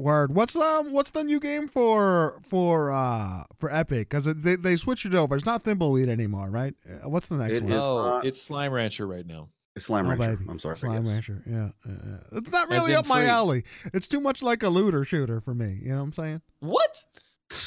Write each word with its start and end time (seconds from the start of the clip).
Word. 0.00 0.34
What's 0.34 0.56
um 0.56 0.92
what's 0.92 1.10
the 1.12 1.22
new 1.24 1.38
game 1.40 1.68
for 1.68 2.40
for 2.42 2.92
uh 2.92 3.44
for 3.56 3.72
Epic? 3.74 4.08
Because 4.08 4.24
they 4.24 4.56
they 4.56 4.76
switched 4.76 5.06
it 5.06 5.14
over. 5.14 5.36
It's 5.36 5.46
not 5.46 5.62
Thimbleweed 5.64 6.08
anymore, 6.08 6.48
right? 6.50 6.74
Uh, 6.88 7.08
What's 7.08 7.28
the 7.28 7.36
next 7.36 7.52
It 7.54 7.62
one? 7.64 7.72
is 7.72 7.82
oh, 7.82 8.06
not- 8.08 8.26
it's 8.26 8.40
Slime 8.40 8.72
Rancher 8.72 9.06
right 9.06 9.26
now. 9.26 9.48
It's 9.76 9.86
Slime 9.86 10.06
Oh, 10.06 10.10
Rancher. 10.10 10.36
baby. 10.36 10.46
I'm 10.50 10.58
sorry. 10.58 10.76
Slime. 10.78 11.06
Rancher. 11.06 11.42
Yeah, 11.46 11.68
yeah, 11.86 11.94
yeah. 12.04 12.16
It's 12.38 12.50
not 12.50 12.68
really 12.70 12.94
up 12.94 13.06
my 13.06 13.20
free. 13.20 13.28
alley. 13.28 13.64
It's 13.94 14.08
too 14.08 14.20
much 14.20 14.42
like 14.42 14.62
a 14.62 14.68
looter 14.68 15.04
shooter 15.04 15.40
for 15.40 15.54
me. 15.54 15.78
You 15.82 15.90
know 15.90 15.96
what 15.98 16.02
I'm 16.02 16.12
saying? 16.12 16.40
What? 16.60 17.04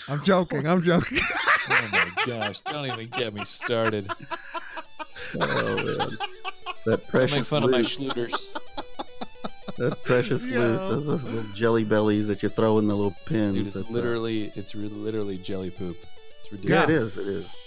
I'm 0.09 0.23
joking. 0.23 0.67
I'm 0.67 0.81
joking. 0.81 1.19
Oh 1.69 1.89
my 1.93 2.09
gosh! 2.25 2.59
Don't 2.59 2.85
even 2.87 3.07
get 3.07 3.33
me 3.33 3.45
started. 3.45 4.11
Oh 5.39 5.75
man, 5.77 5.85
that 5.85 6.17
Don't 6.85 6.87
make 6.87 7.07
precious 7.07 7.49
fun 7.49 7.63
of 7.63 7.71
my 7.71 7.77
loot. 7.81 8.33
Schluters. 9.77 9.89
that 9.89 10.03
precious 10.03 10.47
Yo. 10.47 10.59
loot. 10.59 10.77
Those, 10.77 11.05
those 11.07 11.23
little 11.23 11.53
jelly 11.53 11.83
bellies 11.83 12.27
that 12.27 12.43
you 12.43 12.49
throw 12.49 12.77
in 12.79 12.87
the 12.87 12.95
little 12.95 13.15
pins. 13.25 13.55
Dude, 13.57 13.65
it's 13.65 13.73
That's, 13.73 13.89
uh, 13.89 13.93
literally, 13.93 14.51
it's 14.55 14.75
re- 14.75 14.87
literally 14.87 15.37
jelly 15.37 15.69
poop. 15.71 15.97
It's 16.39 16.51
ridiculous. 16.51 16.87
yeah, 16.87 16.93
Yeah. 16.93 16.99
it 16.99 17.03
is. 17.03 17.17
It 17.17 17.27
is. 17.27 17.62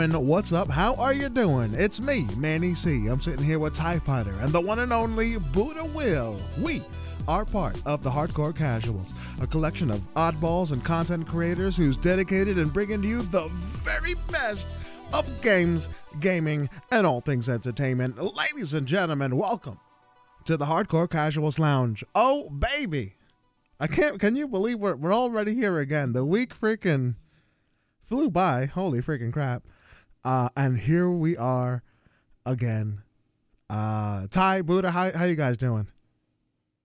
Gentlemen, 0.00 0.28
what's 0.28 0.50
up? 0.50 0.70
How 0.70 0.94
are 0.94 1.12
you 1.12 1.28
doing? 1.28 1.74
It's 1.74 2.00
me, 2.00 2.26
Manny 2.38 2.74
C. 2.74 3.08
I'm 3.08 3.20
sitting 3.20 3.44
here 3.44 3.58
with 3.58 3.76
TIE 3.76 3.98
Fighter 3.98 4.32
and 4.40 4.50
the 4.50 4.60
one 4.60 4.78
and 4.78 4.94
only 4.94 5.36
Buddha 5.36 5.84
Will. 5.84 6.40
We 6.58 6.80
are 7.28 7.44
part 7.44 7.76
of 7.84 8.02
the 8.02 8.08
Hardcore 8.08 8.56
Casuals, 8.56 9.12
a 9.42 9.46
collection 9.46 9.90
of 9.90 10.00
oddballs 10.14 10.72
and 10.72 10.82
content 10.82 11.28
creators 11.28 11.76
who's 11.76 11.98
dedicated 11.98 12.56
in 12.56 12.70
bringing 12.70 13.02
you 13.02 13.20
the 13.20 13.48
very 13.82 14.14
best 14.32 14.68
of 15.12 15.26
games, 15.42 15.90
gaming, 16.18 16.70
and 16.90 17.06
all 17.06 17.20
things 17.20 17.50
entertainment. 17.50 18.16
Ladies 18.16 18.72
and 18.72 18.86
gentlemen, 18.86 19.36
welcome 19.36 19.78
to 20.46 20.56
the 20.56 20.64
Hardcore 20.64 21.10
Casuals 21.10 21.58
Lounge. 21.58 22.02
Oh, 22.14 22.48
baby. 22.48 23.16
I 23.78 23.86
can't, 23.86 24.18
can 24.18 24.34
you 24.34 24.48
believe 24.48 24.78
we're, 24.78 24.96
we're 24.96 25.14
already 25.14 25.54
here 25.54 25.78
again? 25.78 26.14
The 26.14 26.24
week 26.24 26.58
freaking 26.58 27.16
flew 28.02 28.30
by. 28.30 28.64
Holy 28.64 29.00
freaking 29.00 29.30
crap. 29.30 29.64
Uh, 30.24 30.48
and 30.56 30.78
here 30.78 31.10
we 31.10 31.36
are 31.36 31.82
again. 32.44 33.02
Uh, 33.68 34.26
Ty, 34.30 34.62
Buddha, 34.62 34.90
how, 34.90 35.10
how 35.12 35.24
you 35.24 35.36
guys 35.36 35.56
doing? 35.56 35.86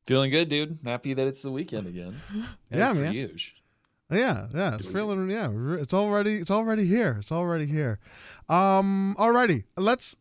Feeling 0.08 0.30
good, 0.30 0.50
dude. 0.50 0.78
Happy 0.86 1.14
that 1.14 1.26
it's 1.28 1.42
the 1.42 1.52
weekend 1.52 1.88
again. 1.88 2.16
Yeah, 2.72 2.92
man. 2.94 3.14
usual. 3.14 3.58
Yeah, 4.12 4.48
yeah, 4.54 4.76
it's 4.76 4.84
Doing 4.84 4.94
feeling 4.94 5.30
yeah, 5.32 5.50
it's 5.82 5.94
already 5.94 6.36
it's 6.36 6.52
already 6.52 6.86
here. 6.86 7.18
It's 7.20 7.32
already 7.32 7.66
here. 7.66 7.98
Um 8.50 9.16
alrighty. 9.18 9.64
Let's 9.78 10.16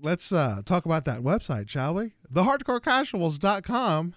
let's 0.00 0.32
uh 0.32 0.62
talk 0.64 0.86
about 0.86 1.04
that 1.04 1.20
website, 1.20 1.68
shall 1.68 1.94
we? 1.94 2.12
Thehardcorecasuals.com. 2.32 4.14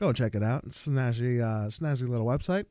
Go 0.00 0.12
check 0.14 0.34
it 0.34 0.42
out. 0.42 0.64
It's 0.64 0.86
a 0.86 0.90
snazzy 0.90 1.42
uh 1.42 1.68
snazzy 1.68 2.08
little 2.08 2.26
website. 2.26 2.64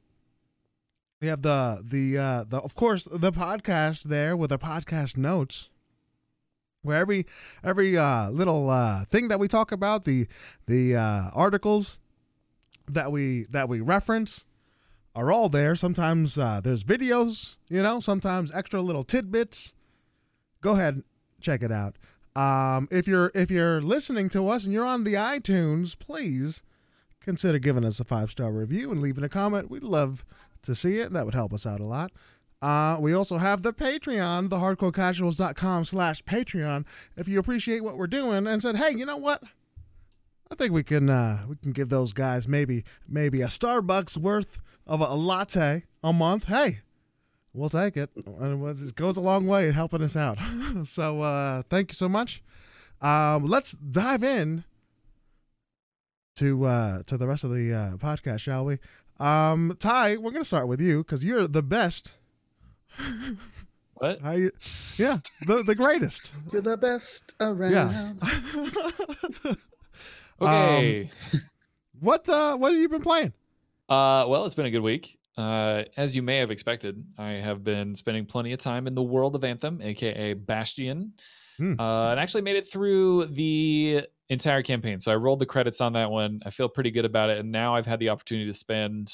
We 1.22 1.28
have 1.28 1.42
the 1.42 1.82
the 1.84 2.18
uh 2.18 2.44
the 2.44 2.58
of 2.58 2.76
course 2.76 3.06
the 3.06 3.32
podcast 3.32 4.04
there 4.04 4.36
with 4.36 4.50
the 4.50 4.60
podcast 4.60 5.18
notes. 5.18 5.70
Where 6.82 6.98
every 6.98 7.26
every 7.64 7.98
uh 7.98 8.30
little 8.30 8.70
uh 8.70 9.06
thing 9.06 9.30
that 9.30 9.40
we 9.40 9.48
talk 9.48 9.72
about, 9.72 10.04
the 10.04 10.28
the 10.68 10.96
uh 10.96 11.30
articles 11.34 12.00
that 12.88 13.12
we 13.12 13.46
that 13.52 13.70
we 13.70 13.82
reference 13.82 14.46
are 15.16 15.32
all 15.32 15.48
there. 15.50 15.76
Sometimes 15.76 16.38
uh, 16.38 16.60
there's 16.62 16.84
videos, 16.84 17.56
you 17.70 17.82
know, 17.82 18.00
sometimes 18.00 18.52
extra 18.54 18.82
little 18.82 19.04
tidbits. 19.04 19.74
Go 20.62 20.74
ahead, 20.74 21.04
check 21.40 21.64
it 21.64 21.72
out. 21.72 21.96
Um, 22.36 22.90
if 22.92 23.08
you're 23.08 23.32
if 23.34 23.50
you're 23.50 23.82
listening 23.82 24.30
to 24.30 24.50
us 24.50 24.66
and 24.66 24.74
you're 24.74 24.86
on 24.86 25.06
the 25.06 25.14
iTunes, 25.14 25.98
please 25.98 26.64
consider 27.22 27.58
giving 27.60 27.86
us 27.86 28.00
a 28.00 28.04
five 28.04 28.30
star 28.30 28.52
review 28.52 28.92
and 28.92 29.02
leaving 29.02 29.24
a 29.24 29.30
comment. 29.30 29.72
We'd 29.72 29.84
love 29.84 30.26
to 30.66 30.76
see 30.76 30.98
it. 30.98 31.14
That 31.14 31.26
would 31.26 31.34
help 31.34 31.54
us 31.54 31.66
out 31.66 31.80
a 31.80 31.86
lot. 31.86 32.12
Uh, 32.62 32.98
we 33.00 33.14
also 33.14 33.38
have 33.38 33.62
the 33.62 33.74
Patreon, 33.74 34.50
thehardcorecasuals.com 34.50 35.86
slash 35.86 36.24
Patreon. 36.24 36.86
If 37.16 37.28
you 37.28 37.40
appreciate 37.40 37.84
what 37.84 37.98
we're 37.98 38.08
doing 38.08 38.48
and 38.48 38.62
said, 38.62 38.78
hey, 38.78 38.92
you 38.92 39.06
know 39.06 39.18
what? 39.18 39.44
I 40.52 40.56
think 40.56 40.72
we 40.72 40.84
can 40.84 41.10
uh, 41.10 41.44
we 41.48 41.56
can 41.56 41.72
give 41.72 41.90
those 41.90 42.14
guys 42.14 42.48
maybe 42.48 42.84
maybe 43.08 43.42
a 43.42 43.48
Starbucks 43.48 44.16
worth 44.18 44.62
of 44.86 45.02
a, 45.02 45.14
latte 45.14 45.84
a 46.04 46.14
month. 46.14 46.46
Hey, 46.46 46.82
we'll 47.54 47.70
take 47.70 47.98
it. 47.98 48.12
And 48.16 48.80
it 48.80 48.96
goes 48.96 49.18
a 49.18 49.22
long 49.22 49.48
way 49.48 49.68
in 49.68 49.74
helping 49.74 50.02
us 50.02 50.16
out. 50.16 50.38
so 50.84 51.22
uh, 51.22 51.64
thank 51.70 51.92
you 51.92 51.96
so 51.96 52.08
much. 52.08 52.44
Um, 53.02 53.46
let's 53.46 53.72
dive 53.72 54.24
in 54.24 54.64
to 56.36 56.66
uh, 56.66 57.04
to 57.04 57.18
the 57.18 57.28
rest 57.28 57.44
of 57.44 57.52
the 57.52 57.74
uh, 57.74 57.98
podcast, 57.98 58.40
shall 58.40 58.66
we? 58.66 58.78
Um, 59.20 59.76
Ty, 59.80 60.18
we're 60.18 60.32
gonna 60.32 60.46
start 60.46 60.68
with 60.68 60.82
you 60.82 61.00
because 61.00 61.24
you're 61.24 61.48
the 61.48 61.64
best. 61.64 62.14
What? 63.96 64.20
How 64.22 64.32
you? 64.32 64.52
Yeah, 64.98 65.20
the 65.48 65.64
the 65.64 65.76
greatest. 65.76 66.32
You're 66.52 66.62
the 66.62 66.78
best 66.78 67.34
around. 67.40 68.20
Yeah. 68.24 69.54
Okay. 70.42 71.10
what 72.02 72.28
uh, 72.28 72.58
what 72.58 72.74
have 72.74 72.82
you 72.82 72.90
been 72.90 73.02
playing? 73.02 73.32
Uh, 73.88 74.26
well, 74.28 74.46
it's 74.46 74.56
been 74.56 74.66
a 74.66 74.72
good 74.72 74.82
week. 74.82 75.18
Uh, 75.38 75.84
as 75.96 76.14
you 76.14 76.22
may 76.22 76.38
have 76.40 76.52
expected, 76.52 77.02
I 77.18 77.32
have 77.34 77.64
been 77.64 77.96
spending 77.96 78.26
plenty 78.26 78.52
of 78.52 78.60
time 78.60 78.88
in 78.88 78.96
the 78.96 79.04
world 79.04 79.36
of 79.38 79.46
Anthem, 79.46 79.80
aka 79.82 80.34
Bastion, 80.34 81.14
Hmm. 81.58 81.80
uh, 81.80 82.12
and 82.12 82.20
actually 82.20 82.42
made 82.42 82.58
it 82.58 82.68
through 82.68 83.28
the 83.28 84.08
entire 84.30 84.64
campaign. 84.64 85.00
So 85.00 85.12
I 85.12 85.16
rolled 85.16 85.40
the 85.40 85.46
credits 85.46 85.82
on 85.82 85.94
that 85.94 86.10
one. 86.10 86.42
I 86.46 86.50
feel 86.50 86.70
pretty 86.70 86.92
good 86.92 87.06
about 87.06 87.30
it, 87.30 87.40
and 87.40 87.52
now 87.52 87.76
I've 87.76 87.86
had 87.86 88.00
the 88.00 88.10
opportunity 88.10 88.48
to 88.48 88.54
spend 88.54 89.12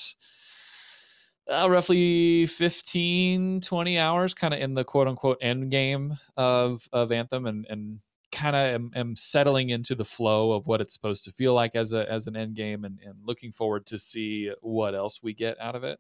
uh, 1.49 1.69
roughly 1.69 2.45
15, 2.45 3.61
20 3.61 3.97
hours 3.97 4.33
kind 4.33 4.53
of 4.53 4.59
in 4.59 4.73
the 4.73 4.83
quote 4.83 5.07
unquote 5.07 5.37
end 5.41 5.71
game 5.71 6.13
of 6.37 6.87
of 6.93 7.11
Anthem, 7.11 7.45
and 7.45 7.65
and 7.69 7.99
kind 8.31 8.55
of 8.55 8.73
am, 8.73 8.91
am 8.95 9.15
settling 9.15 9.69
into 9.69 9.93
the 9.93 10.05
flow 10.05 10.53
of 10.53 10.67
what 10.67 10.81
it's 10.81 10.93
supposed 10.93 11.23
to 11.25 11.31
feel 11.31 11.53
like 11.53 11.75
as 11.75 11.93
a 11.93 12.09
as 12.09 12.27
an 12.27 12.35
end 12.35 12.55
game 12.55 12.85
and, 12.85 12.99
and 13.05 13.15
looking 13.23 13.51
forward 13.51 13.85
to 13.85 13.97
see 13.97 14.51
what 14.61 14.95
else 14.95 15.21
we 15.21 15.33
get 15.33 15.59
out 15.59 15.75
of 15.75 15.83
it 15.83 15.99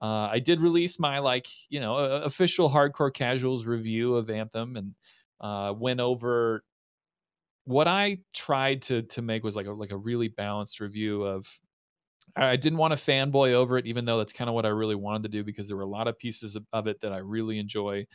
uh, 0.00 0.28
i 0.30 0.38
did 0.38 0.60
release 0.60 0.98
my 0.98 1.18
like 1.20 1.46
you 1.68 1.80
know 1.80 1.96
official 1.96 2.68
hardcore 2.68 3.14
casuals 3.14 3.64
review 3.64 4.16
of 4.16 4.28
anthem 4.28 4.76
and 4.76 4.94
uh, 5.40 5.72
went 5.76 6.00
over 6.00 6.64
what 7.64 7.88
i 7.88 8.18
tried 8.34 8.82
to 8.82 9.02
to 9.02 9.22
make 9.22 9.44
was 9.44 9.56
like 9.56 9.66
a 9.66 9.72
like 9.72 9.92
a 9.92 9.96
really 9.96 10.28
balanced 10.28 10.80
review 10.80 11.22
of 11.22 11.46
I 12.36 12.56
didn't 12.56 12.78
want 12.78 12.92
to 12.92 12.96
fanboy 12.96 13.52
over 13.52 13.76
it, 13.76 13.86
even 13.86 14.04
though 14.04 14.18
that's 14.18 14.32
kind 14.32 14.48
of 14.48 14.54
what 14.54 14.64
I 14.64 14.70
really 14.70 14.94
wanted 14.94 15.24
to 15.24 15.28
do 15.28 15.44
because 15.44 15.68
there 15.68 15.76
were 15.76 15.82
a 15.82 15.86
lot 15.88 16.08
of 16.08 16.18
pieces 16.18 16.56
of, 16.56 16.64
of 16.72 16.86
it 16.86 17.00
that 17.00 17.12
I 17.12 17.18
really 17.18 17.58
enjoy. 17.58 18.06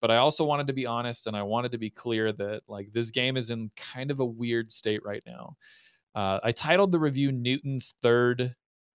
But 0.00 0.10
I 0.10 0.16
also 0.16 0.44
wanted 0.44 0.66
to 0.68 0.72
be 0.72 0.86
honest 0.86 1.26
and 1.26 1.36
I 1.36 1.42
wanted 1.42 1.72
to 1.72 1.78
be 1.78 1.90
clear 1.90 2.32
that 2.32 2.62
like 2.68 2.92
this 2.92 3.10
game 3.10 3.36
is 3.36 3.50
in 3.50 3.70
kind 3.76 4.10
of 4.10 4.20
a 4.20 4.24
weird 4.24 4.72
state 4.72 5.04
right 5.04 5.22
now. 5.26 5.56
Uh, 6.14 6.40
I 6.42 6.52
titled 6.52 6.92
the 6.92 6.98
review 6.98 7.30
Newton's 7.32 7.94
third 8.02 8.54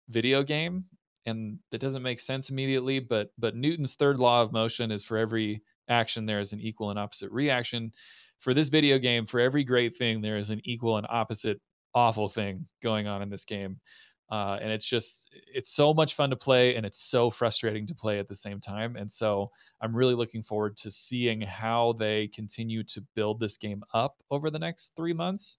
video 0.08 0.42
game, 0.42 0.84
and 1.26 1.58
that 1.70 1.80
doesn't 1.80 2.02
make 2.02 2.20
sense 2.20 2.50
immediately. 2.50 3.00
But 3.00 3.30
but 3.38 3.56
Newton's 3.56 3.96
third 3.96 4.18
law 4.18 4.42
of 4.42 4.52
motion 4.52 4.90
is 4.92 5.04
for 5.04 5.16
every 5.16 5.62
action 5.88 6.26
there 6.26 6.40
is 6.40 6.52
an 6.52 6.60
equal 6.60 6.90
and 6.90 6.98
opposite 6.98 7.30
reaction. 7.32 7.92
For 8.38 8.54
this 8.54 8.68
video 8.68 8.98
game, 8.98 9.26
for 9.26 9.40
every 9.40 9.64
great 9.64 9.96
thing 9.96 10.20
there 10.20 10.36
is 10.36 10.50
an 10.50 10.60
equal 10.64 10.96
and 10.96 11.06
opposite 11.10 11.60
awful 11.94 12.28
thing 12.28 12.66
going 12.82 13.06
on 13.06 13.22
in 13.22 13.30
this 13.30 13.44
game. 13.44 13.80
Uh, 14.30 14.58
and 14.60 14.70
it's 14.70 14.84
just 14.84 15.30
it's 15.32 15.74
so 15.74 15.94
much 15.94 16.14
fun 16.14 16.28
to 16.28 16.36
play 16.36 16.76
and 16.76 16.84
it's 16.84 17.00
so 17.00 17.30
frustrating 17.30 17.86
to 17.86 17.94
play 17.94 18.18
at 18.18 18.28
the 18.28 18.34
same 18.34 18.60
time 18.60 18.94
and 18.96 19.10
so 19.10 19.48
i'm 19.80 19.96
really 19.96 20.14
looking 20.14 20.42
forward 20.42 20.76
to 20.76 20.90
seeing 20.90 21.40
how 21.40 21.94
they 21.94 22.28
continue 22.28 22.82
to 22.82 23.02
build 23.16 23.40
this 23.40 23.56
game 23.56 23.82
up 23.94 24.16
over 24.30 24.50
the 24.50 24.58
next 24.58 24.92
three 24.94 25.14
months 25.14 25.56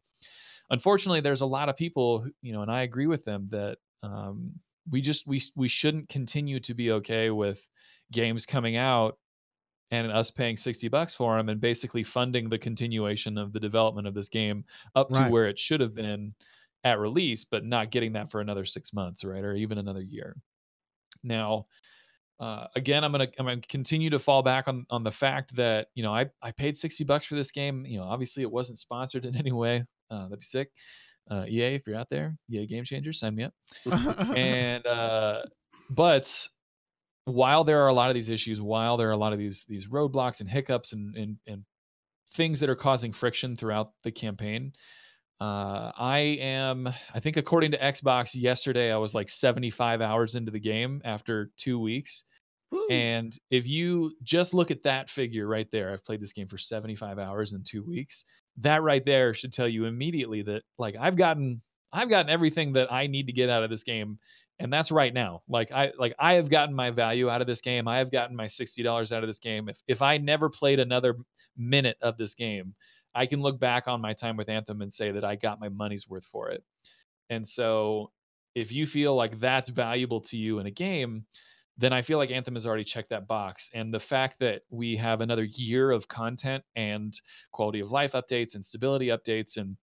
unfortunately 0.70 1.20
there's 1.20 1.42
a 1.42 1.46
lot 1.48 1.68
of 1.68 1.76
people 1.76 2.28
you 2.44 2.54
know 2.54 2.62
and 2.62 2.72
i 2.72 2.84
agree 2.84 3.08
with 3.08 3.24
them 3.24 3.48
that 3.48 3.80
um, 4.04 4.52
we 4.92 5.02
just 5.02 5.26
we 5.26 5.42
we 5.56 5.68
shouldn't 5.68 6.08
continue 6.08 6.60
to 6.60 6.76
be 6.76 6.92
okay 6.92 7.32
with 7.32 7.66
games 8.12 8.46
coming 8.46 8.76
out 8.76 9.18
and 9.92 10.12
us 10.12 10.30
paying 10.30 10.56
60 10.56 10.88
bucks 10.88 11.16
for 11.16 11.36
them 11.38 11.50
and 11.50 11.60
basically 11.60 12.04
funding 12.04 12.50
the 12.50 12.58
continuation 12.58 13.38
of 13.38 13.54
the 13.54 13.60
development 13.60 14.08
of 14.08 14.14
this 14.14 14.30
game 14.30 14.64
up 14.96 15.10
to 15.10 15.24
where 15.30 15.48
it 15.48 15.58
should 15.58 15.82
have 15.82 15.96
been 15.96 16.34
at 16.84 17.00
release 17.00 17.44
but 17.44 17.66
not 17.66 17.92
getting 17.92 18.14
that 18.14 18.32
for 18.32 18.42
another 18.42 18.66
6 18.66 18.94
months 18.94 19.24
right 19.24 19.44
or 19.44 19.56
even 19.56 19.78
another 19.78 20.02
year. 20.02 20.36
Now 21.24 21.66
uh, 22.40 22.68
again 22.76 23.04
i'm 23.04 23.12
going 23.12 23.28
to 23.28 23.34
i'm 23.38 23.46
going 23.46 23.60
to 23.60 23.68
continue 23.68 24.10
to 24.10 24.18
fall 24.18 24.42
back 24.42 24.70
on 24.70 24.86
on 24.90 25.04
the 25.04 25.12
fact 25.12 25.54
that 25.56 25.88
you 25.94 26.02
know 26.02 26.14
i 26.14 26.26
i 26.42 26.52
paid 26.52 26.78
60 26.78 27.04
bucks 27.04 27.26
for 27.26 27.36
this 27.36 27.52
game. 27.52 27.86
You 27.86 28.00
know 28.00 28.06
obviously 28.06 28.44
it 28.44 28.52
wasn't 28.52 28.78
sponsored 28.78 29.26
in 29.26 29.36
any 29.36 29.52
way. 29.52 29.84
Uh, 30.10 30.24
that'd 30.24 30.40
be 30.40 30.46
sick. 30.46 30.72
Uh, 31.30 31.46
ea 31.48 31.76
if 31.76 31.86
you're 31.86 31.98
out 31.98 32.10
there 32.10 32.38
ea 32.50 32.66
game 32.66 32.84
Changer, 32.84 33.12
sign 33.12 33.36
me 33.36 33.44
up. 33.44 33.54
And 34.38 34.86
uh 34.86 35.42
but 35.90 36.48
while 37.30 37.64
there 37.64 37.82
are 37.82 37.88
a 37.88 37.94
lot 37.94 38.10
of 38.10 38.16
these 38.16 38.30
issues 38.30 38.62
while 38.62 38.98
there 38.98 39.08
are 39.10 39.14
a 39.14 39.18
lot 39.18 39.34
of 39.34 39.40
these 39.40 39.66
these 39.66 39.88
roadblocks 39.88 40.40
and 40.40 40.50
hiccups 40.50 40.94
and 40.94 41.16
and, 41.16 41.38
and 41.48 41.64
things 42.34 42.60
that 42.60 42.70
are 42.70 42.76
causing 42.76 43.12
friction 43.12 43.56
throughout 43.56 43.92
the 44.04 44.12
campaign 44.12 44.72
uh 45.42 45.92
i 45.98 46.20
am 46.20 46.88
i 47.14 47.20
think 47.20 47.38
according 47.38 47.72
to 47.72 47.78
xbox 47.80 48.36
yesterday 48.36 48.92
i 48.92 48.98
was 48.98 49.16
like 49.16 49.30
75 49.30 50.02
hours 50.02 50.36
into 50.36 50.52
the 50.52 50.60
game 50.60 51.02
after 51.06 51.50
two 51.58 51.80
weeks 51.80 52.26
Woo. 52.72 52.88
and 52.90 53.38
if 53.50 53.68
you 53.68 54.14
just 54.22 54.54
look 54.54 54.70
at 54.72 54.84
that 54.84 55.10
figure 55.10 55.48
right 55.48 55.70
there, 55.72 55.92
I've 55.92 56.06
played 56.06 56.22
this 56.22 56.34
game 56.34 56.48
for 56.48 56.58
75 56.58 57.18
hours 57.18 57.54
in 57.54 57.64
two 57.64 57.84
weeks. 57.84 58.26
That 58.58 58.84
right 58.84 59.04
there 59.04 59.34
should 59.34 59.54
tell 59.54 59.68
you 59.68 59.86
immediately 59.86 60.42
that 60.44 60.64
like 60.78 60.96
I've 61.00 61.16
gotten 61.16 61.62
I've 61.92 62.10
gotten 62.10 62.30
everything 62.30 62.74
that 62.74 62.92
I 62.92 63.08
need 63.08 63.26
to 63.26 63.34
get 63.34 63.50
out 63.50 63.64
of 63.64 63.70
this 63.72 63.84
game. 63.84 64.20
And 64.60 64.72
that's 64.72 64.92
right 64.92 65.14
now. 65.14 65.42
Like 65.48 65.72
I 65.72 65.92
like 65.98 66.14
I 66.20 66.34
have 66.34 66.50
gotten 66.50 66.76
my 66.76 66.92
value 66.92 67.30
out 67.30 67.42
of 67.42 67.48
this 67.48 67.62
game. 67.62 67.88
I 67.88 67.98
have 67.98 68.12
gotten 68.12 68.36
my 68.36 68.46
$60 68.46 69.12
out 69.12 69.24
of 69.24 69.30
this 69.30 69.40
game. 69.40 69.70
If 69.70 69.82
if 69.88 70.02
I 70.02 70.18
never 70.18 70.50
played 70.50 70.80
another 70.80 71.16
minute 71.58 71.98
of 72.02 72.18
this 72.18 72.36
game, 72.36 72.76
I 73.16 73.26
can 73.26 73.42
look 73.42 73.60
back 73.60 73.88
on 73.88 74.02
my 74.02 74.14
time 74.14 74.36
with 74.38 74.50
Anthem 74.50 74.82
and 74.82 74.92
say 74.92 75.12
that 75.12 75.24
I 75.24 75.36
got 75.36 75.62
my 75.62 75.70
money's 75.70 76.08
worth 76.10 76.26
for 76.26 76.50
it. 76.50 76.64
And 77.30 77.48
so 77.48 78.12
if 78.56 78.72
you 78.72 78.86
feel 78.86 79.16
like 79.16 79.40
that's 79.40 79.70
valuable 79.70 80.22
to 80.22 80.38
you 80.38 80.60
in 80.60 80.66
a 80.66 80.72
game, 80.72 81.26
then 81.78 81.94
I 81.94 82.02
feel 82.02 82.18
like 82.18 82.32
Anthem 82.32 82.56
has 82.56 82.66
already 82.66 82.84
checked 82.84 83.10
that 83.12 83.28
box. 83.28 83.70
And 83.74 83.94
the 83.94 84.00
fact 84.00 84.40
that 84.40 84.64
we 84.70 84.98
have 84.98 85.22
another 85.22 85.46
year 85.46 85.92
of 85.92 86.08
content 86.10 86.64
and 86.76 87.14
quality 87.54 87.80
of 87.80 87.92
life 87.92 88.12
updates 88.12 88.56
and 88.56 88.64
stability 88.64 89.08
updates, 89.08 89.56
and 89.56 89.78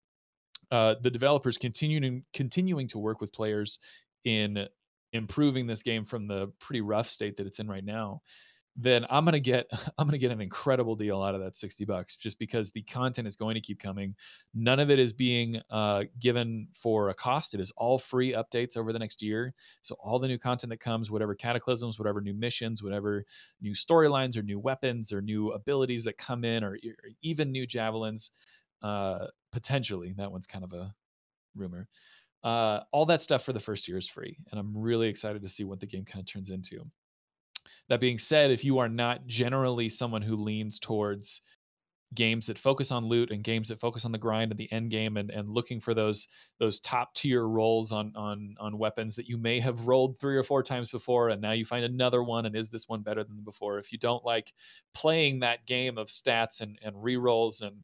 uh, 0.70 0.96
the 1.00 1.10
developers 1.10 1.56
continuing 1.56 2.24
continuing 2.34 2.88
to 2.88 2.98
work 2.98 3.20
with 3.20 3.32
players 3.32 3.78
in 4.24 4.66
improving 5.12 5.66
this 5.66 5.82
game 5.82 6.04
from 6.04 6.26
the 6.26 6.52
pretty 6.58 6.80
rough 6.80 7.08
state 7.08 7.36
that 7.36 7.46
it's 7.46 7.58
in 7.58 7.68
right 7.68 7.84
now, 7.84 8.20
then 8.76 9.06
I'm 9.08 9.24
gonna 9.24 9.40
get 9.40 9.66
I'm 9.98 10.06
gonna 10.06 10.18
get 10.18 10.30
an 10.30 10.40
incredible 10.40 10.94
deal 10.94 11.22
out 11.22 11.34
of 11.34 11.40
that 11.40 11.56
60 11.56 11.84
bucks 11.84 12.16
just 12.16 12.38
because 12.38 12.70
the 12.70 12.82
content 12.82 13.26
is 13.26 13.36
going 13.36 13.54
to 13.54 13.60
keep 13.60 13.80
coming. 13.80 14.14
None 14.54 14.80
of 14.80 14.90
it 14.90 14.98
is 14.98 15.12
being 15.12 15.60
uh, 15.70 16.04
given 16.20 16.68
for 16.74 17.08
a 17.08 17.14
cost. 17.14 17.54
It 17.54 17.60
is 17.60 17.72
all 17.76 17.98
free 17.98 18.32
updates 18.32 18.76
over 18.76 18.92
the 18.92 18.98
next 18.98 19.22
year. 19.22 19.54
So 19.80 19.96
all 20.00 20.18
the 20.18 20.28
new 20.28 20.38
content 20.38 20.70
that 20.70 20.80
comes, 20.80 21.10
whatever 21.10 21.34
cataclysms, 21.34 21.98
whatever 21.98 22.20
new 22.20 22.34
missions, 22.34 22.82
whatever 22.82 23.24
new 23.62 23.72
storylines 23.72 24.36
or 24.36 24.42
new 24.42 24.58
weapons 24.58 25.12
or 25.12 25.22
new 25.22 25.52
abilities 25.52 26.04
that 26.04 26.18
come 26.18 26.44
in, 26.44 26.62
or, 26.62 26.72
or 26.72 27.10
even 27.22 27.50
new 27.50 27.66
javelins, 27.66 28.32
uh, 28.82 29.26
potentially. 29.52 30.12
That 30.16 30.30
one's 30.30 30.46
kind 30.46 30.64
of 30.64 30.72
a 30.74 30.94
rumor. 31.54 31.88
Uh, 32.44 32.80
all 32.92 33.06
that 33.06 33.22
stuff 33.22 33.44
for 33.44 33.52
the 33.52 33.60
first 33.60 33.88
year 33.88 33.98
is 33.98 34.08
free, 34.08 34.36
and 34.50 34.60
I'm 34.60 34.76
really 34.76 35.08
excited 35.08 35.42
to 35.42 35.48
see 35.48 35.64
what 35.64 35.80
the 35.80 35.86
game 35.86 36.04
kind 36.04 36.20
of 36.20 36.26
turns 36.26 36.50
into. 36.50 36.84
That 37.88 38.00
being 38.00 38.18
said, 38.18 38.50
if 38.50 38.64
you 38.64 38.78
are 38.78 38.88
not 38.88 39.26
generally 39.26 39.88
someone 39.88 40.22
who 40.22 40.36
leans 40.36 40.78
towards 40.78 41.40
games 42.14 42.46
that 42.46 42.58
focus 42.58 42.92
on 42.92 43.06
loot 43.06 43.30
and 43.30 43.42
games 43.42 43.68
that 43.68 43.80
focus 43.80 44.04
on 44.04 44.12
the 44.12 44.18
grind 44.18 44.52
and 44.52 44.58
the 44.58 44.70
end 44.72 44.90
game 44.90 45.16
and, 45.16 45.30
and 45.30 45.48
looking 45.48 45.80
for 45.80 45.92
those 45.92 46.28
those 46.58 46.78
top 46.80 47.12
tier 47.14 47.48
rolls 47.48 47.90
on 47.90 48.12
on 48.14 48.54
on 48.60 48.78
weapons 48.78 49.16
that 49.16 49.26
you 49.26 49.36
may 49.36 49.58
have 49.58 49.86
rolled 49.86 50.18
three 50.18 50.36
or 50.36 50.44
four 50.44 50.62
times 50.62 50.88
before 50.88 51.30
and 51.30 51.42
now 51.42 51.50
you 51.50 51.64
find 51.64 51.84
another 51.84 52.22
one 52.22 52.46
and 52.46 52.54
is 52.54 52.68
this 52.68 52.88
one 52.88 53.02
better 53.02 53.24
than 53.24 53.40
before 53.42 53.78
if 53.78 53.90
you 53.90 53.98
don't 53.98 54.24
like 54.24 54.52
playing 54.94 55.40
that 55.40 55.66
game 55.66 55.98
of 55.98 56.06
stats 56.06 56.60
and 56.60 56.78
and 56.82 56.94
re-rolls 57.02 57.60
and 57.60 57.82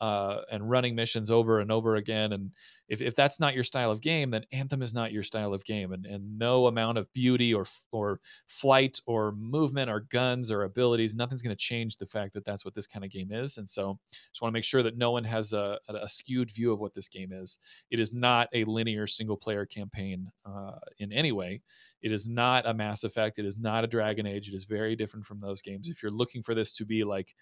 uh, 0.00 0.40
and 0.50 0.68
running 0.68 0.94
missions 0.94 1.30
over 1.30 1.60
and 1.60 1.70
over 1.70 1.96
again. 1.96 2.32
And 2.32 2.50
if, 2.88 3.00
if 3.00 3.14
that's 3.14 3.40
not 3.40 3.54
your 3.54 3.64
style 3.64 3.90
of 3.90 4.00
game, 4.00 4.30
then 4.30 4.44
Anthem 4.52 4.82
is 4.82 4.92
not 4.92 5.12
your 5.12 5.22
style 5.22 5.54
of 5.54 5.64
game. 5.64 5.92
And, 5.92 6.04
and 6.04 6.38
no 6.38 6.66
amount 6.66 6.98
of 6.98 7.10
beauty 7.12 7.54
or 7.54 7.64
or 7.92 8.20
flight 8.46 9.00
or 9.06 9.32
movement 9.32 9.90
or 9.90 10.00
guns 10.00 10.50
or 10.50 10.64
abilities, 10.64 11.14
nothing's 11.14 11.42
going 11.42 11.56
to 11.56 11.62
change 11.62 11.96
the 11.96 12.06
fact 12.06 12.34
that 12.34 12.44
that's 12.44 12.64
what 12.64 12.74
this 12.74 12.86
kind 12.86 13.04
of 13.04 13.10
game 13.10 13.32
is. 13.32 13.56
And 13.56 13.68
so, 13.68 13.98
just 14.12 14.42
want 14.42 14.52
to 14.52 14.56
make 14.56 14.64
sure 14.64 14.82
that 14.82 14.98
no 14.98 15.12
one 15.12 15.24
has 15.24 15.52
a, 15.52 15.78
a, 15.88 16.08
skewed 16.08 16.50
view 16.50 16.72
of 16.72 16.80
what 16.80 16.94
this 16.94 17.08
game 17.08 17.32
is. 17.32 17.58
It 17.90 18.00
is 18.00 18.12
not 18.12 18.48
a 18.52 18.64
linear 18.64 19.06
single 19.06 19.36
player 19.36 19.64
campaign 19.64 20.30
uh, 20.44 20.78
in 20.98 21.12
any 21.12 21.32
way. 21.32 21.62
It 22.02 22.12
is 22.12 22.28
not 22.28 22.66
a 22.66 22.74
Mass 22.74 23.02
Effect. 23.02 23.38
It 23.38 23.46
is 23.46 23.56
not 23.56 23.82
a 23.82 23.86
Dragon 23.86 24.26
Age. 24.26 24.48
It 24.48 24.54
is 24.54 24.66
very 24.66 24.94
different 24.94 25.24
from 25.24 25.40
those 25.40 25.62
games. 25.62 25.88
If 25.88 26.02
you're 26.02 26.12
looking 26.12 26.42
for 26.42 26.54
this 26.54 26.70
to 26.72 26.84
be 26.84 27.02
like 27.02 27.34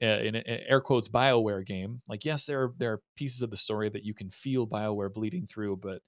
in, 0.00 0.34
in 0.34 0.42
air 0.46 0.80
quotes 0.80 1.08
bioware 1.08 1.64
game 1.64 2.00
like 2.08 2.24
yes 2.24 2.46
there 2.46 2.62
are 2.62 2.72
there 2.78 2.92
are 2.92 3.02
pieces 3.16 3.42
of 3.42 3.50
the 3.50 3.56
story 3.56 3.88
that 3.88 4.04
you 4.04 4.14
can 4.14 4.30
feel 4.30 4.66
bioware 4.66 5.12
bleeding 5.12 5.46
through 5.46 5.76
but 5.76 6.02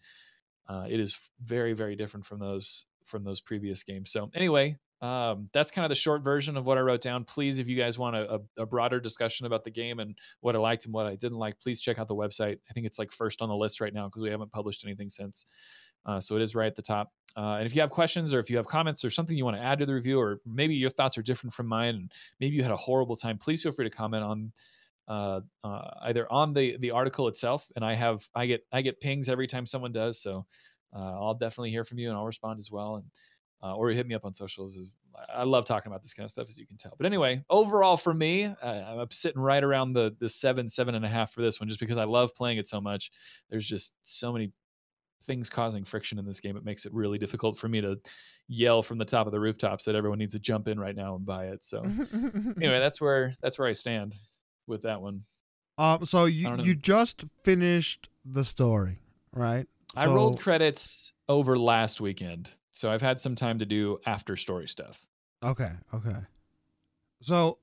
uh, 0.69 0.87
it 0.89 0.99
is 0.99 1.19
very 1.45 1.73
very 1.73 1.97
different 1.97 2.27
from 2.27 2.39
those 2.39 2.87
from 3.05 3.23
those 3.23 3.41
previous 3.41 3.85
games. 3.85 4.11
So 4.11 4.31
anyway 4.35 4.77
um, 5.03 5.51
that's 5.53 5.71
kind 5.71 5.85
of 5.85 5.91
the 5.91 5.95
short 5.95 6.23
version 6.23 6.57
of 6.57 6.65
what 6.65 6.79
i 6.79 6.81
wrote 6.81 7.03
down. 7.03 7.25
Please 7.25 7.59
if 7.59 7.69
you 7.69 7.77
guys 7.77 7.99
want 7.99 8.17
a, 8.17 8.37
a, 8.37 8.63
a 8.63 8.67
broader 8.67 8.99
discussion 8.99 9.47
about 9.47 9.63
the 9.63 9.71
game 9.71 10.01
and 10.01 10.17
what 10.41 10.57
i 10.57 10.59
liked 10.59 10.87
and 10.87 10.95
what 10.95 11.05
i 11.07 11.15
didn't 11.15 11.39
like 11.39 11.61
please 11.61 11.81
check 11.81 11.99
out 11.99 12.09
the 12.09 12.15
website. 12.15 12.59
I 12.69 12.73
think 12.73 12.87
it's 12.87 12.99
like 12.99 13.13
first 13.13 13.43
on 13.43 13.49
the 13.49 13.55
list 13.55 13.81
right 13.81 13.93
now 13.93 14.07
because 14.07 14.23
we 14.23 14.31
haven't 14.31 14.53
published 14.53 14.85
anything 14.85 15.11
since 15.11 15.45
uh, 16.07 16.21
so 16.21 16.37
it 16.37 16.43
is 16.43 16.55
right 16.55 16.67
at 16.67 16.77
the 16.77 16.83
top. 16.83 17.13
Uh, 17.37 17.57
and 17.57 17.67
if 17.67 17.75
you 17.75 17.83
have 17.83 17.91
questions 17.91 18.33
or 18.33 18.41
if 18.41 18.49
you 18.49 18.57
have 18.57 18.67
comments 18.67 19.05
or 19.05 19.11
something 19.11 19.37
you 19.37 19.45
want 19.45 19.57
to 19.57 19.63
add 19.63 19.79
to 19.79 19.85
the 19.85 19.93
review, 19.93 20.19
or 20.19 20.41
maybe 20.47 20.75
your 20.75 20.89
thoughts 20.89 21.19
are 21.19 21.23
different 21.23 21.53
from 21.53 21.67
mine, 21.67 21.95
and 21.95 22.13
maybe 22.41 22.57
you 22.57 22.63
had 22.63 22.73
a 22.73 22.77
horrible 22.77 23.15
time, 23.15 23.37
please 23.37 23.63
feel 23.63 23.73
free 23.73 23.89
to 23.89 23.95
comment 23.95 24.25
on 24.25 24.53
uh, 25.09 25.41
uh, 25.63 25.91
either 26.03 26.31
on 26.33 26.55
the 26.55 26.79
the 26.79 26.91
article 26.91 27.29
itself. 27.29 27.69
And 27.77 27.85
I 27.85 27.95
have 27.95 28.27
I 28.35 28.47
get 28.47 28.63
I 28.73 28.81
get 28.81 29.01
pings 29.01 29.29
every 29.29 29.47
time 29.47 29.67
someone 29.67 29.93
does, 29.93 30.21
so 30.21 30.47
uh, 30.95 31.21
I'll 31.21 31.35
definitely 31.35 31.71
hear 31.71 31.85
from 31.85 31.99
you 31.99 32.09
and 32.09 32.17
I'll 32.17 32.25
respond 32.25 32.59
as 32.59 32.71
well. 32.71 32.97
And 32.97 33.05
uh, 33.63 33.75
or 33.75 33.91
hit 33.91 34.07
me 34.07 34.15
up 34.15 34.25
on 34.25 34.33
socials. 34.33 34.79
I 35.35 35.45
love 35.45 35.65
talking 35.65 35.91
about 35.91 36.03
this 36.03 36.13
kind 36.13 36.25
of 36.25 36.31
stuff, 36.31 36.47
as 36.49 36.59
you 36.59 36.67
can 36.67 36.77
tell. 36.77 36.95
But 36.97 37.07
anyway, 37.07 37.43
overall 37.49 37.97
for 37.97 38.13
me, 38.13 38.45
I'm 38.63 39.11
sitting 39.11 39.41
right 39.41 39.65
around 39.65 39.93
the 39.93 40.15
the 40.21 40.29
seven 40.29 40.69
seven 40.69 40.95
and 40.95 41.05
a 41.05 41.09
half 41.09 41.33
for 41.33 41.43
this 41.43 41.61
one, 41.61 41.69
just 41.69 41.81
because 41.81 41.99
I 41.99 42.05
love 42.05 42.35
playing 42.35 42.59
it 42.59 42.69
so 42.69 42.81
much. 42.81 43.11
There's 43.51 43.67
just 43.67 43.95
so 44.03 44.33
many 44.33 44.53
things 45.27 45.51
causing 45.51 45.85
friction 45.85 46.19
in 46.19 46.25
this 46.25 46.41
game. 46.41 46.57
It 46.57 46.65
makes 46.65 46.87
it 46.87 46.95
really 46.95 47.19
difficult 47.19 47.59
for 47.59 47.69
me 47.69 47.81
to 47.81 47.97
yell 48.49 48.83
from 48.83 48.99
the 48.99 49.05
top 49.05 49.27
of 49.27 49.33
the 49.33 49.41
rooftops 49.41 49.85
that 49.85 49.95
everyone 49.95 50.19
needs 50.19 50.33
to 50.35 50.39
jump 50.39 50.69
in 50.69 50.79
right 50.79 50.95
now 50.95 51.17
and 51.17 51.27
buy 51.27 51.47
it. 51.47 51.65
So 51.65 51.83
anyway, 51.83 52.79
that's 52.79 53.01
where 53.01 53.35
that's 53.43 53.59
where 53.59 53.69
I 53.69 53.73
stand 53.73 54.15
with 54.67 54.83
that 54.83 55.01
one. 55.01 55.23
um, 55.79 56.05
so 56.05 56.25
you 56.25 56.57
you 56.63 56.75
just 56.75 57.25
finished 57.43 58.09
the 58.25 58.45
story, 58.45 58.99
right? 59.33 59.67
I 59.95 60.07
rolled 60.07 60.41
credits 60.41 61.13
over 61.29 61.59
last 61.59 62.01
weekend, 62.01 62.51
so 62.73 62.91
I've 62.91 63.03
had 63.03 63.21
some 63.21 63.35
time 63.35 63.59
to 63.59 63.67
do 63.67 63.99
after 64.07 64.37
story 64.37 64.69
stuff. 64.69 65.05
Okay, 65.43 65.73
okay. 65.95 66.17
So 67.23 67.59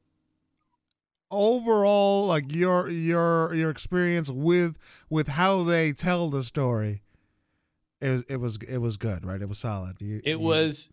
overall, 1.31 2.27
like 2.27 2.51
your 2.53 2.89
your 2.89 3.53
your 3.53 3.69
experience 3.69 4.29
with 4.29 4.77
with 5.09 5.27
how 5.27 5.63
they 5.63 5.91
tell 5.91 6.29
the 6.29 6.43
story, 6.43 7.01
it 8.03 8.11
was 8.11 8.23
it 8.29 8.37
was 8.37 8.57
it 8.57 8.77
was 8.77 8.97
good, 8.97 9.25
right? 9.25 9.41
It 9.41 9.47
was 9.49 9.59
solid. 9.59 9.99
You, 10.01 10.21
It 10.23 10.31
you- 10.31 10.39
was 10.39 10.89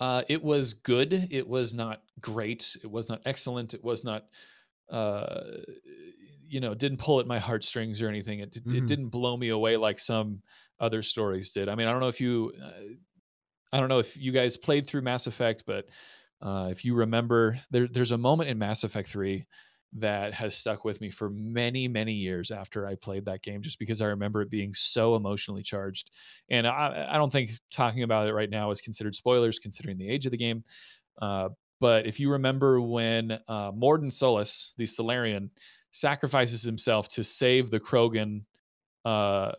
uh 0.00 0.22
it 0.28 0.42
was 0.42 0.74
good. 0.74 1.12
It 1.30 1.46
was 1.46 1.74
not 1.74 2.02
great. 2.20 2.76
It 2.82 2.90
was 2.90 3.08
not 3.08 3.20
excellent. 3.26 3.74
It 3.74 3.84
was 3.84 4.04
not 4.04 4.24
uh 4.90 5.58
you 6.46 6.60
know, 6.60 6.74
didn't 6.74 6.98
pull 6.98 7.20
at 7.20 7.26
my 7.26 7.38
heartstrings 7.38 8.02
or 8.02 8.08
anything. 8.08 8.40
It 8.40 8.52
Mhm. 8.52 8.76
it 8.76 8.86
didn't 8.86 9.08
blow 9.08 9.36
me 9.36 9.48
away 9.48 9.76
like 9.76 9.98
some 9.98 10.42
other 10.80 11.02
stories 11.02 11.50
did. 11.52 11.68
I 11.68 11.74
mean, 11.74 11.86
I 11.86 11.92
don't 11.92 12.00
know 12.00 12.08
if 12.08 12.20
you 12.20 12.52
uh, 12.62 12.94
I 13.72 13.80
don't 13.80 13.88
know 13.88 13.98
if 13.98 14.16
you 14.16 14.32
guys 14.32 14.56
played 14.56 14.86
through 14.86 15.02
Mass 15.02 15.26
Effect, 15.26 15.64
but 15.66 15.88
uh, 16.40 16.68
if 16.70 16.84
you 16.84 16.94
remember, 16.94 17.58
there, 17.70 17.88
there's 17.88 18.12
a 18.12 18.18
moment 18.18 18.50
in 18.50 18.58
Mass 18.58 18.84
Effect 18.84 19.08
3 19.08 19.46
that 19.94 20.34
has 20.34 20.56
stuck 20.56 20.84
with 20.84 21.00
me 21.00 21.10
for 21.10 21.30
many 21.30 21.86
many 21.86 22.12
years 22.12 22.50
after 22.50 22.86
I 22.86 22.96
played 22.96 23.24
that 23.26 23.42
game 23.42 23.62
just 23.62 23.78
because 23.78 24.02
I 24.02 24.06
remember 24.06 24.42
it 24.42 24.50
being 24.50 24.74
so 24.74 25.14
emotionally 25.14 25.62
charged. 25.62 26.10
And 26.50 26.66
I, 26.66 27.08
I 27.10 27.16
don't 27.16 27.30
think 27.30 27.50
talking 27.70 28.02
about 28.02 28.26
it 28.26 28.32
right 28.32 28.50
now 28.50 28.70
is 28.70 28.80
considered 28.80 29.14
spoilers 29.14 29.58
considering 29.58 29.96
the 29.96 30.08
age 30.08 30.26
of 30.26 30.32
the 30.32 30.38
game. 30.38 30.64
Uh, 31.22 31.50
but 31.80 32.06
if 32.06 32.18
you 32.18 32.30
remember 32.30 32.80
when 32.80 33.32
uh, 33.48 33.70
Mordin 33.72 34.12
Solus 34.12 34.72
the 34.76 34.86
Salarian 34.86 35.50
sacrifices 35.90 36.62
himself 36.62 37.08
to 37.08 37.22
save 37.22 37.70
the 37.70 37.78
Krogan 37.78 38.42
uh, 39.04 39.52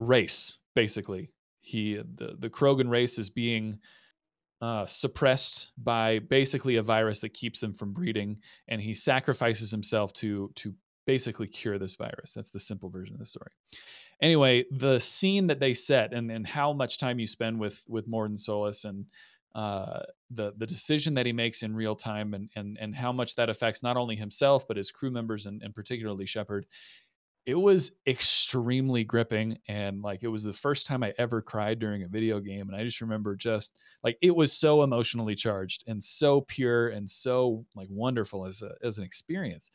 race 0.00 0.58
basically. 0.74 1.30
He 1.60 1.96
the, 2.16 2.36
the 2.38 2.50
Krogan 2.50 2.90
race 2.90 3.18
is 3.18 3.30
being 3.30 3.78
uh, 4.64 4.86
suppressed 4.86 5.72
by 5.76 6.18
basically 6.20 6.76
a 6.76 6.82
virus 6.82 7.20
that 7.20 7.34
keeps 7.34 7.60
them 7.60 7.74
from 7.74 7.92
breeding, 7.92 8.38
and 8.68 8.80
he 8.80 8.94
sacrifices 8.94 9.70
himself 9.70 10.10
to 10.14 10.50
to 10.54 10.74
basically 11.06 11.46
cure 11.46 11.78
this 11.78 11.96
virus. 11.96 12.32
That's 12.32 12.48
the 12.48 12.58
simple 12.58 12.88
version 12.88 13.14
of 13.14 13.20
the 13.20 13.26
story. 13.26 13.50
Anyway, 14.22 14.64
the 14.70 14.98
scene 14.98 15.46
that 15.48 15.60
they 15.60 15.74
set 15.74 16.14
and 16.14 16.30
and 16.30 16.46
how 16.46 16.72
much 16.72 16.96
time 16.96 17.18
you 17.18 17.26
spend 17.26 17.60
with 17.60 17.84
with 17.88 18.08
Mordin 18.08 18.38
Solus 18.38 18.86
and 18.86 19.04
uh, 19.54 20.00
the 20.30 20.54
the 20.56 20.66
decision 20.66 21.12
that 21.12 21.26
he 21.26 21.32
makes 21.32 21.62
in 21.62 21.76
real 21.76 21.94
time 21.94 22.32
and 22.32 22.48
and 22.56 22.78
and 22.80 22.94
how 22.94 23.12
much 23.12 23.34
that 23.34 23.50
affects 23.50 23.82
not 23.82 23.98
only 23.98 24.16
himself 24.16 24.66
but 24.66 24.78
his 24.78 24.90
crew 24.90 25.10
members 25.10 25.44
and, 25.44 25.62
and 25.62 25.74
particularly 25.74 26.24
Shepard 26.24 26.64
it 27.46 27.54
was 27.54 27.92
extremely 28.06 29.04
gripping 29.04 29.58
and 29.68 30.00
like 30.00 30.22
it 30.22 30.28
was 30.28 30.42
the 30.42 30.52
first 30.52 30.86
time 30.86 31.02
i 31.02 31.12
ever 31.18 31.42
cried 31.42 31.78
during 31.78 32.02
a 32.02 32.08
video 32.08 32.40
game 32.40 32.68
and 32.68 32.76
i 32.76 32.82
just 32.82 33.00
remember 33.00 33.36
just 33.36 33.74
like 34.04 34.18
it 34.20 34.34
was 34.34 34.52
so 34.52 34.82
emotionally 34.82 35.34
charged 35.34 35.84
and 35.86 36.02
so 36.02 36.42
pure 36.42 36.88
and 36.88 37.08
so 37.08 37.64
like 37.74 37.88
wonderful 37.90 38.46
as 38.46 38.62
a 38.62 38.72
as 38.84 38.98
an 38.98 39.04
experience. 39.04 39.70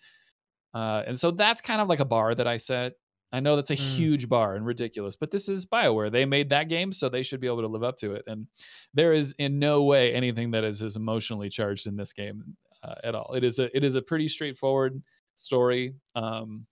Uh, 0.75 1.01
and 1.07 1.19
so 1.19 1.31
that's 1.31 1.61
kind 1.61 1.81
of 1.81 1.89
like 1.89 1.99
a 1.99 2.05
bar 2.05 2.35
that 2.35 2.47
i 2.47 2.55
set. 2.55 2.93
I 3.31 3.39
know 3.39 3.55
that's 3.55 3.71
a 3.71 3.75
mm. 3.75 3.95
huge 3.95 4.29
bar 4.29 4.55
and 4.55 4.65
ridiculous 4.65 5.15
but 5.15 5.31
this 5.31 5.49
is 5.49 5.65
bioware. 5.65 6.11
They 6.11 6.25
made 6.25 6.49
that 6.49 6.69
game 6.69 6.91
so 6.91 7.09
they 7.09 7.23
should 7.23 7.41
be 7.41 7.47
able 7.47 7.61
to 7.61 7.67
live 7.67 7.83
up 7.83 7.97
to 7.97 8.13
it 8.13 8.23
and 8.27 8.45
there 8.93 9.13
is 9.13 9.33
in 9.39 9.59
no 9.59 9.83
way 9.83 10.13
anything 10.13 10.51
that 10.51 10.63
is 10.63 10.81
as 10.81 10.95
emotionally 10.95 11.49
charged 11.49 11.87
in 11.87 11.95
this 11.95 12.13
game 12.13 12.43
uh, 12.83 12.95
at 13.03 13.15
all. 13.15 13.33
It 13.33 13.43
is 13.43 13.59
a 13.59 13.75
it 13.75 13.83
is 13.83 13.95
a 13.95 14.01
pretty 14.01 14.27
straightforward 14.27 15.01
story 15.35 15.95
um, 16.15 16.65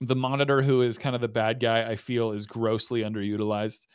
the 0.00 0.16
monitor, 0.16 0.62
who 0.62 0.82
is 0.82 0.98
kind 0.98 1.14
of 1.14 1.20
the 1.20 1.28
bad 1.28 1.60
guy, 1.60 1.88
I 1.88 1.96
feel 1.96 2.32
is 2.32 2.46
grossly 2.46 3.02
underutilized. 3.02 3.86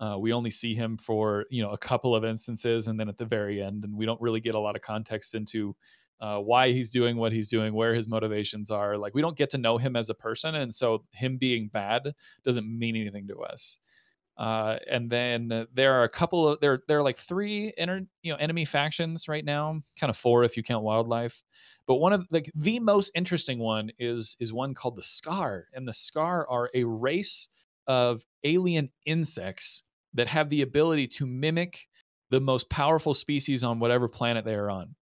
Uh, 0.00 0.16
we 0.18 0.32
only 0.32 0.50
see 0.50 0.74
him 0.74 0.96
for 0.96 1.44
you 1.50 1.62
know 1.62 1.70
a 1.70 1.78
couple 1.78 2.14
of 2.14 2.24
instances, 2.24 2.88
and 2.88 2.98
then 2.98 3.08
at 3.08 3.18
the 3.18 3.24
very 3.26 3.62
end, 3.62 3.84
and 3.84 3.96
we 3.96 4.06
don't 4.06 4.20
really 4.20 4.40
get 4.40 4.54
a 4.54 4.58
lot 4.58 4.76
of 4.76 4.82
context 4.82 5.34
into 5.34 5.76
uh, 6.20 6.38
why 6.38 6.72
he's 6.72 6.90
doing 6.90 7.16
what 7.16 7.32
he's 7.32 7.48
doing, 7.48 7.74
where 7.74 7.94
his 7.94 8.08
motivations 8.08 8.70
are. 8.70 8.96
Like 8.96 9.14
we 9.14 9.22
don't 9.22 9.36
get 9.36 9.50
to 9.50 9.58
know 9.58 9.78
him 9.78 9.94
as 9.94 10.08
a 10.08 10.14
person, 10.14 10.54
and 10.54 10.72
so 10.72 11.04
him 11.12 11.36
being 11.36 11.68
bad 11.68 12.12
doesn't 12.44 12.66
mean 12.66 12.96
anything 12.96 13.28
to 13.28 13.42
us. 13.42 13.78
Uh, 14.36 14.78
and 14.90 15.10
then 15.10 15.66
there 15.74 15.92
are 15.94 16.04
a 16.04 16.08
couple 16.08 16.48
of 16.48 16.60
there 16.60 16.82
there 16.88 16.98
are 16.98 17.02
like 17.02 17.16
three 17.18 17.72
inner 17.76 18.00
you 18.22 18.32
know 18.32 18.38
enemy 18.38 18.64
factions 18.64 19.28
right 19.28 19.44
now, 19.44 19.80
kind 19.98 20.10
of 20.10 20.16
four 20.16 20.44
if 20.44 20.56
you 20.56 20.62
count 20.62 20.84
wildlife. 20.84 21.42
But 21.86 21.96
one 21.96 22.12
of 22.12 22.26
the 22.30 22.44
the 22.54 22.80
most 22.80 23.10
interesting 23.14 23.58
one 23.58 23.90
is 23.98 24.36
is 24.40 24.52
one 24.52 24.74
called 24.74 24.96
the 24.96 25.02
Scar, 25.02 25.66
and 25.74 25.86
the 25.86 25.92
Scar 25.92 26.48
are 26.48 26.70
a 26.74 26.84
race 26.84 27.48
of 27.86 28.24
alien 28.44 28.90
insects 29.06 29.84
that 30.14 30.28
have 30.28 30.48
the 30.48 30.62
ability 30.62 31.06
to 31.08 31.26
mimic 31.26 31.88
the 32.30 32.40
most 32.40 32.68
powerful 32.70 33.14
species 33.14 33.62
on 33.62 33.78
whatever 33.78 34.08
planet 34.08 34.44
they 34.44 34.54
are 34.54 34.70
on. 34.70 34.94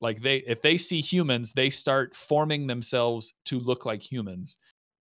Like 0.00 0.20
they 0.20 0.38
if 0.38 0.62
they 0.62 0.76
see 0.76 1.00
humans, 1.00 1.52
they 1.52 1.70
start 1.70 2.14
forming 2.14 2.66
themselves 2.66 3.34
to 3.46 3.58
look 3.58 3.86
like 3.86 4.02
humans. 4.02 4.58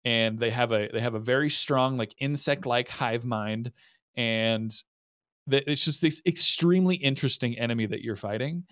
And 0.07 0.39
they 0.39 0.51
have 0.51 0.71
a 0.71 0.87
they 0.93 1.01
have 1.01 1.15
a 1.15 1.19
very 1.19 1.49
strong 1.49 1.97
like 1.97 2.15
insect-like 2.19 2.87
hive 2.87 3.25
mind 3.25 3.73
and 4.15 4.71
it's 5.49 5.83
just 5.83 6.01
this 6.01 6.21
extremely 6.25 6.95
interesting 6.95 7.57
enemy 7.57 7.85
that 7.87 8.03
you're 8.03 8.15
fighting 8.15 8.63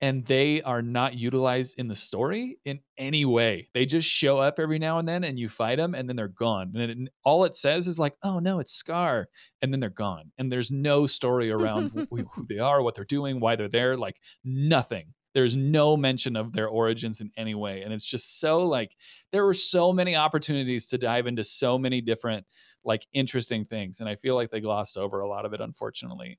and 0.00 0.24
they 0.24 0.62
are 0.62 0.80
not 0.80 1.14
utilized 1.14 1.78
in 1.78 1.88
the 1.88 1.94
story 1.94 2.56
in 2.64 2.80
any 2.96 3.26
way. 3.26 3.68
They 3.74 3.84
just 3.84 4.08
show 4.08 4.38
up 4.38 4.58
every 4.58 4.78
now 4.78 4.98
and 4.98 5.06
then 5.06 5.24
and 5.24 5.38
you 5.38 5.46
fight 5.46 5.76
them 5.76 5.94
and 5.94 6.08
then 6.08 6.16
they're 6.16 6.28
gone. 6.28 6.72
And 6.74 6.90
it, 6.90 7.12
all 7.22 7.44
it 7.44 7.54
says 7.54 7.86
is 7.86 7.98
like, 7.98 8.16
"Oh 8.22 8.38
no, 8.38 8.58
it's 8.58 8.72
Scar." 8.72 9.28
And 9.60 9.70
then 9.70 9.80
they're 9.80 9.90
gone. 9.90 10.30
And 10.38 10.50
there's 10.50 10.70
no 10.70 11.06
story 11.06 11.50
around 11.50 11.90
who, 12.10 12.24
who 12.32 12.46
they 12.48 12.60
are, 12.60 12.82
what 12.82 12.94
they're 12.94 13.04
doing, 13.04 13.40
why 13.40 13.56
they're 13.56 13.68
there, 13.68 13.94
like 13.96 14.20
nothing. 14.42 15.12
There's 15.34 15.56
no 15.56 15.96
mention 15.96 16.36
of 16.36 16.52
their 16.52 16.68
origins 16.68 17.20
in 17.20 17.30
any 17.36 17.54
way. 17.54 17.82
And 17.82 17.92
it's 17.92 18.06
just 18.06 18.40
so 18.40 18.60
like 18.60 18.96
there 19.32 19.44
were 19.44 19.54
so 19.54 19.92
many 19.92 20.16
opportunities 20.16 20.86
to 20.86 20.98
dive 20.98 21.26
into 21.26 21.44
so 21.44 21.78
many 21.78 22.00
different 22.00 22.46
like 22.84 23.06
interesting 23.12 23.64
things 23.64 24.00
and 24.00 24.08
I 24.08 24.14
feel 24.14 24.34
like 24.34 24.50
they 24.50 24.60
glossed 24.60 24.96
over 24.96 25.20
a 25.20 25.28
lot 25.28 25.44
of 25.44 25.52
it 25.52 25.60
unfortunately. 25.60 26.38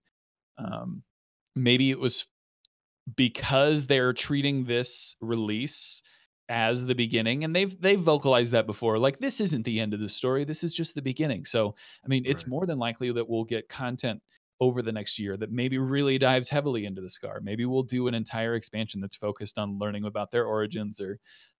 Um 0.57 1.03
maybe 1.55 1.91
it 1.91 1.99
was 1.99 2.25
because 3.15 3.87
they're 3.87 4.13
treating 4.13 4.65
this 4.65 5.15
release 5.21 6.01
as 6.49 6.85
the 6.85 6.95
beginning 6.95 7.43
and 7.43 7.55
they've 7.55 7.79
they've 7.79 7.99
vocalized 7.99 8.51
that 8.51 8.65
before 8.65 8.97
like 8.97 9.19
this 9.19 9.39
isn't 9.39 9.63
the 9.63 9.79
end 9.79 9.93
of 9.93 9.99
the 9.99 10.09
story 10.09 10.43
this 10.43 10.63
is 10.63 10.73
just 10.73 10.95
the 10.95 11.01
beginning 11.01 11.45
so 11.45 11.75
i 12.03 12.07
mean 12.07 12.23
it's 12.25 12.43
right. 12.43 12.49
more 12.49 12.65
than 12.65 12.79
likely 12.79 13.11
that 13.11 13.27
we'll 13.27 13.43
get 13.43 13.69
content 13.69 14.19
over 14.59 14.81
the 14.81 14.91
next 14.91 15.17
year 15.19 15.37
that 15.37 15.51
maybe 15.51 15.77
really 15.77 16.17
dives 16.17 16.49
heavily 16.49 16.85
into 16.85 17.01
the 17.01 17.09
scar 17.09 17.39
maybe 17.41 17.65
we'll 17.65 17.83
do 17.83 18.07
an 18.07 18.13
entire 18.13 18.55
expansion 18.55 18.99
that's 18.99 19.15
focused 19.15 19.57
on 19.57 19.79
learning 19.79 20.05
about 20.05 20.31
their 20.31 20.45
origins 20.45 20.99
or 20.99 21.19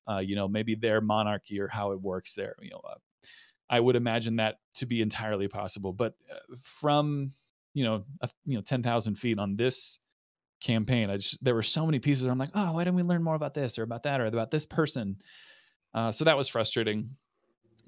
uh, 0.10 0.20
you 0.20 0.36
know 0.36 0.48
maybe 0.48 0.76
their 0.76 1.02
monarchy 1.02 1.60
or 1.60 1.68
how 1.68 1.92
it 1.92 2.02
works 2.02 2.34
there 2.34 2.56
you 2.62 2.70
know 2.70 2.82
uh, 2.90 2.96
i 3.70 3.80
would 3.80 3.96
imagine 3.96 4.36
that 4.36 4.58
to 4.74 4.86
be 4.86 5.02
entirely 5.02 5.48
possible 5.48 5.94
but 5.94 6.14
uh, 6.32 6.56
from 6.62 7.32
you 7.74 7.84
know 7.84 8.04
a, 8.22 8.30
you 8.46 8.56
know 8.56 8.62
10,000 8.62 9.16
feet 9.16 9.40
on 9.40 9.56
this 9.56 10.00
campaign. 10.60 11.10
I 11.10 11.18
just 11.18 11.44
there 11.44 11.56
were 11.56 11.64
so 11.64 11.86
many 11.86 12.00
pieces. 12.00 12.26
I'm 12.26 12.38
like, 12.38 12.52
oh, 12.54 12.74
why 12.74 12.84
didn't 12.84 12.96
we 12.96 13.04
learn 13.04 13.24
more 13.24 13.36
about 13.36 13.54
this 13.54 13.80
or 13.80 13.84
about 13.84 14.04
that 14.04 14.22
or 14.22 14.26
about 14.26 14.52
this 14.52 14.66
person? 14.66 15.18
Uh, 15.94 16.12
so 16.12 16.26
that 16.26 16.38
was 16.38 16.48
frustrating. 16.48 17.10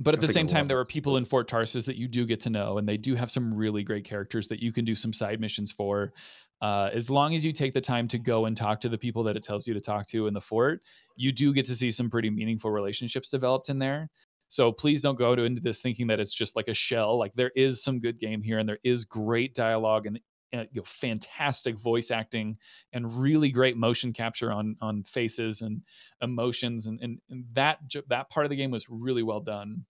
But 0.02 0.16
at 0.16 0.20
I 0.20 0.26
the 0.26 0.34
same 0.34 0.48
time, 0.48 0.68
there 0.68 0.80
are 0.80 0.86
people 0.86 1.18
in 1.18 1.26
Fort 1.26 1.48
Tarsis 1.48 1.86
that 1.86 1.96
you 1.96 2.08
do 2.08 2.26
get 2.26 2.40
to 2.42 2.50
know, 2.50 2.78
and 2.78 2.88
they 2.88 2.98
do 2.98 3.14
have 3.16 3.30
some 3.30 3.54
really 3.54 3.84
great 3.84 4.04
characters 4.04 4.48
that 4.48 4.60
you 4.60 4.72
can 4.72 4.84
do 4.84 4.96
some 4.96 5.14
side 5.14 5.40
missions 5.40 5.72
for. 5.72 6.14
Uh, 6.62 6.90
as 6.94 7.10
long 7.10 7.36
as 7.36 7.46
you 7.46 7.52
take 7.52 7.74
the 7.74 7.82
time 7.82 8.08
to 8.08 8.18
go 8.18 8.46
and 8.46 8.58
talk 8.58 8.80
to 8.82 8.90
the 8.90 8.98
people 8.98 9.24
that 9.24 9.36
it 9.36 9.44
tells 9.44 9.68
you 9.68 9.74
to 9.74 9.82
talk 9.82 10.08
to 10.08 10.28
in 10.28 10.34
the 10.34 10.42
fort, 10.42 10.82
you 11.16 11.32
do 11.32 11.54
get 11.54 11.66
to 11.68 11.76
see 11.76 11.92
some 11.92 12.10
pretty 12.10 12.30
meaningful 12.30 12.72
relationships 12.72 13.30
developed 13.30 13.70
in 13.70 13.80
there. 13.80 14.10
So 14.48 14.72
please 14.72 15.02
don't 15.02 15.18
go 15.18 15.36
to, 15.36 15.44
into 15.44 15.62
this 15.62 15.82
thinking 15.82 16.08
that 16.08 16.20
it's 16.20 16.34
just 16.34 16.56
like 16.56 16.68
a 16.68 16.74
shell. 16.74 17.18
Like 17.18 17.34
there 17.34 17.52
is 17.56 17.84
some 17.84 18.00
good 18.00 18.20
game 18.20 18.42
here, 18.42 18.58
and 18.58 18.68
there 18.68 18.80
is 18.84 19.06
great 19.06 19.54
dialogue 19.54 20.08
and 20.08 20.20
uh, 20.54 20.66
you 20.72 20.82
know, 20.82 20.84
fantastic 20.84 21.78
voice 21.78 22.12
acting 22.12 22.58
and 22.92 23.18
really 23.22 23.50
great 23.50 23.78
motion 23.78 24.12
capture 24.12 24.52
on 24.52 24.76
on 24.82 25.02
faces 25.04 25.62
and 25.62 25.82
emotions 26.22 26.88
and, 26.88 27.00
and, 27.02 27.20
and 27.30 27.46
that 27.54 27.78
that 28.10 28.30
part 28.30 28.46
of 28.46 28.50
the 28.50 28.56
game 28.56 28.70
was 28.70 28.86
really 28.90 29.24
well 29.24 29.40
done 29.40 29.86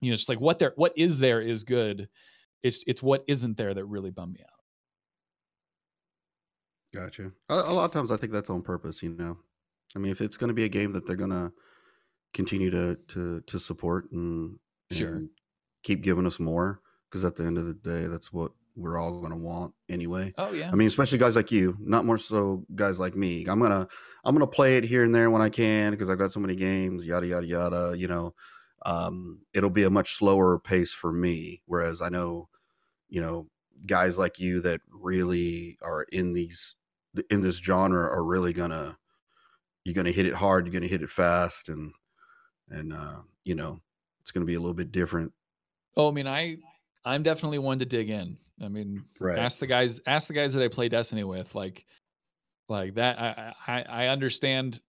you 0.00 0.10
know 0.10 0.14
it's 0.14 0.28
like 0.28 0.40
what 0.40 0.58
there 0.58 0.72
what 0.76 0.92
is 0.96 1.18
there 1.18 1.40
is 1.40 1.64
good 1.64 2.08
it's 2.62 2.84
it's 2.86 3.02
what 3.02 3.24
isn't 3.26 3.56
there 3.56 3.74
that 3.74 3.84
really 3.84 4.10
bummed 4.10 4.34
me 4.34 4.40
out 4.42 4.60
gotcha 6.94 7.30
a, 7.48 7.54
a 7.54 7.72
lot 7.72 7.84
of 7.84 7.92
times 7.92 8.10
i 8.10 8.16
think 8.16 8.32
that's 8.32 8.50
on 8.50 8.62
purpose 8.62 9.02
you 9.02 9.10
know 9.10 9.36
i 9.94 9.98
mean 9.98 10.12
if 10.12 10.20
it's 10.20 10.36
going 10.36 10.48
to 10.48 10.54
be 10.54 10.64
a 10.64 10.68
game 10.68 10.92
that 10.92 11.06
they're 11.06 11.16
going 11.16 11.30
to 11.30 11.52
continue 12.32 12.70
to 12.70 12.96
to 13.08 13.40
to 13.46 13.58
support 13.58 14.10
and, 14.12 14.58
and 14.90 14.98
sure 14.98 15.22
keep 15.82 16.02
giving 16.02 16.26
us 16.26 16.38
more 16.38 16.80
because 17.08 17.24
at 17.24 17.36
the 17.36 17.44
end 17.44 17.58
of 17.58 17.64
the 17.64 17.74
day 17.74 18.06
that's 18.06 18.32
what 18.32 18.52
we're 18.76 18.98
all 18.98 19.18
going 19.20 19.32
to 19.32 19.36
want 19.36 19.74
anyway. 19.88 20.32
Oh 20.38 20.52
yeah. 20.52 20.70
I 20.72 20.74
mean, 20.74 20.88
especially 20.88 21.18
guys 21.18 21.36
like 21.36 21.52
you, 21.52 21.76
not 21.80 22.04
more 22.04 22.18
so 22.18 22.64
guys 22.74 22.98
like 22.98 23.16
me. 23.16 23.46
I'm 23.48 23.58
going 23.58 23.72
to 23.72 23.86
I'm 24.24 24.34
going 24.34 24.46
to 24.46 24.54
play 24.54 24.76
it 24.76 24.84
here 24.84 25.04
and 25.04 25.14
there 25.14 25.30
when 25.30 25.42
I 25.42 25.48
can 25.48 25.90
because 25.90 26.08
I've 26.08 26.18
got 26.18 26.32
so 26.32 26.40
many 26.40 26.56
games, 26.56 27.04
yada 27.04 27.26
yada 27.26 27.46
yada, 27.46 27.94
you 27.96 28.08
know. 28.08 28.34
Um, 28.86 29.40
it'll 29.52 29.70
be 29.70 29.82
a 29.82 29.90
much 29.90 30.14
slower 30.14 30.58
pace 30.58 30.92
for 30.92 31.12
me 31.12 31.62
whereas 31.66 32.00
I 32.00 32.08
know, 32.08 32.48
you 33.08 33.20
know, 33.20 33.46
guys 33.86 34.18
like 34.18 34.38
you 34.38 34.60
that 34.60 34.80
really 34.90 35.78
are 35.82 36.04
in 36.12 36.32
these 36.32 36.76
in 37.30 37.40
this 37.40 37.58
genre 37.58 38.08
are 38.08 38.24
really 38.24 38.52
to 38.70 38.96
you're 39.84 39.94
to 40.06 40.12
hit 40.12 40.26
it 40.26 40.34
hard, 40.34 40.66
you're 40.66 40.72
to 40.82 40.88
hit 40.88 41.02
it 41.02 41.10
fast 41.10 41.68
and 41.68 41.92
and 42.70 42.92
uh, 42.92 43.20
you 43.44 43.54
know, 43.54 43.80
it's 44.20 44.30
to 44.42 44.46
be 44.46 44.54
a 44.54 44.60
little 44.60 44.74
bit 44.74 44.92
different. 44.92 45.32
Oh, 45.96 46.08
I 46.08 46.12
mean, 46.12 46.26
I 46.26 46.56
I'm 47.04 47.22
definitely 47.22 47.58
one 47.58 47.78
to 47.78 47.86
dig 47.86 48.10
in. 48.10 48.36
I 48.62 48.68
mean, 48.68 49.04
right. 49.18 49.38
ask 49.38 49.58
the 49.58 49.66
guys, 49.66 50.00
ask 50.06 50.28
the 50.28 50.34
guys 50.34 50.52
that 50.52 50.62
I 50.62 50.68
play 50.68 50.88
Destiny 50.88 51.24
with, 51.24 51.54
like, 51.54 51.86
like 52.68 52.94
that. 52.94 53.18
I, 53.18 53.54
I, 53.66 53.82
I 53.82 54.06
understand 54.08 54.80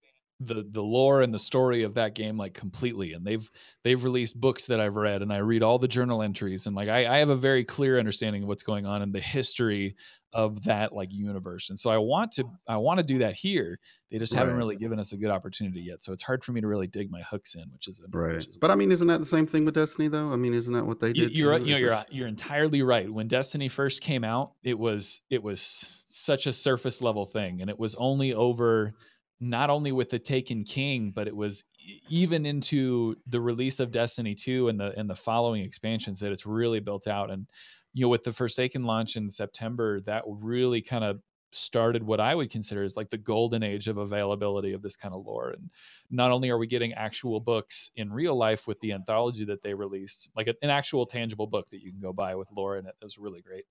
the 0.46 0.66
the 0.72 0.82
lore 0.82 1.22
and 1.22 1.34
the 1.34 1.40
story 1.40 1.84
of 1.84 1.94
that 1.94 2.16
game 2.16 2.38
like 2.38 2.54
completely 2.54 3.14
and 3.14 3.26
they've 3.26 3.50
they've 3.84 4.04
released 4.04 4.40
books 4.40 4.66
that 4.66 4.80
i've 4.80 4.96
read 4.96 5.22
and 5.22 5.32
i 5.32 5.38
read 5.38 5.64
all 5.64 5.78
the 5.78 5.88
journal 5.88 6.22
entries 6.22 6.68
and 6.68 6.76
like 6.76 6.90
i, 6.90 7.06
I 7.08 7.18
have 7.18 7.30
a 7.30 7.36
very 7.36 7.64
clear 7.64 8.00
understanding 8.00 8.44
of 8.44 8.48
what's 8.48 8.64
going 8.64 8.86
on 8.86 9.02
in 9.02 9.12
the 9.12 9.22
history 9.22 9.96
of 10.34 10.64
that 10.64 10.94
like 10.94 11.12
universe. 11.12 11.70
And 11.70 11.78
so 11.78 11.90
I 11.90 11.98
want 11.98 12.32
to 12.34 12.46
I 12.68 12.78
want 12.78 13.00
to 13.00 13.04
do 13.04 13.18
that 13.20 13.34
here. 13.34 13.80
They 14.10 14.18
just 14.18 14.34
haven't 14.34 14.56
really 14.56 14.76
given 14.76 15.00
us 15.00 15.12
a 15.14 15.18
good 15.18 15.30
opportunity 15.30 15.82
yet. 15.82 16.04
So 16.04 16.14
it's 16.14 16.24
hard 16.24 16.44
for 16.44 16.52
me 16.52 16.62
to 16.62 16.68
really 16.68 16.88
dig 16.88 17.12
my 17.12 17.22
hooks 17.22 17.56
in, 17.56 17.64
which 17.74 17.88
is 17.88 18.02
a 18.02 18.18
Right. 18.18 18.36
Which 18.36 18.48
is 18.48 18.58
But 18.58 18.72
I 18.72 18.76
mean, 18.76 18.92
isn't 18.92 19.08
that 19.08 19.20
the 19.20 19.26
same 19.26 19.46
thing 19.46 19.66
with 19.66 19.74
Destiny 19.76 20.08
though? 20.08 20.32
I 20.32 20.36
mean, 20.36 20.54
isn't 20.54 20.74
that 20.74 20.86
what 20.86 21.00
they 21.00 21.14
did? 21.14 21.38
you're 21.38 21.58
too? 21.58 21.66
you 21.66 21.72
know, 21.74 21.80
you're, 21.80 21.90
just- 21.90 22.14
you're 22.14 22.28
entirely 22.28 22.82
right. 22.82 23.12
When 23.12 23.28
Destiny 23.28 23.68
first 23.68 24.02
came 24.02 24.24
out, 24.24 24.54
it 24.64 24.78
was 24.78 25.22
it 25.30 25.44
was 25.44 25.88
such 26.10 26.48
a 26.48 26.54
surface 26.54 27.02
level 27.02 27.26
thing, 27.26 27.62
and 27.62 27.70
it 27.70 27.78
was 27.78 27.96
only 27.96 28.34
over 28.34 28.94
not 29.42 29.70
only 29.70 29.92
with 29.92 30.10
the 30.10 30.20
Taken 30.20 30.64
King, 30.64 31.12
but 31.12 31.28
it 31.28 31.36
was 31.36 31.64
even 32.08 32.46
into 32.46 33.16
the 33.26 33.42
release 33.42 33.80
of 33.80 33.92
Destiny 33.92 34.36
2 34.36 34.70
and 34.70 34.80
the 34.80 34.98
and 34.98 35.10
the 35.10 35.16
following 35.16 35.64
expansions 35.64 36.20
that 36.20 36.32
it's 36.32 36.46
really 36.46 36.80
built 36.80 37.08
out. 37.08 37.32
And 37.32 37.48
you 37.94 38.06
know, 38.06 38.10
with 38.10 38.24
the 38.24 38.34
Forsaken 38.34 38.84
launch 38.84 39.16
in 39.18 39.30
September, 39.30 40.00
that 40.02 40.24
really 40.28 40.82
kind 40.82 41.04
of 41.04 41.22
started 41.54 42.04
what 42.04 42.22
I 42.22 42.34
would 42.34 42.50
consider 42.50 42.84
as 42.84 42.96
like 42.96 43.10
the 43.10 43.18
golden 43.18 43.62
age 43.62 43.90
of 43.90 43.98
availability 43.98 44.72
of 44.72 44.82
this 44.82 44.96
kind 44.96 45.14
of 45.14 45.26
lore. 45.26 45.50
And 45.50 45.70
not 46.10 46.32
only 46.32 46.50
are 46.50 46.58
we 46.58 46.68
getting 46.68 46.94
actual 46.94 47.42
books 47.42 47.92
in 47.98 48.14
real 48.14 48.36
life 48.38 48.68
with 48.68 48.80
the 48.80 48.94
anthology 48.94 49.44
that 49.46 49.62
they 49.62 49.74
released, 49.74 50.32
like 50.36 50.48
an 50.48 50.70
actual 50.70 51.06
tangible 51.06 51.48
book 51.48 51.70
that 51.72 51.82
you 51.82 51.92
can 51.92 52.00
go 52.00 52.14
buy 52.14 52.36
with 52.36 52.52
lore 52.54 52.78
in 52.78 52.86
it, 52.86 52.96
that 53.00 53.06
was 53.06 53.18
really 53.18 53.42
great. 53.42 53.66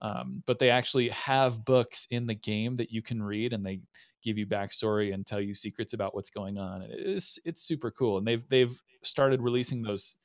Um, 0.00 0.42
but 0.46 0.58
they 0.58 0.70
actually 0.70 1.10
have 1.10 1.64
books 1.64 2.06
in 2.10 2.26
the 2.26 2.34
game 2.34 2.76
that 2.76 2.90
you 2.90 3.02
can 3.02 3.22
read, 3.22 3.52
and 3.52 3.64
they 3.64 3.82
give 4.22 4.38
you 4.38 4.46
backstory 4.46 5.12
and 5.12 5.26
tell 5.26 5.40
you 5.40 5.54
secrets 5.54 5.92
about 5.92 6.14
what's 6.14 6.30
going 6.30 6.58
on. 6.58 6.82
And 6.82 6.92
it's 6.92 7.38
it's 7.44 7.62
super 7.62 7.90
cool, 7.90 8.18
and 8.18 8.26
they've 8.26 8.46
they've 8.48 8.78
started 9.02 9.40
releasing 9.42 9.82
those 9.82 10.16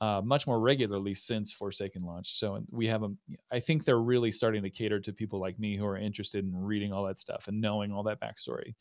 uh, 0.00 0.22
much 0.24 0.46
more 0.46 0.60
regularly 0.60 1.12
since 1.12 1.52
Forsaken 1.52 2.02
launched. 2.02 2.38
So 2.38 2.62
we 2.70 2.86
have 2.86 3.00
them. 3.02 3.18
I 3.52 3.60
think 3.60 3.84
they're 3.84 4.00
really 4.00 4.30
starting 4.30 4.62
to 4.62 4.70
cater 4.70 4.98
to 5.00 5.12
people 5.12 5.38
like 5.40 5.58
me 5.58 5.76
who 5.76 5.84
are 5.84 5.98
interested 5.98 6.44
in 6.44 6.56
reading 6.56 6.92
all 6.92 7.04
that 7.04 7.18
stuff 7.18 7.48
and 7.48 7.60
knowing 7.60 7.92
all 7.92 8.02
that 8.04 8.20
backstory, 8.20 8.74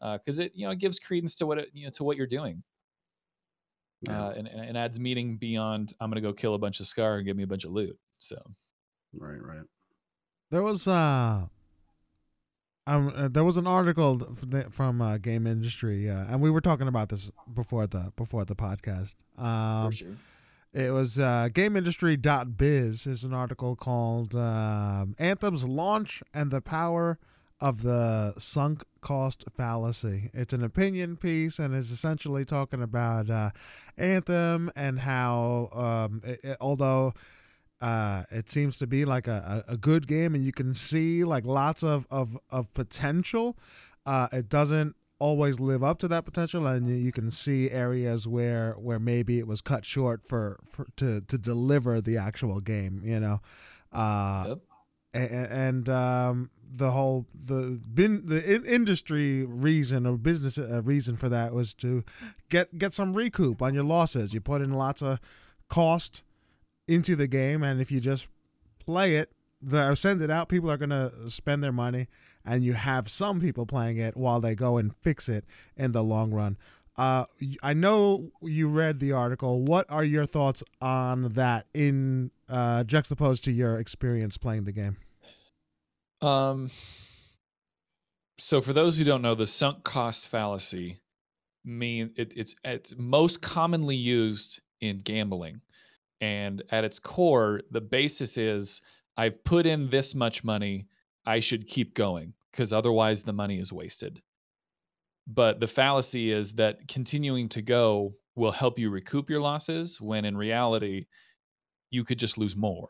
because 0.00 0.38
it 0.38 0.52
you 0.54 0.66
know 0.66 0.72
it 0.72 0.78
gives 0.78 0.98
credence 0.98 1.36
to 1.36 1.46
what 1.46 1.58
it 1.58 1.70
you 1.72 1.84
know 1.86 1.90
to 1.92 2.04
what 2.04 2.16
you're 2.18 2.26
doing, 2.26 2.62
Yeah. 4.02 4.26
uh, 4.26 4.30
and, 4.36 4.46
and 4.48 4.60
and 4.60 4.76
adds 4.76 5.00
meaning 5.00 5.38
beyond 5.38 5.94
I'm 6.00 6.10
gonna 6.10 6.20
go 6.20 6.32
kill 6.32 6.54
a 6.54 6.58
bunch 6.58 6.80
of 6.80 6.86
Scar 6.86 7.16
and 7.16 7.26
give 7.26 7.36
me 7.36 7.44
a 7.44 7.46
bunch 7.48 7.64
of 7.64 7.72
loot. 7.72 7.98
So 8.18 8.36
right, 9.14 9.42
right. 9.42 9.62
There 10.50 10.62
was 10.62 10.86
uh, 10.88 11.46
um, 12.88 13.12
uh, 13.14 13.28
there 13.28 13.44
was 13.44 13.56
an 13.56 13.66
article 13.66 14.18
th- 14.50 14.66
from 14.70 15.00
uh, 15.00 15.18
Game 15.18 15.46
Industry, 15.46 16.08
uh, 16.10 16.24
and 16.28 16.40
we 16.40 16.50
were 16.50 16.60
talking 16.60 16.88
about 16.88 17.08
this 17.08 17.30
before 17.54 17.86
the 17.86 18.12
before 18.16 18.44
the 18.44 18.56
podcast. 18.56 19.14
Um, 19.36 19.90
for 19.90 19.96
sure. 19.96 20.16
It 20.74 20.92
was 20.92 21.18
uh, 21.18 21.48
GameIndustry.biz 21.52 23.06
is 23.06 23.24
an 23.24 23.32
article 23.32 23.74
called 23.74 24.34
um, 24.34 25.14
Anthem's 25.18 25.64
Launch 25.64 26.22
and 26.34 26.50
the 26.50 26.60
Power 26.60 27.18
of 27.60 27.82
the 27.82 28.34
Sunk 28.38 28.84
Cost 29.00 29.44
Fallacy. 29.56 30.30
It's 30.34 30.52
an 30.52 30.62
opinion 30.62 31.16
piece 31.16 31.58
and 31.58 31.74
is 31.74 31.90
essentially 31.90 32.44
talking 32.44 32.82
about 32.82 33.30
uh, 33.30 33.50
Anthem 33.96 34.70
and 34.76 34.98
how, 35.00 35.70
um, 35.72 36.20
it, 36.24 36.40
it- 36.44 36.56
although 36.60 37.14
uh, 37.80 38.24
it 38.30 38.50
seems 38.50 38.78
to 38.78 38.86
be 38.86 39.04
like 39.04 39.28
a, 39.28 39.64
a, 39.68 39.76
good 39.76 40.06
game 40.08 40.34
and 40.34 40.44
you 40.44 40.52
can 40.52 40.74
see 40.74 41.24
like 41.24 41.44
lots 41.44 41.82
of, 41.82 42.06
of, 42.10 42.36
of 42.50 42.72
potential, 42.74 43.56
uh, 44.06 44.26
it 44.32 44.48
doesn't 44.48 44.96
always 45.20 45.60
live 45.60 45.82
up 45.84 45.98
to 45.98 46.08
that 46.08 46.24
potential 46.24 46.66
and 46.66 46.86
you- 46.88 47.12
can 47.12 47.30
see 47.30 47.70
areas 47.70 48.26
where 48.28 48.72
where 48.74 48.98
maybe 49.00 49.38
it 49.38 49.46
was 49.46 49.60
cut 49.60 49.84
short 49.84 50.24
for, 50.26 50.58
for 50.70 50.86
to 50.96 51.20
to 51.22 51.36
deliver 51.36 52.00
the 52.00 52.16
actual 52.16 52.60
game 52.60 53.00
you 53.04 53.18
know? 53.20 53.40
Uh 53.92 54.44
Yep. 54.48 54.58
a- 55.14 55.32
and 55.52 55.88
um 55.88 56.50
the 56.72 56.90
whole 56.92 57.26
the 57.34 57.80
bin 57.92 58.26
the 58.26 58.54
in- 58.54 58.64
industry 58.66 59.44
reason 59.44 60.06
or 60.06 60.16
business 60.16 60.56
uh, 60.58 60.82
reason 60.84 61.16
for 61.16 61.28
that 61.28 61.52
was 61.52 61.74
to 61.74 62.04
get 62.48 62.78
get 62.78 62.92
some 62.92 63.12
recoup 63.14 63.60
on 63.62 63.74
your 63.74 63.84
losses. 63.84 64.32
You 64.32 64.40
put 64.40 64.62
in 64.62 64.72
lots 64.72 65.02
of 65.02 65.18
cost 65.68 66.22
into 66.88 67.14
the 67.14 67.26
game 67.26 67.62
and 67.62 67.80
if 67.80 67.92
you 67.92 68.00
just 68.00 68.26
play 68.78 69.16
it 69.16 69.30
the, 69.60 69.90
or 69.90 69.94
send 69.94 70.22
it 70.22 70.30
out 70.30 70.48
people 70.48 70.70
are 70.70 70.76
going 70.76 70.90
to 70.90 71.12
spend 71.30 71.62
their 71.62 71.72
money 71.72 72.08
and 72.44 72.62
you 72.62 72.72
have 72.72 73.08
some 73.08 73.40
people 73.40 73.66
playing 73.66 73.98
it 73.98 74.16
while 74.16 74.40
they 74.40 74.54
go 74.54 74.78
and 74.78 74.94
fix 74.96 75.28
it 75.28 75.44
in 75.76 75.92
the 75.92 76.02
long 76.02 76.30
run. 76.30 76.56
Uh, 76.96 77.26
I 77.62 77.74
know 77.74 78.32
you 78.42 78.68
read 78.68 78.98
the 78.98 79.12
article. 79.12 79.62
What 79.62 79.86
are 79.88 80.02
your 80.02 80.26
thoughts 80.26 80.64
on 80.80 81.28
that 81.34 81.66
in 81.72 82.30
uh, 82.48 82.84
juxtaposed 82.84 83.44
to 83.44 83.52
your 83.52 83.78
experience 83.78 84.36
playing 84.36 84.64
the 84.64 84.72
game? 84.72 84.96
Um, 86.20 86.70
so 88.38 88.60
for 88.60 88.72
those 88.72 88.98
who 88.98 89.04
don't 89.04 89.22
know, 89.22 89.36
the 89.36 89.46
sunk 89.46 89.84
cost 89.84 90.28
fallacy 90.28 90.98
mean 91.64 92.10
it, 92.16 92.34
it's 92.36 92.56
it's 92.64 92.96
most 92.98 93.42
commonly 93.42 93.94
used 93.94 94.60
in 94.80 94.98
gambling, 94.98 95.60
and 96.20 96.62
at 96.70 96.84
its 96.84 96.98
core, 96.98 97.62
the 97.70 97.80
basis 97.80 98.36
is 98.36 98.82
I've 99.16 99.42
put 99.44 99.66
in 99.66 99.88
this 99.88 100.14
much 100.14 100.44
money, 100.44 100.86
I 101.26 101.40
should 101.40 101.66
keep 101.66 101.94
going 101.94 102.32
because 102.52 102.72
otherwise 102.72 103.22
the 103.22 103.32
money 103.32 103.58
is 103.58 103.72
wasted. 103.72 104.20
But 105.26 105.60
the 105.60 105.66
fallacy 105.66 106.30
is 106.30 106.54
that 106.54 106.88
continuing 106.88 107.48
to 107.50 107.62
go 107.62 108.14
will 108.34 108.52
help 108.52 108.78
you 108.78 108.90
recoup 108.90 109.28
your 109.28 109.40
losses 109.40 110.00
when 110.00 110.24
in 110.24 110.36
reality 110.36 111.06
you 111.90 112.04
could 112.04 112.18
just 112.18 112.38
lose 112.38 112.56
more 112.56 112.88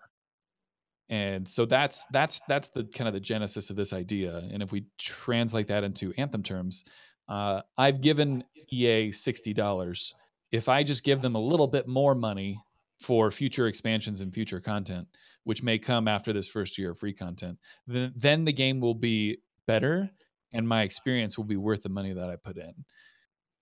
and 1.08 1.46
so 1.46 1.64
that's 1.64 2.04
that's 2.12 2.40
that's 2.48 2.68
the 2.68 2.84
kind 2.84 3.08
of 3.08 3.14
the 3.14 3.20
genesis 3.20 3.70
of 3.70 3.76
this 3.76 3.92
idea 3.92 4.48
and 4.52 4.62
if 4.62 4.72
we 4.72 4.84
translate 4.98 5.66
that 5.66 5.84
into 5.84 6.12
anthem 6.18 6.42
terms 6.42 6.84
uh, 7.28 7.60
i've 7.78 8.00
given 8.00 8.44
ea 8.72 9.08
$60 9.08 10.12
if 10.52 10.68
i 10.68 10.82
just 10.82 11.04
give 11.04 11.22
them 11.22 11.34
a 11.34 11.40
little 11.40 11.66
bit 11.66 11.88
more 11.88 12.14
money 12.14 12.60
for 12.98 13.30
future 13.30 13.68
expansions 13.68 14.20
and 14.20 14.34
future 14.34 14.60
content 14.60 15.06
which 15.44 15.62
may 15.62 15.78
come 15.78 16.08
after 16.08 16.32
this 16.32 16.48
first 16.48 16.78
year 16.78 16.90
of 16.90 16.98
free 16.98 17.12
content 17.12 17.56
then 17.86 18.12
then 18.16 18.44
the 18.44 18.52
game 18.52 18.80
will 18.80 18.94
be 18.94 19.38
better 19.66 20.10
and 20.52 20.66
my 20.66 20.82
experience 20.82 21.36
will 21.36 21.44
be 21.44 21.56
worth 21.56 21.82
the 21.82 21.88
money 21.88 22.12
that 22.12 22.30
i 22.30 22.36
put 22.36 22.56
in 22.56 22.72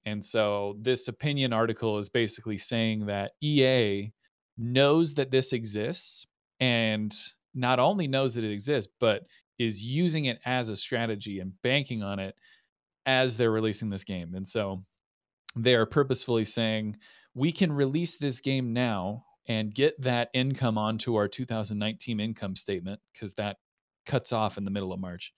and 0.05 0.25
so 0.25 0.77
this 0.81 1.09
opinion 1.09 1.53
article 1.53 1.99
is 1.99 2.09
basically 2.09 2.59
saying 2.59 3.05
that 3.07 3.33
ea 3.43 4.13
knows 4.59 5.15
that 5.15 5.31
this 5.31 5.53
exists 5.53 6.27
and 6.61 7.15
not 7.55 7.79
only 7.79 8.07
knows 8.07 8.35
that 8.35 8.45
it 8.45 8.53
exists, 8.53 8.93
but 9.01 9.25
is 9.59 9.83
using 9.83 10.27
it 10.27 10.39
as 10.45 10.69
a 10.69 10.77
strategy 10.77 11.41
and 11.41 11.53
banking 11.63 12.03
on 12.03 12.19
it 12.19 12.35
as 13.07 13.37
they're 13.37 13.51
releasing 13.51 13.89
this 13.89 14.05
game. 14.05 14.35
And 14.35 14.47
so 14.47 14.85
they 15.57 15.75
are 15.75 15.87
purposefully 15.87 16.45
saying, 16.45 16.97
we 17.35 17.51
can 17.51 17.73
release 17.73 18.17
this 18.17 18.41
game 18.41 18.73
now 18.73 19.25
and 19.49 19.75
get 19.75 20.01
that 20.03 20.31
income 20.35 20.79
onto 20.79 21.17
our 21.17 21.29
2019 21.29 22.21
income 22.21 22.57
statement 22.57 23.01
because 23.13 23.35
that 23.35 23.59
cuts 24.05 24.33
off 24.33 24.59
in 24.59 24.65
the 24.65 24.71
middle 24.71 24.93
of 24.93 25.01
March 25.01 25.33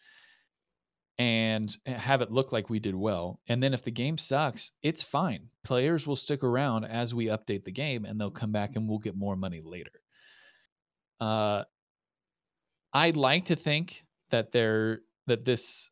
and 1.18 1.76
have 1.84 2.22
it 2.22 2.30
look 2.30 2.52
like 2.52 2.70
we 2.70 2.78
did 2.78 2.94
well. 2.94 3.40
And 3.48 3.62
then 3.62 3.74
if 3.74 3.82
the 3.82 3.90
game 3.90 4.16
sucks, 4.16 4.72
it's 4.82 5.02
fine. 5.02 5.48
Players 5.64 6.06
will 6.06 6.16
stick 6.16 6.44
around 6.44 6.84
as 6.84 7.12
we 7.12 7.26
update 7.26 7.64
the 7.64 7.72
game 7.72 8.04
and 8.04 8.20
they'll 8.20 8.30
come 8.30 8.52
back 8.52 8.76
and 8.76 8.88
we'll 8.88 8.98
get 8.98 9.16
more 9.16 9.34
money 9.36 9.60
later. 9.62 9.90
Uh, 11.20 11.64
I'd 12.92 13.16
like 13.16 13.46
to 13.46 13.56
think 13.56 14.04
that 14.30 14.52
there 14.52 15.00
that 15.26 15.44
this 15.44 15.90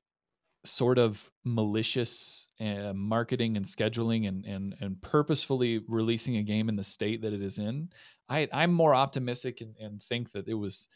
sort 0.67 0.99
of 0.99 1.31
malicious 1.45 2.49
uh, 2.61 2.93
marketing 2.95 3.57
and 3.57 3.65
scheduling 3.65 4.29
and, 4.29 4.45
and 4.45 4.75
and 4.81 5.01
purposefully 5.03 5.81
releasing 5.89 6.37
a 6.37 6.43
game 6.43 6.69
in 6.69 6.77
the 6.77 6.85
state 6.85 7.23
that 7.23 7.33
it 7.33 7.43
is 7.43 7.59
in, 7.59 7.89
I 8.29 8.49
I'm 8.53 8.73
more 8.73 8.95
optimistic 8.95 9.61
and, 9.61 9.77
and 9.79 10.03
think 10.03 10.33
that 10.33 10.49
it 10.49 10.55
was 10.55 10.89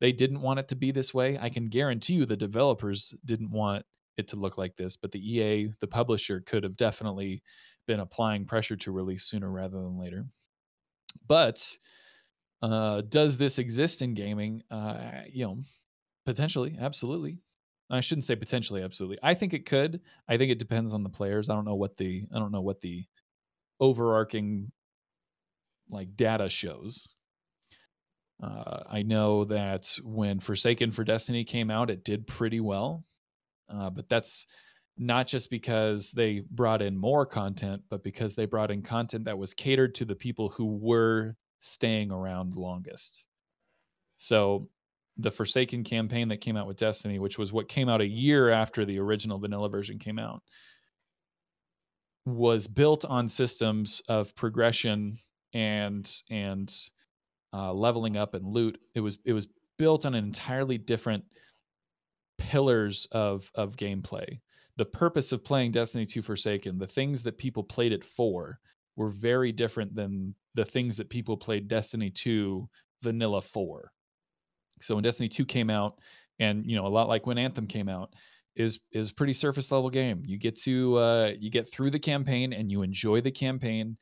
they 0.00 0.12
didn't 0.12 0.42
want 0.42 0.60
it 0.60 0.68
to 0.68 0.76
be 0.76 0.92
this 0.92 1.12
way. 1.12 1.38
I 1.40 1.48
can 1.48 1.68
guarantee 1.68 2.14
you 2.14 2.26
the 2.26 2.36
developers 2.36 3.14
didn't 3.24 3.50
want 3.50 3.84
it 4.16 4.28
to 4.28 4.36
look 4.36 4.58
like 4.58 4.76
this, 4.76 4.96
but 4.96 5.12
the 5.12 5.36
EA, 5.36 5.72
the 5.80 5.86
publisher, 5.86 6.40
could 6.40 6.62
have 6.64 6.76
definitely 6.76 7.42
been 7.86 8.00
applying 8.00 8.44
pressure 8.44 8.76
to 8.76 8.92
release 8.92 9.24
sooner 9.24 9.50
rather 9.50 9.78
than 9.78 9.98
later. 9.98 10.26
But 11.26 11.76
uh, 12.62 13.02
does 13.08 13.38
this 13.38 13.58
exist 13.58 14.02
in 14.02 14.14
gaming? 14.14 14.62
Uh, 14.70 15.22
you 15.30 15.46
know, 15.46 15.58
potentially, 16.26 16.76
absolutely. 16.80 17.38
I 17.90 18.00
shouldn't 18.00 18.24
say 18.24 18.36
potentially, 18.36 18.82
absolutely. 18.82 19.18
I 19.22 19.34
think 19.34 19.54
it 19.54 19.64
could. 19.64 20.00
I 20.28 20.36
think 20.36 20.50
it 20.50 20.58
depends 20.58 20.92
on 20.92 21.02
the 21.02 21.08
players. 21.08 21.48
I 21.48 21.54
don't 21.54 21.64
know 21.64 21.74
what 21.74 21.96
the 21.96 22.26
I 22.34 22.38
don't 22.38 22.52
know 22.52 22.60
what 22.60 22.80
the 22.80 23.04
overarching 23.80 24.70
like 25.90 26.14
data 26.16 26.48
shows. 26.48 27.08
Uh, 28.42 28.82
I 28.88 29.02
know 29.02 29.44
that 29.46 29.98
when 30.04 30.38
Forsaken 30.38 30.92
for 30.92 31.02
Destiny 31.02 31.44
came 31.44 31.70
out, 31.70 31.90
it 31.90 32.04
did 32.04 32.26
pretty 32.26 32.60
well, 32.60 33.04
uh, 33.68 33.90
but 33.90 34.08
that's 34.08 34.46
not 34.96 35.26
just 35.26 35.50
because 35.50 36.12
they 36.12 36.42
brought 36.50 36.82
in 36.82 36.96
more 36.96 37.24
content, 37.24 37.82
but 37.88 38.02
because 38.02 38.34
they 38.34 38.46
brought 38.46 38.70
in 38.70 38.82
content 38.82 39.24
that 39.24 39.38
was 39.38 39.54
catered 39.54 39.94
to 39.96 40.04
the 40.04 40.14
people 40.14 40.48
who 40.50 40.76
were 40.76 41.36
staying 41.60 42.12
around 42.12 42.54
longest. 42.54 43.26
So 44.16 44.68
the 45.18 45.30
Forsaken 45.30 45.84
campaign 45.84 46.28
that 46.28 46.40
came 46.40 46.56
out 46.56 46.66
with 46.66 46.76
Destiny, 46.76 47.18
which 47.18 47.38
was 47.38 47.52
what 47.52 47.68
came 47.68 47.88
out 47.88 48.00
a 48.00 48.06
year 48.06 48.50
after 48.50 48.84
the 48.84 48.98
original 48.98 49.38
vanilla 49.38 49.68
version 49.68 49.98
came 49.98 50.18
out, 50.18 50.42
was 52.24 52.68
built 52.68 53.04
on 53.04 53.28
systems 53.28 54.00
of 54.08 54.34
progression 54.36 55.18
and 55.54 56.10
and 56.30 56.74
uh, 57.52 57.72
leveling 57.72 58.16
up 58.16 58.34
and 58.34 58.46
loot. 58.46 58.78
It 58.94 59.00
was 59.00 59.18
it 59.24 59.32
was 59.32 59.48
built 59.76 60.06
on 60.06 60.14
an 60.14 60.24
entirely 60.24 60.78
different 60.78 61.24
pillars 62.38 63.06
of 63.12 63.50
of 63.54 63.76
gameplay. 63.76 64.40
The 64.76 64.84
purpose 64.84 65.32
of 65.32 65.44
playing 65.44 65.72
Destiny 65.72 66.06
2 66.06 66.22
Forsaken, 66.22 66.78
the 66.78 66.86
things 66.86 67.24
that 67.24 67.36
people 67.36 67.64
played 67.64 67.90
it 67.90 68.04
for, 68.04 68.60
were 68.94 69.10
very 69.10 69.50
different 69.50 69.92
than 69.96 70.34
the 70.54 70.64
things 70.64 70.96
that 70.96 71.10
people 71.10 71.36
played 71.36 71.66
Destiny 71.66 72.10
2 72.10 72.68
Vanilla 73.02 73.42
for. 73.42 73.90
So 74.80 74.94
when 74.94 75.04
Destiny 75.04 75.28
2 75.28 75.44
came 75.44 75.70
out, 75.70 75.98
and 76.38 76.64
you 76.64 76.76
know, 76.76 76.86
a 76.86 76.88
lot 76.88 77.08
like 77.08 77.26
when 77.26 77.38
Anthem 77.38 77.66
came 77.66 77.88
out, 77.88 78.14
is 78.56 78.80
is 78.92 79.12
pretty 79.12 79.32
surface 79.32 79.70
level 79.70 79.88
game. 79.88 80.22
You 80.26 80.36
get 80.36 80.56
to 80.60 80.96
uh, 80.98 81.32
you 81.38 81.50
get 81.50 81.70
through 81.70 81.90
the 81.90 81.98
campaign 81.98 82.52
and 82.52 82.70
you 82.70 82.82
enjoy 82.82 83.20
the 83.20 83.30
campaign. 83.30 83.96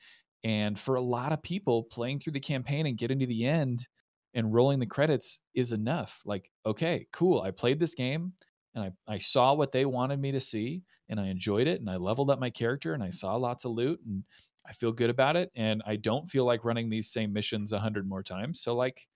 And 0.44 0.78
for 0.78 0.94
a 0.94 1.00
lot 1.00 1.32
of 1.32 1.42
people, 1.42 1.84
playing 1.84 2.20
through 2.20 2.32
the 2.32 2.40
campaign 2.40 2.86
and 2.86 2.96
getting 2.96 3.18
to 3.18 3.26
the 3.26 3.44
end 3.44 3.86
and 4.34 4.52
rolling 4.52 4.78
the 4.78 4.86
credits 4.86 5.40
is 5.54 5.72
enough. 5.72 6.22
Like, 6.24 6.50
okay, 6.64 7.06
cool. 7.12 7.40
I 7.40 7.50
played 7.50 7.80
this 7.80 7.94
game 7.94 8.32
and 8.74 8.84
I, 8.84 9.14
I 9.14 9.18
saw 9.18 9.54
what 9.54 9.72
they 9.72 9.86
wanted 9.86 10.20
me 10.20 10.30
to 10.32 10.40
see 10.40 10.82
and 11.08 11.18
I 11.18 11.28
enjoyed 11.28 11.66
it 11.66 11.80
and 11.80 11.90
I 11.90 11.96
leveled 11.96 12.30
up 12.30 12.38
my 12.38 12.50
character 12.50 12.92
and 12.94 13.02
I 13.02 13.08
saw 13.08 13.34
lots 13.34 13.64
of 13.64 13.72
loot 13.72 13.98
and 14.06 14.22
I 14.68 14.72
feel 14.72 14.92
good 14.92 15.10
about 15.10 15.36
it. 15.36 15.50
And 15.56 15.82
I 15.86 15.96
don't 15.96 16.28
feel 16.28 16.44
like 16.44 16.64
running 16.64 16.88
these 16.88 17.10
same 17.10 17.32
missions 17.32 17.72
a 17.72 17.78
hundred 17.78 18.08
more 18.08 18.22
times. 18.22 18.60
So 18.60 18.74
like 18.74 19.06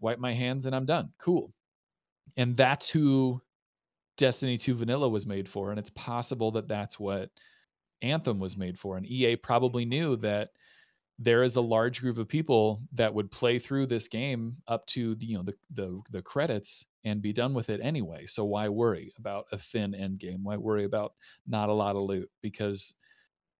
wipe 0.00 0.18
my 0.18 0.32
hands 0.32 0.66
and 0.66 0.74
I'm 0.74 0.86
done. 0.86 1.10
Cool. 1.18 1.52
And 2.36 2.56
that's 2.56 2.88
who 2.88 3.40
Destiny 4.16 4.56
2 4.56 4.74
Vanilla 4.74 5.08
was 5.08 5.26
made 5.26 5.48
for. 5.48 5.70
And 5.70 5.78
it's 5.78 5.90
possible 5.90 6.50
that 6.52 6.68
that's 6.68 6.98
what 6.98 7.30
Anthem 8.02 8.38
was 8.38 8.56
made 8.56 8.78
for. 8.78 8.96
And 8.96 9.06
EA 9.06 9.36
probably 9.36 9.84
knew 9.84 10.16
that 10.16 10.50
there 11.18 11.42
is 11.42 11.56
a 11.56 11.60
large 11.60 12.00
group 12.00 12.18
of 12.18 12.28
people 12.28 12.82
that 12.92 13.12
would 13.12 13.30
play 13.30 13.58
through 13.58 13.86
this 13.86 14.06
game 14.06 14.56
up 14.68 14.84
to 14.86 15.14
the, 15.14 15.26
you 15.26 15.36
know 15.36 15.42
the, 15.42 15.54
the 15.70 16.00
the 16.10 16.22
credits 16.22 16.84
and 17.04 17.22
be 17.22 17.32
done 17.32 17.54
with 17.54 17.70
it 17.70 17.80
anyway. 17.82 18.26
So 18.26 18.44
why 18.44 18.68
worry 18.68 19.12
about 19.16 19.46
a 19.50 19.58
thin 19.58 19.94
end 19.94 20.18
game? 20.18 20.44
Why 20.44 20.56
worry 20.56 20.84
about 20.84 21.14
not 21.46 21.70
a 21.70 21.72
lot 21.72 21.96
of 21.96 22.02
loot? 22.02 22.30
Because 22.42 22.92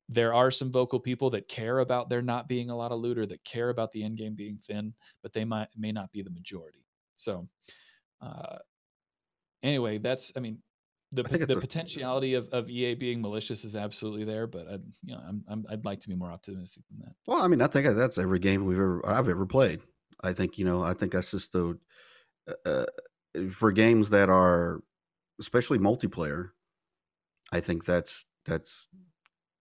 there 0.09 0.33
are 0.33 0.51
some 0.51 0.71
vocal 0.71 1.01
people 1.01 1.31
that 1.31 1.49
care 1.49 1.81
about 1.81 2.09
there 2.09 2.23
not 2.23 2.49
being 2.49 2.71
a 2.71 2.77
lot 2.77 2.93
of 2.93 3.01
loot 3.01 3.19
or 3.19 3.27
that 3.27 3.43
care 3.45 3.71
about 3.71 3.91
the 3.93 4.05
end 4.05 4.19
game 4.19 4.35
being 4.35 4.59
thin, 4.59 4.95
but 5.23 5.33
they 5.33 5.45
might 5.45 5.69
may 5.77 5.93
not 5.93 6.13
be 6.13 6.23
the 6.23 6.31
majority. 6.31 6.85
So 7.17 7.49
uh, 8.21 8.59
anyway, 9.63 9.99
that's 9.99 10.33
I 10.37 10.41
mean 10.41 10.59
the 11.13 11.23
the 11.23 11.57
a, 11.57 11.61
potentiality 11.61 12.35
of, 12.35 12.49
of 12.51 12.69
EA 12.69 12.95
being 12.95 13.21
malicious 13.21 13.65
is 13.65 13.75
absolutely 13.75 14.25
there, 14.25 14.47
but 14.47 14.67
I 14.69 14.73
you 15.05 15.15
know 15.15 15.21
I'm, 15.27 15.45
I'm 15.49 15.67
I'd 15.71 15.85
like 15.85 16.01
to 16.01 16.09
be 16.09 16.15
more 16.15 16.31
optimistic 16.31 16.85
than 16.91 17.01
that. 17.01 17.15
Well, 17.27 17.43
I 17.43 17.49
mean, 17.49 17.63
I 17.63 17.67
think 17.67 17.87
that's 17.97 18.19
every 18.19 18.39
game 18.39 18.65
we've 18.65 18.79
ever 18.79 19.05
I've 19.07 19.29
ever 19.29 19.47
played. 19.47 19.81
I 20.23 20.33
think 20.33 20.59
you 20.59 20.65
know 20.65 20.83
I 20.83 20.95
think 20.95 21.13
that's 21.13 21.33
just 21.33 21.53
the 21.53 21.79
uh, 22.49 22.69
uh 22.69 22.87
for 23.51 23.73
games 23.73 24.11
that 24.11 24.29
are 24.29 24.81
especially 25.41 25.79
multiplayer. 25.79 26.51
I 27.53 27.61
think 27.61 27.85
that's 27.85 28.25
that's 28.45 28.87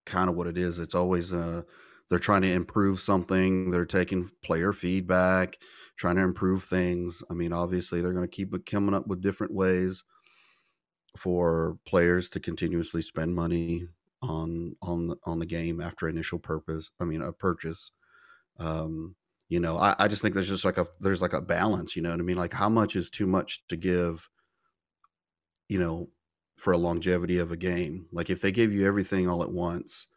kind 0.06 0.30
of 0.30 0.36
what 0.36 0.48
it 0.48 0.58
is. 0.58 0.80
It's 0.80 0.96
always 0.96 1.34
uh, 1.34 1.63
they're 2.10 2.20
trying 2.20 2.44
to 2.44 2.52
improve 2.52 3.00
something. 3.00 3.72
They're 3.72 3.86
taking 3.86 4.30
player 4.44 4.74
feedback, 4.74 5.58
trying 5.98 6.15
to 6.18 6.22
improve 6.22 6.63
things. 6.63 7.24
I 7.30 7.34
mean, 7.34 7.52
obviously, 7.54 8.02
they're 8.02 8.13
going 8.13 8.28
to 8.28 8.36
keep 8.36 8.54
coming 8.65 8.96
up 8.96 9.08
with 9.08 9.22
different 9.22 9.54
ways 9.54 10.04
for 11.18 11.78
players 11.86 12.30
to 12.32 12.39
continuously 12.39 13.02
spend 13.02 13.34
money 13.34 13.88
on 14.22 14.76
on 14.82 15.15
on 15.26 15.39
the 15.39 15.46
game 15.46 15.82
after 15.82 16.08
initial 16.08 16.39
purpose. 16.39 16.91
I 17.00 17.06
mean, 17.06 17.22
a 17.22 17.32
purchase. 17.32 17.91
Um, 18.60 19.15
you 19.50 19.60
know, 19.60 19.78
I, 19.78 19.96
I 20.00 20.08
just 20.08 20.22
think 20.22 20.34
there's 20.34 20.48
just 20.48 20.65
like 20.65 20.78
a 20.78 20.88
there's 21.00 21.22
like 21.22 21.34
a 21.34 21.41
balance. 21.41 21.96
You 21.96 22.02
know 22.02 22.12
what 22.12 22.20
I 22.20 22.24
mean? 22.24 22.38
Like, 22.38 22.54
how 22.54 22.70
much 22.70 22.96
is 22.96 23.10
too 23.10 23.28
much 23.28 23.65
to 23.68 23.78
give? 23.78 24.30
You 25.68 25.80
know, 25.80 26.10
for 26.58 26.74
a 26.74 26.78
longevity 26.78 27.38
of 27.38 27.52
a 27.52 27.58
game. 27.58 28.06
Like 28.12 28.30
if 28.30 28.41
they 28.41 28.52
give 28.52 28.74
you 28.74 28.86
everything 28.86 29.28
all 29.28 29.44
at 29.44 29.52
once 29.52 30.08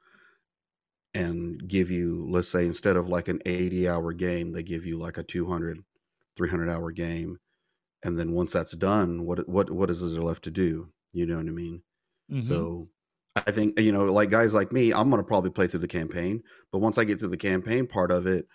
and 1.14 1.66
give 1.66 1.90
you, 1.90 2.26
let's 2.30 2.48
say, 2.48 2.64
instead 2.64 2.96
of 2.96 3.08
like 3.08 3.28
an 3.28 3.40
80 3.44 3.88
hour 3.88 4.12
game, 4.12 4.52
they 4.52 4.62
give 4.62 4.86
you 4.86 4.98
like 4.98 5.18
a 5.18 5.22
200, 5.22 5.78
300 6.36 6.70
hour 6.70 6.92
game. 6.92 7.38
And 8.04 8.16
then 8.16 8.32
once 8.32 8.52
that's 8.52 8.76
done, 8.76 9.26
what, 9.26 9.48
what, 9.48 9.70
what 9.70 9.90
is 9.90 10.12
there 10.12 10.22
left 10.22 10.44
to 10.44 10.50
do? 10.50 10.88
You 11.12 11.26
know 11.26 11.36
what 11.36 11.46
I 11.46 11.50
mean? 11.50 11.82
Mm-hmm. 12.30 12.42
So 12.42 12.88
I 13.34 13.50
think, 13.50 13.78
you 13.80 13.90
know, 13.90 14.04
like 14.04 14.30
guys 14.30 14.54
like 14.54 14.70
me, 14.70 14.92
I'm 14.92 15.10
going 15.10 15.20
to 15.20 15.26
probably 15.26 15.50
play 15.50 15.66
through 15.66 15.80
the 15.80 15.88
campaign, 15.88 16.42
but 16.70 16.78
once 16.78 16.98
I 16.98 17.04
get 17.04 17.18
through 17.18 17.30
the 17.30 17.36
campaign 17.36 17.86
part 17.86 18.12
of 18.12 18.26
it, 18.26 18.46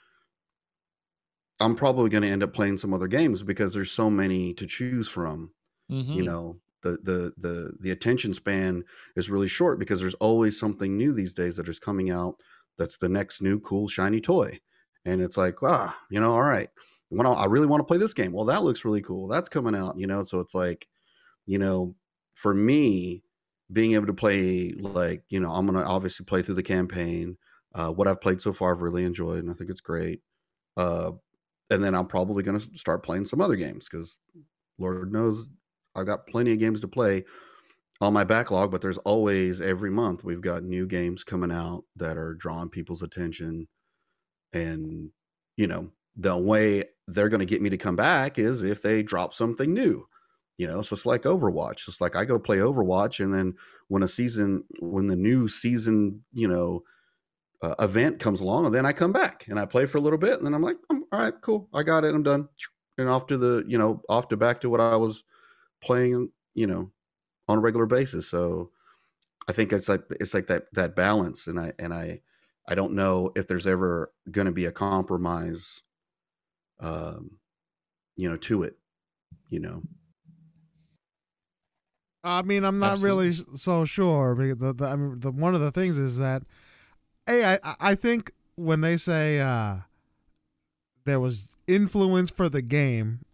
I'm 1.59 1.75
probably 1.75 2.09
going 2.09 2.23
to 2.23 2.29
end 2.29 2.43
up 2.43 2.53
playing 2.53 2.77
some 2.77 2.93
other 2.93 3.07
games 3.07 3.43
because 3.43 3.73
there's 3.73 3.91
so 3.91 4.09
many 4.09 4.53
to 4.55 4.65
choose 4.65 5.07
from. 5.07 5.51
Mm-hmm. 5.91 6.13
You 6.13 6.23
know, 6.23 6.59
the 6.83 6.97
the 7.03 7.33
the 7.37 7.73
the 7.79 7.91
attention 7.91 8.33
span 8.33 8.83
is 9.15 9.29
really 9.29 9.47
short 9.47 9.79
because 9.79 9.99
there's 9.99 10.13
always 10.15 10.59
something 10.59 10.97
new 10.97 11.13
these 11.13 11.33
days 11.33 11.55
that 11.57 11.67
is 11.67 11.79
coming 11.79 12.11
out 12.11 12.35
that's 12.77 12.97
the 12.97 13.09
next 13.09 13.41
new 13.41 13.59
cool 13.59 13.87
shiny 13.87 14.21
toy. 14.21 14.59
And 15.05 15.21
it's 15.21 15.37
like 15.37 15.55
ah 15.63 15.97
you 16.11 16.19
know 16.19 16.33
all 16.33 16.43
right. 16.43 16.69
When 17.09 17.27
I 17.27 17.45
really 17.45 17.67
want 17.67 17.81
to 17.81 17.85
play 17.85 17.97
this 17.97 18.13
game. 18.13 18.31
Well 18.31 18.45
that 18.45 18.63
looks 18.63 18.85
really 18.85 19.01
cool. 19.01 19.27
That's 19.27 19.49
coming 19.49 19.75
out 19.75 19.97
you 19.97 20.07
know? 20.07 20.23
So 20.23 20.39
it's 20.39 20.55
like 20.55 20.87
you 21.45 21.57
know 21.57 21.95
for 22.35 22.53
me 22.53 23.23
being 23.71 23.93
able 23.93 24.07
to 24.07 24.13
play 24.13 24.73
like 24.79 25.23
you 25.29 25.39
know 25.39 25.51
i'm 25.51 25.65
gonna 25.65 25.83
obviously 25.83 26.25
play 26.25 26.41
through 26.41 26.55
the 26.55 26.63
campaign 26.63 27.37
uh, 27.75 27.89
what 27.91 28.07
i've 28.07 28.21
played 28.21 28.39
so 28.39 28.53
far 28.53 28.73
i've 28.73 28.81
really 28.81 29.03
enjoyed 29.03 29.39
and 29.39 29.49
i 29.49 29.53
think 29.53 29.69
it's 29.69 29.81
great. 29.81 30.21
Uh, 30.77 31.11
and 31.69 31.83
then 31.83 31.95
i'm 31.95 32.07
probably 32.07 32.43
gonna 32.43 32.59
start 32.59 33.03
playing 33.03 33.25
some 33.25 33.41
other 33.41 33.55
games 33.55 33.87
because 33.89 34.17
lord 34.77 35.11
knows 35.11 35.49
I've 35.95 36.05
got 36.05 36.27
plenty 36.27 36.51
of 36.53 36.59
games 36.59 36.81
to 36.81 36.87
play 36.87 37.23
on 38.01 38.13
my 38.13 38.23
backlog, 38.23 38.71
but 38.71 38.81
there's 38.81 38.97
always 38.99 39.61
every 39.61 39.89
month 39.89 40.23
we've 40.23 40.41
got 40.41 40.63
new 40.63 40.85
games 40.85 41.23
coming 41.23 41.51
out 41.51 41.83
that 41.95 42.17
are 42.17 42.33
drawing 42.33 42.69
people's 42.69 43.01
attention. 43.01 43.67
And, 44.53 45.09
you 45.55 45.67
know, 45.67 45.89
the 46.15 46.37
way 46.37 46.83
they're 47.07 47.29
going 47.29 47.39
to 47.39 47.45
get 47.45 47.61
me 47.61 47.69
to 47.69 47.77
come 47.77 47.95
back 47.95 48.39
is 48.39 48.63
if 48.63 48.81
they 48.81 49.03
drop 49.03 49.33
something 49.33 49.73
new. 49.73 50.07
You 50.57 50.67
know, 50.67 50.83
so 50.83 50.93
it's 50.93 51.07
like 51.07 51.23
Overwatch. 51.23 51.87
It's 51.87 51.99
like 51.99 52.15
I 52.15 52.25
go 52.25 52.37
play 52.37 52.57
Overwatch, 52.57 53.23
and 53.23 53.33
then 53.33 53.55
when 53.87 54.03
a 54.03 54.07
season, 54.07 54.63
when 54.79 55.07
the 55.07 55.15
new 55.15 55.47
season, 55.47 56.23
you 56.31 56.47
know, 56.47 56.83
uh, 57.63 57.73
event 57.79 58.19
comes 58.19 58.39
along, 58.39 58.67
and 58.67 58.75
then 58.75 58.85
I 58.85 58.93
come 58.93 59.11
back 59.11 59.45
and 59.47 59.59
I 59.59 59.65
play 59.65 59.87
for 59.87 59.97
a 59.97 60.01
little 60.01 60.19
bit, 60.19 60.33
and 60.33 60.45
then 60.45 60.53
I'm 60.53 60.61
like, 60.61 60.77
I'm, 60.91 61.05
all 61.11 61.21
right, 61.21 61.33
cool, 61.41 61.69
I 61.73 61.81
got 61.81 62.03
it, 62.03 62.13
I'm 62.13 62.21
done, 62.21 62.47
and 62.99 63.09
off 63.09 63.25
to 63.27 63.37
the, 63.37 63.63
you 63.67 63.79
know, 63.79 64.03
off 64.09 64.27
to 64.27 64.37
back 64.37 64.61
to 64.61 64.69
what 64.69 64.79
I 64.79 64.95
was 64.95 65.23
playing, 65.83 66.31
you 66.53 66.67
know, 66.67 66.91
on 67.47 67.57
a 67.57 67.61
regular 67.61 67.85
basis. 67.85 68.27
So 68.27 68.71
I 69.47 69.51
think 69.51 69.73
it's 69.73 69.89
like 69.89 70.03
it's 70.19 70.33
like 70.33 70.47
that 70.47 70.65
that 70.73 70.95
balance, 70.95 71.47
and 71.47 71.59
I 71.59 71.73
and 71.79 71.93
I 71.93 72.21
I 72.67 72.75
don't 72.75 72.93
know 72.93 73.31
if 73.35 73.47
there's 73.47 73.67
ever 73.67 74.11
going 74.31 74.45
to 74.45 74.53
be 74.53 74.65
a 74.65 74.71
compromise, 74.71 75.83
um, 76.79 77.39
you 78.15 78.29
know, 78.29 78.37
to 78.37 78.63
it, 78.63 78.77
you 79.49 79.59
know. 79.59 79.81
I 82.23 82.41
mean, 82.41 82.63
I'm 82.63 82.79
not 82.79 82.93
Absolutely. 82.93 83.29
really 83.29 83.57
so 83.57 83.83
sure. 83.83 84.33
The, 84.35 84.73
the, 84.73 84.85
I 84.85 84.95
mean, 84.95 85.19
the 85.19 85.31
one 85.31 85.55
of 85.55 85.61
the 85.61 85.71
things 85.71 85.97
is 85.97 86.17
that, 86.19 86.43
hey, 87.27 87.57
I 87.61 87.75
I 87.79 87.95
think 87.95 88.31
when 88.55 88.79
they 88.81 88.95
say 88.95 89.41
uh, 89.41 89.77
there 91.05 91.19
was 91.19 91.47
influence 91.67 92.29
for 92.29 92.47
the 92.47 92.61
game 92.61 93.25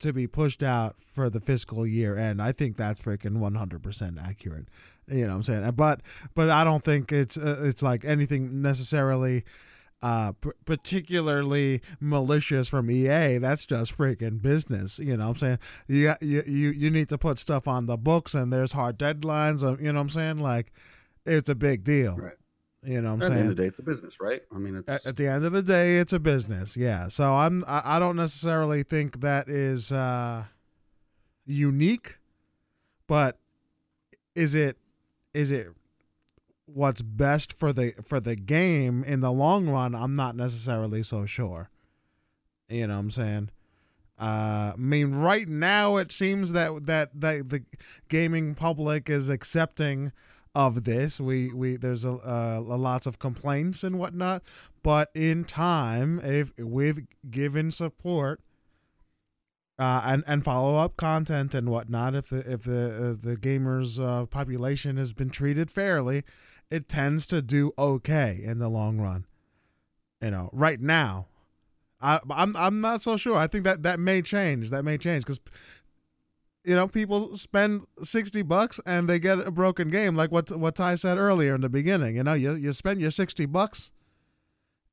to 0.00 0.12
be 0.12 0.26
pushed 0.26 0.62
out 0.62 1.00
for 1.00 1.30
the 1.30 1.40
fiscal 1.40 1.86
year 1.86 2.16
end. 2.16 2.40
I 2.40 2.52
think 2.52 2.76
that's 2.76 3.00
freaking 3.00 3.38
100% 3.38 4.26
accurate. 4.26 4.68
You 5.08 5.22
know 5.22 5.28
what 5.28 5.34
I'm 5.34 5.42
saying? 5.42 5.70
But 5.72 6.00
but 6.34 6.50
I 6.50 6.64
don't 6.64 6.82
think 6.82 7.12
it's 7.12 7.36
uh, 7.36 7.60
it's 7.62 7.82
like 7.82 8.04
anything 8.04 8.62
necessarily 8.62 9.44
uh, 10.02 10.32
p- 10.32 10.50
particularly 10.64 11.80
malicious 12.00 12.68
from 12.68 12.90
EA. 12.90 13.38
That's 13.38 13.64
just 13.64 13.96
freaking 13.96 14.40
business. 14.40 14.98
You 14.98 15.16
know 15.16 15.28
what 15.28 15.42
I'm 15.42 15.58
saying? 15.58 15.58
You, 15.88 16.14
you 16.20 16.42
you 16.46 16.70
you 16.70 16.90
need 16.90 17.08
to 17.10 17.18
put 17.18 17.38
stuff 17.38 17.68
on 17.68 17.86
the 17.86 17.96
books 17.96 18.34
and 18.34 18.52
there's 18.52 18.72
hard 18.72 18.98
deadlines. 18.98 19.62
You 19.80 19.92
know 19.92 19.98
what 19.98 20.02
I'm 20.02 20.08
saying? 20.10 20.38
Like 20.38 20.72
it's 21.26 21.48
a 21.48 21.54
big 21.54 21.84
deal. 21.84 22.16
Right. 22.16 22.34
You 22.84 23.00
know 23.00 23.14
what 23.14 23.14
I'm 23.14 23.22
at 23.22 23.28
saying? 23.28 23.32
At 23.32 23.36
the 23.36 23.40
end 23.40 23.50
of 23.50 23.56
the 23.56 23.62
day, 23.62 23.68
it's 23.68 23.78
a 23.78 23.82
business, 23.82 24.20
right? 24.20 24.42
I 24.54 24.58
mean, 24.58 24.76
it's 24.76 24.92
at, 24.92 25.06
at, 25.06 25.16
the 25.16 25.26
end 25.28 25.44
of 25.44 25.52
the 25.52 25.62
day, 25.62 25.98
it's 25.98 26.12
a 26.12 26.18
business. 26.18 26.76
Yeah. 26.76 27.08
So 27.08 27.34
I'm 27.34 27.64
I, 27.66 27.96
I 27.96 27.98
don't 27.98 28.16
necessarily 28.16 28.82
think 28.82 29.20
that 29.20 29.48
is 29.48 29.90
uh, 29.90 30.44
unique, 31.46 32.18
but 33.06 33.38
is 34.34 34.54
it 34.54 34.76
is 35.32 35.50
it 35.50 35.68
what's 36.66 37.02
best 37.02 37.52
for 37.52 37.72
the 37.72 37.92
for 38.04 38.20
the 38.20 38.36
game 38.36 39.04
in 39.04 39.20
the 39.20 39.32
long 39.32 39.68
run? 39.68 39.94
I'm 39.94 40.14
not 40.14 40.36
necessarily 40.36 41.02
so 41.02 41.26
sure. 41.26 41.70
You 42.68 42.86
know 42.86 42.94
what 42.94 43.00
I'm 43.00 43.10
saying? 43.10 43.50
Uh, 44.18 44.72
I 44.72 44.76
mean, 44.76 45.12
right 45.12 45.48
now 45.48 45.96
it 45.96 46.12
seems 46.12 46.52
that 46.52 46.86
that 46.86 47.20
that 47.20 47.48
the 47.48 47.64
gaming 48.08 48.54
public 48.54 49.10
is 49.10 49.28
accepting 49.28 50.12
of 50.54 50.84
this. 50.84 51.20
We 51.20 51.52
we 51.52 51.76
there's 51.76 52.04
a, 52.04 52.12
uh, 52.12 52.60
lots 52.60 53.06
of 53.06 53.18
complaints 53.18 53.82
and 53.82 53.98
whatnot, 53.98 54.42
but 54.82 55.10
in 55.14 55.44
time, 55.44 56.20
if 56.20 56.52
with 56.58 57.06
given 57.30 57.70
support. 57.70 58.40
Uh, 59.76 60.00
and 60.04 60.22
and 60.28 60.44
follow 60.44 60.76
up 60.76 60.96
content 60.96 61.52
and 61.52 61.68
whatnot. 61.68 62.14
If 62.14 62.28
the 62.28 62.48
if 62.48 62.62
the 62.62 62.86
uh, 62.86 63.26
the 63.26 63.36
gamers 63.36 63.98
uh, 63.98 64.24
population 64.26 64.96
has 64.98 65.12
been 65.12 65.30
treated 65.30 65.68
fairly, 65.68 66.22
it 66.70 66.88
tends 66.88 67.26
to 67.26 67.42
do 67.42 67.72
okay 67.76 68.40
in 68.40 68.58
the 68.58 68.68
long 68.68 69.00
run. 69.00 69.26
You 70.22 70.30
know, 70.30 70.50
right 70.52 70.80
now, 70.80 71.26
I, 72.00 72.20
I'm 72.30 72.56
I'm 72.56 72.80
not 72.80 73.02
so 73.02 73.16
sure. 73.16 73.36
I 73.36 73.46
think 73.46 73.64
that 73.64 73.82
that 73.82 73.98
may 73.98 74.22
change. 74.22 74.70
That 74.70 74.84
may 74.84 74.96
change 74.96 75.24
because 75.24 75.40
you 76.64 76.74
know 76.74 76.88
people 76.88 77.36
spend 77.36 77.82
sixty 78.02 78.42
bucks 78.42 78.80
and 78.86 79.08
they 79.08 79.18
get 79.18 79.38
a 79.38 79.50
broken 79.50 79.88
game, 79.88 80.16
like 80.16 80.32
what 80.32 80.50
what 80.56 80.74
Ty 80.74 80.96
said 80.96 81.18
earlier 81.18 81.54
in 81.54 81.60
the 81.60 81.68
beginning. 81.68 82.16
You 82.16 82.24
know, 82.24 82.34
you 82.34 82.54
you 82.54 82.72
spend 82.72 83.00
your 83.00 83.10
sixty 83.10 83.46
bucks, 83.46 83.92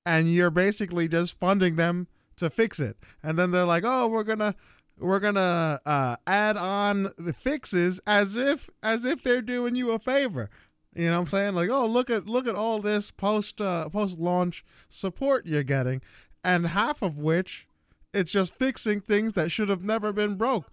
and 0.06 0.32
you're 0.32 0.52
basically 0.52 1.08
just 1.08 1.40
funding 1.40 1.78
them 1.78 2.08
to 2.38 2.50
fix 2.50 2.80
it, 2.80 2.98
and 3.24 3.40
then 3.40 3.52
they're 3.52 3.66
like, 3.66 3.84
oh, 3.86 4.08
we're 4.08 4.26
gonna 4.26 4.56
we're 5.00 5.20
gonna 5.20 5.80
uh, 5.86 6.18
add 6.28 6.58
on 6.58 7.12
the 7.18 7.34
fixes 7.34 8.02
as 8.06 8.36
if 8.36 8.70
as 8.84 9.06
if 9.06 9.24
they're 9.24 9.42
doing 9.42 9.76
you 9.76 9.92
a 9.92 10.00
favor. 10.00 10.50
You 10.94 11.06
know 11.06 11.14
what 11.14 11.20
I'm 11.20 11.28
saying? 11.28 11.56
Like, 11.56 11.70
oh, 11.70 11.86
look 11.86 12.10
at 12.10 12.28
look 12.28 12.48
at 12.48 12.56
all 12.56 12.80
this 12.80 13.12
post 13.12 13.62
uh, 13.62 13.88
post 13.88 14.20
launch 14.20 14.66
support 14.90 15.46
you're 15.46 15.64
getting, 15.64 16.02
and 16.44 16.68
half 16.68 17.02
of 17.02 17.18
which 17.18 17.66
it's 18.14 18.32
just 18.32 18.56
fixing 18.56 19.00
things 19.00 19.34
that 19.34 19.52
should 19.52 19.70
have 19.70 19.86
never 19.86 20.12
been 20.12 20.36
broke 20.36 20.70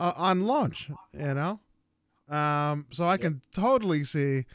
uh, 0.00 0.12
on 0.16 0.46
launch. 0.46 0.90
You 1.12 1.34
know, 1.34 1.60
um, 2.28 2.86
so 2.90 3.06
I 3.06 3.16
can 3.16 3.40
totally 3.54 4.02
see 4.04 4.46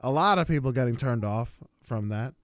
a 0.00 0.10
lot 0.10 0.38
of 0.38 0.48
people 0.48 0.72
getting 0.72 0.96
turned 0.96 1.24
off 1.24 1.56
from 1.82 2.08
that, 2.08 2.34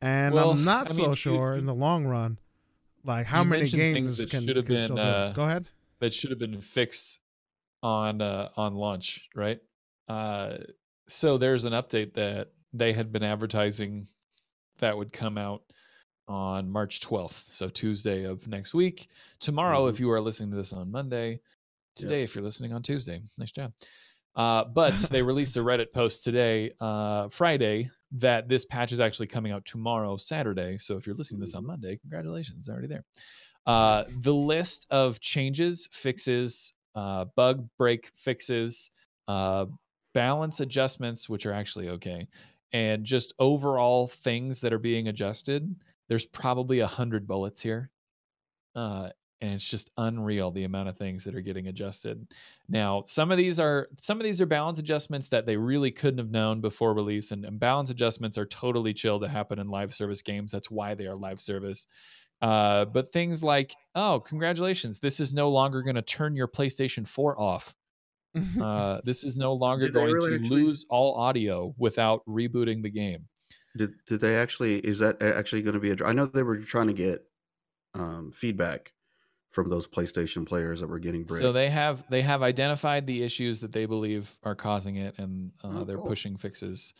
and 0.00 0.34
well, 0.34 0.50
I'm 0.50 0.64
not 0.64 0.90
I 0.90 0.92
so 0.92 1.06
mean, 1.06 1.14
sure 1.14 1.54
you, 1.54 1.60
in 1.60 1.66
the 1.66 1.74
long 1.74 2.04
run, 2.04 2.38
like 3.04 3.26
how 3.26 3.42
many 3.42 3.66
games 3.66 4.16
that 4.18 4.30
can, 4.30 4.46
should 4.46 4.56
have 4.56 4.66
been. 4.66 4.96
Uh, 4.96 5.32
Go 5.34 5.42
ahead. 5.44 5.66
That 6.00 6.12
should 6.12 6.30
have 6.30 6.38
been 6.38 6.60
fixed 6.60 7.20
on 7.82 8.20
uh, 8.20 8.50
on 8.56 8.74
launch, 8.74 9.28
right? 9.34 9.60
Uh, 10.08 10.58
so 11.06 11.38
there's 11.38 11.64
an 11.64 11.72
update 11.72 12.14
that 12.14 12.50
they 12.72 12.92
had 12.92 13.12
been 13.12 13.22
advertising 13.22 14.08
that 14.78 14.96
would 14.96 15.12
come 15.12 15.38
out 15.38 15.62
on 16.28 16.70
March 16.70 17.00
12th, 17.00 17.52
so 17.52 17.68
Tuesday 17.68 18.24
of 18.24 18.46
next 18.48 18.74
week. 18.74 19.08
Tomorrow, 19.40 19.80
mm-hmm. 19.80 19.90
if 19.90 20.00
you 20.00 20.10
are 20.10 20.20
listening 20.20 20.50
to 20.50 20.56
this 20.56 20.72
on 20.72 20.90
Monday, 20.90 21.40
today, 21.94 22.22
if 22.22 22.34
you're 22.34 22.44
listening 22.44 22.72
on 22.72 22.82
Tuesday. 22.82 23.22
Nice 23.38 23.52
job. 23.52 23.72
Uh, 24.36 24.64
but 24.64 24.94
they 25.10 25.22
released 25.22 25.56
a 25.56 25.60
Reddit 25.60 25.92
post 25.92 26.24
today, 26.24 26.72
uh, 26.80 27.28
Friday, 27.28 27.90
that 28.12 28.48
this 28.48 28.64
patch 28.64 28.92
is 28.92 29.00
actually 29.00 29.26
coming 29.26 29.52
out 29.52 29.64
tomorrow, 29.64 30.16
Saturday. 30.16 30.76
So 30.78 30.96
if 30.96 31.06
you're 31.06 31.16
listening 31.16 31.40
to 31.40 31.46
this 31.46 31.54
on. 31.54 31.66
Monday, 31.66 31.96
congratulations, 31.98 32.60
it's 32.60 32.68
already 32.68 32.88
there. 32.88 33.04
Uh, 33.66 34.04
the 34.20 34.34
list 34.34 34.86
of 34.90 35.20
changes, 35.20 35.88
fixes, 35.92 36.74
uh, 36.94 37.24
bug 37.36 37.66
break 37.78 38.10
fixes, 38.14 38.90
uh, 39.28 39.66
balance 40.12 40.60
adjustments, 40.60 41.28
which 41.28 41.46
are 41.46 41.52
actually 41.52 41.88
okay, 41.88 42.28
and 42.72 43.04
just 43.04 43.32
overall 43.38 44.06
things 44.06 44.60
that 44.60 44.72
are 44.72 44.78
being 44.78 45.08
adjusted 45.08 45.74
there's 46.08 46.26
probably 46.26 46.80
a 46.80 46.86
hundred 46.86 47.26
bullets 47.26 47.60
here. 47.60 47.90
Uh, 48.74 49.10
and 49.40 49.52
it's 49.52 49.68
just 49.68 49.90
unreal 49.98 50.50
the 50.50 50.64
amount 50.64 50.88
of 50.88 50.96
things 50.96 51.24
that 51.24 51.34
are 51.34 51.40
getting 51.40 51.66
adjusted. 51.66 52.26
Now, 52.68 53.02
some 53.06 53.30
of 53.30 53.36
these 53.36 53.60
are 53.60 53.88
some 54.00 54.18
of 54.18 54.24
these 54.24 54.40
are 54.40 54.46
balance 54.46 54.78
adjustments 54.78 55.28
that 55.28 55.44
they 55.44 55.56
really 55.56 55.90
couldn't 55.90 56.18
have 56.18 56.30
known 56.30 56.60
before 56.60 56.94
release, 56.94 57.30
and, 57.30 57.44
and 57.44 57.60
balance 57.60 57.90
adjustments 57.90 58.38
are 58.38 58.46
totally 58.46 58.94
chill 58.94 59.20
to 59.20 59.28
happen 59.28 59.58
in 59.58 59.68
live 59.68 59.92
service 59.92 60.22
games. 60.22 60.50
That's 60.50 60.70
why 60.70 60.94
they 60.94 61.06
are 61.06 61.16
live 61.16 61.40
service. 61.40 61.86
Uh, 62.40 62.84
but 62.86 63.12
things 63.12 63.42
like, 63.42 63.74
oh, 63.94 64.20
congratulations, 64.20 64.98
this 64.98 65.20
is 65.20 65.32
no 65.32 65.50
longer 65.50 65.82
going 65.82 65.96
to 65.96 66.02
turn 66.02 66.36
your 66.36 66.48
PlayStation 66.48 67.06
4 67.06 67.40
off. 67.40 67.74
uh, 68.60 69.00
this 69.04 69.24
is 69.24 69.36
no 69.36 69.52
longer 69.52 69.88
going 69.88 70.12
really 70.12 70.30
to 70.30 70.44
actually... 70.44 70.62
lose 70.62 70.84
all 70.90 71.14
audio 71.14 71.74
without 71.78 72.22
rebooting 72.26 72.82
the 72.82 72.90
game. 72.90 73.26
Did 73.76 73.94
did 74.06 74.20
they 74.20 74.36
actually? 74.36 74.78
Is 74.78 75.00
that 75.00 75.20
actually 75.22 75.62
going 75.62 75.74
to 75.74 75.80
be 75.80 75.90
a? 75.90 75.96
I 76.04 76.12
know 76.12 76.26
they 76.26 76.42
were 76.42 76.58
trying 76.58 76.86
to 76.86 76.92
get 76.92 77.24
um, 77.94 78.30
feedback 78.32 78.92
from 79.54 79.68
those 79.68 79.86
PlayStation 79.86 80.44
players 80.44 80.80
that 80.80 80.88
were 80.88 80.98
getting 80.98 81.22
bricked. 81.22 81.42
So 81.42 81.52
they 81.52 81.70
have 81.70 82.04
they 82.10 82.22
have 82.22 82.42
identified 82.42 83.06
the 83.06 83.22
issues 83.22 83.60
that 83.60 83.72
they 83.72 83.86
believe 83.86 84.36
are 84.42 84.54
causing 84.54 84.96
it, 84.96 85.18
and 85.18 85.52
uh, 85.62 85.68
oh, 85.72 85.84
they're 85.84 85.96
cool. 85.96 86.08
pushing 86.08 86.36
fixes. 86.36 86.94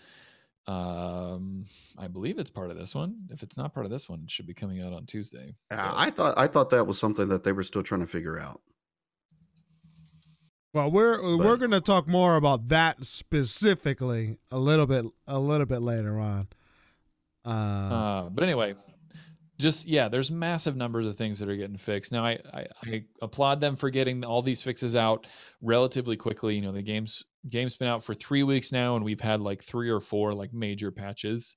Um, 0.67 1.67
I 1.99 2.09
believe 2.09 2.39
it's 2.39 2.51
part 2.51 2.71
of 2.71 2.79
this 2.79 2.95
one. 2.95 3.17
If 3.31 3.43
it's 3.43 3.57
not 3.57 3.75
part 3.75 3.85
of 3.85 3.93
this 3.93 4.09
one, 4.09 4.23
it 4.25 4.31
should 4.31 4.47
be 4.47 4.55
coming 4.55 4.81
out 4.83 4.93
on 4.93 5.05
Tuesday. 5.05 5.55
I 5.71 6.11
thought 6.11 6.39
I 6.39 6.47
thought 6.47 6.71
that 6.71 6.87
was 6.87 6.99
something 6.99 7.29
that 7.29 7.43
they 7.43 7.53
were 7.53 7.65
still 7.65 7.83
trying 7.83 8.01
to 8.01 8.07
figure 8.07 8.39
out. 8.39 8.63
Well, 10.73 10.91
we're 10.91 11.21
but, 11.21 11.39
we're 11.39 11.57
going 11.57 11.71
to 11.73 11.81
talk 11.81 12.09
more 12.09 12.37
about 12.37 12.69
that 12.69 13.05
specifically 13.05 14.39
a 14.51 14.59
little 14.59 14.87
bit 14.87 15.07
a 15.27 15.39
little 15.39 15.67
bit 15.67 15.83
later 15.83 16.19
on. 16.19 16.49
Uh, 17.45 17.49
uh, 17.49 18.29
but 18.31 18.45
anyway, 18.45 18.75
just 19.59 19.87
yeah, 19.87 20.09
there's 20.09 20.31
massive 20.31 20.77
numbers 20.77 21.07
of 21.07 21.17
things 21.17 21.39
that 21.39 21.49
are 21.49 21.57
getting 21.57 21.77
fixed. 21.77 22.13
Now 22.13 22.25
I, 22.25 22.39
I, 22.53 22.67
I 22.83 23.05
applaud 23.23 23.61
them 23.61 23.77
for 23.77 23.91
getting 23.91 24.25
all 24.25 24.43
these 24.43 24.63
fixes 24.63 24.97
out 24.97 25.27
relatively 25.61 26.17
quickly. 26.17 26.57
You 26.57 26.63
know, 26.63 26.73
the 26.73 26.83
game's 26.83 27.25
game's 27.49 27.77
been 27.77 27.89
out 27.89 28.03
for 28.03 28.15
three 28.15 28.43
weeks 28.43 28.73
now, 28.73 28.97
and 28.97 29.05
we've 29.05 29.21
had 29.21 29.41
like 29.41 29.63
three 29.63 29.91
or 29.91 30.01
four 30.01 30.35
like 30.35 30.53
major 30.53 30.91
patches. 30.91 31.57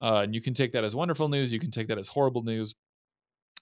Uh, 0.00 0.20
and 0.24 0.34
you 0.34 0.40
can 0.40 0.54
take 0.54 0.72
that 0.72 0.84
as 0.84 0.94
wonderful 0.94 1.28
news. 1.28 1.52
You 1.52 1.60
can 1.60 1.70
take 1.70 1.88
that 1.88 1.98
as 1.98 2.08
horrible 2.08 2.42
news. 2.42 2.74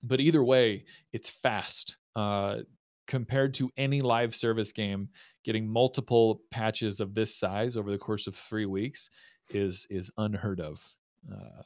But 0.02 0.20
either 0.20 0.42
way, 0.42 0.84
it's 1.12 1.30
fast. 1.30 1.96
Uh, 2.16 2.58
compared 3.06 3.54
to 3.54 3.70
any 3.76 4.00
live 4.00 4.34
service 4.34 4.72
game, 4.72 5.08
getting 5.44 5.68
multiple 5.68 6.40
patches 6.50 7.00
of 7.00 7.14
this 7.14 7.36
size 7.36 7.76
over 7.76 7.90
the 7.90 7.98
course 7.98 8.26
of 8.26 8.34
three 8.34 8.66
weeks 8.66 9.10
is 9.50 9.86
is 9.90 10.10
unheard 10.18 10.60
of. 10.60 10.82
Uh, 11.30 11.62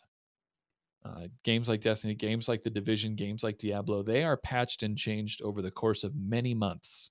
uh, 1.05 1.29
games 1.45 1.69
like 1.69 1.81
Destiny, 1.81 2.15
games 2.15 2.49
like 2.49 2.65
The 2.65 2.71
Division, 2.71 3.15
games 3.15 3.45
like 3.45 3.59
Diablo, 3.59 4.03
they 4.03 4.25
are 4.25 4.37
patched 4.37 4.83
and 4.83 4.97
changed 4.99 5.41
over 5.43 5.63
the 5.63 5.71
course 5.71 6.03
of 6.03 6.15
many 6.17 6.53
months. 6.53 7.11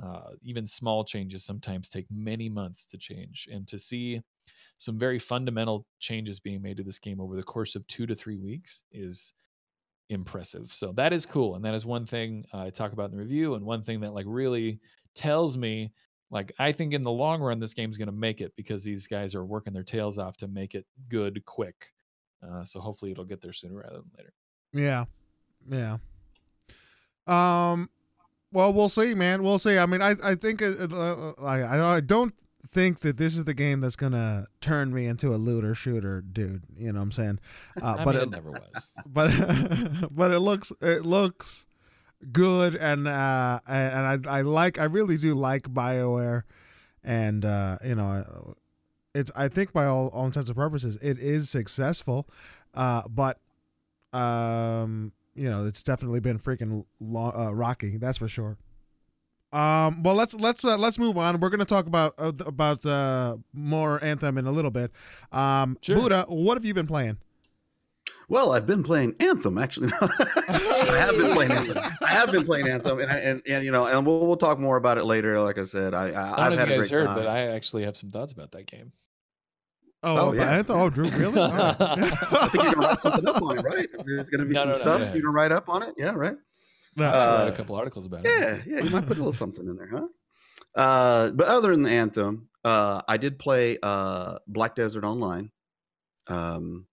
Uh, 0.00 0.30
even 0.42 0.66
small 0.66 1.04
changes 1.04 1.44
sometimes 1.44 1.88
take 1.88 2.06
many 2.10 2.48
months 2.48 2.86
to 2.86 2.98
change. 2.98 3.48
And 3.50 3.66
to 3.68 3.78
see 3.78 4.20
some 4.78 4.98
very 4.98 5.18
fundamental 5.18 5.86
changes 5.98 6.38
being 6.38 6.62
made 6.62 6.76
to 6.76 6.84
this 6.84 6.98
game 6.98 7.20
over 7.20 7.34
the 7.34 7.42
course 7.42 7.74
of 7.74 7.86
two 7.88 8.06
to 8.06 8.14
three 8.14 8.36
weeks 8.36 8.82
is 8.92 9.32
impressive. 10.10 10.72
So 10.72 10.92
that 10.92 11.12
is 11.12 11.26
cool. 11.26 11.56
And 11.56 11.64
that 11.64 11.74
is 11.74 11.84
one 11.84 12.06
thing 12.06 12.44
I 12.52 12.70
talk 12.70 12.92
about 12.92 13.06
in 13.06 13.16
the 13.16 13.22
review. 13.22 13.54
And 13.54 13.64
one 13.64 13.82
thing 13.82 14.00
that 14.00 14.14
like 14.14 14.26
really 14.28 14.80
tells 15.14 15.56
me 15.56 15.92
like 16.30 16.52
I 16.58 16.72
think 16.72 16.92
in 16.92 17.02
the 17.02 17.10
long 17.10 17.40
run 17.40 17.60
this 17.60 17.74
game's 17.74 17.96
going 17.96 18.06
to 18.06 18.12
make 18.12 18.40
it 18.40 18.52
because 18.56 18.82
these 18.82 19.06
guys 19.06 19.34
are 19.34 19.44
working 19.44 19.72
their 19.72 19.82
tails 19.82 20.18
off 20.18 20.36
to 20.38 20.48
make 20.48 20.74
it 20.74 20.86
good 21.08 21.44
quick. 21.44 21.92
Uh, 22.46 22.64
so 22.64 22.80
hopefully 22.80 23.10
it'll 23.12 23.24
get 23.24 23.40
there 23.40 23.52
sooner 23.52 23.76
rather 23.76 23.96
than 23.96 24.10
later. 24.18 24.32
Yeah, 24.72 25.04
yeah. 25.68 25.98
Um, 27.26 27.90
well, 28.52 28.72
we'll 28.72 28.88
see, 28.88 29.14
man. 29.14 29.42
We'll 29.42 29.58
see. 29.58 29.78
I 29.78 29.86
mean, 29.86 30.02
I 30.02 30.14
I 30.22 30.34
think 30.34 30.62
uh, 30.62 30.86
uh, 30.90 31.32
I 31.42 31.96
I 31.96 32.00
don't 32.00 32.34
think 32.72 33.00
that 33.00 33.16
this 33.16 33.36
is 33.36 33.44
the 33.44 33.54
game 33.54 33.80
that's 33.80 33.96
gonna 33.96 34.46
turn 34.60 34.92
me 34.92 35.06
into 35.06 35.34
a 35.34 35.36
looter 35.36 35.74
shooter 35.74 36.20
dude. 36.20 36.64
You 36.76 36.92
know 36.92 36.98
what 36.98 37.04
I'm 37.04 37.12
saying? 37.12 37.40
Uh, 37.82 38.04
but 38.04 38.14
mean, 38.14 38.16
it, 38.16 38.22
it 38.22 38.30
never 38.30 38.50
was. 38.50 38.90
But 39.06 39.30
but 40.10 40.30
it 40.30 40.40
looks 40.40 40.72
it 40.80 41.04
looks 41.04 41.66
good 42.32 42.74
and 42.74 43.06
uh 43.06 43.60
and 43.68 44.26
I 44.26 44.38
I 44.38 44.40
like 44.42 44.78
I 44.78 44.84
really 44.84 45.16
do 45.16 45.34
like 45.34 45.64
BioWare. 45.64 46.42
And 47.04 47.44
uh 47.44 47.78
you 47.84 47.94
know 47.94 48.54
it's 49.14 49.30
I 49.36 49.48
think 49.48 49.72
by 49.72 49.86
all, 49.86 50.08
all 50.08 50.26
intents 50.26 50.48
and 50.48 50.56
purposes 50.56 50.96
it 51.02 51.18
is 51.18 51.50
successful. 51.50 52.28
Uh 52.74 53.02
but 53.08 53.38
um 54.12 55.12
you 55.34 55.48
know 55.50 55.66
it's 55.66 55.82
definitely 55.82 56.20
been 56.20 56.38
freaking 56.38 56.84
long, 57.00 57.32
uh, 57.36 57.52
rocky 57.52 57.96
that's 57.98 58.18
for 58.18 58.28
sure. 58.28 58.56
Um 59.52 60.02
well 60.02 60.14
let's 60.14 60.34
let's 60.34 60.64
uh, 60.64 60.76
let's 60.76 60.98
move 60.98 61.18
on. 61.18 61.38
We're 61.38 61.50
going 61.50 61.60
to 61.60 61.64
talk 61.64 61.86
about 61.86 62.14
uh, 62.18 62.32
about 62.44 62.84
uh 62.84 63.36
more 63.52 64.02
anthem 64.02 64.38
in 64.38 64.46
a 64.46 64.52
little 64.52 64.70
bit. 64.70 64.90
Um 65.32 65.78
sure. 65.80 65.96
buddha 65.96 66.24
what 66.28 66.56
have 66.56 66.64
you 66.64 66.74
been 66.74 66.86
playing 66.86 67.18
well, 68.28 68.52
I've 68.52 68.66
been 68.66 68.82
playing 68.82 69.14
Anthem 69.20 69.58
actually. 69.58 69.90
I 70.00 70.96
have 70.98 71.16
been 71.16 71.32
playing 71.32 71.52
Anthem. 71.52 71.78
I 72.02 72.08
have 72.08 72.32
been 72.32 72.44
playing 72.44 72.68
Anthem, 72.68 72.98
and 72.98 73.10
and, 73.10 73.42
and 73.46 73.64
you 73.64 73.70
know, 73.70 73.86
and 73.86 74.04
we'll, 74.06 74.26
we'll 74.26 74.36
talk 74.36 74.58
more 74.58 74.76
about 74.76 74.98
it 74.98 75.04
later. 75.04 75.40
Like 75.40 75.58
I 75.58 75.64
said, 75.64 75.94
I, 75.94 76.08
I 76.08 76.44
have 76.50 76.58
had 76.58 76.68
you 76.68 76.74
guys 76.76 76.86
a 76.86 76.88
great 76.88 76.90
heard, 76.90 77.06
time. 77.06 77.16
but 77.16 77.26
I 77.26 77.48
actually 77.48 77.84
have 77.84 77.96
some 77.96 78.10
thoughts 78.10 78.32
about 78.32 78.52
that 78.52 78.66
game. 78.66 78.92
Oh, 80.02 80.28
oh 80.28 80.32
yeah. 80.32 80.50
Anthem? 80.50 80.76
Oh, 80.76 80.90
Drew, 80.90 81.08
really? 81.10 81.40
I 81.40 82.48
think 82.50 82.64
you're 82.64 82.74
gonna 82.74 82.86
write 82.86 83.00
something 83.00 83.28
up 83.28 83.42
on 83.42 83.58
it, 83.58 83.62
right? 83.62 83.88
There's 84.04 84.28
gonna 84.28 84.44
be 84.44 84.54
no, 84.54 84.60
some 84.62 84.70
no, 84.70 84.76
stuff 84.76 85.00
no, 85.00 85.06
you're 85.12 85.22
gonna 85.22 85.32
write 85.32 85.52
up 85.52 85.68
on 85.68 85.82
it. 85.82 85.94
Yeah, 85.96 86.12
right. 86.12 86.36
I 86.96 87.00
might 87.00 87.08
Uh, 87.08 87.38
write 87.44 87.52
a 87.52 87.56
couple 87.56 87.76
articles 87.76 88.06
about 88.06 88.24
it. 88.24 88.30
Yeah, 88.30 88.60
yeah, 88.66 88.84
you 88.84 88.90
might 88.90 89.06
put 89.06 89.16
a 89.16 89.20
little 89.20 89.32
something 89.32 89.66
in 89.66 89.76
there, 89.76 89.90
huh? 89.90 90.06
Uh, 90.74 91.30
but 91.30 91.48
other 91.48 91.74
than 91.74 91.86
Anthem, 91.86 92.48
uh, 92.64 93.02
I 93.08 93.16
did 93.16 93.38
play 93.38 93.78
uh, 93.82 94.38
Black 94.46 94.74
Desert 94.74 95.04
Online. 95.04 95.50
Um, 96.28 96.86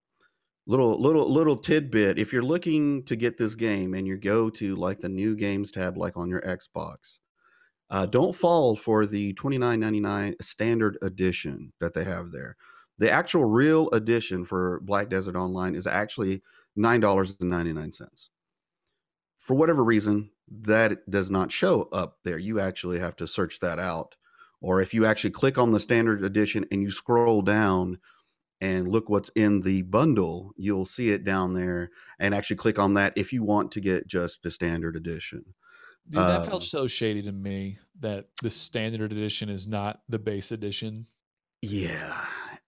little 0.66 1.00
little 1.00 1.32
little 1.32 1.58
tidbit: 1.58 2.20
if 2.20 2.32
you're 2.34 2.42
looking 2.42 3.04
to 3.04 3.16
get 3.16 3.38
this 3.38 3.56
game 3.56 3.94
and 3.94 4.08
you 4.08 4.18
go 4.18 4.50
to 4.52 4.76
like 4.76 5.00
the 5.00 5.10
new 5.10 5.36
games 5.36 5.72
tab, 5.72 5.98
like 5.98 6.18
on 6.18 6.30
your 6.30 6.42
Xbox, 6.42 7.20
uh, 7.90 8.06
don't 8.06 8.36
fall 8.36 8.76
for 8.76 9.06
the 9.06 9.34
twenty 9.34 9.58
nine 9.58 9.80
ninety 9.80 10.00
nine 10.00 10.36
standard 10.42 10.98
edition 11.02 11.72
that 11.80 11.94
they 11.94 12.04
have 12.04 12.32
there. 12.32 12.56
The 12.98 13.12
actual 13.12 13.46
real 13.46 13.90
edition 13.92 14.46
for 14.46 14.80
Black 14.82 15.10
Desert 15.10 15.36
Online 15.36 15.76
is 15.76 15.88
actually 15.88 16.42
nine 16.76 17.00
dollars 17.00 17.36
and 17.40 17.50
ninety 17.50 17.74
nine 17.74 17.92
cents. 17.92 18.30
For 19.40 19.56
whatever 19.56 19.84
reason 19.84 20.30
that 20.62 21.10
does 21.10 21.32
not 21.32 21.52
show 21.52 21.90
up 21.92 22.18
there. 22.24 22.38
You 22.38 22.60
actually 22.60 23.00
have 23.00 23.16
to 23.18 23.28
search 23.28 23.60
that 23.60 23.80
out. 23.80 24.16
Or 24.62 24.82
if 24.82 24.94
you 24.94 25.06
actually 25.06 25.32
click 25.32 25.58
on 25.58 25.72
the 25.72 25.80
standard 25.80 26.24
edition 26.24 26.66
and 26.72 26.82
you 26.82 26.90
scroll 26.90 27.42
down 27.42 28.00
and 28.64 28.88
look 28.88 29.10
what's 29.10 29.30
in 29.36 29.62
the 29.62 29.82
bundle 29.84 30.54
you'll 30.58 30.86
see 30.86 31.10
it 31.10 31.24
down 31.26 31.54
there 31.54 31.90
and 32.20 32.34
actually 32.34 32.56
click 32.56 32.80
on 32.80 32.94
that 32.96 33.14
if 33.16 33.34
you 33.34 33.44
want 33.44 33.72
to 33.72 33.82
get 33.82 34.08
just 34.08 34.42
the 34.44 34.52
standard 34.52 34.96
edition. 34.96 35.44
Dude, 36.10 36.28
that 36.28 36.42
um, 36.42 36.46
felt 36.48 36.64
so 36.64 36.88
shady 36.88 37.22
to 37.24 37.32
me 37.32 37.78
that 38.00 38.26
the 38.42 38.50
standard 38.50 39.12
edition 39.12 39.50
is 39.50 39.68
not 39.68 40.02
the 40.10 40.20
base 40.20 40.52
edition. 40.52 41.06
yeah 41.62 42.26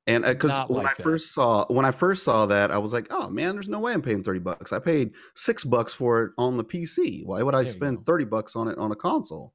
and 0.07 0.23
because 0.23 0.49
Not 0.49 0.69
when 0.69 0.83
like 0.83 0.91
i 0.91 0.93
that. 0.97 1.03
first 1.03 1.33
saw 1.33 1.65
when 1.67 1.85
i 1.85 1.91
first 1.91 2.23
saw 2.23 2.45
that 2.45 2.71
i 2.71 2.77
was 2.77 2.93
like 2.93 3.07
oh 3.11 3.29
man 3.29 3.53
there's 3.55 3.67
no 3.69 3.79
way 3.79 3.93
i'm 3.93 4.01
paying 4.01 4.23
30 4.23 4.39
bucks. 4.39 4.71
I 4.71 4.79
paid 4.79 5.11
six 5.35 5.63
bucks 5.63 5.93
for 5.93 6.23
it 6.23 6.31
on 6.37 6.57
the 6.57 6.63
pc 6.63 7.25
why 7.25 7.41
would 7.43 7.55
i 7.55 7.63
There 7.63 7.71
spend 7.71 8.05
30 8.05 8.25
bucks 8.25 8.55
on 8.55 8.67
it 8.67 8.77
on 8.77 8.91
a 8.91 8.95
console? 8.95 9.53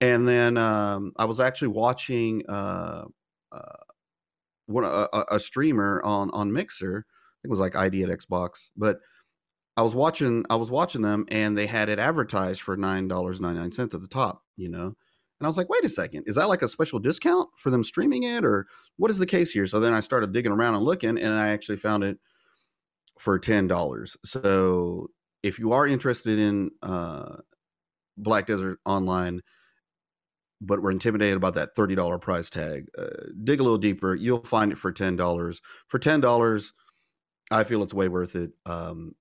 And 0.00 0.26
then 0.26 0.56
um, 0.56 1.12
i 1.16 1.24
was 1.24 1.40
actually 1.40 1.68
watching 1.68 2.42
uh, 2.48 3.04
uh, 3.52 3.76
a, 4.84 5.08
a- 5.30 5.40
streamer 5.40 6.00
on 6.04 6.30
on 6.30 6.52
mixer 6.52 7.04
i 7.06 7.36
think 7.42 7.48
it 7.48 7.50
was 7.50 7.60
like 7.60 7.76
id 7.76 8.02
at 8.02 8.18
xbox 8.20 8.70
but 8.76 8.98
i 9.76 9.82
was 9.82 9.94
watching 9.94 10.44
i 10.50 10.56
was 10.56 10.70
watching 10.70 11.02
them 11.02 11.24
and 11.28 11.56
they 11.56 11.66
had 11.66 11.88
it 11.88 11.98
advertised 11.98 12.60
for 12.60 12.76
nine 12.76 13.08
dollars 13.08 13.40
99 13.40 13.72
cents 13.72 13.94
at 13.94 14.00
the 14.00 14.08
top 14.08 14.42
you 14.56 14.68
know? 14.68 14.86
And 14.86 15.46
i 15.46 15.48
was 15.48 15.56
like 15.56 15.68
wait 15.68 15.84
a 15.84 15.88
second 15.88 16.24
is 16.26 16.34
that 16.34 16.48
like 16.48 16.62
a 16.62 16.68
special 16.68 16.98
discount 16.98 17.48
for 17.56 17.70
them 17.70 17.82
streaming 17.82 18.24
it 18.24 18.44
or 18.44 18.66
what 18.96 19.10
is 19.10 19.18
the 19.18 19.26
case 19.26 19.50
here? 19.50 19.66
So 19.66 19.80
then 19.80 19.94
i 19.94 20.00
started 20.00 20.32
digging 20.32 20.52
around 20.52 20.74
and 20.74 20.84
looking 20.84 21.18
and 21.18 21.32
i 21.32 21.48
actually 21.48 21.78
found 21.78 22.04
it 22.04 22.18
for 23.18 23.38
ten 23.38 23.66
dollars. 23.66 24.16
So 24.24 25.08
if 25.42 25.58
you 25.58 25.72
are 25.72 25.86
interested 25.86 26.38
in 26.38 26.70
uh 26.82 27.36
black 28.16 28.46
desert 28.46 28.78
online 28.84 29.40
but 30.60 30.82
we're 30.82 30.90
intimidated 30.90 31.36
about 31.36 31.54
that 31.54 31.74
$30 31.74 32.20
price 32.20 32.50
tag 32.50 32.86
uh, 32.98 33.06
dig 33.44 33.60
a 33.60 33.62
little 33.62 33.78
deeper 33.78 34.14
you'll 34.14 34.44
find 34.44 34.72
it 34.72 34.78
for 34.78 34.92
$10 34.92 35.60
for 35.88 35.98
$10 35.98 36.72
i 37.50 37.64
feel 37.64 37.82
it's 37.82 37.94
way 37.94 38.08
worth 38.08 38.36
it 38.36 38.52
um 38.66 39.14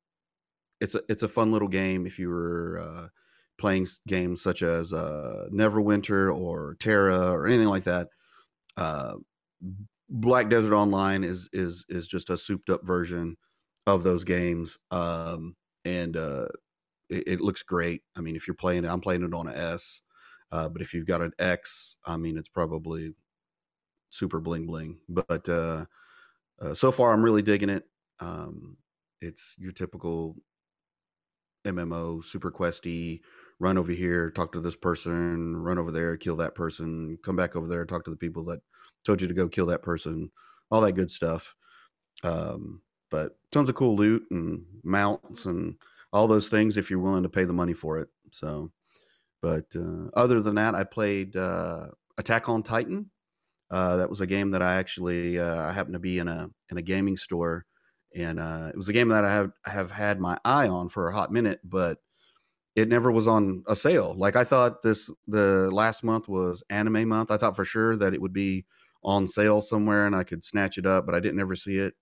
it's 0.82 0.96
a 0.96 1.02
it's 1.10 1.24
a 1.24 1.28
fun 1.28 1.52
little 1.52 1.68
game 1.68 2.06
if 2.06 2.20
you 2.20 2.30
were 2.30 2.80
uh 2.80 3.08
playing 3.60 3.86
games 4.08 4.42
such 4.42 4.64
as 4.64 4.94
uh 4.94 5.48
neverwinter 5.52 6.36
or 6.36 6.76
TERA 6.80 7.32
or 7.32 7.48
anything 7.48 7.68
like 7.68 7.84
that 7.84 8.10
uh 8.78 9.16
black 10.10 10.50
desert 10.50 10.74
online 10.74 11.24
is 11.24 11.50
is 11.54 11.86
is 11.90 12.08
just 12.08 12.30
a 12.30 12.38
souped 12.38 12.70
up 12.70 12.86
version 12.86 13.38
of 13.86 14.04
those 14.04 14.24
games 14.24 14.78
um 14.92 15.56
and 15.86 16.18
uh 16.18 16.48
it, 17.10 17.24
it 17.28 17.42
looks 17.42 17.64
great. 17.64 18.04
I 18.16 18.22
mean 18.22 18.36
if 18.36 18.48
you're 18.48 18.56
playing 18.56 18.86
it 18.86 18.90
i'm 18.90 19.02
playing 19.02 19.24
it 19.24 19.34
on 19.34 19.48
an 19.48 19.56
s 19.56 20.02
uh, 20.52 20.70
but 20.70 20.82
if 20.82 20.94
you've 20.94 21.06
got 21.06 21.22
an 21.22 21.32
X, 21.40 21.98
I 22.06 22.18
mean, 22.18 22.38
it's 22.38 22.50
probably 22.50 23.14
super 24.10 24.40
bling 24.40 24.66
bling. 24.66 24.98
But 25.08 25.48
uh, 25.48 25.86
uh, 26.62 26.74
so 26.74 26.92
far, 26.92 27.14
I'm 27.14 27.24
really 27.24 27.42
digging 27.42 27.70
it. 27.70 27.86
Um, 28.20 28.78
it's 29.22 29.56
your 29.58 29.72
typical 29.72 30.36
MMO, 31.66 32.24
super 32.24 32.52
questy. 32.52 33.22
Run 33.60 33.78
over 33.78 33.92
here, 33.92 34.32
talk 34.32 34.54
to 34.54 34.62
this 34.62 34.76
person, 34.76 35.56
run 35.58 35.78
over 35.78 35.92
there, 35.92 36.16
kill 36.16 36.38
that 36.38 36.56
person, 36.56 37.18
come 37.24 37.36
back 37.36 37.56
over 37.56 37.68
there, 37.68 37.86
talk 37.86 38.06
to 38.06 38.10
the 38.10 38.16
people 38.16 38.44
that 38.46 38.62
told 39.06 39.22
you 39.22 39.28
to 39.28 39.34
go 39.34 39.50
kill 39.50 39.66
that 39.66 39.82
person, 39.82 40.32
all 40.72 40.82
that 40.82 40.94
good 40.94 41.12
stuff. 41.12 41.54
Um, 42.24 42.82
but 43.12 43.38
tons 43.52 43.70
of 43.70 43.76
cool 43.76 43.96
loot 43.96 44.24
and 44.32 44.64
mounts 44.84 45.46
and 45.46 45.76
all 46.14 46.28
those 46.28 46.48
things 46.48 46.78
if 46.78 46.90
you're 46.90 47.00
willing 47.00 47.24
to 47.24 47.30
pay 47.30 47.44
the 47.44 47.54
money 47.54 47.74
for 47.74 47.98
it. 48.00 48.08
So, 48.32 48.72
but 49.42 49.66
uh, 49.76 50.10
other 50.14 50.42
than 50.42 50.56
that, 50.56 50.76
I 50.76 50.84
played 50.84 51.36
uh, 51.36 51.88
Attack 52.18 52.50
on 52.50 52.64
Titan. 52.64 53.10
Uh, 53.72 53.98
that 53.98 54.10
was 54.10 54.20
a 54.20 54.28
game 54.28 54.52
that 54.52 54.62
I 54.62 54.76
actually 54.76 55.40
uh, 55.40 55.68
I 55.68 55.72
happened 55.72 55.94
to 55.94 56.00
be 56.00 56.20
in 56.20 56.28
a 56.28 56.50
in 56.72 56.78
a 56.78 56.82
gaming 56.82 57.18
store, 57.18 57.66
and 58.16 58.40
uh, 58.40 58.70
it 58.70 58.78
was 58.78 58.90
a 58.90 58.94
game 58.94 59.10
that 59.10 59.24
I 59.24 59.32
have 59.32 59.52
have 59.66 59.92
had 59.92 60.20
my 60.20 60.38
eye 60.44 60.68
on 60.68 60.90
for 60.90 61.08
a 61.08 61.14
hot 61.14 61.32
minute, 61.32 61.60
but 61.64 62.00
it 62.76 62.88
never 62.88 63.12
was 63.12 63.28
on 63.28 63.64
a 63.68 63.76
sale. 63.76 64.16
Like 64.18 64.36
I 64.36 64.44
thought 64.44 64.82
this 64.82 65.14
the 65.28 65.70
last 65.72 66.04
month 66.04 66.28
was 66.28 66.64
anime 66.70 67.08
month. 67.08 67.32
I 67.32 67.38
thought 67.38 67.56
for 67.56 67.66
sure 67.66 67.96
that 67.98 68.14
it 68.14 68.22
would 68.22 68.34
be 68.34 68.66
on 69.04 69.28
sale 69.28 69.62
somewhere 69.62 70.06
and 70.06 70.16
I 70.16 70.24
could 70.24 70.44
snatch 70.44 70.78
it 70.78 70.86
up, 70.86 71.06
but 71.06 71.16
I 71.16 71.20
didn't 71.20 71.40
ever 71.40 71.56
see 71.56 71.78
it. 71.78 71.94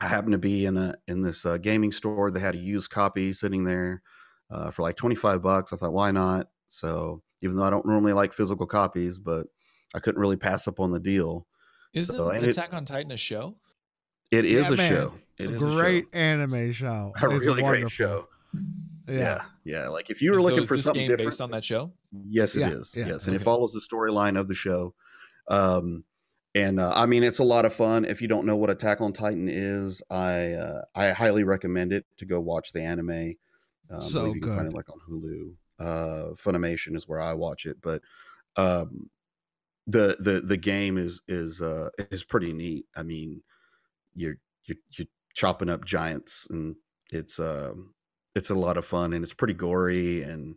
I 0.00 0.06
happened 0.06 0.32
to 0.32 0.38
be 0.38 0.66
in 0.66 0.76
a 0.76 0.94
in 1.06 1.22
this 1.22 1.44
uh, 1.44 1.58
gaming 1.58 1.92
store. 1.92 2.30
They 2.30 2.40
had 2.40 2.54
a 2.54 2.58
used 2.58 2.90
copy 2.90 3.32
sitting 3.32 3.64
there 3.64 4.02
uh, 4.50 4.70
for 4.70 4.82
like 4.82 4.96
25 4.96 5.42
bucks. 5.42 5.72
I 5.72 5.76
thought, 5.76 5.92
why 5.92 6.10
not? 6.10 6.48
So 6.68 7.22
even 7.42 7.56
though 7.56 7.64
I 7.64 7.70
don't 7.70 7.86
normally 7.86 8.12
like 8.12 8.32
physical 8.32 8.66
copies, 8.66 9.18
but 9.18 9.46
I 9.94 9.98
couldn't 10.00 10.20
really 10.20 10.36
pass 10.36 10.66
up 10.68 10.80
on 10.80 10.90
the 10.92 11.00
deal. 11.00 11.46
Isn't 11.94 12.16
So, 12.16 12.30
and 12.30 12.44
it- 12.44 12.50
Attack 12.50 12.74
on 12.74 12.84
Titan 12.84 13.12
a 13.12 13.16
show? 13.16 13.56
It 14.30 14.44
is 14.44 14.68
Yeah, 14.68 14.74
a 14.74 14.76
man. 14.76 14.92
show. 14.92 15.14
It 15.38 15.50
is 15.52 15.62
a 15.62 15.66
great 15.66 16.06
a 16.12 16.16
anime 16.16 16.72
show. 16.72 17.12
show. 17.18 17.26
A 17.30 17.34
It's 17.34 17.44
really 17.44 17.62
great 17.62 17.90
show. 17.90 18.28
Yeah. 19.08 19.14
Yeah. 19.14 19.42
yeah, 19.64 19.88
Like 19.88 20.10
if 20.10 20.20
you 20.20 20.32
were 20.32 20.36
And 20.38 20.42
so 20.44 20.48
looking 20.50 20.62
is 20.64 20.68
for 20.68 20.76
this 20.76 20.84
something 20.84 21.00
game 21.02 21.08
different, 21.08 21.28
based 21.30 21.40
on 21.40 21.50
that 21.52 21.64
show? 21.64 21.92
Yes, 22.28 22.54
it 22.56 22.60
Yeah, 22.60 22.68
is. 22.70 22.92
yeah, 22.94 23.06
yes, 23.08 23.26
and 23.26 23.34
it 23.34 23.40
follows 23.40 23.72
the 23.72 23.80
storyline 23.80 24.38
of 24.38 24.48
the 24.48 24.54
show. 24.54 24.94
Um, 25.48 26.04
and 26.54 26.78
uh, 26.80 26.92
I 26.94 27.06
mean, 27.06 27.22
it's 27.22 27.38
a 27.38 27.44
lot 27.44 27.64
of 27.64 27.72
fun. 27.72 28.04
If 28.04 28.20
you 28.20 28.28
don't 28.28 28.44
know 28.44 28.56
what 28.56 28.68
Attack 28.68 29.00
on 29.00 29.12
Titan 29.14 29.48
is, 29.48 30.02
I 30.10 30.52
uh, 30.52 30.82
I 30.94 31.10
highly 31.10 31.44
recommend 31.44 31.92
it 31.92 32.04
to 32.18 32.26
go 32.26 32.38
watch 32.40 32.72
the 32.72 32.82
anime. 32.82 33.34
Um, 33.90 34.00
So 34.00 34.20
believe 34.20 34.36
you 34.36 34.40
can 34.42 34.50
find 34.50 34.66
it 34.68 34.74
like 34.74 34.88
on 34.90 35.00
Hulu. 35.08 35.56
Uh, 35.78 36.34
Funimation 36.34 36.96
is 36.96 37.06
where 37.08 37.20
I 37.20 37.34
watch 37.34 37.66
it, 37.66 37.80
but 37.80 38.02
um, 38.56 39.10
the 39.86 40.16
the 40.20 40.40
the 40.40 40.56
game 40.56 40.98
is 40.98 41.22
is 41.28 41.62
uh, 41.62 41.90
is 42.10 42.24
pretty 42.24 42.52
neat. 42.52 42.86
I 42.96 43.02
mean, 43.02 43.42
you're 44.14 44.36
you're 44.64 44.78
you're 44.98 45.08
chopping 45.34 45.68
up 45.70 45.84
giants, 45.84 46.46
and 46.50 46.76
it's 47.12 47.38
um 47.40 47.94
it's 48.34 48.50
a 48.50 48.54
lot 48.54 48.76
of 48.76 48.84
fun, 48.86 49.12
and 49.12 49.24
it's 49.24 49.34
pretty 49.34 49.54
gory 49.54 50.22
and. 50.22 50.56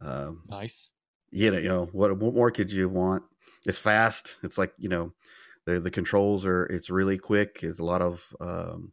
Um, 0.00 0.44
Nice. 0.48 0.90
you 1.30 1.50
know, 1.50 1.58
you 1.58 1.68
know 1.68 1.86
what, 1.86 2.16
what 2.18 2.34
more 2.34 2.50
could 2.50 2.70
you 2.70 2.88
want? 2.88 3.24
It's 3.66 3.78
fast. 3.78 4.38
It's 4.42 4.58
like 4.58 4.74
you 4.78 4.88
know, 4.88 5.14
the 5.66 5.80
the 5.80 5.90
controls 5.90 6.46
are. 6.46 6.64
It's 6.64 6.90
really 6.90 7.18
quick. 7.18 7.60
It's 7.62 7.78
a 7.78 7.84
lot 7.84 8.02
of 8.02 8.34
um, 8.40 8.92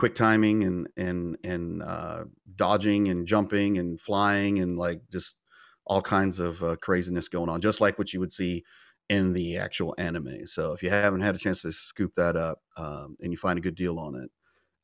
quick 0.00 0.14
timing 0.14 0.64
and 0.64 0.88
and 0.96 1.36
and 1.44 1.82
uh, 1.82 2.24
dodging 2.56 3.08
and 3.08 3.26
jumping 3.26 3.76
and 3.76 4.00
flying 4.00 4.58
and 4.60 4.78
like 4.78 5.02
just 5.12 5.36
all 5.84 6.00
kinds 6.00 6.38
of 6.38 6.62
uh, 6.62 6.74
craziness 6.76 7.28
going 7.28 7.50
on, 7.50 7.60
just 7.60 7.82
like 7.82 7.98
what 7.98 8.10
you 8.14 8.18
would 8.18 8.32
see 8.32 8.64
in 9.10 9.34
the 9.34 9.58
actual 9.58 9.94
anime. 9.98 10.46
So 10.46 10.72
if 10.72 10.82
you 10.82 10.88
haven't 10.88 11.20
had 11.20 11.34
a 11.34 11.38
chance 11.38 11.60
to 11.62 11.72
scoop 11.72 12.14
that 12.14 12.34
up 12.34 12.62
um, 12.78 13.14
and 13.20 13.30
you 13.30 13.36
find 13.36 13.58
a 13.58 13.62
good 13.62 13.74
deal 13.74 13.98
on 13.98 14.14
it, 14.14 14.30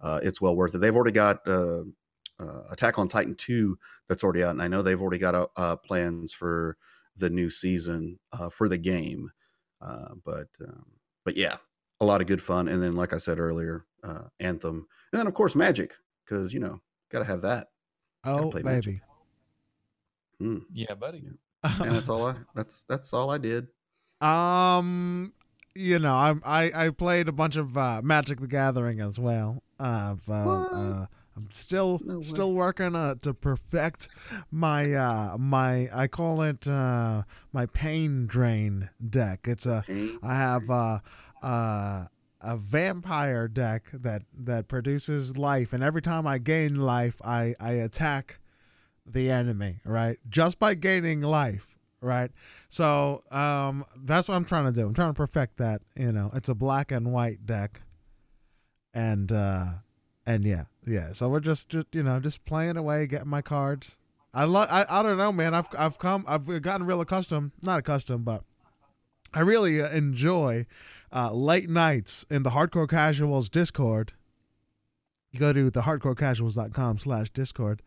uh, 0.02 0.20
it's 0.22 0.38
well 0.42 0.54
worth 0.54 0.74
it. 0.74 0.78
They've 0.78 0.94
already 0.94 1.12
got 1.12 1.38
uh, 1.48 1.84
uh, 2.38 2.64
Attack 2.70 2.98
on 2.98 3.08
Titan 3.08 3.36
two 3.36 3.78
that's 4.10 4.22
already 4.22 4.44
out, 4.44 4.50
and 4.50 4.60
I 4.62 4.68
know 4.68 4.82
they've 4.82 5.00
already 5.00 5.18
got 5.18 5.34
uh, 5.34 5.46
uh, 5.56 5.76
plans 5.76 6.34
for 6.34 6.76
the 7.16 7.30
new 7.30 7.48
season 7.48 8.18
for 8.52 8.68
the 8.68 8.76
game. 8.76 9.30
But 9.80 10.48
um, 10.60 10.84
but 11.24 11.38
yeah, 11.38 11.56
a 12.02 12.04
lot 12.04 12.20
of 12.20 12.26
good 12.26 12.42
fun, 12.42 12.68
and 12.68 12.82
then 12.82 12.92
like 12.92 13.14
I 13.14 13.18
said 13.18 13.38
earlier, 13.38 13.86
Anthem, 14.40 14.86
and 15.16 15.20
then 15.22 15.26
of 15.26 15.32
course 15.32 15.54
Magic, 15.54 15.94
because 16.26 16.52
you 16.52 16.60
know 16.60 16.78
got 17.10 17.20
to 17.20 17.24
have 17.24 17.40
that. 17.40 17.68
Oh, 18.24 18.50
play 18.50 18.60
Magic. 18.62 18.84
baby. 18.84 19.00
Hmm. 20.38 20.58
Yeah, 20.74 20.94
buddy. 20.94 21.24
And 21.62 21.96
that's 21.96 22.10
all 22.10 22.26
I 22.26 22.34
that's 22.54 22.84
that's 22.86 23.14
all 23.14 23.30
I 23.30 23.38
did. 23.38 23.68
Um, 24.20 25.32
you 25.74 25.98
know, 25.98 26.12
I 26.12 26.34
I 26.44 26.86
I 26.86 26.90
played 26.90 27.28
a 27.28 27.32
bunch 27.32 27.56
of 27.56 27.78
uh, 27.78 28.02
Magic 28.04 28.40
the 28.40 28.46
Gathering 28.46 29.00
as 29.00 29.18
well. 29.18 29.62
I've, 29.80 30.28
uh, 30.28 30.32
uh, 30.34 31.06
I'm 31.34 31.48
still 31.50 31.98
No 32.04 32.20
still 32.20 32.52
working 32.52 32.94
uh, 32.94 33.14
to 33.22 33.32
perfect 33.32 34.10
my 34.50 34.92
uh 34.92 35.38
my 35.38 35.88
I 35.94 36.08
call 36.08 36.42
it 36.42 36.68
uh 36.68 37.22
my 37.54 37.64
pain 37.64 38.26
drain 38.26 38.90
deck. 39.08 39.46
It's 39.48 39.64
a 39.64 39.82
Pain. 39.86 40.18
I 40.22 40.34
have 40.34 40.68
uh 40.68 40.98
uh 41.42 42.06
a 42.40 42.56
vampire 42.56 43.48
deck 43.48 43.90
that 43.92 44.22
that 44.36 44.68
produces 44.68 45.36
life 45.36 45.72
and 45.72 45.82
every 45.82 46.02
time 46.02 46.26
I 46.26 46.38
gain 46.38 46.76
life 46.76 47.20
I 47.24 47.54
I 47.60 47.72
attack 47.72 48.38
the 49.06 49.30
enemy, 49.30 49.80
right? 49.84 50.18
Just 50.28 50.58
by 50.58 50.74
gaining 50.74 51.20
life, 51.20 51.78
right? 52.00 52.30
So 52.68 53.22
um, 53.30 53.84
that's 53.96 54.28
what 54.28 54.34
I'm 54.34 54.44
trying 54.44 54.66
to 54.66 54.72
do. 54.72 54.86
I'm 54.86 54.94
trying 54.94 55.10
to 55.10 55.14
perfect 55.14 55.58
that. 55.58 55.82
You 55.94 56.12
know, 56.12 56.30
it's 56.34 56.48
a 56.48 56.54
black 56.54 56.92
and 56.92 57.12
white 57.12 57.46
deck, 57.46 57.82
and 58.92 59.30
uh, 59.30 59.66
and 60.26 60.44
yeah, 60.44 60.64
yeah. 60.86 61.12
So 61.12 61.28
we're 61.28 61.40
just, 61.40 61.68
just 61.68 61.86
you 61.92 62.02
know, 62.02 62.20
just 62.20 62.44
playing 62.44 62.76
away, 62.76 63.06
getting 63.06 63.28
my 63.28 63.42
cards. 63.42 63.96
I 64.34 64.44
love. 64.44 64.68
I, 64.70 64.84
I 64.88 65.02
don't 65.02 65.18
know, 65.18 65.32
man. 65.32 65.54
I've 65.54 65.68
I've 65.78 65.98
come. 65.98 66.24
I've 66.28 66.62
gotten 66.62 66.86
real 66.86 67.00
accustomed. 67.00 67.52
Not 67.62 67.78
accustomed, 67.78 68.24
but 68.24 68.42
I 69.32 69.40
really 69.40 69.80
uh, 69.80 69.88
enjoy 69.90 70.66
uh, 71.16 71.32
late 71.32 71.70
nights 71.70 72.26
in 72.30 72.42
the 72.42 72.50
Hardcore 72.50 72.88
Casuals 72.88 73.48
Discord. 73.48 74.12
You 75.32 75.40
go 75.40 75.52
to 75.52 75.70
the 75.70 75.80
hardcorecasuals.com 75.80 76.98
slash 76.98 77.30
Discord 77.30 77.82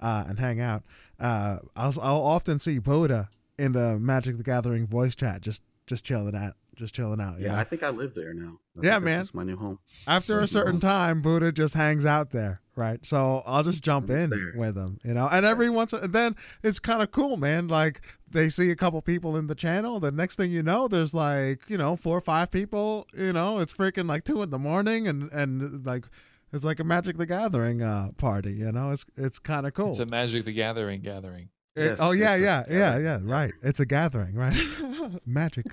uh, 0.00 0.24
and 0.26 0.38
hang 0.38 0.60
out. 0.60 0.82
Uh, 1.18 1.58
I'll, 1.76 1.94
I'll 2.02 2.22
often 2.22 2.58
see 2.58 2.80
Boda 2.80 3.28
in 3.56 3.72
the 3.72 3.98
Magic 4.00 4.36
the 4.36 4.42
Gathering 4.42 4.86
voice 4.86 5.14
chat, 5.14 5.40
just 5.40 5.62
just 5.86 6.04
chilling 6.04 6.34
out, 6.34 6.54
just 6.76 6.94
chilling 6.94 7.20
out. 7.20 7.38
Yeah, 7.40 7.48
know? 7.52 7.58
I 7.58 7.64
think 7.64 7.82
I 7.82 7.90
live 7.90 8.14
there 8.14 8.32
now. 8.34 8.58
I 8.76 8.80
Yeah, 8.86 8.92
think 8.92 8.92
that's 8.92 9.04
man. 9.04 9.20
just 9.20 9.34
my 9.34 9.42
new 9.44 9.56
home. 9.56 9.78
After 10.06 10.40
a 10.40 10.46
certain 10.48 10.74
no. 10.76 10.80
time, 10.80 11.20
Buddha 11.22 11.52
just 11.52 11.74
hangs 11.74 12.06
out 12.06 12.30
there, 12.30 12.58
right? 12.76 13.04
So 13.04 13.42
I'll 13.46 13.62
just 13.62 13.82
jump 13.82 14.08
It's 14.10 14.24
in 14.24 14.30
there. 14.30 14.52
with 14.56 14.76
him, 14.76 14.98
you 15.04 15.12
know. 15.12 15.28
And 15.30 15.44
every 15.46 15.68
once, 15.70 15.92
and 15.92 16.12
then 16.12 16.34
it's 16.62 16.78
kind 16.78 17.02
of 17.02 17.10
cool, 17.10 17.36
man. 17.36 17.68
Like 17.68 18.00
they 18.30 18.48
see 18.48 18.70
a 18.70 18.76
couple 18.76 19.00
people 19.02 19.36
in 19.36 19.46
the 19.46 19.54
channel, 19.54 20.00
the 20.00 20.10
next 20.12 20.36
thing 20.36 20.50
you 20.50 20.62
know, 20.62 20.88
there's 20.88 21.14
like 21.14 21.68
you 21.68 21.76
know 21.76 21.96
four 21.96 22.16
or 22.16 22.22
five 22.22 22.50
people. 22.50 23.06
You 23.16 23.32
know, 23.32 23.58
it's 23.58 23.72
freaking 23.72 24.08
like 24.08 24.24
two 24.24 24.42
in 24.42 24.50
the 24.50 24.58
morning, 24.58 25.06
and 25.08 25.30
and 25.32 25.84
like 25.84 26.06
it's 26.52 26.64
like 26.64 26.80
a 26.80 26.84
Magic 26.84 27.16
the 27.18 27.26
Gathering 27.26 27.82
uh, 27.82 28.10
party. 28.16 28.52
You 28.52 28.72
know, 28.72 28.90
it's 28.90 29.04
it's 29.16 29.38
kind 29.38 29.66
of 29.66 29.74
cool. 29.74 29.90
It's 29.90 29.98
a 29.98 30.06
Magic 30.06 30.44
the 30.46 30.52
Gathering 30.52 31.00
gathering. 31.02 31.48
Yes, 31.74 31.98
oh 32.00 32.12
yeah, 32.12 32.36
yeah, 32.36 32.64
yeah, 32.68 32.98
yeah. 32.98 33.18
Right. 33.22 33.52
It's 33.62 33.80
a 33.80 33.86
gathering, 33.86 34.34
right? 34.34 34.56
Magic, 35.26 35.66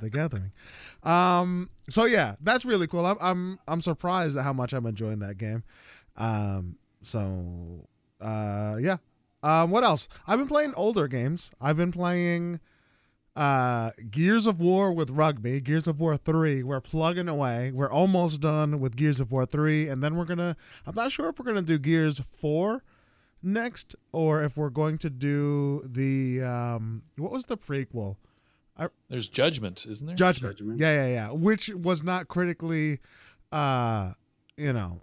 the 0.00 0.10
gathering. 0.10 0.52
Um. 1.02 1.70
So 1.88 2.04
yeah, 2.04 2.36
that's 2.42 2.64
really 2.66 2.86
cool. 2.86 3.06
I'm 3.06 3.16
I'm 3.20 3.58
I'm 3.66 3.80
surprised 3.80 4.36
at 4.36 4.44
how 4.44 4.52
much 4.52 4.74
I'm 4.74 4.84
enjoying 4.84 5.20
that 5.20 5.38
game. 5.38 5.62
Um. 6.16 6.76
So, 7.02 7.88
uh, 8.20 8.76
yeah. 8.78 8.98
Um. 9.42 9.70
What 9.70 9.84
else? 9.84 10.08
I've 10.26 10.38
been 10.38 10.48
playing 10.48 10.74
older 10.76 11.08
games. 11.08 11.50
I've 11.60 11.76
been 11.76 11.92
playing. 11.92 12.60
Uh, 13.36 13.92
Gears 14.10 14.48
of 14.48 14.60
War 14.60 14.92
with 14.92 15.10
rugby, 15.10 15.60
Gears 15.60 15.86
of 15.86 16.00
War 16.00 16.16
3. 16.16 16.64
We're 16.64 16.80
plugging 16.80 17.28
away. 17.28 17.70
We're 17.72 17.88
almost 17.88 18.40
done 18.40 18.80
with 18.80 18.96
Gears 18.96 19.20
of 19.20 19.30
War 19.30 19.46
3. 19.46 19.86
And 19.88 20.02
then 20.02 20.16
we're 20.16 20.24
going 20.24 20.38
to, 20.38 20.56
I'm 20.84 20.96
not 20.96 21.12
sure 21.12 21.28
if 21.28 21.38
we're 21.38 21.44
going 21.44 21.54
to 21.54 21.62
do 21.62 21.78
Gears 21.78 22.20
4 22.40 22.82
next 23.42 23.94
or 24.12 24.42
if 24.42 24.56
we're 24.56 24.70
going 24.70 24.98
to 24.98 25.10
do 25.10 25.82
the 25.84 26.42
um 26.42 27.02
what 27.16 27.30
was 27.30 27.44
the 27.46 27.56
prequel 27.56 28.16
There's 29.08 29.28
Judgment, 29.28 29.86
isn't 29.88 30.06
there? 30.06 30.16
judgment. 30.16 30.56
Judgment. 30.58 30.80
yeah 30.80 31.06
yeah 31.06 31.12
yeah 31.12 31.30
which 31.30 31.68
was 31.68 32.02
not 32.02 32.28
critically 32.28 33.00
uh 33.52 34.12
you 34.56 34.72
know 34.72 35.00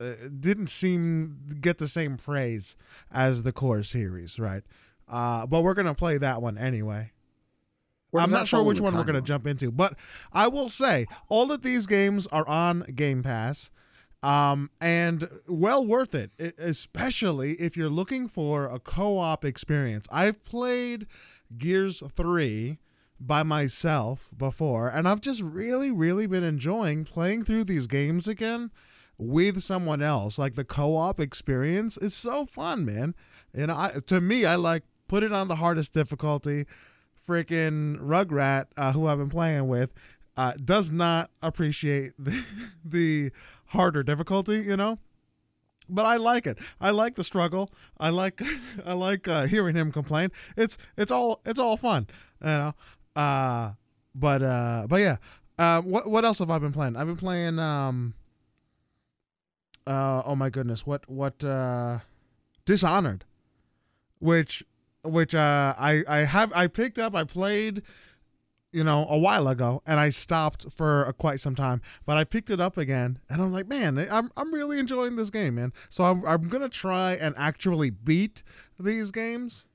uh, 0.00 0.14
didn't 0.40 0.68
seem 0.68 1.38
get 1.60 1.78
the 1.78 1.88
same 1.88 2.16
praise 2.16 2.76
as 3.10 3.42
the 3.42 3.52
core 3.52 3.82
series 3.82 4.38
right 4.38 4.62
uh 5.08 5.46
but 5.46 5.62
we're 5.62 5.74
gonna 5.74 5.94
play 5.94 6.18
that 6.18 6.40
one 6.42 6.56
anyway 6.56 7.10
I'm 8.14 8.30
not 8.30 8.46
sure 8.46 8.62
which 8.62 8.78
one 8.78 8.94
we're 8.94 9.04
going 9.04 9.14
to 9.14 9.22
jump 9.22 9.46
into, 9.46 9.70
but 9.72 9.94
I 10.34 10.46
will 10.46 10.68
say 10.68 11.06
all 11.30 11.50
of 11.50 11.62
these 11.62 11.86
games 11.86 12.26
are 12.26 12.46
on 12.46 12.80
Game 12.94 13.22
Pass, 13.22 13.70
um, 14.22 14.70
and 14.80 15.28
well 15.48 15.84
worth 15.84 16.14
it, 16.14 16.30
especially 16.58 17.52
if 17.54 17.76
you're 17.76 17.90
looking 17.90 18.28
for 18.28 18.66
a 18.66 18.78
co-op 18.78 19.44
experience. 19.44 20.06
I've 20.10 20.44
played 20.44 21.06
Gears 21.56 22.02
Three 22.14 22.78
by 23.18 23.42
myself 23.42 24.30
before, 24.36 24.88
and 24.88 25.08
I've 25.08 25.20
just 25.20 25.42
really, 25.42 25.90
really 25.90 26.26
been 26.26 26.44
enjoying 26.44 27.04
playing 27.04 27.44
through 27.44 27.64
these 27.64 27.86
games 27.86 28.28
again 28.28 28.70
with 29.18 29.62
someone 29.62 30.02
else. 30.02 30.38
Like 30.38 30.54
the 30.54 30.64
co-op 30.64 31.20
experience 31.20 31.96
is 31.96 32.14
so 32.14 32.44
fun, 32.44 32.84
man. 32.84 33.14
You 33.54 33.66
know, 33.66 33.76
I, 33.76 33.92
to 34.06 34.20
me, 34.20 34.44
I 34.44 34.56
like 34.56 34.84
put 35.08 35.22
it 35.22 35.32
on 35.32 35.48
the 35.48 35.56
hardest 35.56 35.92
difficulty 35.92 36.66
freaking 37.26 37.98
Rugrat, 37.98 38.66
uh, 38.76 38.92
who 38.92 39.06
I've 39.06 39.18
been 39.18 39.28
playing 39.28 39.68
with, 39.68 39.90
uh, 40.36 40.52
does 40.64 40.90
not 40.90 41.30
appreciate 41.42 42.12
the, 42.18 42.44
the 42.84 43.30
harder 43.72 44.02
difficulty, 44.02 44.60
you 44.60 44.76
know. 44.76 44.98
But 45.88 46.06
I 46.06 46.16
like 46.16 46.46
it. 46.46 46.58
I 46.80 46.90
like 46.90 47.16
the 47.16 47.24
struggle. 47.24 47.70
I 47.98 48.10
like, 48.10 48.40
I 48.86 48.94
like 48.94 49.26
uh, 49.28 49.46
hearing 49.46 49.74
him 49.74 49.92
complain. 49.92 50.30
It's 50.56 50.78
it's 50.96 51.10
all 51.10 51.40
it's 51.44 51.58
all 51.58 51.76
fun, 51.76 52.06
you 52.40 52.46
know. 52.46 52.74
Uh, 53.16 53.72
but 54.14 54.42
uh, 54.42 54.86
but 54.88 55.00
yeah. 55.00 55.16
Um, 55.58 55.90
what 55.90 56.10
what 56.10 56.24
else 56.24 56.38
have 56.38 56.50
I 56.50 56.58
been 56.58 56.72
playing? 56.72 56.96
I've 56.96 57.06
been 57.06 57.16
playing. 57.16 57.58
Um, 57.58 58.14
uh, 59.86 60.22
oh 60.24 60.36
my 60.36 60.48
goodness, 60.48 60.86
what 60.86 61.08
what 61.10 61.42
uh, 61.44 61.98
Dishonored, 62.64 63.24
which 64.20 64.64
which 65.04 65.34
uh 65.34 65.74
I 65.78 66.04
I 66.08 66.18
have 66.18 66.52
I 66.54 66.68
picked 66.68 66.98
up 66.98 67.14
I 67.14 67.24
played 67.24 67.82
you 68.72 68.82
know 68.82 69.06
a 69.08 69.18
while 69.18 69.48
ago 69.48 69.82
and 69.86 70.00
I 70.00 70.08
stopped 70.08 70.66
for 70.72 71.06
uh, 71.06 71.12
quite 71.12 71.40
some 71.40 71.54
time 71.54 71.80
but 72.06 72.16
I 72.16 72.24
picked 72.24 72.50
it 72.50 72.60
up 72.60 72.76
again 72.76 73.18
and 73.28 73.40
I'm 73.40 73.52
like 73.52 73.68
man 73.68 73.98
I'm 74.10 74.30
I'm 74.36 74.52
really 74.52 74.78
enjoying 74.78 75.16
this 75.16 75.30
game 75.30 75.56
man 75.56 75.72
so 75.90 76.04
I'm 76.04 76.24
I'm 76.26 76.48
to 76.48 76.68
try 76.68 77.12
and 77.12 77.34
actually 77.36 77.90
beat 77.90 78.42
these 78.80 79.10
games 79.10 79.66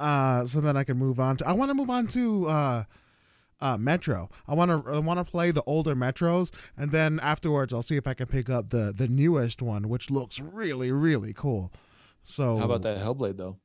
uh 0.00 0.44
so 0.44 0.60
then 0.60 0.76
I 0.76 0.84
can 0.84 0.98
move 0.98 1.20
on 1.20 1.38
to 1.38 1.48
I 1.48 1.52
want 1.52 1.70
to 1.70 1.74
move 1.74 1.90
on 1.90 2.06
to 2.08 2.48
uh 2.48 2.84
uh, 3.60 3.76
Metro. 3.78 4.28
I 4.46 4.54
want 4.54 4.70
to 4.70 4.92
I 4.92 4.98
want 4.98 5.18
to 5.18 5.24
play 5.24 5.50
the 5.50 5.62
older 5.64 5.94
Metros, 5.94 6.52
and 6.76 6.90
then 6.90 7.18
afterwards 7.20 7.72
I'll 7.72 7.82
see 7.82 7.96
if 7.96 8.06
I 8.06 8.14
can 8.14 8.26
pick 8.26 8.50
up 8.50 8.70
the 8.70 8.92
the 8.94 9.08
newest 9.08 9.62
one, 9.62 9.88
which 9.88 10.10
looks 10.10 10.40
really 10.40 10.90
really 10.92 11.32
cool. 11.32 11.72
So 12.22 12.58
How 12.58 12.64
about 12.66 12.82
that 12.82 12.98
Hellblade 12.98 13.36
though? 13.36 13.56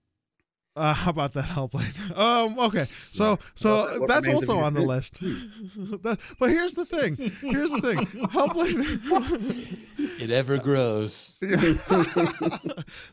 Uh, 0.75 0.93
how 1.01 1.09
about 1.11 1.33
that 1.33 1.45
Hellblade? 1.45 2.17
Um, 2.17 2.57
okay, 2.59 2.87
so 3.11 3.31
Yeah. 3.31 3.35
so 3.55 3.69
Well, 3.73 3.99
what 4.01 4.07
that's 4.09 4.27
also 4.27 4.57
on 4.59 4.73
the 4.73 4.81
list. 4.81 5.19
That- 5.21 6.19
but 6.39 6.49
here's 6.49 6.73
the 6.73 6.85
thing. 6.85 7.15
Here's 7.41 7.71
the 7.71 7.81
thing. 7.81 7.97
Hellblade. 8.29 9.79
It 10.21 10.29
ever 10.31 10.57
grows. 10.57 11.39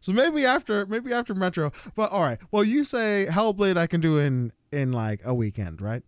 so 0.00 0.12
maybe 0.12 0.44
after 0.44 0.86
maybe 0.86 1.12
after 1.12 1.34
Metro. 1.34 1.72
But 1.94 2.10
all 2.12 2.22
right. 2.22 2.38
Well, 2.50 2.64
you 2.64 2.84
say 2.84 3.26
Hellblade 3.30 3.76
I 3.76 3.86
can 3.86 4.00
do 4.00 4.18
in 4.18 4.52
in 4.72 4.92
like 4.92 5.20
a 5.24 5.34
weekend, 5.34 5.80
right? 5.80 6.02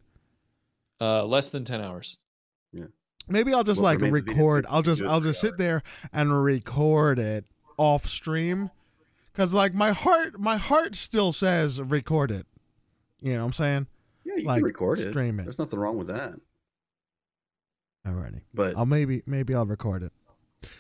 Uh, 1.01 1.25
less 1.25 1.51
than 1.51 1.65
ten 1.65 1.81
hours. 1.81 2.19
Yeah. 2.73 2.87
Maybe 3.29 3.53
I'll 3.55 3.65
just 3.65 3.81
What 3.81 3.89
like 3.95 4.01
remains 4.01 4.19
of 4.21 4.27
Edith 4.29 4.37
record. 4.39 4.67
I'll 4.69 4.83
just 4.83 5.03
I'll 5.03 5.21
just 5.21 5.41
sit 5.41 5.53
hours. 5.53 5.59
there 5.59 5.83
and 6.13 6.45
record 6.45 7.19
it 7.19 7.45
off 7.79 8.07
stream, 8.07 8.71
because 9.33 9.53
like 9.55 9.75
my 9.75 9.93
heart 9.93 10.39
my 10.41 10.57
heart 10.57 10.95
still 10.97 11.33
says 11.33 11.81
record 11.81 12.31
it. 12.31 12.47
You 13.21 13.33
know 13.35 13.41
what 13.41 13.47
I'm 13.47 13.53
saying? 13.53 13.87
Yeah, 14.25 14.37
you 14.37 14.45
Like, 14.45 14.59
can 14.59 14.65
record 14.65 14.99
it. 14.99 15.11
stream 15.11 15.41
it. 15.41 15.45
There's 15.45 15.59
nothing 15.59 15.79
wrong 15.79 15.97
with 15.99 16.09
that. 16.09 16.35
Alrighty. 18.07 18.41
But 18.55 18.77
I'll 18.77 18.87
maybe 18.87 19.23
maybe 19.27 19.55
I'll 19.55 19.67
record 19.67 20.03
it. 20.03 20.13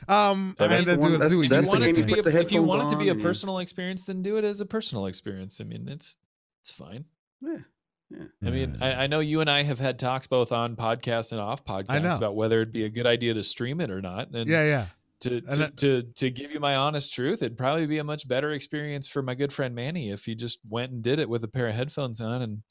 Um, 0.08 0.56
I 0.58 0.64
mean, 0.66 0.72
and 0.78 0.86
then 0.86 0.98
the 0.98 1.02
one- 1.02 1.12
do, 1.12 1.18
that's- 1.18 1.32
do 1.32 1.38
If 1.42 1.44
you 1.44 1.48
that's 1.48 1.66
the 1.66 1.70
want 1.70 1.84
it 1.84 1.94
to 1.96 2.02
game 2.02 2.22
be 2.22 2.30
a, 2.30 2.40
if 2.40 2.52
you 2.52 2.62
want 2.62 2.86
it 2.86 2.90
to 2.90 2.96
be 2.98 3.08
a 3.08 3.12
on 3.12 3.16
and 3.16 3.24
personal 3.24 3.58
experience, 3.58 4.02
then 4.02 4.22
do 4.22 4.36
it 4.36 4.44
as 4.44 4.60
a 4.60 4.66
personal 4.66 5.06
experience. 5.06 5.60
I 5.60 5.64
mean, 5.64 5.88
it's 5.88 6.16
it's 6.62 6.70
fine. 6.70 7.04
yeah, 7.40 7.56
Yeah. 8.10 8.24
I 8.44 8.50
mean, 8.50 8.76
I, 8.82 8.92
I 9.04 9.06
know 9.06 9.20
you 9.20 9.40
and 9.40 9.48
I 9.50 9.62
have 9.62 9.78
had 9.78 9.98
talks 9.98 10.26
both 10.26 10.52
on 10.52 10.76
podcast 10.76 11.32
and 11.32 11.40
off 11.40 11.66
know. 11.66 11.74
podcast 11.82 12.18
about 12.18 12.36
whether 12.36 12.60
it'd 12.60 12.72
be 12.72 12.84
a 12.84 12.90
good 12.90 13.06
idea 13.06 13.32
to 13.34 13.42
stream 13.42 13.80
it 13.80 13.90
or 13.90 14.02
not. 14.02 14.30
And 14.32 14.48
yeah, 14.48 14.64
yeah. 14.64 14.86
To 15.20 15.40
to, 15.40 15.70
to 15.70 16.02
to 16.02 16.30
give 16.30 16.50
you 16.50 16.60
my 16.60 16.76
honest 16.76 17.12
truth, 17.12 17.42
it'd 17.42 17.58
probably 17.58 17.86
be 17.86 17.98
a 17.98 18.04
much 18.04 18.26
better 18.26 18.52
experience 18.52 19.08
for 19.08 19.22
my 19.22 19.34
good 19.34 19.52
friend 19.52 19.74
Manny 19.74 20.10
if 20.10 20.24
he 20.24 20.34
just 20.34 20.58
went 20.68 20.92
and 20.92 21.02
did 21.02 21.18
it 21.18 21.28
with 21.28 21.44
a 21.44 21.48
pair 21.48 21.68
of 21.68 21.74
headphones 21.74 22.20
on 22.20 22.42
and 22.42 22.62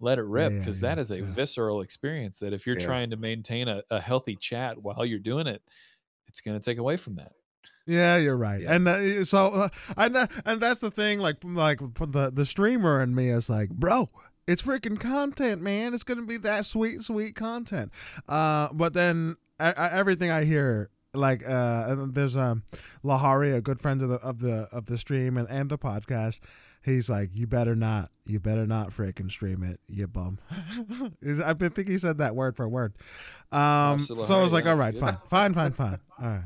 let 0.00 0.18
it 0.18 0.24
rip 0.24 0.52
yeah, 0.52 0.58
because 0.58 0.82
yeah, 0.82 0.90
that 0.90 0.98
is 0.98 1.10
a 1.10 1.18
yeah. 1.18 1.24
visceral 1.24 1.80
experience 1.80 2.38
that 2.38 2.52
if 2.52 2.66
you're 2.66 2.78
Yeah. 2.78 2.84
trying 2.86 3.10
to 3.10 3.16
maintain 3.16 3.68
a, 3.68 3.82
a 3.90 4.00
healthy 4.00 4.36
chat 4.36 4.80
while 4.80 5.04
you're 5.04 5.18
doing 5.18 5.46
it, 5.46 5.62
it's 6.28 6.40
going 6.40 6.58
to 6.58 6.64
take 6.64 6.78
away 6.78 6.96
from 6.96 7.16
that. 7.16 7.32
Yeah, 7.86 8.16
you're 8.16 8.36
right. 8.36 8.60
Yeah. 8.60 8.74
And 8.74 8.88
uh, 8.88 9.24
so, 9.24 9.46
uh, 9.46 9.68
and 9.96 10.16
uh, 10.16 10.26
and 10.44 10.60
that's 10.60 10.80
the 10.80 10.90
thing. 10.90 11.20
Like, 11.20 11.36
like 11.44 11.80
for 11.94 12.06
the 12.06 12.30
the 12.30 12.44
streamer 12.44 13.00
and 13.00 13.14
me 13.14 13.28
is 13.28 13.48
like, 13.48 13.70
bro, 13.70 14.10
it's 14.46 14.60
freaking 14.62 14.98
content, 14.98 15.62
man. 15.62 15.94
It's 15.94 16.02
gonna 16.02 16.26
be 16.26 16.36
that 16.38 16.66
sweet, 16.66 17.00
sweet 17.02 17.36
content. 17.36 17.92
Uh, 18.28 18.68
but 18.72 18.92
then 18.92 19.36
I, 19.60 19.72
I, 19.72 19.90
everything 19.92 20.30
I 20.30 20.44
hear, 20.44 20.90
like, 21.16 21.42
uh, 21.48 21.94
there's 22.08 22.36
um, 22.36 22.62
Lahari, 23.04 23.54
a 23.54 23.60
good 23.60 23.80
friend 23.80 24.02
of 24.02 24.08
the 24.08 24.16
of 24.16 24.40
the 24.40 24.68
of 24.72 24.86
the 24.86 24.98
stream 24.98 25.36
and 25.36 25.48
and 25.48 25.70
the 25.70 25.78
podcast. 25.78 26.40
He's 26.82 27.10
like, 27.10 27.30
you 27.34 27.48
better 27.48 27.74
not, 27.74 28.10
you 28.26 28.38
better 28.38 28.64
not 28.64 28.90
freaking 28.90 29.28
stream 29.28 29.64
it, 29.64 29.80
you 29.88 30.06
bum. 30.06 30.38
I 31.44 31.52
think 31.54 31.88
he 31.88 31.98
said 31.98 32.18
that 32.18 32.36
word 32.36 32.54
for 32.56 32.68
word. 32.68 32.94
Um, 33.50 33.58
Props 33.58 34.06
to 34.08 34.24
so 34.24 34.38
I 34.38 34.42
was 34.42 34.52
like, 34.52 34.64
yeah, 34.66 34.70
all 34.72 34.76
that's 34.76 35.00
right, 35.00 35.12
good. 35.20 35.28
fine, 35.28 35.52
fine, 35.52 35.52
fine, 35.52 35.72
fine. 35.72 35.98
All 36.22 36.28
right. 36.28 36.44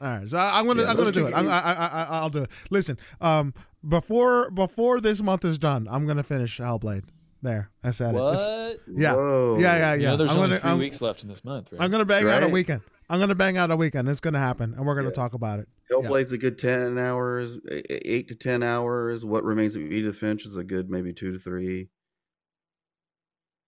All 0.00 0.08
right, 0.18 0.28
so 0.28 0.38
I- 0.38 0.58
I'm 0.58 0.66
gonna 0.66 0.82
Yeah, 0.82 0.90
I'm 0.90 0.96
gonna 0.96 1.12
do 1.12 1.26
it. 1.26 1.34
I'm, 1.34 1.46
I, 1.48 1.60
I 1.60 1.72
I 1.72 2.02
I'll 2.18 2.30
do 2.30 2.42
it. 2.44 2.50
Listen, 2.70 2.98
um, 3.20 3.54
before 3.86 4.50
before 4.50 5.00
this 5.00 5.22
month 5.22 5.44
is 5.44 5.58
done, 5.58 5.86
I'm 5.90 6.06
gonna 6.06 6.22
finish 6.24 6.58
Hellblade. 6.58 7.04
There, 7.42 7.70
I 7.84 7.90
said 7.90 8.14
it. 8.14 8.18
It's- 8.18 8.46
What? 8.46 8.80
Yeah. 8.98 9.14
Whoa. 9.14 9.58
Yeah, 9.60 9.76
yeah, 9.76 9.94
You 9.94 10.02
yeah. 10.02 10.10
know, 10.10 10.16
there's 10.16 10.30
I'm 10.30 10.36
only 10.38 10.48
gonna, 10.50 10.60
three 10.60 10.70
I'm, 10.70 10.78
weeks 10.78 11.00
left 11.02 11.22
in 11.22 11.28
this 11.28 11.44
month, 11.44 11.70
right? 11.72 11.80
I'm 11.82 11.90
gonna 11.90 12.04
bang 12.04 12.26
out 12.28 12.42
a 12.44 12.48
weekend. 12.48 12.80
I'm 13.12 13.20
gonna 13.20 13.34
bang 13.34 13.58
out 13.58 13.70
a 13.70 13.76
weekend. 13.76 14.08
It's 14.08 14.20
gonna 14.20 14.38
happen, 14.38 14.72
and 14.74 14.86
we're 14.86 14.94
gonna 14.94 15.08
Yeah. 15.08 15.12
talk 15.12 15.34
about 15.34 15.58
it. 15.60 15.68
Hellblade's 15.90 16.32
a 16.32 16.38
good 16.38 16.58
ten 16.58 16.96
hours, 16.98 17.58
eight 17.90 18.28
to 18.28 18.34
ten 18.34 18.62
hours. 18.62 19.22
What 19.24 19.44
remains 19.44 19.76
of 19.76 19.82
Edith 19.82 20.16
Finch 20.16 20.46
is 20.46 20.56
a 20.56 20.64
good 20.64 20.88
maybe 20.90 21.12
two 21.12 21.30
to 21.32 21.38
three. 21.38 21.88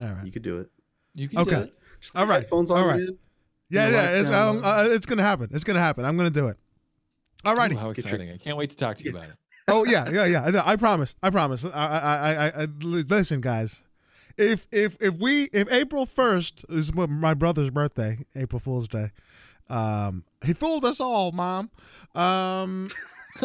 All 0.00 0.08
right. 0.08 0.24
You 0.24 0.32
could 0.32 0.42
do 0.42 0.58
it. 0.60 0.70
you 1.14 1.28
can 1.28 1.38
Okay. 1.40 1.50
do 1.56 1.60
it. 1.62 1.74
Just 2.00 2.16
All 2.16 2.26
right. 2.26 2.46
phones 2.46 2.70
on. 2.70 2.80
All 2.80 2.88
right. 2.88 2.98
man. 3.00 3.18
Yeah, 3.68 3.86
You 3.88 3.92
yeah. 3.94 4.10
It's 4.20 4.30
um, 4.30 4.60
uh, 4.64 4.86
it's 4.88 5.06
gonna 5.06 5.22
happen. 5.22 5.50
It's 5.52 5.64
gonna 5.64 5.78
happen. 5.80 6.04
I'm 6.04 6.16
gonna 6.16 6.30
do 6.30 6.48
it. 6.48 6.56
All 7.44 7.54
righty. 7.54 7.76
How 7.76 7.90
exciting! 7.90 8.30
I 8.30 8.38
can't 8.38 8.56
wait 8.56 8.70
to 8.70 8.76
talk 8.76 8.96
to 8.96 9.04
you 9.04 9.10
about 9.10 9.24
it. 9.28 9.36
oh 9.68 9.84
yeah, 9.84 10.08
yeah, 10.10 10.24
yeah. 10.24 10.62
I 10.64 10.72
I 10.72 10.76
promise. 10.76 11.14
I 11.22 11.28
promise. 11.30 11.64
I, 11.64 11.68
I, 11.70 11.98
I, 11.98 12.32
I, 12.46 12.62
I 12.62 12.66
listen, 12.82 13.40
guys. 13.42 13.84
If 14.38 14.66
if 14.72 14.96
if 15.00 15.18
we 15.18 15.44
if 15.52 15.70
April 15.70 16.06
first 16.06 16.64
is 16.70 16.94
my- 16.94 17.06
my 17.06 17.34
brother's 17.34 17.70
birthday, 17.70 18.24
April 18.34 18.58
Fool's 18.58 18.88
Day. 18.88 19.12
Um, 19.70 20.24
he 20.44 20.52
fooled 20.52 20.84
us 20.84 21.00
all, 21.00 21.32
mom. 21.32 21.70
Um, 22.14 22.88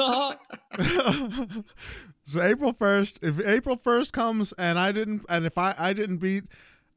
so 2.23 2.41
April 2.41 2.73
first, 2.73 3.19
if 3.21 3.39
April 3.45 3.75
first 3.75 4.13
comes 4.13 4.53
and 4.53 4.77
I 4.77 4.91
didn't, 4.91 5.25
and 5.29 5.45
if 5.45 5.57
I 5.57 5.73
I 5.77 5.93
didn't 5.93 6.17
beat, 6.17 6.43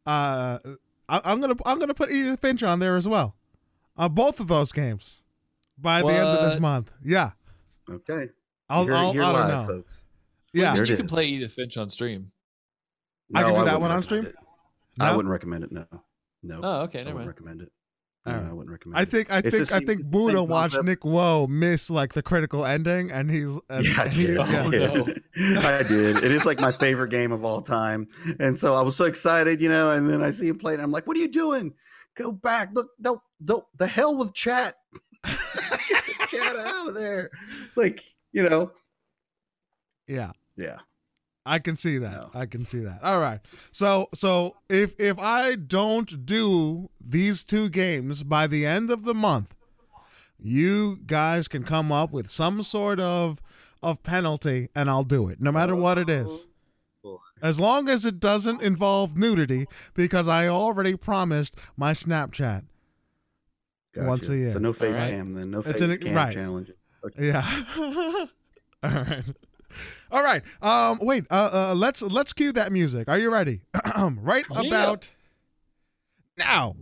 uh, 0.06 0.58
I, 1.08 1.20
I'm 1.24 1.40
gonna 1.40 1.54
I'm 1.64 1.78
gonna 1.78 1.94
put 1.94 2.10
Edith 2.10 2.40
Finch 2.40 2.62
on 2.62 2.78
there 2.80 2.96
as 2.96 3.08
well, 3.08 3.36
on 3.96 4.12
both 4.14 4.40
of 4.40 4.48
those 4.48 4.72
games, 4.72 5.22
by 5.78 6.02
the 6.02 6.08
end 6.08 6.28
of 6.28 6.42
this 6.44 6.58
month. 6.60 6.90
Yeah, 7.04 7.30
Okay. 7.90 8.28
I'll, 8.68 8.84
You 8.86 8.92
heard 8.92 8.96
it 8.96 8.98
I'll 9.06 9.12
here 9.12 9.22
I 9.22 9.32
don't 9.32 9.48
live, 9.48 9.68
know. 9.68 9.74
folks. 9.74 10.04
Yeah, 10.54 10.74
There 10.74 10.84
you 10.84 10.96
can 10.96 11.06
is. 11.06 11.10
play 11.12 11.26
Edith 11.26 11.52
Finch 11.52 11.76
on 11.76 11.88
stream. 11.90 12.30
I 13.34 13.42
can 13.42 13.54
do 13.54 13.64
that 13.64 13.80
one 13.80 13.90
on 13.90 14.02
stream? 14.02 14.24
it. 14.26 14.34
I 15.00 15.14
wouldn't 15.16 15.30
recommend 15.32 15.64
it. 15.64 15.72
No. 15.72 15.86
No. 16.42 16.60
Oh, 16.62 16.80
okay, 16.82 17.00
I 17.00 17.04
never 17.04 17.16
wouldn't 17.18 17.18
mind. 17.18 17.28
recommend 17.28 17.62
it. 17.62 17.72
All 18.24 18.32
No. 18.34 18.38
I 18.48 18.52
wouldn't 18.52 18.70
recommend 18.70 18.98
I 18.98 19.02
it. 19.02 19.08
think 19.10 19.32
I 19.32 19.38
It's 19.38 19.50
think 19.56 19.68
the 19.68 19.74
I 19.76 19.80
think 19.80 20.10
Buddha 20.10 20.42
watched 20.44 20.74
concept. 20.74 20.84
Nick 20.84 21.04
Woe 21.04 21.46
miss 21.48 21.90
like 21.90 22.12
the 22.12 22.22
critical 22.22 22.64
ending, 22.64 23.10
and 23.10 23.28
he's 23.30 23.58
and 23.70 23.84
Yeah, 23.84 24.02
I 24.02 24.08
he- 24.08 24.26
did. 24.26 24.38
Oh, 24.38 24.42
I 24.42 24.70
did. 24.70 25.22
I 25.64 25.82
did. 25.82 26.16
It 26.18 26.30
is 26.30 26.44
like 26.46 26.60
my 26.60 26.70
favorite 26.72 27.10
game 27.10 27.32
of 27.32 27.44
all 27.44 27.60
time. 27.62 28.06
And 28.38 28.56
so 28.58 28.74
I 28.74 28.82
was 28.82 28.94
so 28.96 29.06
excited, 29.06 29.60
you 29.60 29.68
know, 29.68 29.90
and 29.90 30.08
then 30.08 30.22
I 30.22 30.30
see 30.30 30.46
him 30.48 30.58
play 30.58 30.74
and 30.74 30.82
I'm 30.82 30.92
like, 30.92 31.06
what 31.06 31.16
are 31.16 31.20
you 31.20 31.28
doing? 31.28 31.74
Go 32.14 32.30
back. 32.30 32.70
Look, 32.74 32.90
don't, 33.00 33.20
don't, 33.44 33.64
the 33.78 33.86
hell 33.86 34.16
with 34.16 34.32
chat. 34.34 34.76
Chat 36.28 36.56
out 36.56 36.88
of 36.88 36.94
there. 36.94 37.30
Like, 37.76 38.02
you 38.32 38.48
know, 38.48 38.72
yeah. 40.06 40.32
yeah. 40.56 40.78
I 41.44 41.58
can 41.58 41.74
see 41.76 41.98
that. 41.98 42.12
No. 42.12 42.30
I 42.34 42.46
can 42.46 42.64
see 42.64 42.80
that. 42.80 43.00
All 43.02 43.20
right. 43.20 43.40
So 43.72 44.06
so 44.14 44.56
if 44.68 44.94
if 45.00 45.18
I 45.18 45.56
don't 45.56 46.24
do 46.24 46.88
these 47.00 47.44
two 47.44 47.68
games 47.68 48.22
by 48.22 48.46
the 48.46 48.64
end 48.64 48.90
of 48.90 49.02
the 49.04 49.14
month, 49.14 49.54
you 50.38 50.98
guys 51.06 51.48
can 51.48 51.64
come 51.64 51.90
up 51.90 52.12
with 52.12 52.28
some 52.30 52.62
sort 52.62 53.00
of 53.00 53.40
of 53.82 54.02
penalty 54.04 54.68
and 54.76 54.88
I'll 54.88 55.02
do 55.04 55.28
it 55.28 55.40
no 55.40 55.50
matter 55.50 55.74
what 55.74 55.98
it 55.98 56.08
is. 56.08 56.46
As 57.42 57.58
long 57.58 57.88
as 57.88 58.06
it 58.06 58.20
doesn't 58.20 58.62
involve 58.62 59.16
nudity 59.16 59.66
because 59.94 60.28
I 60.28 60.46
already 60.46 60.96
promised 60.96 61.56
my 61.76 61.92
Snapchat. 61.92 62.62
Gotcha. 63.94 64.06
Once 64.06 64.28
a 64.28 64.36
year. 64.36 64.50
So 64.50 64.60
no 64.60 64.72
face 64.72 64.94
right. 64.94 65.10
cam 65.10 65.34
then. 65.34 65.50
No 65.50 65.58
It's 65.58 65.72
face 65.72 65.80
an- 65.80 65.98
cam 65.98 66.14
right. 66.14 66.32
challenge. 66.32 66.70
Okay. 67.04 67.26
Yeah. 67.26 67.64
All 68.84 68.90
right. 68.90 69.24
All 70.10 70.22
right. 70.22 70.42
Um 70.60 70.98
wait, 71.02 71.24
uh, 71.30 71.70
uh 71.70 71.74
let's 71.74 72.02
let's 72.02 72.32
cue 72.32 72.52
that 72.52 72.72
music. 72.72 73.08
Are 73.08 73.18
you 73.18 73.32
ready? 73.32 73.60
right 73.98 74.44
Yeah. 74.50 74.66
about 74.66 75.10
now. 76.38 76.76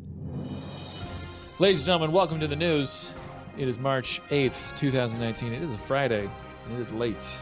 Ladies 1.58 1.80
and 1.80 1.86
gentlemen, 1.86 2.12
welcome 2.12 2.40
to 2.40 2.46
the 2.46 2.56
news. 2.56 3.12
It 3.58 3.68
is 3.68 3.78
March 3.78 4.22
8th, 4.30 4.76
2019. 4.78 5.52
It 5.52 5.62
is 5.62 5.72
a 5.72 5.78
Friday. 5.78 6.30
It 6.72 6.78
is 6.80 6.92
late 6.92 7.38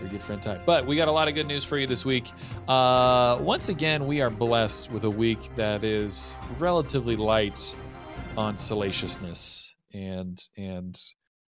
for 0.00 0.06
good 0.08 0.22
friend 0.22 0.40
time. 0.40 0.62
But 0.64 0.86
we 0.86 0.96
got 0.96 1.08
a 1.08 1.12
lot 1.12 1.28
of 1.28 1.34
good 1.34 1.46
news 1.46 1.64
for 1.64 1.76
you 1.76 1.86
this 1.86 2.04
week. 2.04 2.30
Uh, 2.68 3.36
once 3.40 3.68
again, 3.68 4.06
we 4.06 4.20
are 4.22 4.30
blessed 4.30 4.90
with 4.90 5.04
a 5.04 5.10
week 5.10 5.38
that 5.56 5.84
is 5.84 6.38
relatively 6.58 7.16
light 7.16 7.74
on 8.36 8.56
salaciousness 8.56 9.74
and 9.92 10.38
and 10.56 10.98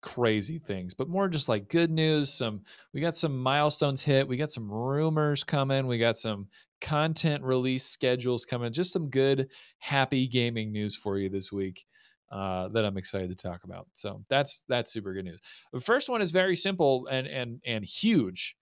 crazy 0.03 0.59
things, 0.59 0.93
but 0.93 1.09
more 1.09 1.27
just 1.27 1.49
like 1.49 1.69
good 1.69 1.89
news. 1.89 2.31
Some 2.31 2.61
we 2.93 3.01
got 3.01 3.15
some 3.15 3.41
milestones 3.41 4.03
hit. 4.03 4.27
We 4.27 4.37
got 4.37 4.51
some 4.51 4.71
rumors 4.71 5.43
coming. 5.43 5.87
We 5.87 5.97
got 5.97 6.17
some 6.17 6.47
content 6.81 7.43
release 7.43 7.85
schedules 7.85 8.45
coming. 8.45 8.71
Just 8.71 8.93
some 8.93 9.09
good, 9.09 9.49
happy 9.79 10.27
gaming 10.27 10.71
news 10.71 10.95
for 10.95 11.17
you 11.17 11.29
this 11.29 11.51
week 11.51 11.85
uh, 12.31 12.67
that 12.69 12.85
I'm 12.85 12.97
excited 12.97 13.29
to 13.29 13.35
talk 13.35 13.63
about. 13.63 13.87
So 13.93 14.23
that's 14.29 14.63
that's 14.67 14.91
super 14.91 15.13
good 15.13 15.25
news. 15.25 15.39
The 15.71 15.79
first 15.79 16.09
one 16.09 16.21
is 16.21 16.31
very 16.31 16.55
simple 16.55 17.07
and 17.07 17.25
and 17.25 17.59
and 17.65 17.83
huge. 17.83 18.55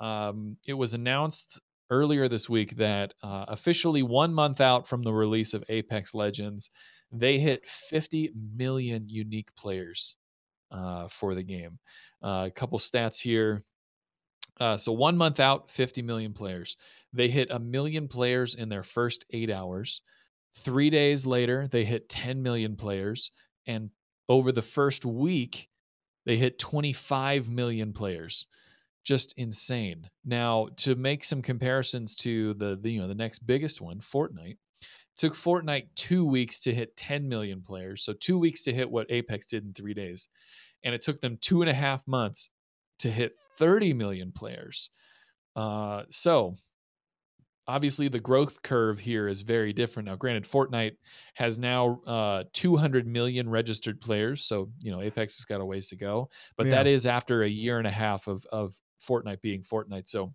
Um, 0.00 0.56
it 0.66 0.74
was 0.74 0.94
announced 0.94 1.60
earlier 1.90 2.28
this 2.28 2.48
week 2.48 2.76
that 2.76 3.14
uh, 3.22 3.46
officially 3.48 4.02
one 4.02 4.34
month 4.34 4.60
out 4.60 4.86
from 4.86 5.02
the 5.02 5.12
release 5.12 5.54
of 5.54 5.64
Apex 5.68 6.14
Legends, 6.14 6.70
they 7.10 7.38
hit 7.38 7.66
50 7.66 8.32
million 8.56 9.08
unique 9.08 9.54
players 9.56 10.16
uh, 10.70 11.08
for 11.08 11.34
the 11.34 11.42
game. 11.42 11.78
Uh, 12.22 12.44
a 12.46 12.50
couple 12.50 12.78
stats 12.78 13.20
here. 13.20 13.64
Uh, 14.60 14.76
so 14.76 14.92
one 14.92 15.16
month 15.16 15.40
out, 15.40 15.70
50 15.70 16.02
million 16.02 16.32
players. 16.32 16.76
They 17.12 17.28
hit 17.28 17.50
a 17.50 17.58
million 17.58 18.08
players 18.08 18.54
in 18.54 18.68
their 18.68 18.82
first 18.82 19.24
eight 19.30 19.50
hours. 19.50 20.02
Three 20.56 20.90
days 20.90 21.26
later, 21.26 21.68
they 21.68 21.84
hit 21.84 22.08
10 22.08 22.42
million 22.42 22.76
players. 22.76 23.30
And 23.66 23.90
over 24.28 24.52
the 24.52 24.62
first 24.62 25.04
week, 25.04 25.68
they 26.26 26.36
hit 26.36 26.58
25 26.58 27.48
million 27.48 27.92
players. 27.92 28.46
Just 29.04 29.32
insane. 29.38 30.08
Now, 30.24 30.68
to 30.78 30.94
make 30.94 31.24
some 31.24 31.40
comparisons 31.40 32.14
to 32.16 32.52
the, 32.54 32.76
the 32.76 32.92
you 32.92 33.00
know 33.00 33.08
the 33.08 33.14
next 33.14 33.38
biggest 33.46 33.80
one, 33.80 34.00
Fortnite, 34.00 34.58
took 35.18 35.34
Fortnite 35.34 35.88
two 35.96 36.24
weeks 36.24 36.60
to 36.60 36.72
hit 36.72 36.96
10 36.96 37.28
million 37.28 37.60
players. 37.60 38.04
So 38.04 38.14
two 38.14 38.38
weeks 38.38 38.62
to 38.64 38.72
hit 38.72 38.90
what 38.90 39.10
Apex 39.10 39.46
did 39.46 39.64
in 39.64 39.74
three 39.74 39.94
days, 39.94 40.28
and 40.84 40.94
it 40.94 41.02
took 41.02 41.20
them 41.20 41.36
two 41.40 41.60
and 41.60 41.68
a 41.68 41.74
half 41.74 42.06
months 42.06 42.50
to 43.00 43.10
hit 43.10 43.32
30 43.58 43.92
million 43.92 44.32
players. 44.32 44.90
Uh, 45.56 46.04
so 46.08 46.56
obviously 47.66 48.08
the 48.08 48.18
growth 48.18 48.62
curve 48.62 48.98
here 48.98 49.28
is 49.28 49.42
very 49.42 49.72
different 49.74 50.08
now 50.08 50.16
granted 50.16 50.44
fortnite 50.44 50.92
has 51.34 51.58
now 51.58 52.00
uh, 52.06 52.42
200 52.54 53.06
million 53.06 53.48
registered 53.48 54.00
players 54.00 54.44
so 54.44 54.70
you 54.82 54.90
know 54.90 55.02
apex 55.02 55.36
has 55.36 55.44
got 55.44 55.60
a 55.60 55.64
ways 55.64 55.88
to 55.88 55.96
go 55.96 56.28
but 56.56 56.66
Yeah. 56.66 56.70
that 56.76 56.86
is 56.86 57.04
after 57.04 57.42
a 57.42 57.48
year 57.48 57.76
and 57.78 57.86
a 57.86 57.90
half 57.90 58.26
of, 58.26 58.44
of 58.50 58.74
fortnite 59.06 59.42
being 59.42 59.62
fortnite 59.62 60.08
so 60.08 60.32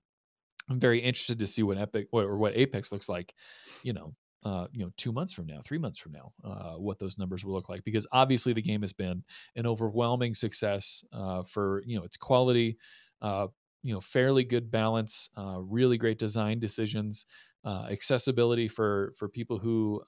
i'm 0.70 0.80
very 0.80 1.00
interested 1.00 1.40
to 1.40 1.48
see 1.48 1.64
what 1.64 1.78
epic 1.80 2.08
or 2.12 2.38
what 2.38 2.56
apex 2.56 2.92
looks 2.92 3.10
like 3.10 3.34
you 3.82 3.94
know 3.94 4.14
uh, 4.44 4.68
you 4.72 4.84
know 4.84 4.92
two 4.98 5.12
months 5.12 5.34
from 5.34 5.46
now 5.46 5.62
three 5.62 5.78
months 5.78 5.98
from 5.98 6.12
now 6.12 6.34
uh, 6.44 6.74
what 6.76 7.00
those 7.00 7.18
numbers 7.18 7.46
will 7.46 7.54
look 7.54 7.70
like 7.70 7.84
because 7.84 8.06
obviously 8.12 8.54
the 8.54 8.62
game 8.62 8.82
has 8.82 8.94
been 8.94 9.24
an 9.56 9.66
overwhelming 9.66 10.34
success 10.34 11.04
uh, 11.14 11.44
for 11.44 11.82
you 11.86 11.98
know 11.98 12.04
its 12.04 12.18
quality 12.18 12.78
uh, 13.22 13.48
you 13.84 13.94
know 13.94 14.02
fairly 14.02 14.44
good 14.44 14.70
balance 14.70 15.30
uh, 15.38 15.60
really 15.62 15.98
great 15.98 16.18
design 16.18 16.60
decisions 16.60 17.26
uh, 17.66 17.88
accessibility 17.90 18.68
for 18.68 19.14
for 19.18 19.30
people 19.30 19.58
who 19.58 20.02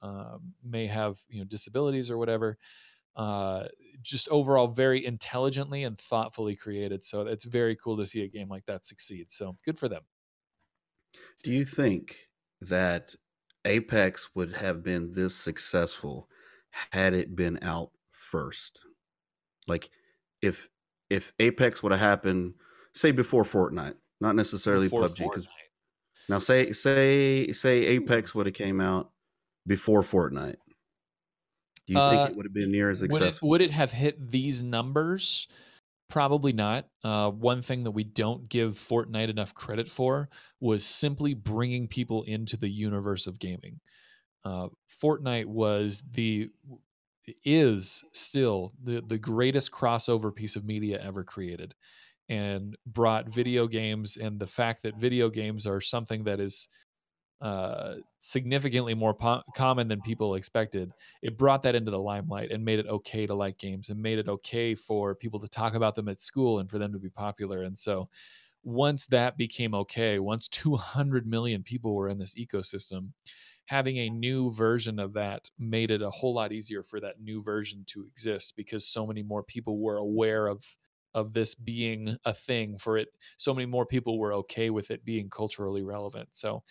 may 0.62 0.86
have 0.86 1.18
you 1.28 1.38
know 1.38 1.44
disabilities 1.44 2.10
or 2.10 2.18
whatever 2.18 2.58
just 4.02 4.28
overall 4.28 4.68
very 4.68 5.04
intelligently 5.04 5.84
and 5.84 5.98
thoughtfully 5.98 6.56
created. 6.56 7.02
So 7.02 7.22
it's 7.22 7.44
very 7.44 7.76
cool 7.76 7.96
to 7.96 8.06
see 8.06 8.22
a 8.22 8.28
game 8.28 8.48
like 8.48 8.66
that 8.66 8.86
succeed. 8.86 9.30
So 9.30 9.56
good 9.64 9.78
for 9.78 9.88
them. 9.88 10.02
Do 11.42 11.52
you 11.52 11.64
think 11.64 12.28
that 12.60 13.14
Apex 13.66 14.34
would 14.34 14.52
have 14.54 14.82
been 14.82 15.12
this 15.12 15.34
successful 15.36 16.28
had 16.92 17.14
it 17.14 17.36
been 17.36 17.58
out 17.62 17.90
first? 18.12 18.80
Like 19.66 19.90
if 20.42 20.68
if 21.10 21.32
Apex 21.38 21.82
would 21.82 21.92
have 21.92 22.00
happened 22.00 22.54
say 22.92 23.10
before 23.10 23.44
Fortnite, 23.44 23.96
not 24.20 24.36
necessarily 24.36 24.86
Before 24.86 25.02
PUBG 25.08 25.32
cuz 25.32 25.46
now 26.28 26.38
say 26.38 26.72
say 26.72 27.52
say 27.52 27.84
Apex 27.86 28.34
would 28.34 28.46
have 28.46 28.54
came 28.54 28.80
out 28.80 29.12
before 29.66 30.02
Fortnite. 30.02 30.56
Do 31.86 31.92
you 31.92 31.98
Uh, 31.98 32.10
think 32.10 32.30
it 32.30 32.36
would 32.36 32.46
have 32.46 32.52
been 32.54 32.72
near 32.72 32.90
as 32.90 33.00
would 33.02 33.10
it, 33.10 33.14
successful? 33.14 33.48
would 33.50 33.60
it 33.60 33.70
have 33.70 33.92
hit 33.92 34.30
these 34.30 34.62
numbers 34.62 35.48
probably 36.08 36.52
not. 36.52 36.86
Uh, 37.04 37.30
one 37.30 37.62
thing 37.62 37.84
that 37.84 37.90
we 37.90 38.04
don't 38.04 38.48
give 38.48 38.72
fortnite 38.72 39.28
enough 39.28 39.54
credit 39.54 39.88
for 39.88 40.28
was 40.60 40.84
simply 40.84 41.34
bringing 41.34 41.86
people 41.88 42.22
into 42.24 42.56
the 42.56 42.68
universe 42.68 43.26
of 43.26 43.38
gaming. 43.38 43.80
Uh, 44.44 44.68
fortnite 45.02 45.46
was 45.46 46.04
the 46.12 46.50
is 47.44 48.04
still 48.12 48.72
the, 48.84 49.02
the 49.08 49.18
greatest 49.18 49.72
crossover 49.72 50.32
piece 50.32 50.54
of 50.54 50.64
media 50.64 51.00
ever 51.02 51.24
created 51.24 51.74
and 52.28 52.76
brought 52.86 53.28
video 53.28 53.66
games 53.66 54.16
and 54.16 54.38
the 54.38 54.46
fact 54.46 54.82
that 54.82 54.96
video 54.96 55.28
games 55.28 55.66
are 55.66 55.80
something 55.80 56.24
that 56.24 56.40
is 56.40 56.68
uh, 57.40 57.96
significantly 58.18 58.94
more 58.94 59.14
po- 59.14 59.42
common 59.54 59.88
than 59.88 60.00
people 60.00 60.34
expected. 60.34 60.92
It 61.22 61.36
brought 61.36 61.62
that 61.64 61.74
into 61.74 61.90
the 61.90 61.98
limelight 61.98 62.50
and 62.50 62.64
made 62.64 62.78
it 62.78 62.86
okay 62.86 63.26
to 63.26 63.34
like 63.34 63.58
games 63.58 63.90
and 63.90 64.00
made 64.00 64.18
it 64.18 64.28
okay 64.28 64.74
for 64.74 65.14
people 65.14 65.40
to 65.40 65.48
talk 65.48 65.74
about 65.74 65.94
them 65.94 66.08
at 66.08 66.20
school 66.20 66.60
and 66.60 66.70
for 66.70 66.78
them 66.78 66.92
to 66.92 66.98
be 66.98 67.10
popular. 67.10 67.62
And 67.62 67.76
so 67.76 68.08
once 68.64 69.06
that 69.06 69.38
became 69.38 69.74
okay, 69.74 70.18
once 70.18 70.48
200 70.50 71.26
million 71.26 71.62
people 71.62 71.94
were 71.94 72.08
in 72.08 72.18
this 72.18 72.34
ecosystem, 72.34 73.12
having 73.66 73.98
a 73.98 74.10
new 74.10 74.50
version 74.50 74.98
of 74.98 75.12
that 75.14 75.50
made 75.58 75.90
it 75.90 76.02
a 76.02 76.10
whole 76.10 76.34
lot 76.34 76.52
easier 76.52 76.82
for 76.82 77.00
that 77.00 77.20
new 77.20 77.42
version 77.42 77.84
to 77.86 78.04
exist 78.04 78.54
because 78.56 78.86
so 78.86 79.06
many 79.06 79.22
more 79.22 79.42
people 79.42 79.78
were 79.80 79.96
aware 79.98 80.46
of 80.46 80.64
of 81.14 81.32
this 81.32 81.54
being 81.54 82.16
a 82.26 82.34
thing 82.34 82.76
for 82.76 82.98
it 82.98 83.08
so 83.38 83.54
many 83.54 83.64
more 83.64 83.86
people 83.86 84.18
were 84.18 84.34
okay 84.34 84.68
with 84.68 84.90
it 84.90 85.04
being 85.04 85.30
culturally 85.30 85.82
relevant 85.82 86.28
so 86.32 86.62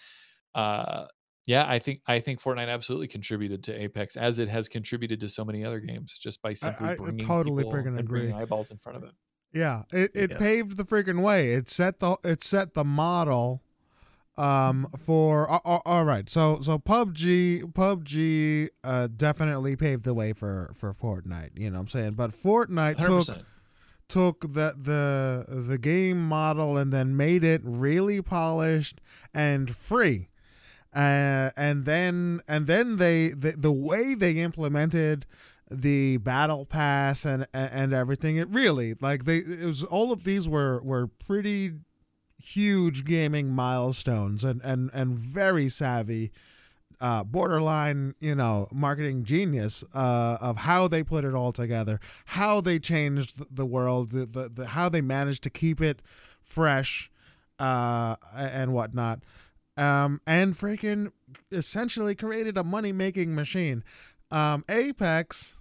uh 0.56 1.06
yeah 1.46 1.66
i 1.70 1.78
think 1.78 2.02
i 2.08 2.20
think 2.20 2.42
fortnite 2.42 2.70
absolutely 2.70 3.08
contributed 3.08 3.64
to 3.64 3.74
apex 3.80 4.16
as 4.18 4.40
it 4.40 4.48
has 4.50 4.68
contributed 4.68 5.20
to 5.20 5.30
so 5.30 5.46
many 5.46 5.64
other 5.64 5.80
games 5.80 6.18
just 6.18 6.42
by 6.42 6.54
simply 6.54 6.88
I, 6.88 6.94
I 6.94 6.96
bringing 6.96 7.28
totally 7.28 7.64
freaking 7.66 8.00
agree. 8.00 8.32
eyeballs 8.32 8.72
in 8.72 8.78
front 8.78 8.98
of 8.98 9.04
it 9.04 9.12
Yeah, 9.54 9.84
it, 9.92 10.12
it 10.16 10.32
Yeah. 10.32 10.38
paved 10.38 10.76
the 10.78 10.84
freaking 10.84 11.22
way. 11.22 11.54
It 11.54 11.70
set 11.70 12.00
the 12.00 12.18
it 12.24 12.44
set 12.44 12.74
the 12.74 12.84
model 12.84 13.62
um 14.38 14.88
for 14.98 15.48
all 15.50 16.04
right. 16.04 16.30
So 16.30 16.60
so 16.62 16.78
PUBG 16.78 17.72
PUBG 17.74 18.68
uh 18.84 19.08
definitely 19.16 19.76
paved 19.78 20.04
the 20.04 20.14
way 20.14 20.34
for 20.34 20.72
for 20.76 20.94
Fortnite, 20.94 21.52
you 21.58 21.70
know 21.70 21.76
what 21.78 21.82
I'm 21.82 21.88
saying? 21.88 22.14
But 22.14 22.32
Fortnite 22.32 23.00
took 23.00 23.28
100% 23.28 23.46
took 24.08 24.42
the 24.42 24.76
the 24.78 25.62
the 25.62 25.78
game 25.78 26.28
model 26.28 26.78
and 26.78 26.92
then 26.92 27.16
made 27.16 27.44
it 27.44 27.62
really 27.64 28.22
polished 28.22 29.00
and 29.34 29.76
free. 29.76 30.30
Uh, 30.96 31.52
and 31.58 31.84
then 31.84 32.40
and 32.48 32.68
then 32.68 32.96
they 32.96 33.28
the, 33.30 33.52
the 33.52 33.72
way 33.72 34.16
they 34.16 34.38
implemented 34.38 35.26
the 35.70 36.16
battle 36.18 36.66
pass 36.66 37.26
and 37.26 37.46
and 37.54 37.94
everything 37.94 38.38
it 38.38 38.48
really 38.50 38.96
like 39.02 39.26
they 39.26 39.38
it 39.38 39.66
was 39.66 39.84
all 39.84 40.12
of 40.14 40.24
these 40.24 40.48
were 40.48 40.82
were 40.84 41.08
pretty 41.08 41.74
huge 42.42 43.04
gaming 43.04 43.50
milestones 43.50 44.44
and 44.44 44.62
and 44.64 44.90
and 44.94 45.16
very 45.18 45.68
savvy 45.68 46.32
uh 47.02 47.24
borderline 47.24 48.14
you 48.20 48.36
know 48.36 48.68
marketing 48.72 49.24
genius 49.26 49.84
uh 49.94 50.38
of 50.40 50.56
how 50.58 50.88
they 50.88 51.04
put 51.04 51.26
it 51.26 51.34
all 51.34 51.52
together 51.52 52.00
how 52.26 52.62
they 52.62 52.80
changed 52.80 53.36
the- 53.54 53.66
world 53.66 54.12
the, 54.12 54.26
the, 54.26 54.50
the 54.50 54.68
how 54.68 54.88
they 54.88 55.02
managed 55.02 55.42
to 55.44 55.50
keep 55.50 55.82
it 55.82 56.02
fresh 56.44 57.10
uh 57.60 58.16
and 58.36 58.72
whatnot 58.72 59.20
um 59.78 60.22
and 60.26 60.54
freaking 60.54 61.12
essentially 61.52 62.16
created 62.16 62.58
a 62.58 62.64
money 62.64 62.92
making 62.92 63.36
machine. 63.36 63.84
Um 64.32 64.64
apex 64.70 65.56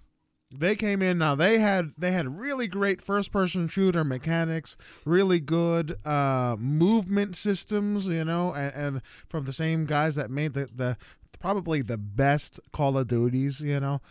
they 0.57 0.75
came 0.75 1.01
in. 1.01 1.17
Now 1.17 1.35
they 1.35 1.59
had 1.59 1.91
they 1.97 2.11
had 2.11 2.39
really 2.39 2.67
great 2.67 3.01
first 3.01 3.31
person 3.31 3.67
shooter 3.67 4.03
mechanics 4.03 4.77
really 5.03 5.39
good 5.39 5.97
uh 6.05 6.55
movement 6.59 7.35
systems 7.35 8.07
you 8.07 8.23
know 8.23 8.53
and, 8.53 8.73
and 8.73 9.01
from 9.27 9.45
the 9.45 9.53
same 9.53 9.85
guys 9.85 10.15
that 10.15 10.29
made 10.29 10.53
the 10.53 10.69
the 10.73 10.97
probably 11.39 11.81
the 11.81 11.97
best 11.97 12.59
call 12.71 12.97
of 12.97 13.07
duties 13.07 13.59
you 13.61 13.79
know. 13.79 14.01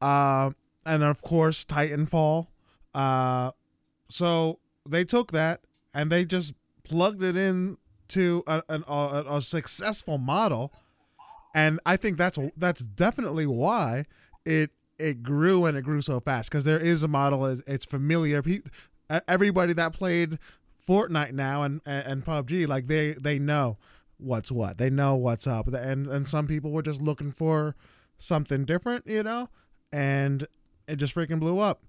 Uh 0.00 0.50
and 0.86 1.02
of 1.02 1.22
course 1.22 1.64
titanfall. 1.64 2.46
Uh 2.94 3.50
so 4.08 4.58
they 4.88 5.04
took 5.04 5.32
that 5.32 5.60
and 5.94 6.10
they 6.10 6.24
just 6.24 6.54
plugged 6.84 7.22
it 7.22 7.36
in 7.36 7.76
to 8.12 8.42
a, 8.46 8.62
a, 8.68 9.36
a 9.36 9.42
successful 9.42 10.18
model. 10.18 10.72
And 11.54 11.80
i 11.84 11.96
think 11.96 12.16
that's 12.16 12.38
that's 12.56 12.80
definitely 12.80 13.46
why 13.46 14.06
it 14.46 14.70
it 14.98 15.22
grew 15.22 15.64
and 15.64 15.76
it 15.76 15.82
grew 15.82 16.00
so 16.00 16.20
fast 16.20 16.50
because 16.50 16.64
there 16.64 16.78
is 16.78 17.02
a 17.02 17.08
model 17.08 17.44
it's, 17.46 17.84
familiar. 17.84 18.42
Everybody 19.26 19.72
that 19.74 19.92
played 19.92 20.38
fortnite 20.88 21.32
now 21.32 21.62
and, 21.62 21.80
and 21.84 22.06
and 22.06 22.24
pubg 22.24 22.68
like 22.68 22.86
they 22.86 23.12
they 23.12 23.38
know 23.38 23.78
what's 24.18 24.52
what. 24.52 24.78
They 24.78 24.90
know 24.90 25.16
what's 25.16 25.46
up. 25.46 25.66
And 25.68 26.06
and 26.06 26.26
some 26.26 26.46
people 26.46 26.70
were 26.70 26.82
just 26.82 27.02
looking 27.02 27.32
for 27.32 27.74
something 28.18 28.64
different 28.64 29.06
you 29.06 29.22
know? 29.22 29.48
And 29.92 30.46
it 30.86 30.96
just 30.96 31.14
freaking 31.14 31.40
blew 31.40 31.58
up. 31.58 31.82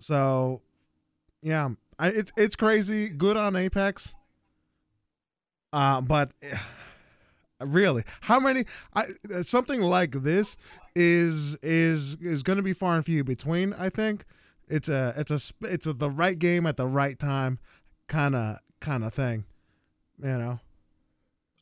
So 0.00 0.62
yeah 1.42 1.70
I, 1.98 2.08
it's 2.08 2.32
it's 2.36 2.56
crazy. 2.56 3.08
Good 3.08 3.36
on 3.36 3.56
apex 3.56 4.14
uh 5.72 6.00
but 6.00 6.32
eh, 6.42 6.56
really 7.60 8.04
how 8.22 8.38
many 8.40 8.64
I, 8.94 9.04
something 9.42 9.80
like 9.82 10.12
this 10.12 10.56
is 10.94 11.56
is 11.56 12.16
is 12.16 12.42
going 12.42 12.56
to 12.56 12.62
be 12.62 12.72
far 12.72 12.96
and 12.96 13.04
few 13.04 13.24
between 13.24 13.72
i 13.74 13.88
think. 13.88 14.24
It's 14.70 14.90
a 14.90 15.14
it's 15.16 15.30
a 15.30 15.66
it's 15.66 15.86
a, 15.86 15.94
the 15.94 16.10
right 16.10 16.38
game 16.38 16.66
at 16.66 16.76
the 16.76 16.86
right 16.86 17.18
time 17.18 17.58
kind 18.06 18.34
of 18.34 18.58
kind 18.80 19.02
of 19.02 19.14
thing 19.14 19.46
you 20.22 20.38
know? 20.38 20.58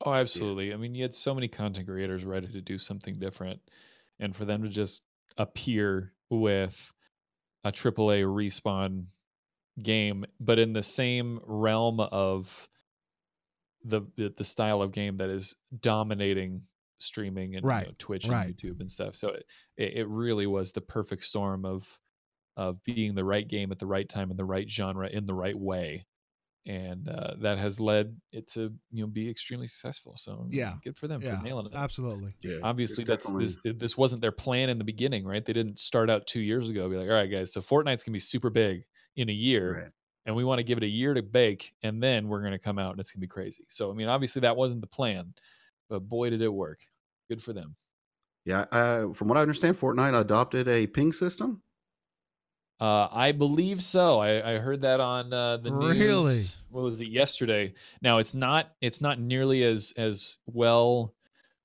Oh, 0.05 0.13
absolutely. 0.13 0.73
I 0.73 0.77
mean, 0.77 0.95
you 0.95 1.03
had 1.03 1.15
so 1.15 1.35
many 1.35 1.49
content 1.49 1.87
creators 1.87 2.25
ready 2.25 2.49
to 2.49 2.61
do 2.61 2.79
something 2.79 3.19
different, 3.19 3.61
and 4.21 4.35
for 4.35 4.45
them 4.45 4.63
to 4.63 4.69
just 4.69 5.03
appear 5.39 6.13
with 6.31 6.93
a 7.65 7.73
AAA 7.73 8.25
respawn 8.25 9.07
game, 9.83 10.25
but 10.41 10.59
in 10.59 10.73
the 10.73 10.83
same 10.83 11.41
realm 11.45 12.01
of 12.01 12.69
the 13.87 14.03
the, 14.17 14.33
the 14.37 14.45
style 14.45 14.83
of 14.83 14.93
game 14.93 15.17
that 15.19 15.31
is 15.31 15.55
dominating 15.81 16.63
streaming 16.99 17.57
and 17.57 17.65
you 17.65 17.89
know, 17.89 17.95
Twitch 17.99 18.25
and 18.25 18.33
right. 18.33 18.57
YouTube 18.57 18.81
and 18.81 18.91
stuff. 18.91 19.15
So 19.15 19.29
it, 19.31 19.45
it 19.77 19.93
it 19.99 20.09
really 20.09 20.47
was 20.47 20.73
the 20.73 20.81
perfect 20.81 21.25
storm 21.25 21.65
of 21.65 21.99
of 22.57 22.83
being 22.85 23.15
the 23.15 23.25
right 23.25 23.47
game 23.47 23.71
at 23.73 23.79
the 23.79 23.87
right 23.87 24.09
time 24.09 24.31
in 24.31 24.37
the 24.37 24.45
right 24.45 24.69
genre 24.69 25.09
in 25.09 25.27
the 25.27 25.35
right 25.35 25.57
way 25.57 26.07
and 26.69 27.09
uh, 27.09 27.35
that 27.39 27.59
has 27.59 27.79
led 27.79 28.17
it 28.33 28.49
to 28.49 28.73
you 28.91 29.03
know 29.03 29.07
be 29.07 29.29
extremely 29.31 29.67
successful. 29.69 30.17
So 30.17 30.49
Yeah, 30.51 30.75
good 30.83 30.97
for 30.97 31.07
them 31.07 31.21
yeah 31.23 31.37
for 31.39 31.45
nailing 31.45 31.67
it. 31.67 31.75
absolutely 31.75 32.35
Yeah, 32.43 32.59
Obviously, 32.63 33.03
it's 33.03 33.09
that's 33.09 33.27
definitely- 33.27 33.55
this. 33.73 33.77
This 33.79 33.97
wasn't 33.97 34.21
their 34.23 34.33
plan 34.33 34.69
in 34.71 34.79
the 34.79 34.85
beginning, 34.85 35.25
right? 35.25 35.45
They 35.45 35.53
didn't 35.53 35.79
start 35.79 36.11
out 36.11 36.27
two 36.27 36.41
years 36.41 36.69
ago. 36.71 36.89
Be 36.89 36.97
like, 36.97 37.09
all 37.09 37.15
right, 37.15 37.31
guys, 37.31 37.53
so 37.53 37.61
Fortnite's 37.61 38.03
gonna 38.03 38.15
be 38.15 38.19
super 38.19 38.51
big 38.51 38.85
in 39.17 39.29
a 39.29 39.33
year, 39.33 39.83
Right. 39.83 39.93
And 40.27 40.35
we 40.35 40.45
want 40.45 40.59
to 40.59 40.65
give 40.65 40.77
it 40.77 40.85
a 40.85 40.89
year 40.89 41.15
to 41.15 41.23
bake, 41.23 41.73
and 41.83 42.03
then 42.03 42.29
we're 42.29 42.43
gonna 42.43 42.59
come 42.59 42.79
out 42.79 42.91
and 42.91 43.01
it's 43.01 43.13
gonna 43.13 43.21
be 43.21 43.27
crazy. 43.27 43.65
So 43.69 43.91
I 43.91 43.95
mean, 43.95 44.09
obviously 44.09 44.41
that 44.41 44.57
wasn't 44.57 44.81
the 44.81 44.87
plan, 44.87 45.33
but 45.89 46.01
boy, 46.01 46.31
did 46.31 46.43
it 46.43 46.53
work. 46.53 46.81
Good 47.29 47.43
for 47.43 47.53
them. 47.53 47.77
Yeah, 48.45 48.67
uh, 48.71 49.13
from 49.13 49.29
what 49.29 49.39
I 49.39 49.41
understand, 49.41 49.77
Fortnite 49.77 50.19
adopted 50.19 50.69
a 50.69 50.87
ping 50.87 51.13
system. 51.13 51.63
Uh, 52.79 53.09
I 53.11 53.33
believe 53.33 53.83
so. 53.83 54.21
I, 54.21 54.55
I 54.55 54.59
heard 54.59 54.83
that 54.83 55.01
on 55.01 55.33
uh, 55.33 55.57
the 55.57 55.71
news. 55.71 55.99
Really? 55.99 56.43
What 56.71 56.85
was 56.85 57.01
it 57.01 57.09
yesterday? 57.09 57.73
Now 58.03 58.19
it's 58.19 58.35
not 58.35 58.73
it's 58.83 59.01
not 59.01 59.19
nearly 59.19 59.63
as 59.63 59.95
as 59.97 60.39
well 60.47 61.15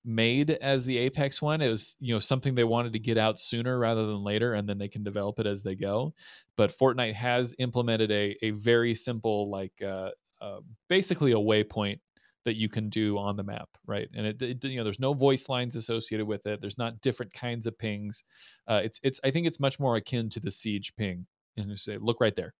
made 0.03 0.51
as 0.51 0.85
the 0.85 0.97
Apex 0.97 1.41
one. 1.41 1.61
It 1.61 1.69
was 1.69 1.95
you 1.99 2.13
know 2.13 2.19
something 2.19 2.55
they 2.55 2.63
wanted 2.63 2.93
to 2.93 2.99
get 2.99 3.17
out 3.17 3.39
sooner 3.39 3.77
rather 3.77 4.05
than 4.05 4.23
later, 4.23 4.53
and 4.53 4.67
then 4.67 4.77
they 4.77 4.87
can 4.87 5.03
develop 5.03 5.39
it 5.39 5.47
as 5.47 5.63
they 5.63 5.75
go. 5.75 6.13
But 6.57 6.71
Fortnite 6.71 7.13
has 7.13 7.55
implemented 7.59 8.11
a 8.11 8.35
a 8.41 8.51
very 8.51 8.95
simple 8.95 9.49
like 9.49 9.73
uh, 9.81 10.11
uh, 10.41 10.61
basically 10.89 11.31
a 11.31 11.35
waypoint 11.35 11.99
that 12.43 12.55
you 12.55 12.67
can 12.67 12.89
do 12.89 13.17
on 13.17 13.35
the 13.35 13.43
map, 13.43 13.69
right? 13.85 14.09
And 14.15 14.25
it, 14.25 14.41
it 14.41 14.63
you 14.63 14.77
know 14.77 14.83
there's 14.83 14.99
no 14.99 15.13
voice 15.13 15.47
lines 15.49 15.75
associated 15.75 16.25
with 16.25 16.45
it. 16.47 16.61
There's 16.61 16.77
not 16.77 17.01
different 17.01 17.33
kinds 17.33 17.65
of 17.65 17.77
pings. 17.77 18.23
Uh, 18.67 18.81
it's 18.83 18.99
it's 19.03 19.19
I 19.23 19.31
think 19.31 19.47
it's 19.47 19.59
much 19.59 19.79
more 19.79 19.95
akin 19.95 20.29
to 20.31 20.39
the 20.39 20.51
siege 20.51 20.95
ping, 20.95 21.27
and 21.57 21.69
you 21.69 21.77
say 21.77 21.97
look 21.97 22.19
right 22.19 22.35
there. 22.35 22.53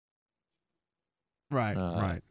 right 1.50 1.78
Uh, 1.78 2.00
right 2.00 2.24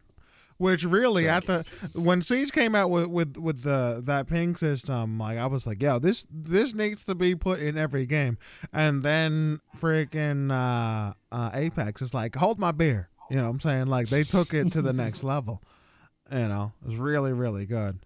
which 0.60 0.84
really 0.84 1.28
at 1.28 1.46
the 1.46 1.64
when 1.94 2.20
siege 2.20 2.52
came 2.52 2.74
out 2.74 2.90
with 2.90 3.06
with 3.06 3.36
with 3.36 3.62
the 3.62 4.02
that 4.04 4.28
ping 4.28 4.54
system 4.54 5.18
like 5.18 5.38
i 5.38 5.46
was 5.46 5.66
like 5.66 5.80
yo 5.82 5.98
this 5.98 6.26
this 6.30 6.74
needs 6.74 7.04
to 7.04 7.14
be 7.14 7.34
put 7.34 7.60
in 7.60 7.76
every 7.76 8.06
game. 8.06 8.38
And 8.72 9.02
then 9.02 9.60
freaking 9.76 10.52
uh 10.52 11.12
uh 11.32 11.50
apex 11.54 12.02
is 12.02 12.14
like 12.14 12.34
hold 12.36 12.58
my 12.58 12.72
beer. 12.72 13.08
You 13.30 13.36
know 13.36 13.44
what 13.44 13.50
i'm 13.50 13.60
saying? 13.60 13.86
Like 13.86 14.08
they 14.08 14.24
took 14.24 14.54
it 14.54 14.72
to 14.72 14.82
the 14.82 14.92
next 15.04 15.24
level. 15.24 15.62
You 16.30 16.48
know 16.48 16.72
it 16.82 16.88
was 16.88 16.96
really 16.96 17.32
really 17.32 17.66
good. 17.66 17.98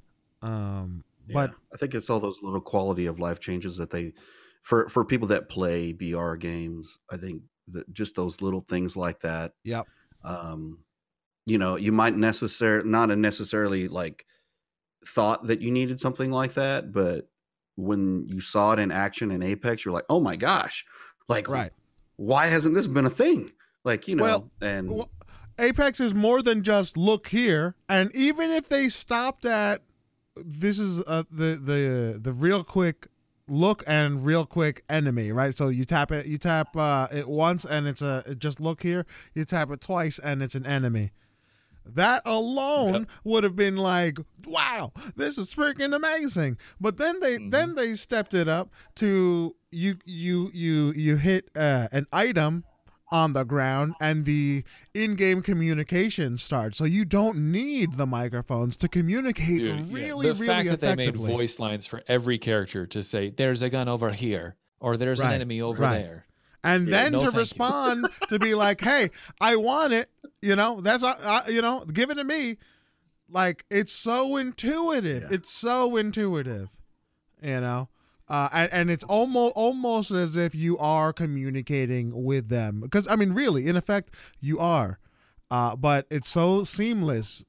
Um 0.43 1.03
but 1.33 1.53
I 1.73 1.77
think 1.79 1.95
it's 1.95 2.11
all 2.11 2.21
those 2.21 2.43
little 2.43 2.61
quality 2.61 3.07
of 3.07 3.19
life 3.19 3.41
changes 3.41 3.77
that 3.79 3.91
they, 3.91 4.13
for 4.63 4.89
for 4.89 5.05
people 5.05 5.27
that 5.29 5.49
play 5.49 5.93
BR 5.93 6.35
games, 6.35 6.99
I 7.11 7.17
think 7.17 7.43
that 7.69 7.91
just 7.95 8.15
those 8.15 8.43
little 8.43 8.61
things 8.61 8.97
like 8.97 9.21
that. 9.21 9.53
yep. 9.65 9.87
Um, 10.23 10.79
you 11.47 11.59
know, 11.59 11.77
you 11.77 11.93
might 11.93 12.17
necessarily 12.17 12.89
not 12.89 13.09
necessarily 13.11 13.89
like 13.89 14.25
thought 15.07 15.47
that 15.47 15.61
you 15.61 15.71
needed 15.71 16.01
something 16.01 16.31
like 16.31 16.55
that, 16.55 16.93
but 16.93 17.29
when 17.77 18.27
you 18.27 18.41
saw 18.41 18.73
it 18.73 18.79
in 18.79 18.91
action 18.91 19.31
in 19.31 19.43
Apex, 19.43 19.85
you're 19.85 19.95
like, 19.95 20.07
oh 20.09 20.21
my 20.21 20.37
gosh, 20.37 20.85
like 21.29 21.49
right 21.49 21.73
why 22.17 22.47
hasn't 22.47 22.75
this 22.75 22.87
been 22.87 23.07
a 23.07 23.11
thing? 23.11 23.53
Like 23.85 24.09
you 24.09 24.17
know, 24.17 24.25
Well, 24.25 24.51
and 24.61 24.91
well, 24.91 25.11
Apex 25.59 26.01
is 26.01 26.15
more 26.15 26.43
than 26.43 26.63
just 26.63 26.97
look 26.97 27.29
here, 27.29 27.75
and 27.89 28.15
even 28.15 28.51
if 28.51 28.69
they 28.69 28.89
stopped 28.89 29.45
at 29.45 29.83
this 30.37 30.79
is 30.79 31.01
uh, 31.01 31.25
the 31.31 31.61
the 31.63 32.19
the 32.21 32.33
real 32.33 32.65
quick 32.65 33.09
look 33.47 33.85
and 33.87 34.25
real 34.25 34.47
quick 34.47 34.83
enemy, 34.89 35.33
right? 35.33 35.55
So 35.55 35.69
you 35.69 35.85
tap 35.85 36.13
it, 36.13 36.27
you 36.27 36.39
tap 36.39 36.77
uh, 36.77 37.09
it 37.13 37.29
once, 37.29 37.65
and 37.65 37.87
it's 37.87 38.03
a 38.03 38.35
just 38.39 38.59
look 38.61 38.83
here. 38.83 39.07
You 39.35 39.45
tap 39.45 39.71
it 39.71 39.81
twice, 39.81 40.19
and 40.19 40.43
it's 40.43 40.55
an 40.55 40.67
enemy. 40.67 41.13
That 41.87 42.23
alone 42.25 42.93
Yep. 42.95 43.09
would 43.25 43.45
have 43.45 43.57
been 43.57 43.77
like, 43.77 44.19
wow, 44.47 44.93
this 45.17 45.37
is 45.39 45.55
freaking 45.55 45.95
amazing. 45.95 46.57
But 46.81 46.97
then 46.97 47.21
they 47.21 47.39
Mhm. 47.39 47.51
then 47.51 47.75
they 47.75 47.95
stepped 47.95 48.35
it 48.35 48.49
up 48.49 48.73
to 48.97 49.55
you 49.71 49.97
you 50.05 50.51
you 50.55 50.93
you 50.97 51.17
hit 51.17 51.51
uh, 51.57 51.89
an 51.93 52.07
item 52.13 52.65
on 53.13 53.33
the 53.33 53.45
ground 53.45 53.95
and 54.01 54.25
the 54.25 54.65
in-game 54.93 55.41
communication 55.43 56.37
starts. 56.37 56.79
So 56.79 56.85
you 56.85 57.05
don't 57.05 57.53
need 57.53 57.97
the 57.97 58.07
microphones 58.07 58.77
to 58.79 58.89
communicate 58.89 59.59
Dude, 59.59 59.81
yeah. 59.81 59.87
really 59.95 60.29
the 60.29 60.35
really 60.35 60.47
fact 60.47 60.69
that 60.71 60.81
they 60.81 60.97
made 60.97 61.17
voice 61.17 61.59
lines 61.61 61.87
for 61.87 62.03
every 62.09 62.39
character 62.39 62.87
to 62.87 63.03
say 63.03 63.31
there's 63.31 63.63
a 63.63 63.71
gun 63.71 63.89
over 63.89 64.11
here 64.11 64.57
or 64.81 64.97
there's 64.97 65.21
Right, 65.21 65.29
an 65.29 65.35
enemy 65.35 65.61
over 65.61 65.83
right. 65.83 65.99
there 65.99 66.27
and 66.65 66.89
Yeah, 66.89 67.03
then 67.05 67.13
no 67.13 67.31
to 67.31 67.31
respond 67.31 68.09
to 68.29 68.39
be 68.39 68.55
like, 68.55 68.81
"Hey, 68.81 69.11
I 69.41 69.57
want 69.57 69.93
it," 69.93 70.11
you 70.43 70.57
know, 70.57 70.81
that's 70.81 71.05
uh, 71.05 71.17
uh, 71.23 71.43
you 71.49 71.63
know, 71.63 71.85
give 71.85 72.11
it 72.11 72.17
to 72.17 72.25
me. 72.25 72.57
Like 73.29 73.65
it's 73.71 73.93
so 73.93 74.37
intuitive. 74.37 75.23
Yeah. 75.23 75.29
It's 75.37 75.51
so 75.51 75.97
intuitive, 75.97 76.71
you 77.43 77.61
know, 77.61 77.89
uh, 78.29 78.49
and, 78.53 78.73
and 78.73 78.91
it's 78.91 79.05
almost 79.05 79.55
almost 79.57 80.11
as 80.11 80.37
if 80.37 80.55
you 80.55 80.77
are 80.79 81.13
communicating 81.13 82.25
with 82.25 82.49
them. 82.49 82.81
Because 82.81 83.07
I 83.09 83.17
mean, 83.17 83.33
really, 83.33 83.67
in 83.67 83.77
effect, 83.77 84.11
you 84.41 84.59
are, 84.59 84.99
uh, 85.51 85.77
but 85.77 86.07
it's 86.11 86.29
so 86.29 86.65
seamless. 86.65 87.45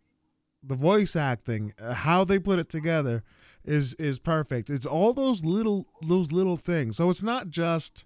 The 0.63 0.75
voice 0.75 1.15
acting, 1.15 1.73
uh, 1.79 1.93
how 1.93 2.23
they 2.23 2.39
put 2.39 2.57
it 2.57 2.69
together, 2.69 3.23
is 3.63 3.93
is 3.95 4.17
perfect. 4.17 4.69
It's 4.69 4.85
all 4.85 5.13
those 5.13 5.43
little 5.45 5.85
those 6.01 6.31
little 6.31 6.57
things. 6.57 6.97
So 6.97 7.09
it's 7.09 7.21
not 7.23 7.49
just 7.49 8.05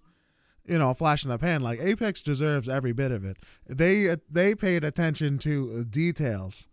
you 0.70 0.78
know, 0.78 0.92
a 0.92 0.96
flash 0.96 1.24
in 1.26 1.32
the 1.32 1.38
pan. 1.38 1.62
Like 1.62 1.80
Apex 1.80 2.22
deserves 2.22 2.70
every 2.70 2.94
bit 2.94 3.12
of 3.12 3.26
it. 3.26 3.38
They 3.68 4.16
they 4.30 4.56
paid 4.56 4.84
attention 4.84 5.40
to 5.40 5.84
details, 5.86 6.68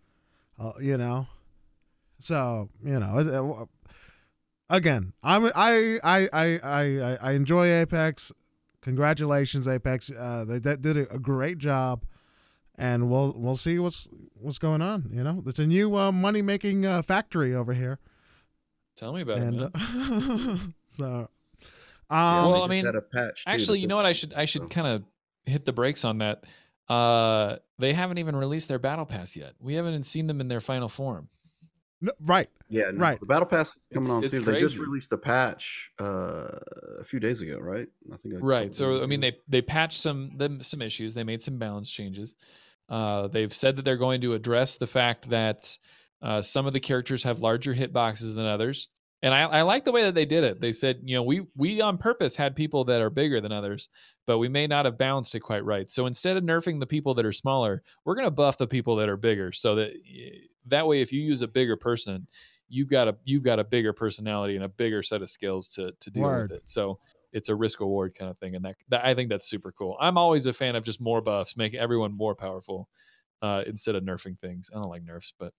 uh, 0.59 0.73
you 0.81 0.97
know. 0.97 1.27
So 2.21 2.69
you 2.85 3.01
know, 3.01 3.19
it- 3.19 3.69
again, 4.69 5.13
I'm 5.23 5.47
I 5.57 5.99
I 6.05 6.29
I 6.33 6.61
I 6.63 7.19
I 7.23 7.33
enjoy 7.33 7.67
Apex. 7.69 8.33
Congratulations, 8.83 9.67
Apex. 9.67 10.11
Uh, 10.11 10.45
they, 10.47 10.59
they 10.59 10.77
did 10.77 10.97
a, 10.97 11.19
great 11.19 11.59
job, 11.59 12.05
and 12.77 13.11
we'll 13.11 13.35
we'll 13.37 13.57
see 13.57 13.79
what's 13.81 14.07
what's 14.35 14.59
going 14.59 14.81
on. 14.81 15.11
You 15.13 15.25
know, 15.25 15.43
it's 15.47 15.59
a 15.59 15.67
new 15.67 15.97
uh, 15.97 16.13
money 16.13 16.41
making 16.41 16.87
uh, 16.87 17.03
factory 17.03 17.53
over 17.55 17.75
here, 17.75 17.99
tell 18.95 19.13
me 19.13 19.23
about 19.23 19.39
and 19.39 19.61
it 19.63 19.71
uh, 19.75 20.57
so. 20.87 21.29
Yeah, 22.11 22.43
Um, 22.45 22.53
Well, 22.53 22.63
I 22.63 22.69
mean, 22.69 22.87
a 22.87 23.01
patch 23.01 23.45
too 23.45 23.51
actually 23.51 23.81
you 23.81 23.87
know 23.89 23.97
what 23.97 24.07
i 24.07 24.13
should 24.13 24.33
i 24.35 24.45
should 24.45 24.63
so- 24.63 24.69
kind 24.69 24.87
of 24.87 25.03
hit 25.45 25.65
the 25.65 25.73
brakes 25.73 26.05
on 26.05 26.19
that 26.19 26.45
uh 26.89 27.57
they 27.79 27.93
haven't 27.93 28.19
even 28.19 28.37
released 28.37 28.69
their 28.69 28.79
battle 28.79 29.05
pass 29.07 29.35
yet 29.37 29.55
we 29.61 29.75
haven't 29.75 30.03
seen 30.05 30.27
them 30.27 30.41
in 30.41 30.49
their 30.49 30.61
final 30.61 30.89
form 30.89 31.29
no, 32.03 32.13
right. 32.27 32.51
Yeah, 32.69 32.91
no, 32.91 32.99
Right. 33.01 33.19
The 33.19 33.25
battle 33.25 33.47
pass 33.47 33.69
is 33.71 33.79
coming 33.95 34.09
It's- 34.11 34.17
on 34.19 34.23
it's 34.25 34.31
soon. 34.37 34.45
They 34.45 34.61
just 34.61 34.77
released 34.77 35.09
the 35.09 35.17
patch 35.17 35.91
uh, 35.99 36.59
a 37.01 37.05
few 37.05 37.19
days 37.19 37.41
ago, 37.41 37.59
right? 37.59 37.89
I 38.13 38.17
think. 38.19 38.35
a 38.35 38.37
couple 38.37 38.49
right 38.49 38.75
so 38.77 39.03
i 39.03 39.07
mean 39.07 39.25
ago. 39.25 39.37
they 39.49 39.59
they 39.61 39.63
patched 39.63 39.99
some 40.03 40.37
them 40.37 40.63
some 40.63 40.83
issues 40.83 41.15
they 41.15 41.25
made 41.25 41.41
some 41.43 41.57
balance 41.59 41.89
changes 41.91 42.37
uh 42.91 43.29
they've 43.29 43.53
said 43.53 43.77
that 43.77 43.85
they're 43.87 43.97
going 43.97 44.21
to 44.21 44.35
address 44.35 44.77
the 44.77 44.87
fact 44.87 45.29
that 45.31 45.77
uh 46.23 46.43
some 46.43 46.67
of 46.67 46.75
the 46.75 46.81
characters 46.81 47.23
have 47.23 47.41
larger 47.41 47.75
hitboxes 47.75 48.35
than 48.35 48.45
others 48.45 48.89
and 49.23 49.35
I, 49.35 49.43
I 49.43 49.63
like 49.63 49.85
the 49.85 49.93
way 49.93 50.03
that 50.03 50.15
they 50.15 50.27
did 50.27 50.45
it. 50.45 50.61
They 50.61 50.73
said 50.73 51.01
you 51.03 51.17
know 51.17 51.23
we 51.23 51.47
we 51.57 51.81
on 51.81 51.99
purpose 51.99 52.37
had 52.37 52.55
people 52.55 52.85
that 52.85 53.01
are 53.01 53.11
bigger 53.11 53.41
than 53.41 53.53
others 53.53 53.89
but 54.27 54.39
we 54.39 54.49
may 54.49 54.67
not 54.67 54.85
have 54.85 54.99
balanced 54.99 55.35
it 55.37 55.41
quite 55.41 55.65
right. 55.65 55.89
So 55.89 56.07
instead 56.07 56.37
of 56.37 56.43
nerfing 56.43 56.81
the 56.81 56.87
people 56.87 57.15
that 57.15 57.25
are 57.27 57.33
smaller 57.33 57.83
we're 58.05 58.15
going 58.15 58.27
to 58.27 58.31
buff 58.31 58.59
the 58.59 58.67
people 58.67 58.97
that 58.97 59.09
are 59.09 59.17
bigger 59.17 59.53
so 59.53 59.75
that 59.77 59.93
that 60.67 60.87
way 60.87 61.01
if 61.01 61.13
you 61.13 61.21
use 61.21 61.43
a 61.43 61.49
bigger 61.49 61.77
person 61.77 62.27
you've 62.69 62.89
got 62.89 63.09
a 63.09 63.17
you've 63.25 63.43
got 63.45 63.59
a 63.59 63.65
bigger 63.65 63.93
personality 63.93 64.57
and 64.57 64.65
a 64.65 64.69
bigger 64.69 65.03
set 65.03 65.23
of 65.23 65.31
skills 65.31 65.69
to 65.69 65.93
to 66.01 66.11
deal 66.11 66.25
Word. 66.25 66.51
with 66.51 66.59
it. 66.59 66.63
So 66.67 66.99
it's 67.33 67.49
a 67.49 67.55
risk 67.55 67.81
reward 67.81 68.15
kind 68.15 68.31
of 68.31 68.39
thing 68.39 68.55
and 68.55 68.65
that, 68.65 68.77
that 68.89 69.05
i 69.05 69.15
think 69.15 69.29
that's 69.29 69.49
super 69.49 69.73
cool. 69.73 69.97
I'm 70.01 70.17
always 70.17 70.47
a 70.47 70.53
fan 70.53 70.77
of 70.77 70.85
just 70.85 71.01
more 71.01 71.21
buffs 71.21 71.57
making 71.57 71.81
everyone 71.81 72.17
more 72.17 72.35
powerful 72.35 72.89
uh 73.43 73.63
instead 73.67 73.95
of 73.95 74.03
nerfing 74.05 74.39
things. 74.39 74.71
I 74.73 74.77
don't 74.77 74.91
like 74.91 75.03
nerfs 75.05 75.33
but 75.39 75.53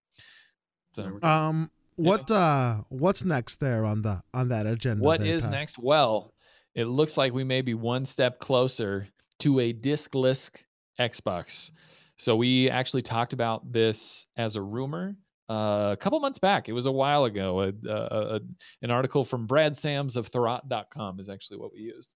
so 0.94 1.04
There 1.04 1.14
we 1.14 1.20
go. 1.22 1.28
Um, 1.28 1.70
what 1.98 2.32
uh, 2.32 2.82
what's 2.90 3.24
next 3.24 3.60
there 3.60 3.86
on 3.86 4.02
the 4.02 4.22
on 4.34 4.50
that 4.50 4.66
agenda? 4.66 5.04
what 5.04 5.20
there, 5.20 5.34
is 5.34 5.44
Pat? 5.44 5.52
next? 5.52 5.78
Well 5.78 6.34
it 6.78 6.86
looks 6.86 7.18
like 7.18 7.34
we 7.34 7.44
may 7.44 7.62
be 7.62 7.74
one 7.74 8.06
step 8.06 8.40
closer 8.40 9.08
to 9.40 9.60
a 9.60 9.74
diskless 9.74 10.52
xbox. 11.00 11.72
So 12.18 12.36
we 12.36 12.70
actually 12.70 13.02
talked 13.02 13.34
about 13.34 13.72
this 13.72 14.28
as 14.38 14.56
a 14.56 14.62
rumor 14.62 15.16
uh, 15.50 15.90
a 15.94 15.98
couple 16.00 16.20
months 16.20 16.38
back. 16.38 16.70
It 16.70 16.74
was 16.74 16.86
a 16.86 16.92
while 16.92 17.26
ago. 17.26 17.62
A, 17.62 17.74
a, 17.90 18.36
a, 18.36 18.40
an 18.84 18.92
article 18.92 19.26
from 19.26 19.48
brad 19.48 19.76
sams 19.76 20.18
of 20.18 20.30
Thurrott.com 20.30 21.20
is 21.20 21.30
actually 21.30 21.58
what 21.58 21.74
we 21.74 21.80
used 21.80 22.14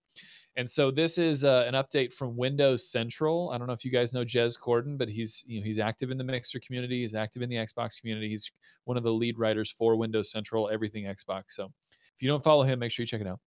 and 0.57 0.69
so 0.69 0.91
this 0.91 1.17
is 1.17 1.45
uh, 1.45 1.63
an 1.65 1.75
update 1.75 2.13
from 2.13 2.35
Windows 2.35 2.91
Central. 2.91 3.51
I 3.51 3.57
don't 3.57 3.67
know 3.67 3.73
if 3.73 3.85
you 3.85 3.91
guys 3.91 4.13
know 4.13 4.25
Jez 4.25 4.59
Corden, 4.59 4.97
but 4.97 5.07
he's 5.07 5.45
you 5.47 5.59
know 5.59 5.65
he's 5.65 5.79
active 5.79 6.11
in 6.11 6.17
the 6.17 6.23
Mixer 6.23 6.59
community. 6.59 7.01
He's 7.01 7.15
active 7.15 7.41
in 7.41 7.49
the 7.49 7.55
Xbox 7.55 7.99
community. 7.99 8.27
He's 8.29 8.51
one 8.83 8.97
of 8.97 9.03
the 9.03 9.13
lead 9.13 9.39
writers 9.39 9.71
for 9.71 9.95
Windows 9.95 10.31
Central, 10.31 10.69
everything 10.69 11.05
Xbox. 11.05 11.43
So 11.49 11.71
if 12.15 12.21
you 12.21 12.27
don't 12.27 12.43
follow 12.43 12.63
him, 12.63 12.79
make 12.79 12.91
sure 12.91 13.03
you 13.03 13.07
check 13.07 13.21
it 13.21 13.27
out. 13.27 13.39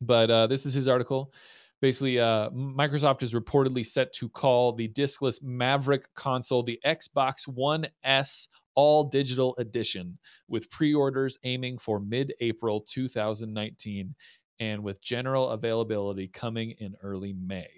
But 0.00 0.30
uh, 0.30 0.46
this 0.48 0.66
is 0.66 0.74
his 0.74 0.88
article. 0.88 1.32
Basically, 1.80 2.18
uh, 2.18 2.50
Microsoft 2.50 3.22
is 3.22 3.34
reportedly 3.34 3.84
set 3.84 4.12
to 4.14 4.28
call 4.28 4.72
the 4.72 4.88
diskless 4.88 5.42
Maverick 5.42 6.12
console 6.14 6.62
the 6.62 6.80
Xbox 6.84 7.46
One 7.46 7.86
S 8.02 8.48
All 8.74 9.04
Digital 9.04 9.54
Edition, 9.58 10.18
with 10.48 10.68
pre-orders 10.70 11.38
aiming 11.44 11.78
for 11.78 12.00
mid-April 12.00 12.80
2019 12.88 14.14
and 14.60 14.82
with 14.82 15.02
general 15.02 15.50
availability 15.50 16.28
coming 16.28 16.74
in 16.78 16.94
early 17.02 17.34
May. 17.34 17.68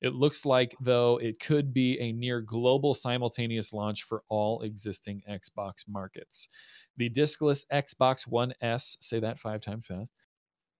It 0.00 0.14
looks 0.14 0.44
like, 0.44 0.76
though, 0.80 1.16
it 1.18 1.40
could 1.40 1.72
be 1.72 1.98
a 1.98 2.12
near 2.12 2.40
global 2.40 2.94
simultaneous 2.94 3.72
launch 3.72 4.04
for 4.04 4.22
all 4.28 4.62
existing 4.62 5.22
Xbox 5.28 5.88
markets. 5.88 6.48
The 6.98 7.10
diskless 7.10 7.64
Xbox 7.72 8.26
One 8.26 8.52
S, 8.60 8.96
say 9.00 9.18
that 9.20 9.40
five 9.40 9.60
times 9.60 9.86
fast, 9.86 10.12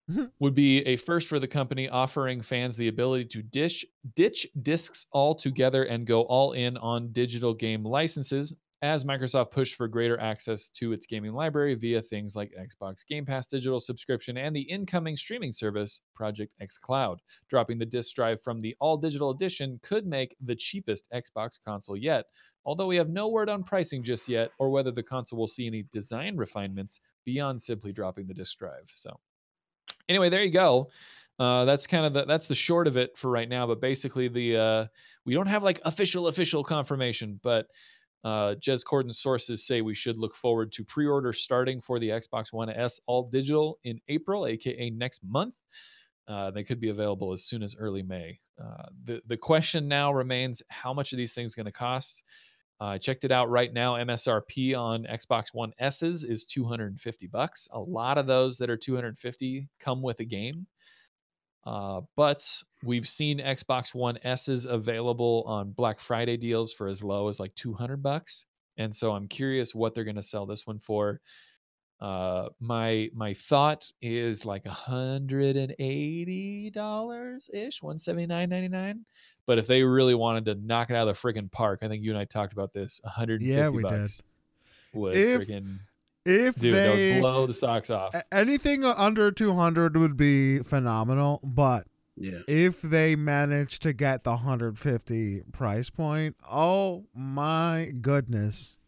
mm-hmm. 0.09 0.25
would 0.39 0.55
be 0.55 0.79
a 0.85 0.95
first 0.95 1.27
for 1.27 1.37
the 1.37 1.47
company, 1.47 1.89
offering 1.89 2.41
fans 2.41 2.77
the 2.77 2.87
ability 2.87 3.25
to 3.25 3.41
dish, 3.41 3.85
ditch 4.15 4.47
discs 4.61 5.05
altogether 5.11 5.83
and 5.83 6.07
go 6.07 6.21
all 6.23 6.53
in 6.53 6.77
on 6.77 7.11
digital 7.11 7.53
game 7.53 7.83
licenses 7.83 8.53
as 8.81 9.03
Microsoft 9.03 9.51
pushed 9.51 9.75
for 9.75 9.87
greater 9.87 10.19
access 10.19 10.69
to 10.69 10.93
its 10.93 11.05
gaming 11.05 11.33
library 11.33 11.75
via 11.75 12.01
things 12.01 12.35
like 12.35 12.53
Xbox 12.57 13.05
Game 13.05 13.25
Pass 13.25 13.45
digital 13.45 13.79
subscription 13.79 14.37
and 14.37 14.55
the 14.55 14.61
incoming 14.61 15.17
streaming 15.17 15.51
service 15.51 16.01
Project 16.15 16.53
X 16.61 16.77
Cloud. 16.77 17.19
Dropping 17.49 17.77
the 17.77 17.85
disk 17.85 18.15
drive 18.15 18.41
from 18.41 18.61
the 18.61 18.75
all 18.79 18.97
digital 18.97 19.31
edition 19.31 19.79
could 19.83 20.05
make 20.05 20.35
the 20.41 20.55
cheapest 20.55 21.09
Xbox 21.13 21.59
console 21.63 21.97
yet, 21.97 22.25
although 22.65 22.87
we 22.87 22.95
have 22.95 23.09
no 23.09 23.27
word 23.27 23.49
on 23.49 23.63
pricing 23.63 24.01
just 24.01 24.29
yet 24.29 24.51
or 24.59 24.69
whether 24.69 24.91
the 24.91 25.03
console 25.03 25.39
will 25.39 25.47
see 25.47 25.67
any 25.67 25.83
design 25.91 26.37
refinements 26.37 27.01
beyond 27.25 27.61
simply 27.61 27.91
dropping 27.91 28.27
the 28.27 28.33
disk 28.33 28.57
drive. 28.57 28.87
So, 28.87 29.19
anyway, 30.07 30.29
there 30.29 30.43
you 30.43 30.51
go. 30.51 30.89
Uh, 31.37 31.63
that's 31.63 31.87
kind 31.87 32.05
of 32.05 32.13
the 32.13 32.25
that's 32.25 32.47
the 32.47 32.55
short 32.55 32.85
of 32.87 32.97
it 32.97 33.17
for 33.17 33.29
right 33.29 33.47
now. 33.47 33.65
But 33.65 33.79
basically, 33.79 34.27
the 34.27 34.57
uh, 34.57 34.85
we 35.25 35.33
don't 35.33 35.47
have 35.47 35.63
like 35.63 35.79
official 35.85 36.27
official 36.27 36.63
confirmation, 36.63 37.39
but 37.43 37.67
uh, 38.23 38.55
Jez 38.59 38.83
Corden's 38.83 39.19
sources 39.19 39.65
say 39.65 39.81
we 39.81 39.95
should 39.95 40.17
look 40.17 40.35
forward 40.35 40.71
to 40.73 40.83
pre-order 40.83 41.31
starting 41.31 41.79
for 41.79 41.99
the 41.99 42.09
Xbox 42.09 42.51
One 42.51 42.69
S 42.69 42.99
all 43.05 43.29
digital 43.29 43.79
in 43.83 43.99
April, 44.07 44.45
aka 44.45 44.89
next 44.89 45.21
month. 45.23 45.55
Uh, 46.27 46.51
they 46.51 46.63
could 46.63 46.79
be 46.79 46.89
available 46.89 47.33
as 47.33 47.43
soon 47.43 47.63
as 47.63 47.75
early 47.77 48.03
May. 48.03 48.39
Uh, 48.61 48.85
the 49.03 49.21
the 49.27 49.37
question 49.37 49.87
now 49.87 50.11
remains: 50.11 50.61
How 50.69 50.93
much 50.93 51.13
are 51.13 51.17
these 51.17 51.33
things 51.33 51.55
going 51.55 51.65
to 51.65 51.71
cost? 51.71 52.23
I 52.81 52.97
checked 52.97 53.25
it 53.25 53.31
out 53.31 53.49
right 53.49 53.73
now. 53.73 53.95
MSRP 53.95 54.77
on 54.77 55.03
Xbox 55.03 55.47
One 55.53 55.73
S's 55.79 56.23
is 56.23 56.45
250 56.45 57.27
bucks. 57.27 57.67
A 57.73 57.79
lot 57.79 58.17
of 58.17 58.25
those 58.25 58.57
that 58.57 58.69
are 58.69 58.77
250 58.77 59.67
come 59.79 60.01
with 60.01 60.21
a 60.21 60.25
game. 60.25 60.65
Uh, 61.69 62.01
but 62.15 62.43
we've 62.83 63.07
seen 63.07 63.37
Xbox 63.37 63.93
One 63.93 64.17
S's 64.23 64.65
available 64.65 65.43
on 65.45 65.69
Black 65.69 65.99
Friday 65.99 66.35
deals 66.35 66.73
for 66.73 66.87
as 66.87 67.03
low 67.03 67.27
as 67.27 67.39
like 67.39 67.53
200 67.53 68.01
bucks. 68.01 68.47
And 68.77 68.95
so 68.95 69.11
I'm 69.11 69.27
curious 69.27 69.75
what 69.75 69.93
they're 69.93 70.03
going 70.03 70.15
to 70.15 70.23
sell 70.23 70.47
this 70.47 70.65
one 70.65 70.79
for. 70.79 71.21
Uh, 72.01 72.47
my 72.59 73.11
my 73.13 73.35
thought 73.35 73.91
is 74.01 74.45
like 74.45 74.65
hundred 74.65 75.57
and 75.57 75.75
eighty 75.77 76.71
dollars 76.71 77.49
ish, 77.53 77.83
one 77.83 77.99
seventy 77.99 78.25
nine 78.25 78.49
ninety 78.49 78.69
nine. 78.69 79.05
But 79.45 79.59
if 79.59 79.67
they 79.67 79.83
really 79.83 80.15
wanted 80.15 80.45
to 80.45 80.55
knock 80.55 80.89
it 80.89 80.95
out 80.95 81.07
of 81.07 81.13
the 81.13 81.21
freaking 81.21 81.51
park, 81.51 81.79
I 81.83 81.87
think 81.87 82.01
you 82.03 82.09
and 82.09 82.17
I 82.17 82.25
talked 82.25 82.53
about 82.53 82.73
this. 82.73 82.99
One 83.03 83.13
hundred 83.13 83.41
and 83.41 83.49
fifty 83.49 83.59
Yeah, 83.59 83.69
we 83.69 83.83
did. 83.83 83.89
bucks 83.89 84.23
would 84.93 85.13
If 85.13 85.47
freaking 85.47 85.77
If 86.29 86.55
dude, 86.55 86.73
they 86.73 87.13
would 87.15 87.21
blow 87.21 87.47
the 87.47 87.53
socks 87.53 87.89
off. 87.89 88.15
anything 88.31 88.83
under 88.85 89.31
200 89.31 89.97
would 89.97 90.15
be 90.17 90.59
phenomenal, 90.59 91.39
but 91.43 91.87
Yeah. 92.15 92.39
if 92.47 92.81
they 92.81 93.15
manage 93.15 93.79
to 93.79 93.93
get 93.93 94.23
the 94.23 94.31
150 94.31 95.43
price 95.51 95.89
point, 95.89 96.35
oh 96.51 97.05
my 97.15 97.91
goodness. 98.01 98.79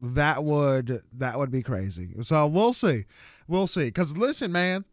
That 0.00 0.42
would 0.42 1.00
that 1.12 1.38
would 1.38 1.52
be 1.52 1.62
crazy. 1.62 2.14
So 2.22 2.46
we'll 2.48 2.72
see. 2.72 3.04
We'll 3.46 3.68
see 3.68 3.90
cuz 3.92 4.16
listen 4.16 4.50
man, 4.50 4.84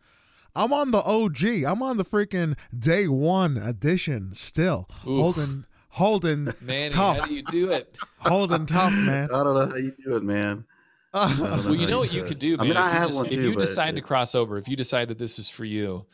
I'm 0.56 0.72
on 0.72 0.92
the 0.92 1.00
OG. 1.00 1.64
I'm 1.66 1.82
on 1.82 1.98
the 1.98 2.06
freaking 2.06 2.56
day 2.78 3.08
1 3.08 3.58
edition 3.58 4.34
still. 4.34 4.88
Oof. 5.08 5.18
Holding 5.18 5.66
holding 5.94 6.54
Man, 6.62 6.92
tough. 6.92 7.18
how 7.22 7.26
do 7.26 7.34
you 7.34 7.42
do 7.42 7.72
it? 7.72 7.96
holding 8.20 8.68
tough, 8.68 8.94
man. 8.94 9.30
I 9.34 9.44
don't 9.44 9.56
know 9.58 9.66
how 9.68 9.76
you 9.78 9.96
do 10.06 10.16
it, 10.16 10.22
man. 10.24 10.66
I 11.14 11.36
know 11.38 11.44
well, 11.44 11.76
you 11.76 11.88
know 11.88 12.00
what 12.00 12.14
you 12.14 12.24
could 12.24 12.34
it. 12.34 12.40
do, 12.40 12.58
I 12.60 12.64
mean, 12.64 12.72
if 12.72 12.78
I 12.78 12.86
you, 12.94 13.00
have 13.00 13.10
dec- 13.10 13.16
one 13.16 13.26
if 13.28 13.32
too, 13.34 13.42
you 13.42 13.54
but 13.54 13.60
decide 13.60 13.96
to 13.96 14.02
cross 14.02 14.36
over, 14.36 14.58
if 14.58 14.68
you 14.68 14.76
decide 14.76 15.08
that 15.10 15.18
this 15.18 15.40
is 15.40 15.50
for 15.50 15.66
you, 15.66 16.06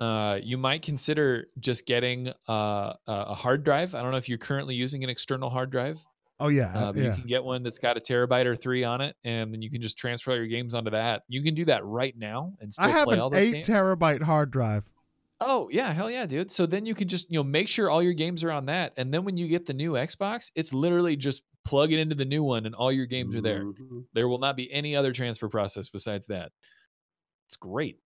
uh, 0.00 0.38
you 0.42 0.58
might 0.58 0.82
consider 0.82 1.46
just 1.60 1.86
getting 1.86 2.28
uh, 2.48 2.52
a 2.52 2.94
a 3.06 3.34
hard 3.34 3.62
drive. 3.64 3.94
I 3.94 4.02
don't 4.02 4.10
know 4.10 4.16
if 4.16 4.28
you're 4.28 4.38
currently 4.38 4.74
using 4.74 5.04
an 5.04 5.10
external 5.10 5.48
hard 5.48 5.70
drive, 5.70 6.04
Oh 6.40 6.48
yeah. 6.48 6.76
uh, 6.76 6.92
yeah. 6.96 7.02
you 7.04 7.12
can 7.12 7.26
get 7.28 7.44
one 7.44 7.62
that's 7.62 7.78
got 7.78 7.96
a 7.96 8.00
terabyte 8.00 8.44
or 8.46 8.56
three 8.56 8.82
on 8.82 9.00
it, 9.00 9.14
and 9.22 9.52
then 9.52 9.62
you 9.62 9.70
can 9.70 9.80
just 9.80 9.96
transfer 9.96 10.32
all 10.32 10.36
your 10.36 10.46
games 10.48 10.74
onto 10.74 10.90
that. 10.90 11.22
You 11.28 11.42
can 11.42 11.54
do 11.54 11.64
that 11.66 11.84
right 11.84 12.14
now 12.18 12.52
and 12.60 12.72
still 12.72 12.86
I 12.86 12.90
have 12.90 13.04
play 13.04 13.14
an 13.14 13.20
all 13.20 13.30
those 13.30 13.40
8 13.42 13.52
games. 13.52 13.68
terabyte 13.68 14.22
hard 14.22 14.50
drive. 14.50 14.84
Oh 15.46 15.68
yeah, 15.70 15.92
hell 15.92 16.10
yeah, 16.10 16.24
dude. 16.24 16.50
So 16.50 16.64
then 16.64 16.86
you 16.86 16.94
can 16.94 17.06
just 17.06 17.30
you 17.30 17.38
know 17.38 17.44
make 17.44 17.68
sure 17.68 17.90
all 17.90 18.02
your 18.02 18.14
games 18.14 18.42
are 18.42 18.50
on 18.50 18.64
that, 18.66 18.94
and 18.96 19.12
then 19.12 19.24
when 19.24 19.36
you 19.36 19.46
get 19.46 19.66
the 19.66 19.74
new 19.74 19.92
Xbox, 19.92 20.50
it's 20.54 20.72
literally 20.72 21.16
just 21.16 21.42
plug 21.64 21.92
it 21.92 21.98
into 21.98 22.14
the 22.14 22.24
new 22.24 22.42
one, 22.42 22.64
and 22.64 22.74
all 22.74 22.90
your 22.90 23.04
games 23.04 23.36
are 23.36 23.42
there. 23.42 23.64
Mhm. 23.64 24.06
There 24.14 24.26
will 24.26 24.38
not 24.38 24.56
be 24.56 24.72
any 24.72 24.96
other 24.96 25.12
transfer 25.12 25.50
process 25.50 25.90
besides 25.90 26.26
that. 26.28 26.50
It's 27.46 27.56
great. 27.56 27.98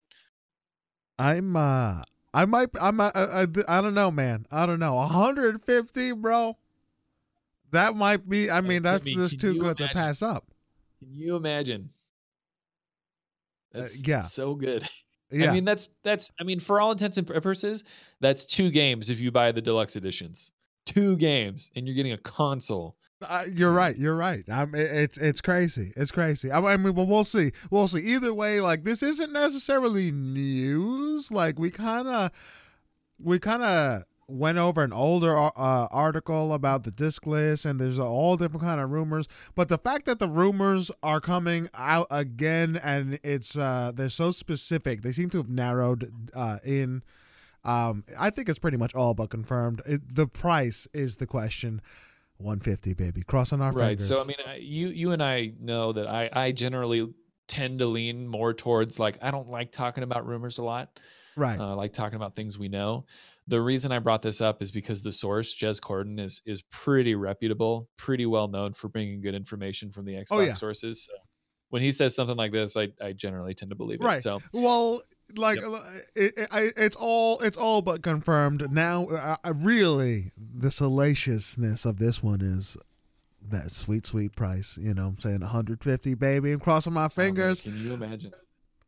I'm 1.17 1.55
uh 1.55 2.03
I 2.35 2.45
might 2.45 2.71
I'm 2.81 3.01
uh, 3.01 3.13
I, 3.15 3.43
I, 3.43 3.47
I 3.69 3.81
don't 3.81 3.95
know 3.95 4.11
man. 4.11 4.47
I 4.51 4.67
don't 4.67 4.81
know. 4.81 4.95
150, 4.95 6.13
bro. 6.13 6.59
That 7.71 7.95
might 7.95 8.29
be 8.29 8.51
I 8.51 8.61
mean 8.63 8.85
I 8.85 8.93
that's 8.93 9.05
mean, 9.05 9.17
just 9.17 9.41
too 9.41 9.55
you 9.55 9.61
good 9.61 9.77
to 9.77 9.89
pass 9.89 10.23
up. 10.23 10.45
Can 10.99 11.15
you 11.15 11.37
imagine? 11.37 11.91
Uh, 13.73 13.81
That's 13.81 14.07
yeah. 14.07 14.23
so 14.23 14.55
good. 14.57 14.89
Yeah. 15.31 15.51
I 15.51 15.55
mean, 15.55 15.65
that's 15.65 15.91
that's 16.03 16.33
I 16.41 16.45
mean, 16.45 16.61
for 16.61 16.81
all 16.81 16.93
intents 16.93 17.19
and 17.19 17.27
purposes, 17.27 17.85
that's 18.21 18.45
two 18.45 18.71
games 18.71 19.11
if 19.11 19.21
you 19.21 19.31
buy 19.31 19.53
the 19.53 19.61
deluxe 19.61 19.97
editions. 19.97 20.53
Two 20.87 21.17
games, 21.17 21.71
and 21.77 21.87
you're 21.87 21.95
getting 21.95 22.13
a 22.13 22.19
console. 22.19 22.97
Uh, 23.21 23.43
you're 23.53 23.73
right. 23.73 23.97
You're 23.97 24.15
right. 24.15 24.45
I'm, 24.49 24.75
it's 24.75 25.19
it's 25.19 25.41
crazy. 25.41 25.93
It's 25.97 26.11
crazy. 26.11 26.51
I, 26.51 26.61
I 26.61 26.77
mean, 26.77 26.95
but 26.95 27.05
we'll 27.05 27.25
see. 27.25 27.53
We'll 27.71 27.89
see. 27.89 28.01
Either 28.01 28.33
way, 28.33 28.61
like 28.61 28.85
this 28.85 29.03
isn't 29.03 29.33
necessarily 29.33 30.11
news. 30.13 31.31
Like 31.33 31.59
we 31.59 31.71
kind 31.71 32.09
of 32.09 32.31
we 33.23 33.39
kind 33.39 33.63
of 33.63 34.05
went 34.29 34.59
over 34.59 34.85
an 34.85 34.93
older 34.93 35.37
uh, 35.37 35.51
article 35.91 36.53
about 36.53 36.85
the 36.85 36.91
discless, 36.91 37.65
and 37.65 37.81
there's 37.81 37.99
all 37.99 38.37
different 38.37 38.63
kind 38.63 38.81
of 38.81 38.91
rumors. 38.91 39.27
But 39.55 39.69
the 39.69 39.79
fact 39.79 40.05
that 40.05 40.19
the 40.19 40.29
rumors 40.29 40.91
are 41.03 41.21
coming 41.21 41.69
out 41.75 42.07
again, 42.11 42.79
and 42.83 43.19
it's 43.23 43.57
uh 43.57 43.93
they're 43.95 44.11
so 44.11 44.31
specific, 44.31 45.03
they 45.03 45.13
seem 45.13 45.31
to 45.31 45.39
have 45.39 45.49
narrowed 45.49 46.13
uh, 46.35 46.59
in. 46.65 47.03
Um, 47.65 48.05
I 48.19 48.31
think 48.31 48.49
it's 48.49 48.59
pretty 48.59 48.77
much 48.77 48.95
all 48.95 49.15
but 49.15 49.31
confirmed. 49.31 49.83
It, 49.85 50.15
the 50.15 50.27
price 50.27 50.87
is 50.93 51.17
the 51.17 51.27
question. 51.27 51.81
150 52.41 52.95
baby 52.95 53.23
crossing 53.23 53.61
our 53.61 53.73
right. 53.73 53.99
fingers 53.99 54.07
So 54.07 54.21
I 54.23 54.25
mean, 54.25 54.37
I, 54.47 54.57
you 54.57 54.89
you 54.89 55.11
and 55.11 55.21
I 55.21 55.55
know 55.61 55.93
that 55.93 56.07
I 56.07 56.31
I 56.33 56.53
generally 56.53 57.13
tend 57.49 57.81
to 57.81 57.87
lean 57.87 58.29
more 58.29 58.55
towards 58.55 59.01
like 59.01 59.19
I 59.21 59.31
don't 59.33 59.51
like 59.51 59.73
talking 59.73 60.05
about 60.05 60.25
rumors 60.27 60.59
a 60.59 60.63
lot. 60.63 61.01
right 61.35 61.59
uh, 61.59 61.75
like 61.75 61.93
talking 61.93 62.15
about 62.15 62.37
things 62.37 62.57
we 62.57 62.69
know. 62.69 63.07
The 63.49 63.61
reason 63.61 63.91
I 63.93 63.99
brought 63.99 64.23
this 64.23 64.41
up 64.41 64.63
is 64.63 64.71
because 64.71 65.03
the 65.03 65.11
source, 65.13 65.55
Jez 65.57 65.81
Corden, 65.81 66.21
is 66.21 66.41
is 66.47 66.63
pretty 66.71 67.15
reputable, 67.15 67.89
pretty 67.97 68.27
well 68.27 68.47
known 68.49 68.73
for 68.75 68.89
bringing 68.89 69.21
good 69.21 69.35
information 69.35 69.91
from 69.91 70.05
the 70.05 70.13
Xbox 70.13 70.27
Oh, 70.31 70.41
yeah. 70.41 70.53
sources. 70.53 71.05
So 71.05 71.13
when 71.71 71.83
he 71.83 71.91
says 71.91 72.15
something 72.15 72.37
like 72.37 72.53
this, 72.53 72.77
I, 72.77 72.89
I 73.03 73.13
generally 73.13 73.55
tend 73.55 73.71
to 73.71 73.75
believe 73.77 74.01
it. 74.01 74.05
Right. 74.05 74.23
So 74.23 74.41
well 74.53 75.01
like 75.37 75.61
Yep. 75.61 75.83
it, 76.15 76.39
it, 76.39 76.49
I, 76.51 76.71
it's 76.77 76.97
all 76.97 77.41
it's 77.41 77.59
all 77.59 77.83
but 77.83 78.03
confirmed 78.03 78.71
now 78.73 79.05
uh, 79.09 79.37
uh, 79.45 79.53
really 79.59 80.33
the 80.37 80.71
salaciousness 80.71 81.85
of 81.85 81.99
this 81.99 82.23
one 82.23 82.41
is 82.41 82.79
that 83.51 83.71
sweet 83.71 84.07
sweet 84.07 84.35
price 84.35 84.79
you 84.81 84.95
know 84.95 85.09
i'm 85.09 85.21
saying 85.21 85.41
150 85.41 86.15
baby 86.15 86.53
i'm 86.53 86.61
crossing 86.61 86.95
my 86.95 87.01
oh, 87.01 87.03
man, 87.03 87.11
fingers 87.11 87.61
can 87.61 87.77
you 87.77 87.93
imagine? 87.93 88.33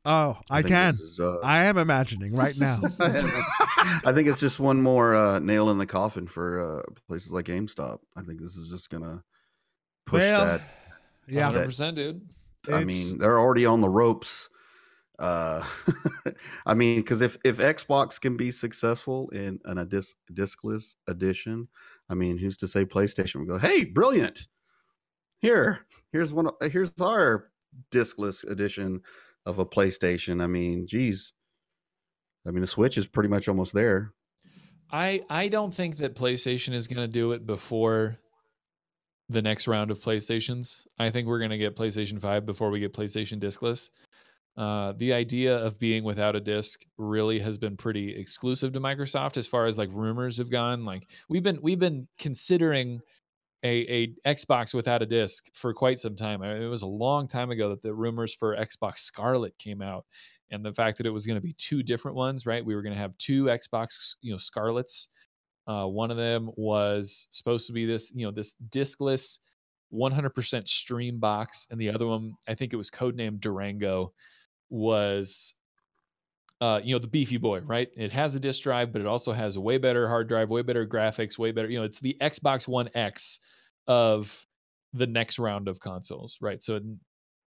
Oh 0.04 0.38
i, 0.48 0.62
think 0.62 0.72
can 0.74 0.94
is, 0.94 1.20
uh, 1.20 1.38
i 1.42 1.64
am 1.64 1.76
imagining 1.76 2.34
right 2.34 2.56
now 2.56 2.80
I 4.04 4.12
think 4.12 4.28
it's 4.28 4.40
just 4.40 4.60
one 4.60 4.80
more 4.80 5.14
uh, 5.14 5.38
nail 5.38 5.70
in 5.70 5.78
the 5.78 5.86
coffin 5.86 6.26
for 6.26 6.80
uh, 6.80 6.82
places 7.08 7.32
like 7.32 7.46
GameStop. 7.46 7.98
I 8.16 8.22
think 8.22 8.38
this 8.40 8.56
is 8.56 8.68
just 8.68 8.90
gonna 8.90 9.22
push 10.06 10.20
well 10.20 10.44
that. 10.44 10.60
yeah 11.28 11.50
that- 11.50 11.68
100%, 11.68 11.94
dude. 11.94 12.28
I 12.68 12.82
It's- 12.82 12.84
mean, 12.84 13.18
they're 13.18 13.38
already 13.40 13.64
on 13.66 13.80
the 13.80 13.88
ropes. 13.88 14.48
Uh, 15.18 15.64
I 16.66 16.74
mean, 16.74 17.00
because 17.00 17.20
if 17.22 17.36
if 17.44 17.56
Xbox 17.58 18.20
can 18.20 18.36
be 18.36 18.50
successful 18.50 19.28
in, 19.30 19.58
in 19.66 19.78
a 19.78 19.84
disc 19.84 20.16
discless 20.32 20.94
edition, 21.08 21.68
I 22.10 22.14
mean, 22.14 22.36
who's 22.38 22.56
to 22.58 22.68
say 22.68 22.84
PlayStation 22.84 23.36
would 23.36 23.48
go, 23.48 23.58
"Hey, 23.58 23.84
brilliant! 23.84 24.46
Here, 25.40 25.86
here's 26.12 26.32
one. 26.32 26.48
Here's 26.62 26.92
our 27.00 27.50
discless 27.90 28.44
edition 28.50 29.00
of 29.46 29.58
a 29.58 29.66
PlayStation." 29.66 30.42
I 30.42 30.46
mean, 30.46 30.86
geez, 30.86 31.32
I 32.46 32.50
mean, 32.50 32.60
the 32.60 32.66
Switch 32.66 32.98
is 32.98 33.06
pretty 33.06 33.28
much 33.28 33.48
almost 33.48 33.72
there. 33.74 34.12
I 34.92 35.22
I 35.28 35.48
don't 35.48 35.72
think 35.74 35.98
that 35.98 36.16
PlayStation 36.16 36.74
is 36.74 36.88
going 36.88 37.02
to 37.02 37.12
do 37.12 37.32
it 37.32 37.46
before 37.46 38.18
the 39.28 39.42
next 39.42 39.68
round 39.68 39.90
of 39.90 40.00
PlayStations. 40.00 40.86
I 40.98 41.10
think 41.10 41.28
we're 41.28 41.38
going 41.38 41.52
to 41.52 41.58
get 41.58 41.76
PlayStation 41.76 42.20
5 42.20 42.44
before 42.44 42.70
we 42.70 42.80
get 42.80 42.92
PlayStation 42.92 43.38
discless. 43.38 43.90
Uh, 44.56 44.92
the 44.96 45.12
idea 45.12 45.56
of 45.56 45.78
being 45.78 46.02
without 46.02 46.34
a 46.34 46.40
disc 46.40 46.80
really 46.98 47.38
has 47.38 47.56
been 47.56 47.76
pretty 47.76 48.14
exclusive 48.16 48.72
to 48.72 48.80
Microsoft 48.80 49.36
as 49.36 49.46
far 49.46 49.66
as 49.66 49.78
like 49.78 49.88
rumors 49.92 50.38
have 50.38 50.50
gone. 50.50 50.84
Like 50.84 51.08
we've 51.28 51.42
been 51.42 51.60
we've 51.62 51.78
been 51.78 52.08
considering 52.18 53.00
a, 53.62 54.14
a 54.24 54.34
Xbox 54.34 54.74
without 54.74 55.02
a 55.02 55.06
disc 55.06 55.46
for 55.54 55.74
quite 55.74 55.98
some 55.98 56.16
time. 56.16 56.42
I 56.42 56.54
mean, 56.54 56.62
it 56.62 56.68
was 56.68 56.82
a 56.82 56.86
long 56.86 57.28
time 57.28 57.50
ago 57.50 57.68
that 57.70 57.82
the 57.82 57.92
rumors 57.94 58.34
for 58.34 58.56
Xbox 58.56 58.98
Scarlett 58.98 59.56
came 59.58 59.82
out, 59.82 60.04
and 60.50 60.64
the 60.64 60.72
fact 60.72 60.96
that 60.98 61.06
it 61.06 61.10
was 61.10 61.26
going 61.26 61.36
to 61.36 61.42
be 61.42 61.52
two 61.54 61.82
different 61.82 62.16
ones, 62.16 62.46
right? 62.46 62.64
We 62.64 62.74
were 62.74 62.82
going 62.82 62.94
to 62.94 63.00
have 63.00 63.16
two 63.18 63.44
Xbox, 63.44 64.14
you 64.22 64.32
know, 64.32 64.38
Scarletts. 64.38 65.08
Uh, 65.66 65.86
one 65.86 66.10
of 66.10 66.16
them 66.16 66.50
was 66.56 67.28
supposed 67.30 67.66
to 67.66 67.72
be 67.72 67.84
this, 67.84 68.12
you 68.14 68.26
know, 68.26 68.32
this 68.32 68.56
discless 68.70 69.38
100% 69.92 70.66
stream 70.66 71.18
box, 71.18 71.66
and 71.70 71.80
the 71.80 71.90
other 71.90 72.06
one, 72.06 72.34
I 72.48 72.54
think 72.54 72.72
it 72.72 72.76
was 72.76 72.90
codenamed 72.90 73.40
Durango, 73.40 74.12
was 74.70 75.54
uh, 76.60 76.80
you 76.82 76.94
know, 76.94 76.98
the 76.98 77.06
beefy 77.06 77.38
boy, 77.38 77.60
right? 77.60 77.88
It 77.96 78.12
has 78.12 78.34
a 78.34 78.40
disk 78.40 78.62
drive, 78.62 78.92
but 78.92 79.00
it 79.00 79.06
also 79.06 79.32
has 79.32 79.56
a 79.56 79.60
way 79.60 79.78
better 79.78 80.08
hard 80.08 80.28
drive, 80.28 80.50
way 80.50 80.62
better 80.62 80.86
graphics, 80.86 81.38
way 81.38 81.52
better, 81.52 81.68
you 81.68 81.78
know, 81.78 81.84
it's 81.84 82.00
the 82.00 82.16
Xbox 82.20 82.68
One 82.68 82.90
X 82.94 83.40
of 83.86 84.46
the 84.92 85.06
next 85.06 85.38
round 85.38 85.68
of 85.68 85.80
consoles, 85.80 86.36
right? 86.40 86.62
So 86.62 86.80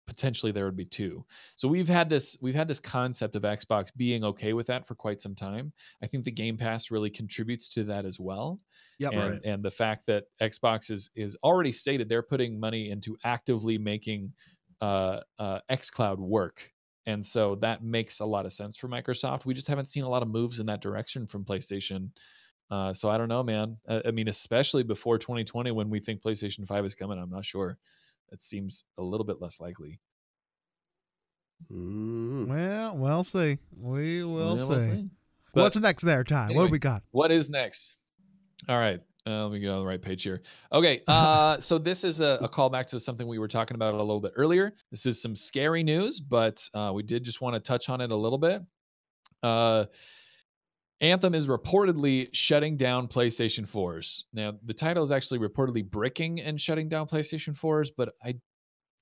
potentially 0.07 0.53
there 0.53 0.65
would 0.65 0.77
be 0.77 0.85
two. 0.85 1.25
So 1.57 1.69
we've 1.69 1.89
had 1.89 2.09
this 2.09 2.37
we've 2.41 2.55
had 2.55 2.69
this 2.69 2.81
concept 2.81 3.37
of 3.37 3.43
Xbox 3.43 3.95
being 3.97 4.25
okay 4.25 4.53
with 4.53 4.67
that 4.67 4.87
for 4.87 4.95
quite 4.95 5.21
some 5.21 5.35
time. 5.35 5.73
I 6.03 6.07
think 6.07 6.25
the 6.25 6.31
Game 6.31 6.57
Pass 6.57 6.91
really 6.91 7.11
contributes 7.11 7.69
to 7.75 7.85
that 7.85 8.05
as 8.05 8.19
well. 8.19 8.61
Yeah, 8.99 9.11
and 9.11 9.19
Right. 9.19 9.41
and 9.45 9.63
the 9.63 9.71
fact 9.71 10.07
that 10.07 10.25
Xbox 10.41 10.91
is 10.91 11.11
is 11.15 11.37
already 11.43 11.73
stated 11.73 12.09
they're 12.09 12.23
putting 12.23 12.59
money 12.59 12.91
into 12.91 13.17
actively 13.25 13.79
making 13.79 14.35
uh, 14.81 15.21
uh, 15.39 15.61
XCloud 15.71 16.19
work, 16.19 16.72
and 17.07 17.25
so 17.25 17.57
that 17.57 17.83
makes 17.83 18.21
a 18.21 18.25
lot 18.25 18.47
of 18.47 18.53
sense 18.53 18.77
for 18.77 18.89
Microsoft. 18.89 19.45
We 19.45 19.55
just 19.55 19.67
haven't 19.67 19.87
seen 19.87 20.05
a 20.05 20.09
lot 20.09 20.23
of 20.23 20.29
moves 20.29 20.61
in 20.61 20.67
that 20.67 20.81
direction 20.81 21.27
from 21.27 21.45
PlayStation. 21.45 22.11
Uh, 22.71 22.93
so 22.93 23.11
I 23.11 23.19
don't 23.19 23.29
know, 23.29 23.43
man. 23.43 23.77
I, 23.89 24.03
I 24.07 24.11
mean, 24.13 24.29
especially 24.29 24.83
before 24.83 25.19
2020, 25.19 25.71
when 25.73 25.91
we 25.91 26.01
think 26.01 26.23
PlayStation 26.23 26.67
5 26.67 26.85
is 26.85 26.95
coming, 26.95 27.19
I'm 27.19 27.29
not 27.31 27.45
sure. 27.45 27.77
It 28.31 28.41
seems 28.41 28.85
a 28.99 29.03
little 29.03 29.27
bit 29.27 29.41
less 29.43 29.61
likely. 29.61 30.01
Mm. 31.73 32.49
well 32.49 32.97
we'll 32.97 33.23
see 33.25 33.57
we 33.79 34.25
will 34.25 34.57
Yeah, 34.57 34.63
see 34.65 34.69
we'll 34.69 34.81
see. 34.81 35.09
what's 35.53 35.77
next 35.79 36.03
there 36.03 36.25
ty 36.25 36.49
what 36.53 36.67
do 36.67 36.73
we 36.73 36.81
got 36.81 37.05
What 37.13 37.31
is 37.31 37.49
next? 37.49 37.95
All 38.69 38.79
right. 38.79 39.01
Uh, 39.25 39.45
let 39.45 39.53
me 39.53 39.61
get 39.61 39.69
on 39.69 39.81
the 39.81 39.87
right 39.87 40.03
page 40.03 40.25
here. 40.25 40.43
Okay, 40.73 41.03
uh, 41.07 41.59
so 41.61 41.79
this 41.79 42.03
is 42.03 42.21
a, 42.21 42.39
a 42.43 42.49
callback 42.49 42.87
to 42.87 42.99
something 42.99 43.29
we 43.29 43.39
were 43.39 43.47
talking 43.47 43.77
about 43.77 43.95
a 43.95 43.97
little 43.97 44.21
bit 44.21 44.33
earlier. 44.35 44.73
This 44.91 45.07
is 45.07 45.23
some 45.23 45.37
scary 45.37 45.85
news, 45.85 46.19
but 46.19 46.69
uh, 46.75 46.91
we 46.93 47.05
did 47.05 47.23
just 47.23 47.41
want 47.41 47.55
to 47.55 47.61
touch 47.61 47.89
on 47.89 48.01
it 48.01 48.11
a 48.11 48.17
little 48.17 48.39
bit. 48.39 48.63
Uh, 49.43 49.85
Anthem 51.01 51.35
is 51.35 51.47
reportedly 51.47 52.29
shutting 52.33 52.77
down 52.77 53.07
PlayStation 53.07 53.67
4s. 53.67 54.25
Now, 54.33 54.55
the 54.65 54.75
title 54.75 55.03
is 55.05 55.13
actually 55.13 55.39
reportedly 55.39 55.89
bricking 55.89 56.41
and 56.41 56.61
shutting 56.61 56.89
down 56.89 57.07
PlayStation 57.07 57.57
4s, 57.57 57.91
but 57.97 58.15
I 58.25 58.35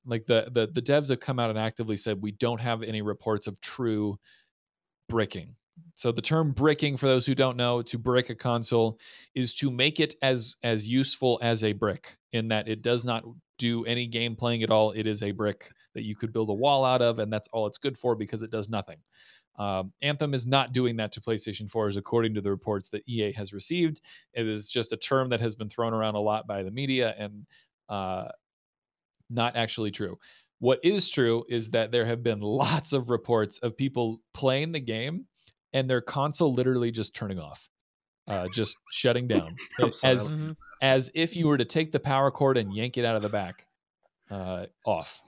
like 0.06 0.26
the 0.26 0.50
the 0.52 0.66
the 0.72 0.80
devs 0.80 1.10
have 1.10 1.20
come 1.20 1.38
out 1.38 1.50
and 1.50 1.58
actively 1.58 1.96
said 1.96 2.20
we 2.20 2.32
don't 2.32 2.60
have 2.60 2.82
any 2.82 3.02
reports 3.02 3.46
of 3.46 3.60
true 3.60 4.18
bricking. 5.10 5.54
So 5.94 6.12
the 6.12 6.22
term 6.22 6.52
bricking, 6.52 6.96
for 6.96 7.06
those 7.06 7.26
who 7.26 7.34
don't 7.34 7.56
know, 7.56 7.82
to 7.82 7.98
brick 7.98 8.30
a 8.30 8.34
console 8.34 8.98
is 9.34 9.54
to 9.54 9.70
make 9.70 10.00
it 10.00 10.14
as 10.22 10.56
as 10.62 10.86
useful 10.86 11.38
as 11.42 11.64
a 11.64 11.72
brick, 11.72 12.16
in 12.32 12.48
that 12.48 12.68
it 12.68 12.82
does 12.82 13.04
not 13.04 13.24
do 13.58 13.84
any 13.84 14.06
game 14.06 14.34
playing 14.34 14.62
at 14.62 14.70
all. 14.70 14.92
It 14.92 15.06
is 15.06 15.22
a 15.22 15.30
brick 15.30 15.70
that 15.94 16.02
you 16.02 16.16
could 16.16 16.32
build 16.32 16.48
a 16.48 16.54
wall 16.54 16.84
out 16.84 17.02
of, 17.02 17.18
and 17.18 17.32
that's 17.32 17.48
all 17.52 17.66
it's 17.66 17.78
good 17.78 17.98
for 17.98 18.14
because 18.14 18.42
it 18.42 18.50
does 18.50 18.68
nothing. 18.68 18.98
Um, 19.58 19.92
Anthem 20.00 20.32
is 20.32 20.46
not 20.46 20.72
doing 20.72 20.96
that 20.96 21.12
to 21.12 21.20
PlayStation 21.20 21.70
4s, 21.70 21.98
according 21.98 22.34
to 22.34 22.40
the 22.40 22.50
reports 22.50 22.88
that 22.88 23.06
EA 23.06 23.32
has 23.32 23.52
received. 23.52 24.00
It 24.32 24.48
is 24.48 24.68
just 24.68 24.92
a 24.92 24.96
term 24.96 25.28
that 25.28 25.40
has 25.40 25.54
been 25.54 25.68
thrown 25.68 25.92
around 25.92 26.14
a 26.14 26.20
lot 26.20 26.46
by 26.46 26.62
the 26.62 26.70
media 26.70 27.14
and 27.18 27.46
uh, 27.90 28.28
not 29.28 29.56
actually 29.56 29.90
true. 29.90 30.18
What 30.60 30.80
is 30.82 31.10
true 31.10 31.44
is 31.48 31.68
that 31.70 31.90
there 31.90 32.06
have 32.06 32.22
been 32.22 32.40
lots 32.40 32.94
of 32.94 33.10
reports 33.10 33.58
of 33.58 33.76
people 33.76 34.22
playing 34.32 34.72
the 34.72 34.80
game 34.80 35.26
and 35.72 35.88
their 35.88 36.00
console 36.00 36.52
literally 36.52 36.90
just 36.90 37.14
turning 37.14 37.38
off, 37.38 37.68
uh, 38.28 38.48
just 38.48 38.78
shutting 38.90 39.28
down, 39.28 39.60
as 40.04 40.32
Mhm. 40.32 40.56
as 40.82 41.10
if 41.14 41.36
you 41.36 41.46
were 41.48 41.58
to 41.58 41.64
take 41.64 41.92
the 41.92 42.00
power 42.00 42.30
cord 42.30 42.56
and 42.56 42.72
yank 42.72 42.98
it 42.98 43.04
out 43.04 43.16
of 43.16 43.22
the 43.22 43.30
back, 43.30 43.66
uh, 44.30 44.66
off. 44.86 45.22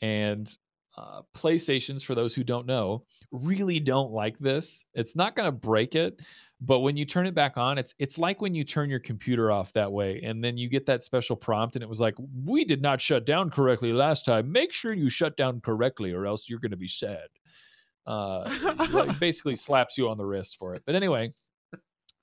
And 0.00 0.54
uh, 0.96 1.22
PlayStations, 1.34 2.02
for 2.04 2.14
those 2.14 2.34
who 2.34 2.42
don't 2.44 2.66
know, 2.66 3.04
really 3.30 3.80
don't 3.80 4.12
like 4.12 4.38
this. 4.38 4.84
It's 4.94 5.14
not 5.16 5.36
going 5.36 5.46
to 5.46 5.52
break 5.52 5.94
it, 5.94 6.20
but 6.60 6.80
when 6.80 6.96
you 6.96 7.04
turn 7.04 7.26
it 7.26 7.34
back 7.34 7.58
on, 7.58 7.76
it's 7.78 7.94
it's 7.98 8.16
like 8.18 8.40
when 8.40 8.54
you 8.54 8.64
turn 8.64 8.88
your 8.90 9.00
computer 9.00 9.50
off 9.50 9.72
that 9.74 9.92
way, 9.92 10.20
and 10.22 10.42
then 10.42 10.56
you 10.56 10.68
get 10.68 10.86
that 10.86 11.02
special 11.02 11.36
prompt, 11.36 11.76
and 11.76 11.82
it 11.82 11.88
was 11.88 12.00
like, 12.00 12.14
"We 12.44 12.64
did 12.64 12.80
not 12.82 13.00
shut 13.00 13.26
down 13.26 13.50
correctly 13.50 13.92
last 13.92 14.24
time. 14.24 14.50
Make 14.50 14.72
sure 14.72 14.92
you 14.94 15.10
shut 15.10 15.36
down 15.36 15.60
correctly, 15.60 16.12
or 16.12 16.26
else 16.26 16.48
you're 16.48 16.60
going 16.60 16.70
to 16.70 16.76
be 16.78 16.88
sad." 16.88 17.28
Uh, 18.06 18.48
like 18.92 19.18
basically 19.18 19.56
slaps 19.56 19.98
you 19.98 20.08
on 20.08 20.16
the 20.16 20.24
wrist 20.24 20.56
for 20.58 20.74
it. 20.74 20.82
But 20.86 20.94
anyway, 20.94 21.32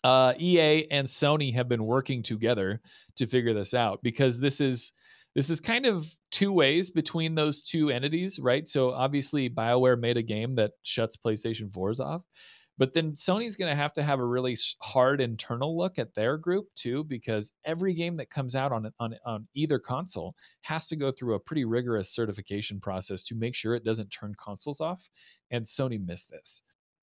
uh, 0.04 0.34
EA 0.40 0.88
and 0.92 1.08
Sony 1.08 1.54
have 1.54 1.68
been 1.68 1.86
working 1.86 2.24
together 2.24 2.82
to 3.16 3.26
figure 3.26 3.54
this 3.54 3.74
out 3.74 4.00
because 4.04 4.40
this 4.40 4.62
is 4.62 4.94
this 5.36 5.50
is 5.50 5.60
kind 5.60 5.86
of 5.86 6.06
two 6.32 6.52
ways 6.52 6.92
between 6.92 7.34
those 7.34 7.64
two 7.64 7.90
entities, 7.90 8.38
right? 8.40 8.68
So 8.68 8.92
obviously, 8.92 9.50
BioWare 9.50 10.00
made 10.00 10.18
a 10.18 10.22
game 10.22 10.54
that 10.56 10.72
shuts 10.84 11.18
PlayStation 11.18 11.72
4s 11.72 12.00
off. 12.00 12.22
But 12.78 12.94
then 12.94 13.12
Sony's 13.14 13.56
going 13.56 13.70
to 13.70 13.76
have 13.76 13.94
to 13.94 14.04
have 14.04 14.20
a 14.20 14.26
really 14.26 14.58
hard 14.82 15.22
internal 15.22 15.78
look 15.78 16.00
at 16.00 16.14
their 16.16 16.38
group 16.38 16.68
too, 16.76 17.04
because 17.04 17.52
every 17.66 17.94
game 17.94 18.16
that 18.16 18.32
comes 18.32 18.56
out 18.56 18.72
on 18.72 18.92
on 19.00 19.16
on 19.26 19.48
either 19.54 19.78
console 19.78 20.36
has 20.62 20.88
to 20.88 20.96
go 20.96 21.12
through 21.12 21.36
a 21.36 21.40
pretty 21.40 21.66
rigorous 21.66 22.10
certification 22.10 22.80
process 22.80 23.22
to 23.24 23.36
make 23.36 23.54
sure 23.54 23.76
it 23.76 23.86
doesn't 23.86 24.10
turn 24.10 24.34
consoles 24.44 24.82
off. 24.82 25.10
And 25.52 25.64
Sony 25.64 26.04
missed 26.04 26.32
this. 26.32 26.62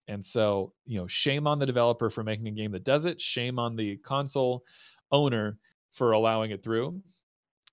And 0.08 0.24
so, 0.24 0.72
you 0.86 0.98
know, 0.98 1.06
shame 1.06 1.46
on 1.46 1.60
the 1.60 1.66
developer 1.66 2.10
for 2.10 2.24
making 2.24 2.48
a 2.48 2.52
game 2.52 2.72
that 2.72 2.82
does 2.82 3.06
it. 3.06 3.20
Shame 3.20 3.60
on 3.60 3.76
the 3.76 3.96
console 3.98 4.64
owner 5.12 5.56
for 5.92 6.12
allowing 6.12 6.50
it 6.50 6.64
through. 6.64 7.00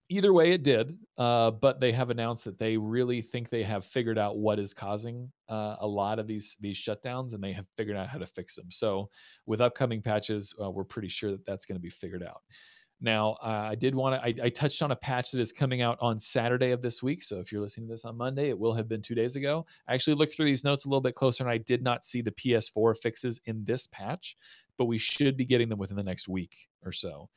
Either 0.09 0.31
way, 0.31 0.51
it 0.51 0.63
did. 0.63 0.97
Uh, 1.17 1.51
but 1.51 1.79
they 1.79 1.91
have 1.91 2.09
announced 2.09 2.45
that 2.45 2.57
they 2.57 2.77
really 2.77 3.21
think 3.21 3.49
they 3.49 3.63
have 3.63 3.83
figured 3.83 4.17
out 4.17 4.37
what 4.37 4.59
is 4.59 4.73
causing 4.73 5.29
uh, 5.49 5.75
a 5.79 5.87
lot 5.87 6.19
of 6.19 6.27
these 6.27 6.55
these 6.61 6.77
shutdowns, 6.77 7.33
and 7.33 7.43
they 7.43 7.51
have 7.51 7.65
figured 7.75 7.97
out 7.97 8.07
how 8.07 8.17
to 8.17 8.25
fix 8.25 8.55
them. 8.55 8.69
So, 8.69 9.09
with 9.45 9.59
upcoming 9.59 10.01
patches, 10.01 10.53
uh, 10.61 10.69
we're 10.69 10.85
pretty 10.85 11.09
sure 11.09 11.31
that 11.31 11.45
that's 11.45 11.65
going 11.65 11.75
to 11.75 11.81
be 11.81 11.89
figured 11.89 12.23
out. 12.23 12.41
Now, 12.99 13.37
I 13.41 13.75
did 13.75 13.93
want 13.93 14.15
to. 14.15 14.25
I, 14.25 14.45
I 14.47 14.49
touched 14.49 14.81
on 14.81 14.91
a 14.91 14.95
patch 14.95 15.31
that 15.31 15.39
is 15.39 15.51
coming 15.51 15.81
out 15.81 15.97
on 16.01 16.17
Saturday 16.17 16.71
of 16.71 16.81
this 16.81 17.03
week. 17.03 17.21
So, 17.21 17.39
if 17.39 17.51
you're 17.51 17.61
listening 17.61 17.87
to 17.87 17.93
this 17.93 18.05
on 18.05 18.15
Monday, 18.15 18.49
it 18.49 18.57
will 18.57 18.73
have 18.73 18.87
been 18.87 19.01
two 19.01 19.15
days 19.15 19.35
ago. 19.35 19.65
I 19.87 19.93
actually 19.93 20.15
looked 20.15 20.35
through 20.35 20.45
these 20.45 20.63
notes 20.63 20.85
a 20.85 20.89
little 20.89 21.01
bit 21.01 21.15
closer, 21.15 21.43
and 21.43 21.51
I 21.51 21.57
did 21.57 21.83
not 21.83 22.05
see 22.05 22.21
the 22.21 22.31
PS4 22.31 22.97
fixes 22.97 23.41
in 23.45 23.63
this 23.65 23.87
patch, 23.87 24.37
but 24.77 24.85
we 24.85 24.97
should 24.97 25.35
be 25.35 25.45
getting 25.45 25.69
them 25.69 25.79
within 25.79 25.97
the 25.97 26.03
next 26.03 26.27
week 26.27 26.55
or 26.85 26.91
so. 26.91 27.29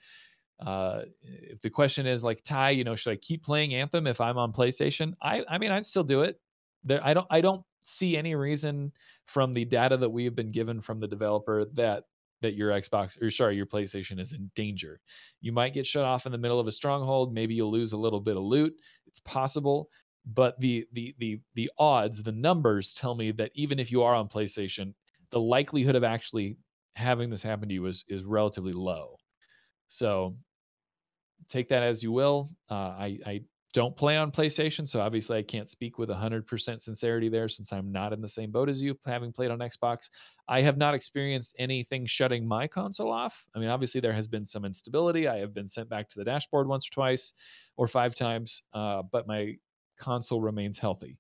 Uh, 0.64 1.02
if 1.22 1.61
the 1.61 1.70
question 1.70 2.06
is 2.06 2.22
like 2.22 2.42
Ty, 2.42 2.70
you 2.70 2.84
know, 2.84 2.94
should 2.94 3.12
I 3.12 3.16
keep 3.16 3.42
playing 3.42 3.74
Anthem 3.74 4.06
if 4.06 4.20
I'm 4.20 4.38
on 4.38 4.52
PlayStation? 4.52 5.14
I, 5.22 5.42
I 5.48 5.58
mean, 5.58 5.70
I'd 5.70 5.84
still 5.84 6.04
do 6.04 6.22
it. 6.22 6.40
There, 6.84 7.00
I 7.04 7.14
don't, 7.14 7.26
I 7.30 7.40
don't 7.40 7.62
see 7.84 8.16
any 8.16 8.34
reason 8.34 8.92
from 9.26 9.54
the 9.54 9.64
data 9.64 9.96
that 9.96 10.11
we 10.11 10.24
have 10.24 10.34
been 10.34 10.50
given 10.50 10.80
from 10.80 11.00
the 11.00 11.08
developer 11.08 11.64
that 11.74 12.04
that 12.42 12.54
your 12.54 12.70
Xbox 12.70 13.20
or 13.20 13.30
sorry, 13.30 13.56
your 13.56 13.66
PlayStation 13.66 14.18
is 14.18 14.32
in 14.32 14.50
danger. 14.54 15.00
You 15.40 15.52
might 15.52 15.74
get 15.74 15.86
shut 15.86 16.04
off 16.04 16.26
in 16.26 16.32
the 16.32 16.38
middle 16.38 16.58
of 16.58 16.66
a 16.66 16.72
stronghold. 16.72 17.34
Maybe 17.34 17.54
you'll 17.54 17.70
lose 17.70 17.92
a 17.92 17.98
little 17.98 18.20
bit 18.20 18.36
of 18.36 18.42
loot. 18.42 18.72
It's 19.06 19.20
possible, 19.20 19.88
but 20.24 20.58
the 20.61 20.86
the 20.92 21.14
the 21.18 21.40
the 21.54 21.70
odds, 21.78 22.22
the 22.22 22.32
numbers 22.32 22.92
tell 22.92 23.14
me 23.14 23.30
that 23.32 23.50
even 23.54 23.78
if 23.78 23.90
you 23.90 24.02
are 24.02 24.14
on 24.14 24.28
PlayStation, 24.28 24.94
the 25.30 25.40
likelihood 25.40 25.96
of 25.96 26.04
actually 26.04 26.56
having 26.96 27.30
this 27.30 27.42
happen 27.42 27.68
to 27.68 27.74
you 27.74 27.86
is 27.86 28.04
is 28.08 28.24
relatively 28.24 28.72
low. 28.72 29.16
So 29.88 30.36
take 31.51 31.68
that 31.68 31.82
as 31.82 32.03
you 32.03 32.12
will. 32.12 32.51
Uh, 32.70 32.74
I, 32.74 33.18
I 33.26 33.40
don't 33.72 33.96
play 33.96 34.16
on 34.16 34.32
PlayStation, 34.32 34.88
so 34.88 35.01
obviously 35.01 35.38
I 35.38 35.42
can't 35.42 35.68
speak 35.70 35.98
with 35.98 36.09
100% 36.09 36.80
sincerity 36.80 37.28
there 37.28 37.48
since 37.48 37.72
I'm 37.72 37.92
not 37.92 38.12
in 38.12 38.20
the 38.20 38.28
same 38.28 38.51
boat 38.51 38.68
as 38.68 38.82
you, 38.82 38.98
having 39.07 39.32
played 39.32 39.51
on 39.51 39.59
Xbox. 39.61 40.09
I 40.48 40.61
have 40.62 40.76
not 40.76 40.94
experienced 40.94 41.55
anything 41.59 42.07
shutting 42.07 42.46
my 42.48 42.66
console 42.66 43.12
off. 43.12 43.44
I 43.55 43.59
mean, 43.61 43.68
obviously 43.68 44.01
there 44.01 44.12
has 44.12 44.26
been 44.26 44.44
some 44.44 44.64
instability. 44.64 45.28
I 45.28 45.38
have 45.38 45.55
been 45.55 45.68
sent 45.68 45.88
back 45.88 46.09
to 46.09 46.18
the 46.18 46.24
dashboard 46.24 46.66
once 46.66 46.88
or 46.88 46.90
twice 46.90 47.32
or 47.76 47.86
five 47.86 48.14
times, 48.14 48.62
uh, 48.72 49.03
but 49.12 49.28
my 49.28 49.55
console 49.98 50.40
remains 50.40 50.78
healthy. 50.78 51.16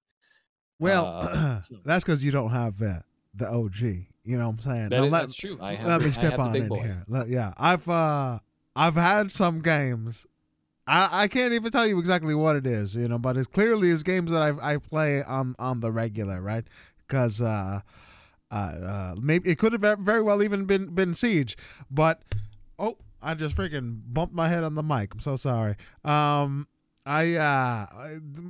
Well, 0.80 1.06
Uh, 1.06 1.60
so- 1.60 1.76
that's 1.84 2.02
because 2.04 2.24
you 2.24 2.32
don't 2.32 2.50
have 2.50 2.80
uh, 2.82 3.00
the 3.34 3.48
OG. 3.48 3.80
You 4.22 4.38
know 4.38 4.46
what 4.48 4.52
I'm 4.54 4.58
saying? 4.58 4.88
That 4.88 5.04
is- 5.04 5.12
let- 5.12 5.20
that's 5.20 5.34
true. 5.34 5.56
I 5.60 5.74
have, 5.76 5.86
let 5.86 6.00
me 6.00 6.10
step 6.10 6.38
on 6.38 6.56
in 6.56 6.68
boy. 6.68 6.80
here. 6.80 7.04
Let- 7.06 7.28
yeah, 7.28 7.54
I've 7.56 7.88
uh, 7.88 8.38
I've 8.80 8.94
had 8.94 9.30
some 9.30 9.60
games. 9.60 10.26
I, 10.86 11.24
I 11.24 11.28
can't 11.28 11.52
even 11.52 11.70
tell 11.70 11.86
you 11.86 11.98
exactly 11.98 12.34
what 12.34 12.56
it 12.56 12.66
is, 12.66 12.96
you 12.96 13.08
know, 13.08 13.18
but 13.18 13.36
it's 13.36 13.46
clearly 13.46 13.90
is 13.90 14.02
games 14.02 14.30
that 14.30 14.40
I 14.40 14.74
I 14.74 14.76
play 14.78 15.22
on 15.22 15.54
on 15.58 15.80
the 15.80 15.92
regular, 15.92 16.40
right? 16.40 16.64
Because 17.06 17.42
uh, 17.42 17.80
uh, 18.50 18.54
uh, 18.54 19.14
maybe 19.20 19.50
it 19.50 19.58
could 19.58 19.74
have 19.74 19.98
very 19.98 20.22
well 20.22 20.42
even 20.42 20.64
been 20.64 20.94
been 20.94 21.12
Siege, 21.12 21.58
but 21.90 22.22
oh, 22.78 22.96
I 23.22 23.34
just 23.34 23.54
freaking 23.54 24.00
bumped 24.06 24.34
my 24.34 24.48
head 24.48 24.64
on 24.64 24.74
the 24.76 24.82
mic. 24.82 25.12
I'm 25.12 25.20
so 25.20 25.36
sorry. 25.36 25.76
Um, 26.02 26.66
I 27.04 27.34
uh, 27.34 27.86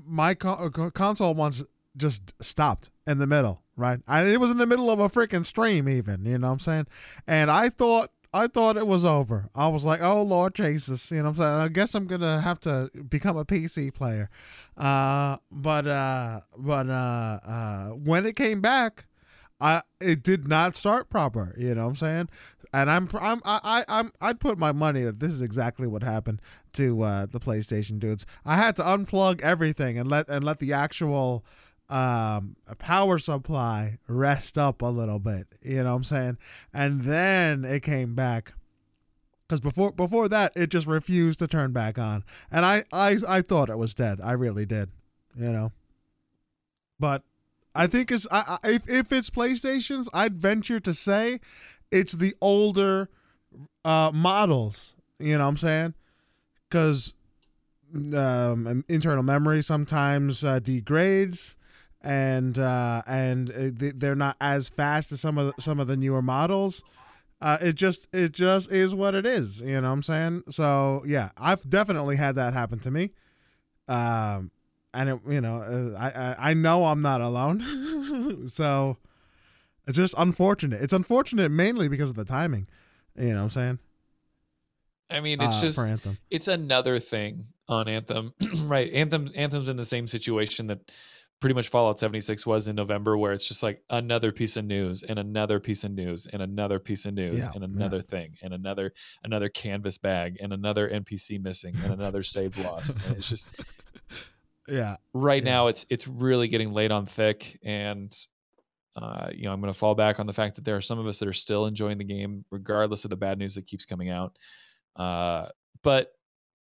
my 0.07 0.35
co- 0.35 0.70
co- 0.70 0.93
console 0.93 1.35
once 1.35 1.64
just 1.97 2.35
stopped 2.41 2.89
in 3.05 3.18
the 3.18 3.26
middle, 3.26 3.62
right? 3.76 3.99
I, 4.07 4.22
it 4.26 4.39
was 4.39 4.53
in 4.53 4.59
the 4.59 4.66
middle 4.66 4.91
of 4.91 5.01
a 5.01 5.09
freaking 5.09 5.45
stream, 5.45 5.89
even. 5.89 6.24
You 6.24 6.39
know 6.39 6.47
what 6.47 6.53
I'm 6.53 6.59
saying? 6.61 6.87
And 7.26 7.51
I 7.51 7.68
thought 7.68 8.11
I 8.33 8.47
thought 8.47 8.76
it 8.76 8.87
was 8.87 9.05
over. 9.05 9.49
I 9.55 9.66
was 9.68 9.85
like, 9.85 10.01
oh 10.03 10.22
Lord 10.22 10.55
Jesus, 10.55 11.11
you 11.11 11.18
know 11.18 11.24
what 11.24 11.31
I'm 11.31 11.37
saying? 11.37 11.59
I 11.59 11.68
guess 11.68 11.95
I'm 11.95 12.07
gonna 12.07 12.41
have 12.41 12.61
to 12.61 12.91
become 13.09 13.37
a 13.37 13.45
PC 13.45 13.93
player. 13.93 14.31
Uh, 14.76 15.37
but 15.51 15.87
uh, 15.87 16.41
but 16.57 16.89
uh, 16.89 17.41
uh, 17.45 17.89
when 17.89 18.26
it 18.26 18.37
came 18.37 18.61
back, 18.61 19.07
I 19.61 19.83
it 20.01 20.22
did 20.22 20.47
not 20.47 20.76
start 20.76 21.11
proper. 21.11 21.55
You 21.59 21.74
know 21.74 21.83
what 21.85 21.91
I'm 21.91 21.97
saying? 21.97 22.28
And 22.72 22.89
I'm 22.89 23.09
I'm 23.20 23.41
I, 23.45 23.61
I 23.64 23.85
I'm 24.01 24.12
I'd 24.20 24.39
put 24.39 24.59
my 24.59 24.70
money 24.70 25.03
that 25.03 25.18
this 25.18 25.33
is 25.33 25.43
exactly 25.43 25.89
what 25.89 26.05
happened 26.05 26.41
to 26.74 27.03
uh, 27.03 27.26
the 27.26 27.41
PlayStation 27.41 27.99
dudes. 27.99 28.26
I 28.45 28.57
had 28.57 28.76
to 28.76 28.83
unplug 28.83 29.41
everything 29.41 29.99
and 29.99 30.09
let 30.09 30.28
and 30.28 30.45
let 30.45 30.61
the 30.61 30.72
actual 30.72 31.45
um 31.91 32.57
power 32.78 33.18
supply 33.18 33.99
rest 34.09 34.57
up 34.57 34.80
a 34.80 34.86
little 34.86 35.18
bit 35.18 35.47
you 35.62 35.82
know 35.82 35.91
what 35.91 35.97
i'm 35.97 36.05
saying? 36.05 36.38
And 36.72 37.03
then 37.03 37.64
it 37.64 37.82
came 37.82 38.14
back 38.14 38.53
because 39.47 39.61
before 39.61 39.93
before 39.93 40.28
that 40.28 40.53
it 40.55 40.70
just 40.70 40.86
refused 40.86 41.41
to 41.41 41.49
turn 41.49 41.72
back 41.72 41.99
on. 41.99 42.24
And 42.51 42.64
i 42.64 42.84
i 42.93 43.16
i 43.28 43.43
thought 43.43 43.70
it 43.70 43.78
was 43.78 43.93
dead. 43.95 44.20
I 44.22 44.32
really 44.32 44.66
did 44.66 44.91
you 45.36 45.51
know? 45.51 45.72
But 46.99 47.24
i 47.74 47.86
think 47.86 48.11
it's 48.11 48.26
I, 48.30 48.59
I 48.62 48.70
if, 48.70 48.88
if 48.88 49.12
it's 49.12 49.30
playstations 49.30 50.09
i'd 50.12 50.34
venture 50.36 50.80
to 50.80 50.93
say 50.93 51.41
it's 51.93 52.12
the 52.12 52.34
older 52.41 53.09
uh 53.84 54.11
models 54.12 54.97
you 55.20 55.36
know 55.38 55.45
what 55.45 55.51
i'm 55.51 55.57
saying? 55.57 55.95
Because 56.68 57.14
um, 58.14 58.84
internal 58.88 59.22
memory 59.22 59.62
sometimes 59.62 60.45
uh, 60.45 60.61
degrades 60.61 61.57
and 62.03 62.59
uh, 62.59 63.03
and 63.07 63.51
uh, 63.51 63.55
they- 63.72 63.92
they're 63.92 64.14
not 64.14 64.36
as 64.40 64.68
fast 64.68 65.12
as 65.12 65.20
some 65.20 65.38
of 65.38 65.55
the, 65.55 65.62
some 65.62 65.80
of 65.80 65.86
the 65.86 65.96
newer 65.96 66.22
models. 66.22 66.82
Uh, 67.40 67.57
it 67.62 67.74
just 67.74 68.07
it 68.12 68.32
just 68.32 68.70
is 68.70 68.94
what 68.94 69.14
it 69.14 69.24
is. 69.26 69.61
You 69.61 69.80
know 69.80 69.88
what 69.88 69.94
I'm 69.94 70.03
saying? 70.03 70.42
So 70.51 71.03
yeah, 71.07 71.30
I've 71.38 71.68
definitely 71.68 72.16
had 72.16 72.34
that 72.36 72.53
happen 72.53 72.78
to 72.80 72.90
me. 72.90 73.11
Um, 73.88 74.51
and 74.92 75.09
it, 75.09 75.20
you 75.28 75.40
know, 75.40 75.57
uh, 75.96 75.98
I, 75.98 76.09
I 76.11 76.51
I 76.51 76.55
know 76.55 76.84
I'm 76.86 77.01
not 77.01 77.20
alone. 77.20 78.48
so 78.48 78.96
it's 79.86 79.96
just 79.96 80.14
unfortunate. 80.18 80.82
It's 80.82 80.92
unfortunate 80.92 81.51
mainly 81.51 81.88
because 81.88 82.11
of 82.11 82.16
the 82.16 82.24
timing. 82.24 82.66
You 83.16 83.30
know 83.30 83.36
what 83.36 83.42
I'm 83.42 83.51
saying? 83.51 83.78
I 85.11 85.20
mean, 85.20 85.40
it's 85.40 85.57
Uh, 85.59 85.61
just 85.62 85.78
it's 86.30 86.48
another 86.48 86.98
thing 86.98 87.46
on 87.68 87.88
Anthem, 87.88 88.32
right? 88.64 88.92
Anthem 88.92 89.30
Anthem's 89.34 89.68
in 89.68 89.76
the 89.76 89.84
same 89.84 90.07
situation 90.07 90.66
that 90.68 90.92
pretty 91.41 91.55
much 91.55 91.68
Fallout 91.68 91.99
76 91.99 92.47
was 92.47 92.68
in 92.68 92.76
November, 92.76 93.16
where 93.16 93.32
it's 93.32 93.49
just 93.49 93.62
like 93.62 93.82
another 93.91 94.30
piece 94.30 94.57
of 94.57 94.64
news 94.66 95.03
and 95.05 95.18
another 95.18 95.59
piece 95.59 95.84
of 95.84 95.93
news 95.93 96.26
and 96.32 96.43
another 96.43 96.78
piece 96.78 97.07
of 97.07 97.14
news 97.14 97.38
Yeah, 97.38 97.51
and 97.55 97.62
yeah. 97.62 97.76
another 97.76 98.03
thing 98.03 98.36
and 98.43 98.53
another 98.55 98.93
another 99.24 99.49
canvas 99.49 99.97
bag 99.99 100.36
and 100.41 100.53
another 100.53 100.88
NPC 100.91 101.43
missing 101.43 101.74
and 101.82 101.95
another 101.95 102.22
save 102.22 102.57
lost. 102.59 102.99
And 103.07 103.16
it's 103.16 103.28
just 103.28 103.49
Yeah. 104.68 104.97
right 105.14 105.43
Yeah. 105.43 105.51
now 105.51 105.66
it's 105.68 105.84
it's 105.91 106.07
really 106.07 106.47
getting 106.47 106.72
laid 106.72 106.93
on 106.93 107.07
thick 107.07 107.59
and 107.64 108.14
uh, 108.97 109.30
you 109.34 109.45
know 109.45 109.53
i'm 109.53 109.61
going 109.61 109.72
to 109.72 109.78
fall 109.78 109.95
back 109.95 110.20
on 110.20 110.26
the 110.26 110.32
fact 110.32 110.55
that 110.57 110.64
there 110.64 110.76
are 110.76 110.80
some 110.80 110.99
of 110.99 111.07
us 111.07 111.18
that 111.18 111.28
are 111.28 111.32
still 111.32 111.66
enjoying 111.66 111.97
the 111.99 112.05
game 112.05 112.45
regardless 112.51 113.05
of 113.05 113.11
the 113.11 113.16
bad 113.16 113.38
news 113.38 113.55
that 113.55 113.66
keeps 113.66 113.84
coming 113.84 114.11
out 114.11 114.36
uh, 114.97 115.47
but 115.82 116.12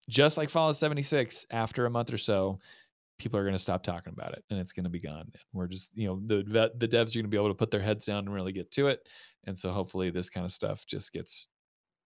just 0.08 0.36
like 0.38 0.48
fallout 0.48 0.76
76 0.76 1.44
after 1.50 1.86
a 1.86 1.90
month 1.90 2.12
or 2.12 2.18
so 2.18 2.58
people 3.20 3.38
are 3.38 3.44
going 3.44 3.54
to 3.54 3.58
stop 3.58 3.82
talking 3.82 4.12
about 4.12 4.32
it 4.32 4.44
and 4.50 4.58
it's 4.58 4.72
going 4.72 4.84
to 4.84 4.90
be 4.90 5.00
gone 5.00 5.20
and 5.20 5.42
we're 5.52 5.68
just 5.68 5.90
you 5.94 6.08
know 6.08 6.20
the 6.26 6.42
vet- 6.46 6.78
the 6.80 6.88
devs 6.88 7.14
are 7.14 7.18
going 7.18 7.24
to 7.24 7.28
be 7.28 7.36
able 7.36 7.48
to 7.48 7.54
put 7.54 7.70
their 7.70 7.80
heads 7.80 8.04
down 8.04 8.18
and 8.18 8.34
really 8.34 8.52
get 8.52 8.70
to 8.72 8.88
it 8.88 9.08
and 9.44 9.56
so 9.56 9.70
hopefully 9.70 10.10
this 10.10 10.28
kind 10.30 10.44
of 10.44 10.52
stuff 10.52 10.84
just 10.86 11.12
gets 11.12 11.48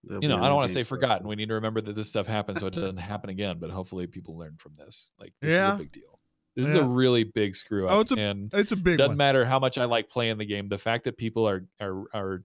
There'll 0.06 0.22
you 0.22 0.28
know, 0.28 0.36
I 0.36 0.48
don't 0.48 0.56
want 0.56 0.68
to 0.68 0.72
review 0.72 0.84
say 0.84 0.88
forgotten. 0.88 1.26
We 1.26 1.36
need 1.36 1.48
to 1.48 1.54
remember 1.54 1.80
that 1.80 1.94
this 1.94 2.10
stuff 2.10 2.26
happens 2.26 2.60
so 2.60 2.66
it 2.66 2.74
doesn't 2.74 2.98
happen 2.98 3.30
again. 3.30 3.56
But 3.58 3.70
hopefully, 3.70 4.06
people 4.06 4.36
learn 4.36 4.56
from 4.58 4.72
this. 4.76 5.12
Like, 5.18 5.32
this 5.40 5.52
is 5.52 5.58
a 5.58 5.76
big 5.78 5.92
deal. 5.92 6.20
This 6.56 6.68
is 6.68 6.74
a 6.76 6.84
really 6.84 7.24
big 7.24 7.56
screw 7.56 7.86
oh, 7.86 7.88
up. 7.88 7.92
Oh, 7.94 8.00
it's 8.00 8.12
a 8.12 8.16
and 8.16 8.52
It's 8.54 8.72
a 8.72 8.76
big 8.76 8.98
doesn't 8.98 9.12
one. 9.12 9.16
matter 9.16 9.44
how 9.44 9.58
much 9.58 9.78
I 9.78 9.86
like 9.86 10.08
playing 10.08 10.38
the 10.38 10.44
game. 10.44 10.66
The 10.66 10.78
fact 10.78 11.04
that 11.04 11.16
people 11.16 11.48
are 11.48 11.66
are 11.80 12.04
are 12.12 12.44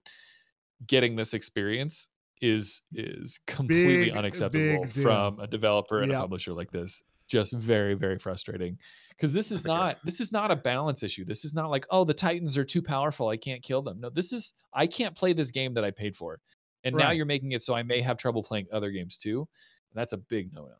getting 0.86 1.14
this 1.16 1.34
experience 1.34 2.08
is 2.40 2.82
is 2.92 3.38
completely 3.46 4.06
Big, 4.06 4.16
unacceptable 4.16 4.82
big 4.84 4.90
from 4.90 5.38
a 5.38 5.46
developer 5.46 6.00
and 6.00 6.10
Yep. 6.10 6.18
a 6.18 6.20
publisher 6.22 6.52
like 6.54 6.70
this. 6.70 7.02
Just 7.30 7.52
very 7.52 7.94
very 7.94 8.18
frustrating 8.18 8.76
because 9.10 9.32
this 9.32 9.52
is 9.52 9.64
not 9.64 9.98
this 10.04 10.18
is 10.18 10.32
not 10.32 10.50
a 10.50 10.56
balance 10.56 11.04
issue. 11.04 11.24
This 11.24 11.44
is 11.44 11.54
not 11.54 11.70
like 11.70 11.86
oh 11.90 12.04
the 12.04 12.12
Titans 12.12 12.58
are 12.58 12.64
too 12.64 12.82
powerful. 12.82 13.28
I 13.28 13.36
can't 13.36 13.62
kill 13.62 13.82
them. 13.82 14.00
No, 14.00 14.10
this 14.10 14.32
is 14.32 14.52
I 14.74 14.88
can't 14.88 15.16
play 15.16 15.32
this 15.32 15.52
game 15.52 15.72
that 15.74 15.84
I 15.84 15.92
paid 15.92 16.16
for, 16.16 16.40
and 16.82 16.96
now 16.96 17.12
you're 17.12 17.26
making 17.26 17.52
it 17.52 17.62
so 17.62 17.74
I 17.74 17.84
may 17.84 18.00
have 18.00 18.16
trouble 18.16 18.42
playing 18.42 18.66
other 18.72 18.90
games 18.90 19.16
too. 19.16 19.46
And 19.92 20.00
that's 20.00 20.12
a 20.12 20.18
big 20.18 20.52
no 20.52 20.62
no. 20.62 20.74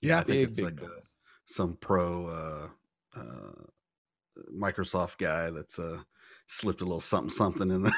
Yeah. 0.00 0.18
I 0.18 0.22
think 0.22 0.38
Big, 0.38 0.48
it's 0.48 0.60
big 0.60 0.64
like 0.64 0.82
no. 0.82 0.88
a, 0.88 1.00
some 1.44 1.76
pro 1.80 2.26
uh, 2.26 3.20
uh, 3.20 3.64
Microsoft 4.54 5.18
guy 5.18 5.50
that's 5.50 5.78
uh, 5.78 5.98
slipped 6.46 6.80
a 6.80 6.84
little 6.84 7.00
something 7.00 7.30
something 7.30 7.70
in 7.70 7.82
the. 7.82 7.92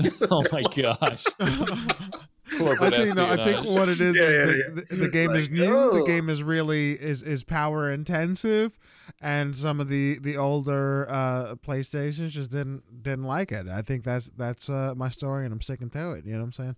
oh 0.30 0.42
my 0.52 0.62
gosh. 0.74 1.24
I 2.52 2.58
Corporate 2.58 2.94
think 2.94 3.14
no, 3.14 3.26
I 3.26 3.42
think 3.42 3.66
what 3.66 3.88
it 3.88 4.00
is 4.00 4.16
Yeah, 4.16 4.22
is 4.22 4.32
yeah, 4.32 4.44
the, 4.44 4.56
yeah. 4.56 4.84
the, 4.88 4.96
the 4.96 5.08
game 5.08 5.30
is 5.32 5.48
Like, 5.48 5.58
new. 5.58 5.70
The 5.70 6.02
oh. 6.02 6.06
game 6.06 6.28
is 6.28 6.42
really 6.42 6.92
is 6.92 7.22
is 7.22 7.44
power 7.44 7.90
intensive, 7.90 8.78
and 9.20 9.56
some 9.56 9.80
of 9.80 9.88
the 9.88 10.18
the 10.20 10.36
older 10.36 11.06
uh, 11.10 11.54
PlayStations 11.56 12.30
just 12.30 12.50
didn't 12.50 13.02
didn't 13.02 13.24
like 13.24 13.52
it. 13.52 13.68
I 13.68 13.82
think 13.82 14.04
that's 14.04 14.26
that's 14.36 14.68
uh, 14.68 14.94
my 14.96 15.08
story, 15.08 15.44
and 15.44 15.52
I'm 15.52 15.60
sticking 15.60 15.90
to 15.90 16.12
it. 16.12 16.24
You 16.24 16.32
know 16.32 16.40
what 16.40 16.44
I'm 16.44 16.52
saying? 16.52 16.76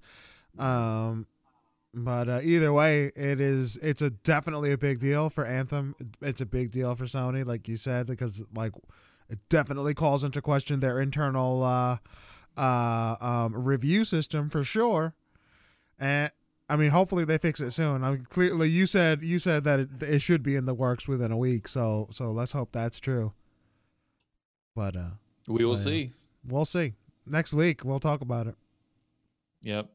Um, 0.58 1.26
but 1.94 2.28
uh, 2.28 2.40
either 2.42 2.72
way, 2.72 3.10
it 3.16 3.40
is 3.40 3.76
it's 3.78 4.02
a 4.02 4.10
definitely 4.10 4.72
a 4.72 4.78
big 4.78 5.00
deal 5.00 5.28
for 5.28 5.44
Anthem. 5.44 5.94
It's 6.20 6.40
a 6.40 6.46
big 6.46 6.70
deal 6.70 6.94
for 6.94 7.04
Sony, 7.04 7.44
like 7.44 7.66
you 7.68 7.76
said, 7.76 8.06
because 8.06 8.44
like 8.54 8.72
it 9.28 9.38
definitely 9.48 9.94
calls 9.94 10.22
into 10.22 10.40
question 10.40 10.80
their 10.80 11.00
internal 11.00 11.62
uh, 11.62 11.98
uh, 12.56 13.16
um, 13.20 13.54
review 13.54 14.04
system 14.04 14.50
for 14.50 14.62
sure. 14.62 15.14
And 16.00 16.32
I 16.68 16.76
mean, 16.76 16.90
hopefully 16.90 17.24
they 17.24 17.38
fix 17.38 17.60
it 17.60 17.72
soon. 17.72 18.02
I 18.02 18.12
mean, 18.12 18.26
clearly 18.28 18.68
you 18.70 18.86
said 18.86 19.22
you 19.22 19.38
said 19.38 19.64
that 19.64 19.80
it, 19.80 19.88
it 20.02 20.18
should 20.20 20.42
be 20.42 20.56
in 20.56 20.64
the 20.64 20.74
works 20.74 21.06
within 21.06 21.30
a 21.30 21.36
week. 21.36 21.68
So 21.68 22.08
so 22.10 22.32
let's 22.32 22.52
hope 22.52 22.72
that's 22.72 22.98
true. 22.98 23.32
But 24.74 24.96
uh, 24.96 25.10
we 25.46 25.64
will 25.64 25.72
yeah. 25.72 25.76
see. 25.76 26.12
we'll 26.46 26.64
see 26.64 26.94
next 27.26 27.52
week. 27.52 27.84
We'll 27.84 28.00
talk 28.00 28.20
about 28.20 28.46
it. 28.46 28.54
Yep. 29.62 29.90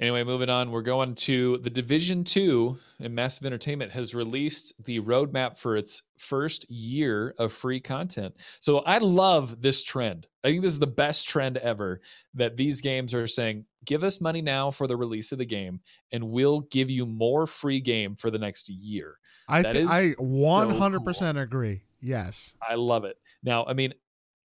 Anyway, 0.00 0.22
moving 0.22 0.50
on, 0.50 0.70
we're 0.70 0.82
going 0.82 1.14
to 1.14 1.58
the 1.58 1.70
Division 1.70 2.22
Two, 2.22 2.78
and 3.00 3.14
Massive 3.14 3.46
Entertainment 3.46 3.90
has 3.90 4.14
released 4.14 4.72
the 4.84 5.00
roadmap 5.00 5.58
for 5.58 5.76
its 5.76 6.02
first 6.18 6.70
year 6.70 7.34
of 7.38 7.52
free 7.52 7.80
content. 7.80 8.34
So 8.60 8.80
I 8.80 8.98
love 8.98 9.60
this 9.60 9.82
trend. 9.82 10.28
I 10.44 10.50
think 10.50 10.62
this 10.62 10.72
is 10.72 10.78
the 10.78 10.86
best 10.86 11.28
trend 11.28 11.56
ever 11.56 12.00
that 12.34 12.56
these 12.56 12.80
games 12.80 13.12
are 13.14 13.26
saying, 13.26 13.64
give 13.84 14.04
us 14.04 14.20
money 14.20 14.42
now 14.42 14.70
for 14.70 14.86
the 14.86 14.96
release 14.96 15.32
of 15.32 15.38
the 15.38 15.44
game, 15.44 15.80
and 16.12 16.22
we'll 16.22 16.60
give 16.62 16.90
you 16.90 17.06
more 17.06 17.46
free 17.46 17.80
game 17.80 18.14
for 18.16 18.30
the 18.30 18.38
next 18.38 18.68
year. 18.68 19.16
I 19.48 19.62
th- 19.62 19.88
I 19.88 20.14
100% 20.18 21.40
agree. 21.40 21.82
Yes. 22.00 22.52
I 22.66 22.74
love 22.74 23.04
it. 23.04 23.16
Now, 23.42 23.64
I 23.66 23.72
mean, 23.72 23.94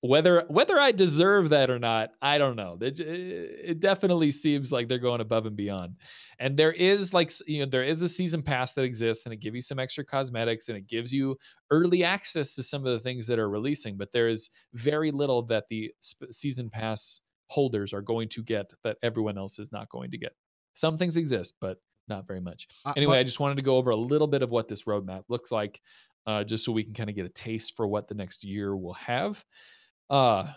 whether 0.02 0.46
whether 0.48 0.80
I 0.80 0.92
deserve 0.92 1.50
that 1.50 1.70
or 1.70 1.78
not, 1.78 2.12
I 2.24 2.40
don't 2.40 2.56
know. 2.56 2.76
It, 2.82 3.00
eh, 3.00 3.04
it 3.06 3.80
definitely 3.80 4.32
seems 4.32 4.72
like 4.72 4.88
they're 4.88 4.98
going 4.98 5.22
above 5.22 5.46
and 5.46 5.56
beyond. 5.56 5.96
And 6.40 6.58
there 6.58 6.72
is 6.72 7.14
like 7.14 7.32
you 7.46 7.60
know 7.60 7.70
there 7.70 7.84
is 7.84 8.02
a 8.02 8.10
season 8.10 8.42
pass 8.42 8.74
that 8.74 8.84
exists, 8.84 9.26
and 9.26 9.34
it 9.34 9.38
gives 9.38 9.56
you 9.56 9.62
some 9.62 9.78
extra 9.78 10.04
cosmetics, 10.04 10.70
and 10.70 10.78
it 10.78 10.88
gives 10.88 11.14
you 11.14 11.38
early 11.70 12.04
access 12.04 12.56
to 12.56 12.64
some 12.64 12.84
of 12.84 12.92
the 12.92 13.00
things 13.00 13.28
that 13.28 13.38
are 13.38 13.50
releasing. 13.50 13.96
But 13.96 14.12
there 14.12 14.28
is 14.28 14.50
very 14.74 15.12
little 15.12 15.44
that 15.44 15.66
the 15.70 15.94
sp- 16.02 16.32
season 16.32 16.68
pass 16.72 17.22
holders 17.52 17.94
are 17.94 18.02
going 18.02 18.30
to 18.30 18.42
get 18.42 18.72
that 18.84 18.98
everyone 19.04 19.38
else 19.38 19.60
is 19.60 19.72
not 19.74 19.90
going 19.90 20.10
to 20.12 20.18
get. 20.18 20.32
Some 20.74 20.98
things 20.98 21.18
exist, 21.18 21.56
but 21.60 21.78
not 22.08 22.26
very 22.26 22.40
much. 22.40 22.68
Uh, 22.86 22.94
Anyway, 22.96 23.14
but- 23.16 23.20
I 23.20 23.24
just 23.24 23.40
wanted 23.42 23.56
to 23.58 23.62
go 23.62 23.76
over 23.76 23.92
a 23.92 23.96
little 23.96 24.28
bit 24.28 24.42
of 24.42 24.52
what 24.52 24.68
this 24.70 24.84
roadmap 24.84 25.24
looks 25.28 25.52
like, 25.52 25.82
uh, 26.26 26.44
just 26.46 26.64
so 26.64 26.72
we 26.72 26.84
can 26.84 26.94
kind 26.94 27.10
of 27.10 27.16
get 27.16 27.26
a 27.26 27.30
taste 27.30 27.76
for 27.76 27.88
what 27.88 28.08
the 28.08 28.16
next 28.16 28.44
year 28.46 28.76
will 28.78 28.94
have. 28.94 29.44
Uh, 30.10 30.48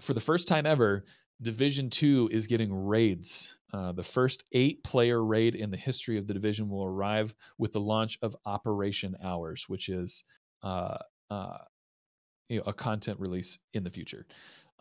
for 0.00 0.14
the 0.14 0.20
first 0.20 0.48
time 0.48 0.64
ever, 0.66 1.04
Division 1.42 1.90
Two 1.90 2.28
is 2.32 2.46
getting 2.46 2.72
raids. 2.72 3.56
Uh, 3.72 3.92
the 3.92 4.02
first 4.02 4.44
eight-player 4.52 5.22
raid 5.24 5.54
in 5.54 5.70
the 5.70 5.76
history 5.76 6.18
of 6.18 6.26
the 6.26 6.34
division 6.34 6.68
will 6.68 6.84
arrive 6.84 7.34
with 7.58 7.72
the 7.72 7.80
launch 7.80 8.18
of 8.22 8.34
Operation 8.46 9.16
Hours, 9.22 9.64
which 9.68 9.88
is 9.88 10.24
uh, 10.62 10.96
uh, 11.30 11.58
you 12.48 12.56
know, 12.58 12.64
a 12.66 12.72
content 12.72 13.18
release 13.20 13.58
in 13.74 13.84
the 13.84 13.90
future. 13.90 14.26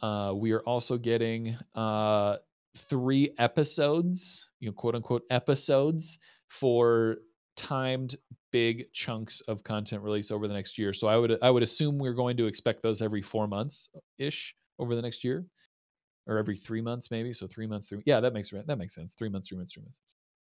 Uh, 0.01 0.33
we 0.35 0.51
are 0.51 0.61
also 0.61 0.97
getting 0.97 1.55
uh, 1.75 2.37
three 2.77 3.33
episodes, 3.37 4.47
you 4.59 4.69
know, 4.69 4.73
quote 4.73 4.95
unquote 4.95 5.23
episodes 5.29 6.19
for 6.47 7.17
timed 7.55 8.15
big 8.51 8.85
chunks 8.93 9.41
of 9.41 9.63
content 9.63 10.01
release 10.01 10.31
over 10.31 10.47
the 10.47 10.53
next 10.53 10.77
year. 10.77 10.93
So 10.93 11.07
I 11.07 11.17
would 11.17 11.37
I 11.41 11.49
would 11.49 11.63
assume 11.63 11.97
we're 11.97 12.13
going 12.13 12.37
to 12.37 12.47
expect 12.47 12.81
those 12.81 13.01
every 13.01 13.21
four 13.21 13.47
months 13.47 13.89
ish 14.17 14.55
over 14.79 14.95
the 14.95 15.01
next 15.01 15.23
year, 15.23 15.45
or 16.27 16.37
every 16.37 16.55
three 16.55 16.81
months 16.81 17.11
maybe. 17.11 17.33
So 17.33 17.47
three 17.47 17.67
months, 17.67 17.87
three 17.87 18.01
yeah, 18.05 18.19
that 18.21 18.33
makes 18.33 18.51
that 18.51 18.77
makes 18.77 18.95
sense. 18.95 19.15
Three 19.15 19.29
months, 19.29 19.49
three 19.49 19.57
months, 19.57 19.73
three 19.73 19.83
months, 19.83 20.01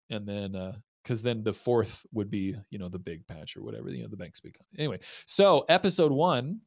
and 0.09 0.27
then 0.27 0.55
uh 0.55 0.73
because 1.03 1.21
then 1.23 1.43
the 1.43 1.53
fourth 1.53 2.05
would 2.13 2.29
be 2.29 2.55
you 2.69 2.79
know 2.79 2.87
the 2.87 2.99
big 2.99 3.25
patch 3.27 3.57
or 3.57 3.63
whatever 3.63 3.89
you 3.89 4.03
know 4.03 4.09
the 4.09 4.17
bank's 4.17 4.39
big. 4.39 4.55
Anyway, 4.77 4.99
so 5.25 5.65
episode 5.67 6.11
one 6.11 6.61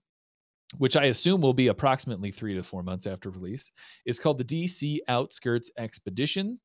which 0.78 0.96
I 0.96 1.04
assume 1.06 1.40
will 1.40 1.54
be 1.54 1.68
approximately 1.68 2.30
three 2.30 2.54
to 2.54 2.62
four 2.62 2.82
months 2.82 3.06
after 3.06 3.30
release, 3.30 3.70
is 4.06 4.18
called 4.18 4.38
the 4.38 4.44
DC 4.44 4.98
Outskirts 5.08 5.70
Expedition. 5.78 6.58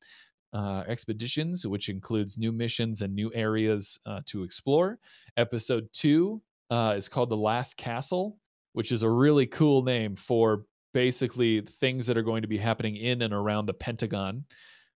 Uh, 0.52 0.82
expeditions, 0.88 1.64
which 1.64 1.88
includes 1.88 2.36
new 2.36 2.50
missions 2.50 3.02
and 3.02 3.14
new 3.14 3.30
areas 3.34 4.00
uh, 4.04 4.18
to 4.26 4.42
explore. 4.42 4.98
Episode 5.36 5.86
two 5.92 6.42
uh, 6.70 6.92
is 6.96 7.08
called 7.08 7.30
The 7.30 7.36
Last 7.36 7.76
Castle, 7.76 8.36
which 8.72 8.90
is 8.90 9.04
a 9.04 9.08
really 9.08 9.46
cool 9.46 9.84
name 9.84 10.16
for 10.16 10.64
basically 10.92 11.60
things 11.60 12.06
that 12.06 12.18
are 12.18 12.22
going 12.22 12.42
to 12.42 12.48
be 12.48 12.58
happening 12.58 12.96
in 12.96 13.22
and 13.22 13.32
around 13.32 13.66
the 13.66 13.74
Pentagon, 13.74 14.44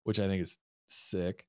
which 0.05 0.19
I 0.19 0.27
think 0.27 0.41
is 0.41 0.57
sick. 0.87 1.45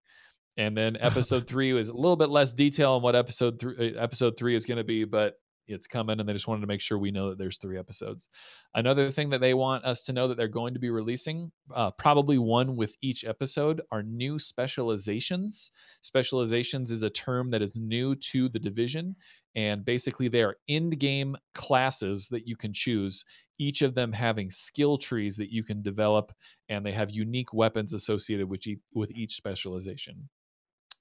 And 0.56 0.76
then 0.76 0.96
episode 1.00 1.46
three 1.46 1.72
was 1.72 1.88
a 1.88 1.94
little 1.94 2.16
bit 2.16 2.30
less 2.30 2.52
detail 2.52 2.92
on 2.92 3.02
what 3.02 3.16
episode 3.16 3.58
three 3.58 3.96
episode 3.96 4.36
three 4.36 4.54
is 4.54 4.66
going 4.66 4.78
to 4.78 4.84
be, 4.84 5.04
but 5.04 5.34
it's 5.66 5.86
coming 5.86 6.20
and 6.20 6.28
they 6.28 6.32
just 6.32 6.48
wanted 6.48 6.60
to 6.60 6.66
make 6.66 6.80
sure 6.80 6.98
we 6.98 7.10
know 7.10 7.30
that 7.30 7.38
there's 7.38 7.58
three 7.58 7.78
episodes 7.78 8.28
another 8.74 9.10
thing 9.10 9.30
that 9.30 9.40
they 9.40 9.54
want 9.54 9.84
us 9.84 10.02
to 10.02 10.12
know 10.12 10.28
that 10.28 10.36
they're 10.36 10.48
going 10.48 10.74
to 10.74 10.80
be 10.80 10.90
releasing 10.90 11.50
uh, 11.74 11.90
probably 11.92 12.38
one 12.38 12.76
with 12.76 12.96
each 13.02 13.24
episode 13.24 13.80
are 13.90 14.02
new 14.02 14.38
specializations 14.38 15.70
specializations 16.00 16.90
is 16.90 17.02
a 17.02 17.10
term 17.10 17.48
that 17.48 17.62
is 17.62 17.76
new 17.76 18.14
to 18.14 18.48
the 18.48 18.58
division 18.58 19.14
and 19.56 19.84
basically 19.84 20.28
they 20.28 20.42
are 20.42 20.56
end 20.68 20.98
game 20.98 21.36
classes 21.54 22.28
that 22.28 22.46
you 22.46 22.56
can 22.56 22.72
choose 22.72 23.24
each 23.58 23.82
of 23.82 23.94
them 23.94 24.12
having 24.12 24.50
skill 24.50 24.98
trees 24.98 25.36
that 25.36 25.52
you 25.52 25.62
can 25.62 25.82
develop, 25.82 26.32
and 26.68 26.84
they 26.84 26.92
have 26.92 27.10
unique 27.10 27.52
weapons 27.52 27.94
associated 27.94 28.48
with 28.48 28.66
each, 28.66 28.80
with 28.94 29.10
each 29.12 29.34
specialization. 29.36 30.28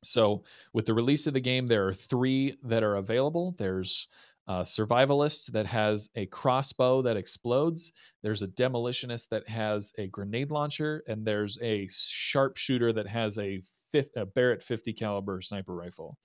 So, 0.04 0.44
with 0.74 0.86
the 0.86 0.94
release 0.94 1.28
of 1.28 1.34
the 1.34 1.40
game, 1.40 1.68
there 1.68 1.88
are 1.88 1.94
three 1.94 2.58
that 2.64 2.84
are 2.84 2.96
available. 2.96 3.56
There's 3.58 4.08
a 4.48 4.62
survivalist 4.62 5.52
that 5.52 5.66
has 5.66 6.10
a 6.16 6.26
crossbow 6.28 7.02
that 7.02 7.18
explodes. 7.18 7.94
There's 8.22 8.42
a 8.42 8.48
demolitionist 8.48 9.30
that 9.30 9.48
has 9.48 9.94
a 9.98 10.08
grenade 10.08 10.52
launcher, 10.52 11.04
and 11.08 11.26
there's 11.26 11.58
a 11.62 11.88
sharpshooter 11.90 12.92
that 12.94 13.08
has 13.08 13.38
a, 13.38 13.62
fifth, 13.92 14.12
a 14.18 14.26
Barrett 14.26 14.62
50 14.62 14.94
caliber 14.94 15.40
sniper 15.42 15.74
rifle. 15.74 16.18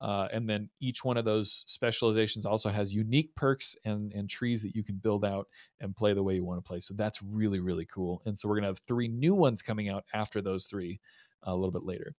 Uh, 0.00 0.28
and 0.32 0.48
then 0.48 0.68
each 0.80 1.04
one 1.04 1.16
of 1.16 1.24
those 1.24 1.64
specializations 1.66 2.44
also 2.44 2.68
has 2.68 2.92
unique 2.92 3.34
perks 3.34 3.74
and, 3.84 4.12
and 4.12 4.28
trees 4.28 4.62
that 4.62 4.76
you 4.76 4.84
can 4.84 4.96
build 4.96 5.24
out 5.24 5.48
and 5.80 5.96
play 5.96 6.12
the 6.12 6.22
way 6.22 6.34
you 6.34 6.44
want 6.44 6.62
to 6.62 6.68
play. 6.68 6.78
So 6.78 6.92
that's 6.94 7.22
really, 7.22 7.60
really 7.60 7.86
cool. 7.86 8.20
And 8.26 8.36
so 8.36 8.46
we're 8.46 8.56
going 8.56 8.64
to 8.64 8.68
have 8.68 8.80
three 8.80 9.08
new 9.08 9.34
ones 9.34 9.62
coming 9.62 9.88
out 9.88 10.04
after 10.12 10.42
those 10.42 10.66
three 10.66 11.00
uh, 11.46 11.52
a 11.52 11.56
little 11.56 11.72
bit 11.72 11.84
later. 11.84 12.14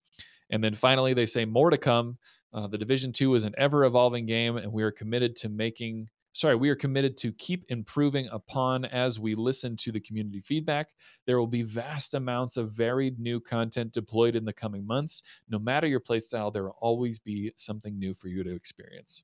And 0.50 0.62
then 0.62 0.74
finally, 0.74 1.14
they 1.14 1.26
say 1.26 1.44
more 1.44 1.70
to 1.70 1.76
come. 1.76 2.18
Uh, 2.52 2.66
the 2.66 2.78
Division 2.78 3.12
Two 3.12 3.34
is 3.34 3.44
an 3.44 3.54
ever 3.58 3.84
evolving 3.84 4.26
game, 4.26 4.56
and 4.56 4.72
we 4.72 4.82
are 4.82 4.92
committed 4.92 5.36
to 5.36 5.48
making 5.48 6.08
sorry, 6.36 6.54
we 6.54 6.68
are 6.68 6.76
committed 6.76 7.16
to 7.16 7.32
keep 7.32 7.64
improving 7.70 8.28
upon 8.30 8.84
as 8.84 9.18
we 9.18 9.34
listen 9.34 9.74
to 9.74 9.90
the 9.90 10.00
community 10.00 10.40
feedback. 10.40 10.90
There 11.26 11.38
will 11.38 11.46
be 11.46 11.62
vast 11.62 12.12
amounts 12.12 12.58
of 12.58 12.72
varied 12.72 13.18
new 13.18 13.40
content 13.40 13.92
deployed 13.92 14.36
in 14.36 14.44
the 14.44 14.52
coming 14.52 14.86
months. 14.86 15.22
No 15.48 15.58
matter 15.58 15.86
your 15.86 16.00
playstyle, 16.00 16.52
there 16.52 16.64
will 16.64 16.76
always 16.78 17.18
be 17.18 17.52
something 17.56 17.98
new 17.98 18.12
for 18.12 18.28
you 18.28 18.44
to 18.44 18.54
experience. 18.54 19.22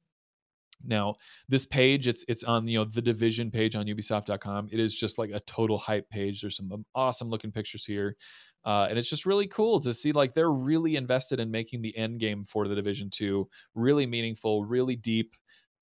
Now, 0.85 1.17
this 1.49 1.67
page, 1.67 2.09
it's 2.09 2.25
it's 2.27 2.45
on 2.45 2.67
you 2.67 2.79
know 2.79 2.85
the 2.85 3.03
division 3.03 3.51
page 3.51 3.77
on 3.77 3.87
Ubisoft.com. 3.87 4.69
It 4.73 4.81
is 4.81 4.95
just 4.95 5.19
like 5.19 5.31
a 5.31 5.41
total 5.41 5.79
hype 5.79 6.09
page. 6.11 6.41
There's 6.41 6.57
some 6.57 6.85
awesome 6.95 7.29
looking 7.29 7.53
pictures 7.53 7.85
here. 7.85 8.17
Uh, 8.65 8.87
and 8.89 8.99
it's 8.99 9.11
just 9.11 9.27
really 9.27 9.47
cool 9.47 9.81
to 9.81 9.93
see 9.93 10.13
like 10.13 10.33
they're 10.33 10.53
really 10.53 10.97
invested 10.97 11.41
in 11.41 11.51
making 11.51 11.83
the 11.83 11.97
end 11.97 12.21
game 12.21 12.45
for 12.45 12.69
the 12.69 12.75
division 12.75 13.11
two 13.11 13.49
really 13.75 14.07
meaningful 14.07 14.65
really 14.65 14.95
deep 14.95 15.35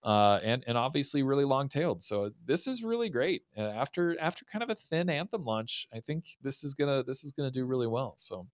uh, 0.03 0.41
and 0.43 0.65
and 0.67 0.79
obviously 0.79 1.23
really 1.23 1.45
long 1.45 1.69
tailed. 1.69 2.03
So 2.03 2.31
this 2.45 2.67
is 2.67 2.83
really 2.83 3.09
great. 3.09 3.43
Uh, 3.57 3.63
after 3.63 4.19
after 4.21 4.45
kind 4.45 4.63
of 4.63 4.71
a 4.71 4.75
thin 4.75 5.11
anthem 5.11 5.45
launch, 5.45 5.87
I 5.95 6.01
think 6.01 6.25
this 6.43 6.65
is 6.65 6.75
gonna 6.75 7.03
this 7.03 7.25
is 7.25 7.33
gonna 7.33 7.51
do 7.51 7.67
really 7.67 7.87
well. 7.87 8.15
So 8.17 8.47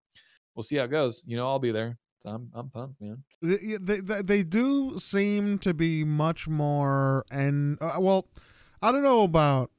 we'll 0.55 0.65
see 0.65 0.77
how 0.77 0.85
it 0.85 0.90
goes. 0.90 1.23
You 1.27 1.36
know, 1.36 1.47
I'll 1.47 1.59
be 1.59 1.70
there. 1.70 1.98
I'm 2.24 2.51
I'm 2.55 2.70
pumped, 2.70 3.01
man. 3.01 3.23
They, 3.40 3.77
they, 3.77 4.23
they 4.23 4.43
do 4.43 4.98
seem 4.98 5.59
to 5.61 5.73
be 5.73 6.03
much 6.03 6.48
more 6.48 7.24
and 7.31 7.78
uh, 7.81 7.97
well, 8.01 8.27
I 8.82 8.90
don't 8.90 9.05
know 9.05 9.23
about 9.23 9.70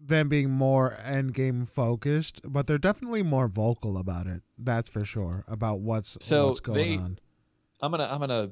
them 0.00 0.28
being 0.28 0.50
more 0.50 0.96
end 1.04 1.34
game 1.34 1.64
focused, 1.64 2.40
but 2.44 2.66
they're 2.66 2.78
definitely 2.78 3.22
more 3.22 3.48
vocal 3.48 3.98
about 3.98 4.26
it. 4.26 4.42
That's 4.58 4.88
for 4.88 5.04
sure 5.04 5.44
about 5.46 5.80
what's 5.80 6.16
so 6.20 6.48
what's 6.48 6.60
going 6.60 6.78
they, 6.78 6.96
on. 6.96 7.18
I'm 7.80 7.90
gonna 7.90 8.08
I'm 8.10 8.20
gonna 8.20 8.50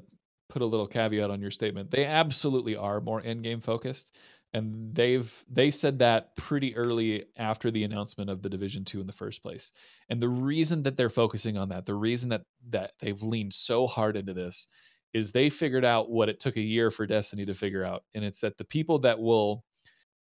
put 0.49 0.61
a 0.61 0.65
little 0.65 0.87
caveat 0.87 1.29
on 1.29 1.41
your 1.41 1.51
statement. 1.51 1.91
They 1.91 2.05
absolutely 2.05 2.75
are 2.75 3.01
more 3.01 3.21
end 3.23 3.43
game 3.43 3.61
focused, 3.61 4.15
and 4.53 4.93
they've 4.93 5.45
they 5.49 5.71
said 5.71 5.99
that 5.99 6.35
pretty 6.35 6.75
early 6.75 7.25
after 7.37 7.71
the 7.71 7.83
announcement 7.83 8.29
of 8.29 8.41
the 8.41 8.49
Division 8.49 8.85
Two 8.85 9.01
in 9.01 9.07
the 9.07 9.13
first 9.13 9.41
place. 9.41 9.71
And 10.09 10.21
the 10.21 10.29
reason 10.29 10.83
that 10.83 10.97
they're 10.97 11.09
focusing 11.09 11.57
on 11.57 11.69
that, 11.69 11.85
the 11.85 11.95
reason 11.95 12.29
that 12.29 12.43
that 12.69 12.93
they've 12.99 13.21
leaned 13.21 13.53
so 13.53 13.87
hard 13.87 14.17
into 14.17 14.33
this, 14.33 14.67
is 15.13 15.31
they 15.31 15.49
figured 15.49 15.85
out 15.85 16.09
what 16.09 16.29
it 16.29 16.39
took 16.39 16.57
a 16.57 16.61
year 16.61 16.91
for 16.91 17.05
Destiny 17.05 17.45
to 17.45 17.53
figure 17.53 17.83
out, 17.83 18.03
and 18.13 18.23
it's 18.23 18.41
that 18.41 18.57
the 18.57 18.65
people 18.65 18.99
that 18.99 19.19
will 19.19 19.63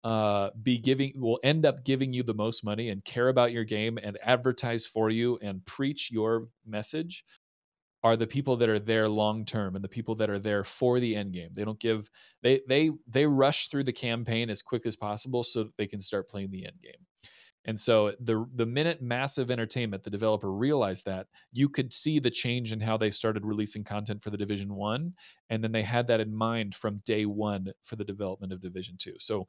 uh, 0.09 0.48
be 0.62 0.78
giving 0.78 1.12
will 1.16 1.39
end 1.44 1.66
up 1.66 1.85
giving 1.85 2.14
you 2.14 2.22
the 2.22 2.32
most 2.32 2.64
money 2.64 2.89
and 2.89 3.05
care 3.05 3.28
about 3.28 3.52
your 3.52 3.62
game 3.62 3.98
and 4.02 4.16
advertise 4.22 4.86
for 4.86 5.10
you 5.10 5.39
and 5.43 5.62
preach 5.66 6.10
your 6.10 6.48
message 6.66 7.26
are 8.02 8.16
the 8.16 8.26
people 8.26 8.56
that 8.56 8.70
are 8.70 8.78
there 8.78 9.06
long 9.06 9.44
term 9.44 9.74
and 9.74 9.85
the 9.85 9.89
people 9.89 10.14
that 10.14 10.30
are 10.30 10.39
there 10.39 10.64
for 10.64 10.98
the 10.98 11.14
end 11.14 11.35
game. 11.35 11.51
They 11.52 11.62
don't 11.62 11.78
give 11.78 12.09
they 12.43 12.62
they 12.66 12.90
they 13.06 13.26
rush 13.26 13.68
through 13.68 13.85
the 13.85 13.93
campaign 13.93 14.48
as 14.48 14.62
quick 14.62 14.86
as 14.86 14.97
possible 14.97 15.44
so 15.44 15.64
that 15.64 15.76
they 15.76 15.86
can 15.86 16.01
start 16.01 16.30
playing 16.30 16.52
the 16.52 16.64
end 16.64 16.80
game. 16.82 17.05
And 17.66 17.78
so 17.78 18.14
the 18.18 18.47
the 18.55 18.64
minute 18.64 19.02
massive 19.02 19.51
entertainment 19.51 20.05
the 20.05 20.09
developer 20.09 20.51
realized 20.51 21.05
that, 21.05 21.26
you 21.52 21.68
could 21.68 21.93
see 21.93 22.18
the 22.18 22.30
change 22.30 22.72
in 22.72 22.80
how 22.80 22.97
they 22.97 23.10
started 23.10 23.44
releasing 23.44 23.85
content 23.85 24.22
for 24.22 24.30
the 24.30 24.39
Division 24.39 24.74
1 24.74 25.12
and 25.51 25.62
then 25.62 25.72
they 25.72 25.82
had 25.82 26.06
that 26.06 26.20
in 26.20 26.35
mind 26.35 26.74
from 26.74 27.02
day 27.05 27.26
1 27.26 27.70
for 27.82 27.97
the 27.97 28.05
development 28.05 28.55
of 28.55 28.62
Division 28.62 28.97
2. 28.98 29.16
So 29.18 29.47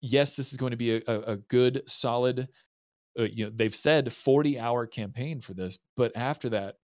yes, 0.00 0.36
this 0.36 0.52
is 0.52 0.56
going 0.56 0.70
to 0.70 0.76
be 0.76 0.96
a, 0.96 1.02
a, 1.06 1.36
good 1.36 1.82
solid 1.86 2.48
uh, 3.18 3.24
you 3.24 3.44
know 3.44 3.50
they've 3.54 3.74
said 3.74 4.12
40 4.12 4.58
hour 4.58 4.86
campaign 4.86 5.40
for 5.40 5.54
this, 5.54 5.78
but 5.96 6.12
after 6.16 6.48
that 6.50 6.76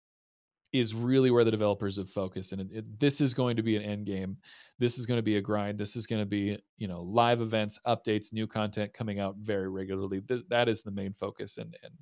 is 0.73 0.95
really 0.95 1.31
where 1.31 1.45
the 1.45 1.51
developers 1.51 1.99
have 1.99 2.09
focused 2.09 2.53
and 2.53 2.63
it, 2.63 2.69
it, 2.73 2.99
this 2.99 3.21
is 3.21 3.35
going 3.35 3.57
to 3.57 3.63
be 3.63 3.77
an 3.77 3.83
end 3.83 4.07
game. 4.07 4.39
This 4.79 4.97
is 4.97 5.05
going 5.05 5.19
to 5.19 5.23
be 5.23 5.37
a 5.37 5.41
grind. 5.43 5.79
This 5.79 5.97
is 5.97 6.07
going 6.07 6.23
to 6.23 6.27
be 6.27 6.59
you 6.79 6.89
know 6.89 7.03
live 7.03 7.41
events 7.41 7.79
updates 7.87 8.33
new 8.33 8.47
content 8.47 8.95
coming 8.95 9.21
out 9.21 9.37
very 9.37 9.69
regularly. 9.69 10.21
Th- 10.23 10.45
that 10.49 10.69
is 10.69 10.83
the 10.83 10.91
main 10.91 11.13
focus 11.13 11.59
and 11.59 11.77
and 11.83 11.93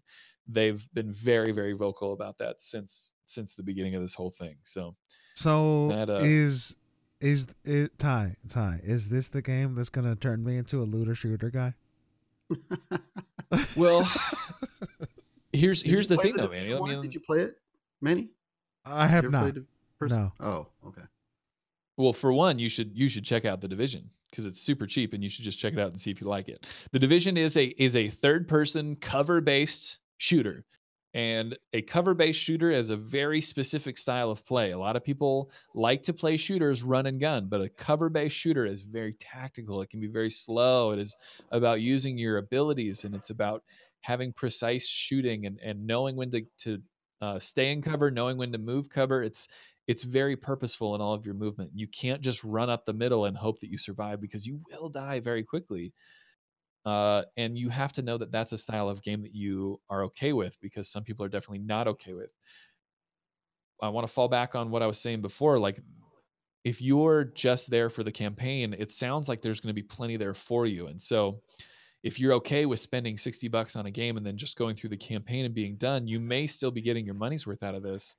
they've 0.47 0.87
been 0.95 1.13
very 1.13 1.53
very 1.53 1.73
vocal 1.73 2.13
about 2.13 2.39
that 2.39 2.61
since 2.61 3.13
since 3.27 3.55
the 3.55 3.63
beginning 3.63 3.95
of 3.95 4.03
this 4.03 4.15
whole 4.15 4.31
thing 4.31 4.57
so 4.65 4.97
so 5.35 5.89
that, 5.89 6.11
uh, 6.11 6.19
is 6.23 6.75
is 7.21 7.47
it 7.65 7.99
ty 7.99 8.35
ty 8.49 8.81
is 8.83 9.09
this 9.09 9.29
the 9.29 9.43
game 9.43 9.75
that's 9.75 9.89
going 9.89 10.07
to 10.09 10.15
turn 10.17 10.43
me 10.43 10.57
into 10.57 10.81
a 10.83 10.85
looter 10.85 11.15
shooter 11.15 11.51
guy 11.51 11.75
well 13.77 14.09
here's 15.53 15.83
here's 15.83 16.09
the 16.09 16.17
play 16.17 16.25
thing 16.25 16.37
though 16.37 16.49
manny 16.49 16.75
I 16.75 16.81
mean, 16.81 17.03
Did 17.03 17.15
you 17.15 17.21
play 17.21 17.41
it, 17.41 17.57
Manny? 18.01 18.29
I 18.85 19.07
have 19.07 19.25
You 19.25 19.31
not. 19.31 19.43
played 19.43 19.57
it 19.59 19.65
first? 19.99 20.15
No. 20.15 20.33
Oh, 20.41 20.67
okay. 20.87 21.03
Well, 21.97 22.13
for 22.15 22.33
one, 22.33 22.59
you 22.59 22.69
should 22.69 22.97
you 22.97 23.09
should 23.09 23.25
check 23.25 23.45
out 23.45 23.61
the 23.61 23.69
division 23.69 24.09
because 24.31 24.47
it's 24.47 24.61
super 24.61 24.87
cheap, 24.87 25.13
and 25.13 25.23
you 25.23 25.29
should 25.29 25.45
just 25.45 25.59
check 25.59 25.75
it 25.75 25.79
out 25.79 25.91
and 25.91 26.01
see 26.01 26.11
if 26.11 26.21
you 26.21 26.27
like 26.29 26.49
it. 26.49 26.67
The 26.93 26.99
division 26.99 27.37
is 27.37 27.57
a 27.59 27.67
is 27.83 27.95
a 27.95 28.09
third 28.09 28.49
person 28.49 28.97
cover 28.97 29.41
based 29.43 29.99
shooter, 30.17 30.65
and 31.15 31.59
a 31.73 31.83
cover 31.83 32.15
based 32.15 32.41
shooter 32.41 32.71
is 32.71 32.91
a 32.91 32.97
very 32.97 33.41
specific 33.41 33.99
style 33.99 34.31
of 34.31 34.45
play. 34.47 34.71
A 34.71 34.79
lot 34.79 34.97
of 34.97 35.05
people 35.05 35.51
like 35.75 36.03
to 36.05 36.13
play 36.13 36.37
shooters 36.37 36.83
run 36.83 37.07
and 37.07 37.19
gun, 37.19 37.49
but 37.49 37.61
a 37.61 37.69
cover 37.69 38.09
based 38.09 38.37
shooter 38.37 38.65
is 38.65 38.83
very 38.83 39.15
tactical. 39.15 39.83
It 39.83 39.91
can 39.91 40.01
be 40.01 40.07
very 40.07 40.31
slow. 40.31 40.93
It 40.93 41.01
is 41.01 41.17
about 41.51 41.81
using 41.81 42.17
your 42.17 42.39
abilities, 42.39 43.05
and 43.05 43.15
it's 43.15 43.31
about 43.31 43.65
having 44.03 44.33
precise 44.33 44.87
shooting 44.87 45.47
and 45.47 45.59
and 45.61 45.87
knowing 45.87 46.17
when 46.17 46.31
to 46.31 46.43
to 46.59 46.83
uh, 47.21 47.39
stay 47.39 47.73
in 47.73 47.83
cover, 47.83 48.11
knowing 48.11 48.37
when 48.37 48.53
to 48.53 48.59
move 48.59 48.89
cover. 48.89 49.23
It's 49.23 49.49
it's 49.89 50.05
very 50.05 50.37
purposeful 50.37 50.95
in 50.95 51.01
all 51.01 51.15
of 51.15 51.27
your 51.27 51.35
movement. 51.35 51.73
You 51.75 51.89
can't 51.89 52.21
just 52.21 52.45
run 52.45 52.71
up 52.71 52.85
the 52.85 52.93
middle 52.93 53.25
and 53.25 53.37
hope 53.37 53.59
that 53.61 53.71
you 53.71 53.79
survive 53.79 54.21
because 54.21 54.47
you 54.47 54.61
will 54.71 54.89
die 54.89 55.19
very 55.19 55.43
quickly. 55.43 55.93
Uh, 56.87 57.23
and 57.37 57.59
you 57.59 57.69
have 57.69 57.93
to 57.93 58.03
know 58.03 58.17
that 58.17 58.33
that's 58.33 58.53
a 58.53 58.59
style 58.59 58.89
of 58.89 59.03
game 59.03 59.23
that 59.23 59.35
you 59.35 59.81
are 59.91 60.05
okay 60.05 60.33
with 60.33 60.59
because 60.61 60.89
some 60.89 61.05
people 61.05 61.25
are 61.25 61.29
definitely 61.29 61.65
not 61.65 61.87
okay 61.87 62.15
with. 62.15 62.33
I 63.83 63.89
want 63.89 64.07
to 64.07 64.13
fall 64.13 64.29
back 64.29 64.55
on 64.55 64.71
what 64.71 64.83
I 64.83 64.87
was 64.87 64.99
saying 64.99 65.23
before. 65.23 65.59
Like, 65.59 65.81
if 66.65 66.83
you're 66.83 67.25
just 67.25 67.71
there 67.71 67.89
for 67.89 68.03
the 68.05 68.13
campaign, 68.13 68.75
it 68.79 68.93
sounds 68.93 69.29
like 69.29 69.41
there's 69.41 69.61
going 69.61 69.75
to 69.75 69.83
be 69.83 69.87
plenty 69.87 70.17
there 70.17 70.35
for 70.35 70.67
you. 70.67 70.89
And 70.89 71.01
so, 71.01 71.41
if 72.03 72.19
you're 72.19 72.33
okay 72.35 72.65
with 72.65 72.81
spending 72.81 73.17
60 73.17 73.49
bucks 73.49 73.77
on 73.77 73.87
a 73.87 73.91
game 73.91 74.17
and 74.17 74.25
then 74.25 74.37
just 74.37 74.57
going 74.57 74.75
through 74.75 74.91
the 74.91 74.97
campaign 74.97 75.45
and 75.45 75.55
being 75.55 75.77
done, 75.77 76.07
you 76.07 76.19
may 76.19 76.47
still 76.47 76.71
be 76.71 76.81
getting 76.81 77.05
your 77.05 77.15
money's 77.15 77.47
worth 77.47 77.63
out 77.63 77.75
of 77.75 77.83
this. 77.83 78.17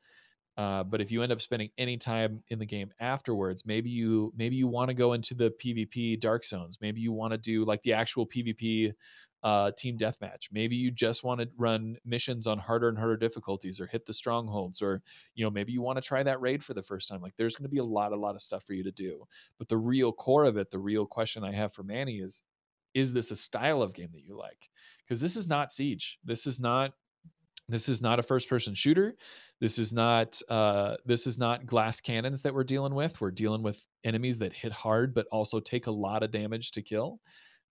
Uh, 0.61 0.83
but 0.83 1.01
if 1.01 1.11
you 1.11 1.23
end 1.23 1.31
up 1.31 1.41
spending 1.41 1.71
any 1.79 1.97
time 1.97 2.43
in 2.49 2.59
the 2.59 2.65
game 2.67 2.91
afterwards, 2.99 3.65
maybe 3.65 3.89
you 3.89 4.31
maybe 4.37 4.55
you 4.55 4.67
want 4.67 4.89
to 4.89 4.93
go 4.93 5.13
into 5.13 5.33
the 5.33 5.49
PvP 5.49 6.19
dark 6.19 6.45
zones. 6.45 6.77
Maybe 6.79 7.01
you 7.01 7.11
want 7.11 7.31
to 7.31 7.39
do 7.39 7.65
like 7.65 7.81
the 7.81 7.93
actual 7.93 8.27
PvP 8.27 8.93
uh, 9.41 9.71
team 9.75 9.97
deathmatch. 9.97 10.49
Maybe 10.51 10.75
you 10.75 10.91
just 10.91 11.23
want 11.23 11.41
to 11.41 11.49
run 11.57 11.97
missions 12.05 12.45
on 12.45 12.59
harder 12.59 12.89
and 12.89 12.97
harder 12.99 13.17
difficulties, 13.17 13.81
or 13.81 13.87
hit 13.87 14.05
the 14.05 14.13
strongholds, 14.13 14.83
or 14.83 15.01
you 15.33 15.43
know 15.43 15.49
maybe 15.49 15.71
you 15.71 15.81
want 15.81 15.97
to 15.97 16.07
try 16.07 16.21
that 16.21 16.41
raid 16.41 16.63
for 16.63 16.75
the 16.75 16.83
first 16.83 17.09
time. 17.09 17.21
Like 17.21 17.35
there's 17.37 17.55
going 17.55 17.67
to 17.67 17.73
be 17.73 17.79
a 17.79 17.83
lot, 17.83 18.11
a 18.11 18.15
lot 18.15 18.35
of 18.35 18.41
stuff 18.43 18.63
for 18.63 18.73
you 18.73 18.83
to 18.83 18.91
do. 18.91 19.25
But 19.57 19.67
the 19.67 19.77
real 19.77 20.11
core 20.11 20.43
of 20.43 20.57
it, 20.57 20.69
the 20.69 20.77
real 20.77 21.07
question 21.07 21.43
I 21.43 21.53
have 21.53 21.73
for 21.73 21.81
Manny 21.81 22.17
is, 22.19 22.43
is 22.93 23.13
this 23.13 23.31
a 23.31 23.35
style 23.35 23.81
of 23.81 23.95
game 23.95 24.09
that 24.13 24.25
you 24.27 24.37
like? 24.37 24.69
Because 24.99 25.19
this 25.19 25.35
is 25.35 25.47
not 25.47 25.71
Siege. 25.71 26.19
This 26.23 26.45
is 26.45 26.59
not 26.59 26.93
this 27.71 27.89
is 27.89 28.01
not 28.01 28.19
a 28.19 28.23
first 28.23 28.49
person 28.49 28.73
shooter. 28.73 29.15
This 29.59 29.77
is 29.77 29.93
not 29.93 30.41
uh, 30.49 30.95
this 31.05 31.27
is 31.27 31.37
not 31.37 31.65
glass 31.65 32.01
cannons 32.01 32.41
that 32.41 32.53
we're 32.53 32.63
dealing 32.63 32.93
with. 32.93 33.19
We're 33.21 33.31
dealing 33.31 33.63
with 33.63 33.83
enemies 34.03 34.39
that 34.39 34.53
hit 34.53 34.71
hard 34.71 35.13
but 35.13 35.27
also 35.31 35.59
take 35.59 35.87
a 35.87 35.91
lot 35.91 36.23
of 36.23 36.31
damage 36.31 36.71
to 36.71 36.81
kill. 36.81 37.19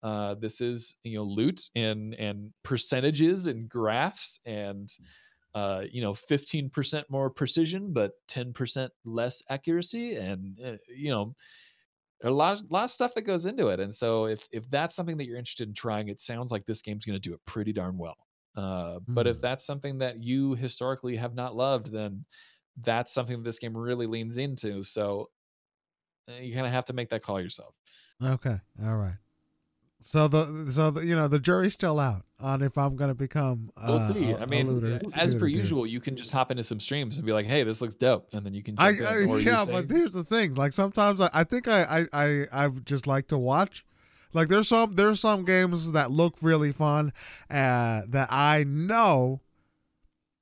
Uh, 0.02 0.34
this 0.34 0.60
is 0.60 0.96
you 1.02 1.18
know 1.18 1.24
loot 1.24 1.60
and 1.74 2.14
and 2.14 2.52
percentages 2.62 3.46
and 3.46 3.68
graphs 3.68 4.38
and 4.46 4.88
uh, 5.54 5.82
you 5.90 6.00
know 6.00 6.12
15% 6.12 7.02
more 7.08 7.30
precision 7.30 7.92
but 7.92 8.12
10% 8.30 8.90
less 9.04 9.42
accuracy 9.50 10.14
and 10.14 10.58
uh, 10.64 10.76
you 10.88 11.10
know 11.10 11.34
a 12.24 12.30
lot, 12.30 12.60
lot 12.70 12.84
of 12.84 12.90
stuff 12.90 13.14
that 13.14 13.22
goes 13.22 13.46
into 13.46 13.68
it, 13.68 13.78
and 13.80 13.94
so 13.94 14.26
if 14.26 14.48
if 14.50 14.68
that's 14.70 14.94
something 14.96 15.16
that 15.16 15.26
you're 15.26 15.38
interested 15.38 15.68
in 15.68 15.74
trying, 15.74 16.08
it 16.08 16.20
sounds 16.20 16.50
like 16.50 16.66
this 16.66 16.82
game's 16.82 17.04
going 17.04 17.20
to 17.20 17.28
do 17.28 17.32
it 17.32 17.40
pretty 17.46 17.72
darn 17.72 17.96
well. 17.96 18.16
Uh, 18.58 18.98
but 19.06 19.26
if 19.28 19.36
Hmm. 19.36 19.42
that's 19.42 19.64
something 19.64 19.98
that 19.98 20.20
you 20.22 20.54
historically 20.54 21.14
have 21.16 21.34
not 21.34 21.54
loved, 21.54 21.92
then 21.92 22.24
that's 22.82 23.12
something 23.12 23.36
that 23.38 23.44
this 23.44 23.58
game 23.60 23.76
really 23.76 24.06
leans 24.06 24.36
into. 24.36 24.82
So 24.82 25.30
uh, 26.28 26.40
you 26.40 26.52
kind 26.54 26.66
of 26.66 26.72
have 26.72 26.84
to 26.86 26.92
make 26.92 27.08
that 27.10 27.22
call 27.22 27.40
yourself. 27.40 27.74
Okay. 28.22 28.58
All 28.84 28.96
right. 28.96 29.14
So 30.00 30.26
the 30.28 30.66
so 30.70 30.90
the, 30.90 31.04
you 31.06 31.14
know 31.16 31.28
the 31.28 31.38
jury's 31.40 31.74
still 31.74 31.98
out 32.00 32.24
on 32.40 32.62
if 32.62 32.78
I'm 32.78 32.96
gonna 32.96 33.14
become. 33.14 33.70
Uh, 33.76 33.86
We'll 33.88 33.98
see. 33.98 34.30
a- 34.30 34.38
I 34.40 34.46
mean, 34.46 34.66
looter- 34.68 35.00
as 35.14 35.34
looter 35.34 35.40
per 35.44 35.48
dude. 35.48 35.56
usual, 35.56 35.86
you 35.86 36.00
can 36.00 36.16
just 36.16 36.30
hop 36.30 36.50
into 36.50 36.64
some 36.64 36.80
streams 36.80 37.16
and 37.18 37.26
be 37.26 37.32
like, 37.32 37.46
"Hey, 37.46 37.62
this 37.64 37.80
looks 37.80 37.94
dope," 37.94 38.28
and 38.32 38.44
then 38.46 38.54
you 38.54 38.62
can. 38.62 38.74
I, 38.78 38.88
I 38.88 38.90
in, 38.90 39.28
or 39.28 39.40
you're 39.40 39.52
yeah, 39.52 39.64
but 39.64 39.90
here's 39.90 40.12
the 40.12 40.24
thing. 40.24 40.54
Like 40.54 40.72
sometimes 40.72 41.20
I, 41.20 41.30
I 41.34 41.44
think 41.44 41.68
I, 41.68 41.82
I 42.00 42.06
I 42.12 42.46
I 42.64 42.68
just 42.84 43.06
like 43.06 43.26
to 43.28 43.38
watch. 43.38 43.84
Like 44.32 44.48
there's 44.48 44.68
some 44.68 44.92
there's 44.92 45.20
some 45.20 45.44
games 45.44 45.92
that 45.92 46.10
look 46.10 46.36
really 46.42 46.72
fun, 46.72 47.12
uh, 47.50 48.02
that 48.08 48.28
I 48.30 48.64
know 48.64 49.40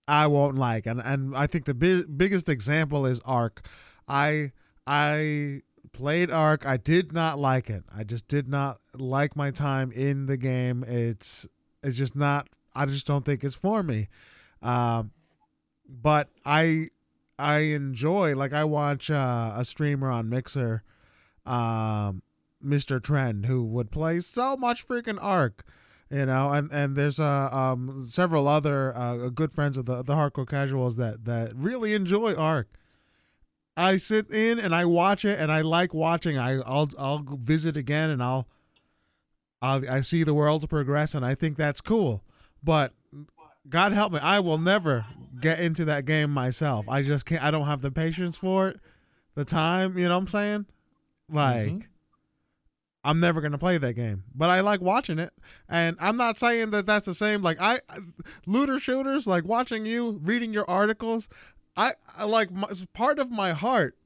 I 0.09 0.27
won't 0.27 0.57
like, 0.57 0.87
and 0.87 1.01
and 1.01 1.37
I 1.37 1.47
think 1.47 1.65
the 1.65 1.75
big, 1.75 2.19
biggest 2.19 2.49
example 2.49 3.07
is 3.07 3.21
Ark. 3.25 3.67
I 4.09 4.53
I 4.87 5.63
played 5.93 6.31
Ark. 6.31 6.67
I 6.67 6.77
did 6.77 7.13
not 7.13 7.39
like 7.39 7.71
it. 7.71 7.85
I 7.95 8.05
just 8.05 8.29
did 8.29 8.49
not 8.49 8.79
like 8.95 9.37
my 9.37 9.51
time 9.51 9.93
in 9.93 10.27
the 10.27 10.37
game. 10.37 10.85
It's 10.85 11.47
it's 11.83 11.97
just 11.97 12.17
not. 12.17 12.49
I 12.75 12.87
just 12.87 13.07
don't 13.07 13.25
think 13.25 13.43
it's 13.43 13.55
for 13.55 13.83
me. 13.83 14.09
Um, 14.63 15.11
but 15.89 16.29
I 16.45 16.89
I 17.39 17.59
enjoy 17.59 18.35
like 18.37 18.53
I 18.53 18.65
watch 18.65 19.11
uh, 19.11 19.53
a 19.57 19.65
streamer 19.65 20.11
on 20.11 20.29
Mixer, 20.29 20.83
um, 21.45 22.23
Mr. 22.67 23.03
Trend, 23.03 23.47
who 23.47 23.65
would 23.65 23.91
play 23.91 24.21
so 24.21 24.57
much 24.57 24.87
freaking 24.87 25.19
Ark, 25.23 25.65
you 26.11 26.27
know, 26.27 26.51
and 26.53 26.71
and 26.73 26.97
there's 26.97 27.21
uh 27.21 27.49
um 27.53 28.05
several 28.09 28.49
other 28.49 28.97
uh 28.97 29.29
good 29.29 29.53
friends 29.53 29.77
of 29.79 29.87
the 29.87 30.03
the 30.03 30.15
hardcore 30.15 30.49
casuals 30.49 30.97
that 30.97 31.25
that 31.25 31.53
really 31.55 31.95
enjoy 31.95 32.35
Ark. 32.35 32.69
I 33.77 33.99
sit 33.99 34.31
in 34.31 34.59
and 34.59 34.75
I 34.75 34.85
watch 34.87 35.25
it 35.25 35.39
and 35.39 35.53
I 35.53 35.61
like 35.61 35.93
watching. 35.95 36.39
I 36.39 36.61
I'll 36.61 36.89
I'll 36.99 37.25
visit 37.29 37.77
again 37.77 38.11
and 38.11 38.23
I'll 38.23 38.47
I'll 39.63 39.89
I 39.91 40.01
see 40.01 40.23
the 40.25 40.35
world 40.35 40.69
progress 40.69 41.15
and 41.15 41.25
I 41.25 41.35
think 41.35 41.57
that's 41.57 41.81
cool. 41.81 42.23
But 42.63 42.93
God 43.69 43.93
help 43.93 44.13
me, 44.13 44.19
I 44.21 44.41
will 44.41 44.59
never 44.59 45.07
get 45.41 45.61
into 45.61 45.85
that 45.87 46.05
game 46.05 46.31
myself. 46.31 46.89
I 46.89 47.03
just 47.03 47.27
can't. 47.27 47.43
I 47.43 47.51
don't 47.51 47.67
have 47.67 47.83
the 47.83 47.91
patience 47.91 48.39
for 48.39 48.69
it, 48.69 48.81
the 49.35 49.45
time. 49.45 49.99
You 49.99 50.05
know 50.09 50.15
what 50.15 50.21
I'm 50.23 50.27
saying? 50.29 50.67
Like, 51.29 51.73
Mhm. 51.73 51.87
I'm 53.07 53.21
never 53.21 53.41
gonna 53.41 53.57
play 53.57 53.79
that 53.79 53.95
game. 53.95 54.25
But 54.35 54.51
I 54.51 54.61
like 54.61 54.81
watching 54.81 55.21
it, 55.21 55.33
and 55.69 55.97
I'm 56.01 56.17
not 56.17 56.39
saying 56.39 56.73
that 56.73 56.87
that's 56.87 57.07
the 57.07 57.15
same. 57.15 57.41
Like 57.41 57.59
I, 57.61 57.79
looter 58.47 58.81
shooters, 58.81 59.29
like 59.29 59.45
watching 59.45 59.87
you, 59.87 60.19
reading 60.25 60.53
your 60.53 60.69
articles. 60.69 61.29
I, 61.77 61.93
I 62.19 62.25
like 62.25 62.51
my, 62.51 62.67
it's 62.69 62.85
part 62.87 63.21
of 63.21 63.31
my 63.31 63.53
heart. 63.53 63.97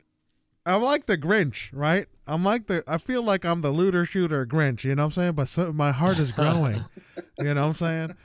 I'm 0.66 0.82
like 0.82 1.06
the 1.06 1.16
Grinch, 1.16 1.70
right? 1.72 2.08
I'm 2.26 2.44
like 2.44 2.66
the. 2.66 2.84
I 2.86 2.98
feel 2.98 3.22
like 3.22 3.46
I'm 3.46 3.62
the 3.62 3.70
looter 3.70 4.04
shooter 4.04 4.44
Grinch. 4.44 4.84
You 4.84 4.94
know 4.94 5.04
what 5.04 5.16
I'm 5.16 5.22
saying? 5.22 5.32
But 5.32 5.48
so, 5.48 5.72
my 5.72 5.92
heart 5.92 6.18
is 6.18 6.30
growing. 6.30 6.84
you 7.38 7.54
know 7.54 7.66
what 7.66 7.68
I'm 7.68 7.74
saying? 7.74 8.16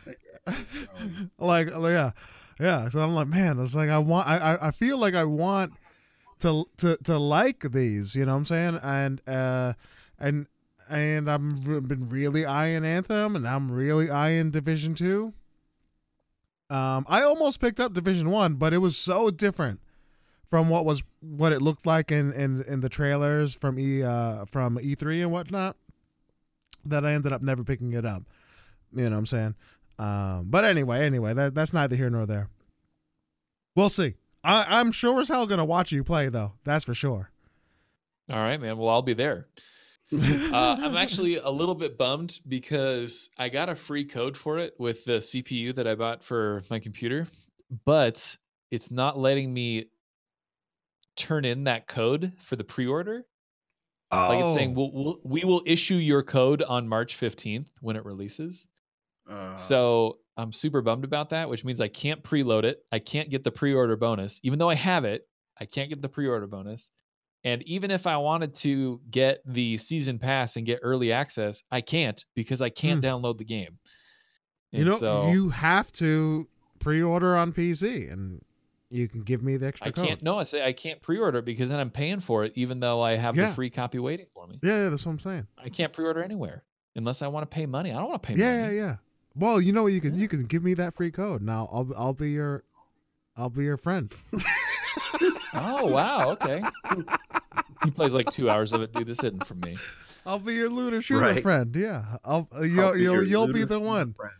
like 1.39 1.69
yeah 1.69 2.11
yeah 2.59 2.87
so 2.87 3.01
i'm 3.01 3.15
like 3.15 3.25
man 3.25 3.59
it's 3.59 3.73
like 3.73 3.89
i 3.89 3.97
want 3.97 4.27
i 4.27 4.37
i 4.37 4.67
I 4.67 4.71
feel 4.71 4.99
like 4.99 5.15
i 5.15 5.23
want 5.23 5.73
to 6.41 6.65
to 6.77 6.97
to 6.97 7.17
like 7.17 7.71
these 7.71 8.15
you 8.15 8.27
know 8.27 8.33
what 8.33 8.39
i'm 8.39 8.45
saying 8.45 8.79
and 8.83 9.27
uh 9.27 9.73
and 10.19 10.45
and 10.89 11.29
i'm 11.29 11.61
re- 11.63 11.79
been 11.79 12.09
really 12.09 12.45
eyeing 12.45 12.85
anthem 12.85 13.35
and 13.35 13.47
i'm 13.47 13.71
really 13.71 14.09
eyeing 14.09 14.51
division 14.51 14.93
two 14.95 15.33
um 16.69 17.05
i 17.07 17.21
almost 17.21 17.59
picked 17.59 17.79
up 17.79 17.93
division 17.93 18.29
one 18.29 18.55
but 18.55 18.73
it 18.73 18.79
was 18.79 18.97
so 18.97 19.29
different 19.29 19.79
from 20.47 20.69
what 20.69 20.85
was 20.85 21.03
what 21.21 21.51
it 21.51 21.61
looked 21.61 21.85
like 21.85 22.11
in 22.11 22.31
in 22.33 22.63
in 22.63 22.79
the 22.81 22.89
trailers 22.89 23.53
from 23.53 23.79
e 23.79 24.03
uh 24.03 24.45
from 24.45 24.77
e3 24.77 25.21
and 25.21 25.31
whatnot 25.31 25.75
that 26.85 27.05
i 27.05 27.13
ended 27.13 27.33
up 27.33 27.41
never 27.41 27.63
picking 27.63 27.93
it 27.93 28.05
up 28.05 28.23
you 28.93 29.03
know 29.03 29.11
what 29.11 29.17
i'm 29.17 29.25
saying 29.25 29.55
um, 29.97 30.47
but 30.49 30.65
anyway, 30.65 31.05
anyway, 31.05 31.33
that 31.33 31.55
that's 31.55 31.73
neither 31.73 31.95
here 31.95 32.09
nor 32.09 32.25
there. 32.25 32.49
We'll 33.75 33.89
see. 33.89 34.15
I, 34.43 34.79
I'm 34.79 34.91
sure 34.91 35.19
as 35.21 35.29
hell 35.29 35.45
gonna 35.47 35.65
watch 35.65 35.91
you 35.91 36.03
play 36.03 36.29
though. 36.29 36.53
That's 36.63 36.85
for 36.85 36.93
sure. 36.93 37.31
All 38.29 38.39
right, 38.39 38.59
man. 38.59 38.77
Well, 38.77 38.89
I'll 38.89 39.01
be 39.01 39.13
there. 39.13 39.47
Uh, 40.55 40.77
I'm 40.79 40.95
actually 40.95 41.35
a 41.37 41.49
little 41.49 41.75
bit 41.75 41.97
bummed 41.97 42.39
because 42.47 43.29
I 43.37 43.49
got 43.49 43.67
a 43.69 43.75
free 43.75 44.05
code 44.05 44.37
for 44.37 44.57
it 44.57 44.73
with 44.79 45.03
the 45.05 45.13
CPU 45.17 45.75
that 45.75 45.85
I 45.87 45.95
bought 45.95 46.23
for 46.23 46.63
my 46.69 46.79
computer, 46.79 47.27
but 47.85 48.35
it's 48.71 48.89
not 48.91 49.17
letting 49.17 49.53
me 49.53 49.85
turn 51.17 51.45
in 51.45 51.63
that 51.65 51.87
code 51.87 52.31
for 52.39 52.55
the 52.55 52.63
pre-order. 52.63 53.25
Like 54.11 54.43
it's 54.43 54.53
saying, 54.53 54.71
Oh. 54.71 54.73
we'll, 54.73 54.91
we'll, 54.93 55.19
we 55.23 55.43
will 55.43 55.61
issue 55.65 55.95
your 55.95 56.23
code 56.23 56.61
on 56.61 56.87
March 56.87 57.19
15th 57.19 57.65
when 57.81 57.95
it 57.95 58.05
releases. 58.05 58.65
Uh, 59.29 59.55
So 59.55 60.19
I'm 60.37 60.51
super 60.53 60.81
bummed 60.81 61.03
about 61.03 61.29
that, 61.31 61.49
which 61.49 61.65
means 61.65 61.81
I 61.81 61.87
can't 61.89 62.23
preload 62.23 62.63
it. 62.63 62.79
I 62.91 62.99
can't 62.99 63.29
get 63.29 63.43
the 63.43 63.51
pre-order 63.51 63.95
bonus, 63.97 64.39
even 64.43 64.59
though 64.59 64.69
I 64.69 64.75
have 64.75 65.03
it. 65.05 65.27
I 65.59 65.65
can't 65.65 65.89
get 65.89 66.01
the 66.01 66.09
pre-order 66.09 66.47
bonus. 66.47 66.89
And 67.45 67.61
even 67.63 67.91
if 67.91 68.07
I 68.07 68.17
wanted 68.17 68.55
to 68.55 68.99
get 69.11 69.41
the 69.45 69.77
season 69.77 70.17
pass 70.17 70.57
and 70.57 70.65
get 70.65 70.79
early 70.81 71.11
access, 71.11 71.63
I 71.71 71.79
can't 71.79 72.21
because 72.33 72.59
I 72.59 72.69
can't 72.69 72.99
hmm. 72.99 73.05
download 73.05 73.37
the 73.37 73.45
game. 73.45 73.77
you 74.71 74.83
know, 74.83 74.97
so 74.97 75.29
you 75.29 75.49
have 75.49 75.91
to 75.93 76.47
pre-order 76.79 77.37
on 77.37 77.53
PC, 77.53 78.11
and 78.11 78.41
you 78.89 79.07
can 79.07 79.21
give 79.21 79.43
me 79.43 79.57
the 79.57 79.67
extra 79.67 79.87
I 79.87 79.91
code. 79.91 80.07
can't. 80.07 80.23
No, 80.23 80.39
I 80.39 80.43
say 80.43 80.65
I 80.65 80.73
can't 80.73 80.99
pre-order 81.01 81.43
because 81.43 81.69
then 81.69 81.79
I'm 81.79 81.91
paying 81.91 82.19
for 82.19 82.45
it, 82.45 82.51
even 82.55 82.79
though 82.79 83.01
I 83.01 83.15
have 83.15 83.37
Yeah. 83.37 83.49
the 83.49 83.53
free 83.53 83.69
copy 83.69 83.99
waiting 83.99 84.25
for 84.33 84.47
me. 84.47 84.59
Yeah, 84.63 84.83
yeah, 84.83 84.89
that's 84.89 85.05
what 85.05 85.11
I'm 85.11 85.19
saying. 85.19 85.45
I 85.57 85.69
can't 85.69 85.93
pre-order 85.93 86.23
anywhere 86.23 86.63
unless 86.95 87.21
I 87.21 87.27
want 87.27 87.49
to 87.49 87.53
pay 87.53 87.67
money. 87.67 87.91
I 87.91 87.97
don't 87.97 88.09
want 88.09 88.23
to 88.23 88.27
pay 88.27 88.33
money. 88.33 88.43
Yeah, 88.43 88.69
yeah, 88.69 88.71
yeah. 88.71 88.95
Well, 89.35 89.61
you 89.61 89.71
know 89.71 89.83
what? 89.83 89.93
You 89.93 90.01
can 90.01 90.15
Yeah. 90.15 90.21
you 90.21 90.27
can 90.27 90.41
give 90.45 90.63
me 90.63 90.73
that 90.75 90.95
free 90.95 91.11
code. 91.11 91.43
Now 91.43 91.69
I'll 91.71 91.91
I'll 91.95 92.13
be 92.13 92.31
your 92.31 92.63
I'll 93.37 93.49
be 93.49 93.63
your 93.63 93.77
friend. 93.77 94.13
Oh 95.53 95.85
wow, 95.87 96.31
okay. 96.31 96.61
he 97.83 97.91
plays 97.91 98.13
like 98.13 98.29
two 98.29 98.49
hours 98.49 98.73
of 98.73 98.81
it. 98.81 98.91
Dude, 98.93 99.07
this 99.07 99.19
isn't 99.23 99.45
from 99.47 99.61
me. 99.61 99.77
I'll 100.25 100.39
be 100.39 100.53
your 100.55 100.69
looter 100.69 101.01
shooter 101.01 101.21
Right. 101.21 101.41
friend. 101.41 101.73
Yeah, 101.75 102.03
I'll, 102.25 102.47
uh, 102.53 102.57
I'll 102.59 102.65
you'll 102.65 102.93
be 102.93 103.01
you'll, 103.01 103.23
you'll 103.23 103.47
be 103.53 103.63
the 103.63 103.79
one. 103.79 104.13
friend. 104.13 104.33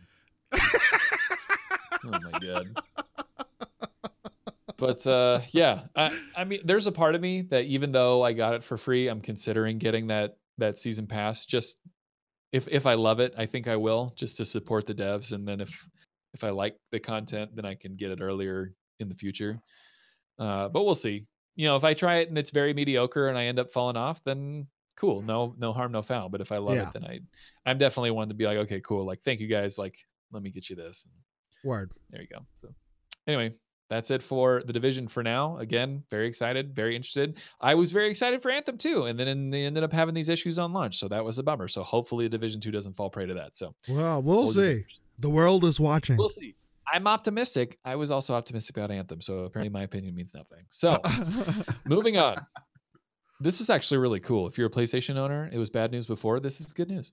Oh 2.04 2.10
my 2.10 2.38
god. 2.38 2.66
But 4.76 5.06
uh, 5.06 5.40
yeah, 5.52 5.82
I, 5.96 6.16
I 6.36 6.44
mean, 6.44 6.60
there's 6.64 6.86
a 6.86 6.92
part 6.92 7.14
of 7.14 7.20
me 7.20 7.42
that 7.42 7.64
even 7.64 7.92
though 7.92 8.22
I 8.22 8.32
got 8.34 8.54
it 8.54 8.62
for 8.62 8.76
free, 8.76 9.08
I'm 9.08 9.20
considering 9.22 9.78
getting 9.78 10.08
that 10.08 10.36
that 10.58 10.76
season 10.78 11.06
pass. 11.06 11.46
Just 11.46 11.78
if 12.52 12.68
if 12.68 12.84
I 12.86 12.94
love 12.94 13.18
it, 13.20 13.34
I 13.38 13.46
think 13.46 13.68
I 13.68 13.76
will, 13.76 14.12
just 14.16 14.36
to 14.36 14.44
support 14.44 14.86
the 14.86 14.94
devs. 14.94 15.32
And 15.32 15.48
then 15.48 15.60
if 15.60 15.86
if 16.34 16.44
I 16.44 16.50
like 16.50 16.76
the 16.92 17.00
content, 17.00 17.56
then 17.56 17.64
I 17.64 17.74
can 17.74 17.96
get 17.96 18.10
it 18.10 18.20
earlier 18.20 18.72
in 19.00 19.08
the 19.08 19.14
future. 19.14 19.60
Uh, 20.38 20.68
but 20.68 20.84
we'll 20.84 20.94
see. 20.94 21.26
You 21.54 21.66
know, 21.66 21.76
if 21.76 21.84
I 21.84 21.94
try 21.94 22.16
it 22.16 22.28
and 22.28 22.36
it's 22.36 22.50
very 22.50 22.74
mediocre 22.74 23.28
and 23.28 23.38
I 23.38 23.44
end 23.46 23.58
up 23.58 23.70
falling 23.72 23.96
off, 23.96 24.22
then 24.22 24.66
cool, 24.96 25.22
no 25.22 25.54
no 25.58 25.72
harm, 25.72 25.92
no 25.92 26.02
foul. 26.02 26.28
But 26.28 26.40
if 26.40 26.52
I 26.52 26.58
love 26.58 26.74
Yeah. 26.76 26.82
it, 26.88 26.92
then 26.92 27.04
I 27.04 27.20
I'm 27.64 27.78
definitely 27.78 28.10
one 28.10 28.28
to 28.28 28.34
be 28.34 28.44
like, 28.44 28.58
okay, 28.58 28.80
cool, 28.80 29.06
like 29.06 29.20
thank 29.22 29.40
you 29.40 29.46
guys, 29.46 29.78
like 29.78 29.96
let 30.32 30.42
me 30.42 30.50
get 30.50 30.68
you 30.68 30.76
this. 30.76 31.06
Word. 31.64 31.90
There 32.10 32.20
you 32.20 32.28
go. 32.28 32.40
So, 32.54 32.68
anyway, 33.26 33.54
that's 33.88 34.10
it 34.10 34.22
for 34.22 34.62
the 34.66 34.72
division 34.72 35.08
for 35.08 35.22
now. 35.22 35.56
Again, 35.58 36.02
very 36.10 36.26
excited, 36.26 36.74
very 36.74 36.94
interested. 36.94 37.38
I 37.60 37.74
was 37.74 37.90
very 37.92 38.10
excited 38.10 38.42
for 38.42 38.50
Anthem 38.50 38.76
too, 38.76 39.04
and 39.04 39.18
then 39.18 39.48
they 39.50 39.64
ended 39.64 39.82
up 39.82 39.92
having 39.92 40.14
these 40.14 40.28
issues 40.28 40.58
on 40.58 40.72
launch, 40.72 40.98
so 40.98 41.08
that 41.08 41.24
was 41.24 41.38
a 41.38 41.42
bummer. 41.42 41.68
So 41.68 41.82
hopefully, 41.82 42.28
Division 42.28 42.60
Two 42.60 42.70
doesn't 42.70 42.92
fall 42.92 43.08
prey 43.08 43.26
to 43.26 43.34
that. 43.34 43.56
So 43.56 43.74
Well, 43.88 44.20
we'll 44.22 44.48
see. 44.52 44.84
The 45.18 45.30
world 45.30 45.64
is 45.64 45.80
watching. 45.80 46.16
We'll 46.18 46.28
see. 46.28 46.54
I'm 46.92 47.06
optimistic. 47.06 47.78
I 47.84 47.96
was 47.96 48.10
also 48.10 48.34
optimistic 48.34 48.76
about 48.76 48.90
Anthem, 48.90 49.20
so 49.20 49.40
apparently 49.40 49.70
my 49.70 49.82
opinion 49.82 50.14
means 50.14 50.34
nothing. 50.34 50.64
So 50.68 51.00
moving 51.86 52.16
on. 52.16 52.36
This 53.38 53.60
is 53.60 53.68
actually 53.68 53.98
really 53.98 54.20
cool. 54.20 54.46
If 54.46 54.56
you're 54.56 54.68
a 54.68 54.70
PlayStation 54.70 55.16
owner, 55.16 55.50
it 55.52 55.58
was 55.58 55.68
bad 55.68 55.92
news 55.92 56.06
before. 56.06 56.40
This 56.40 56.58
is 56.58 56.72
good 56.72 56.88
news. 56.88 57.10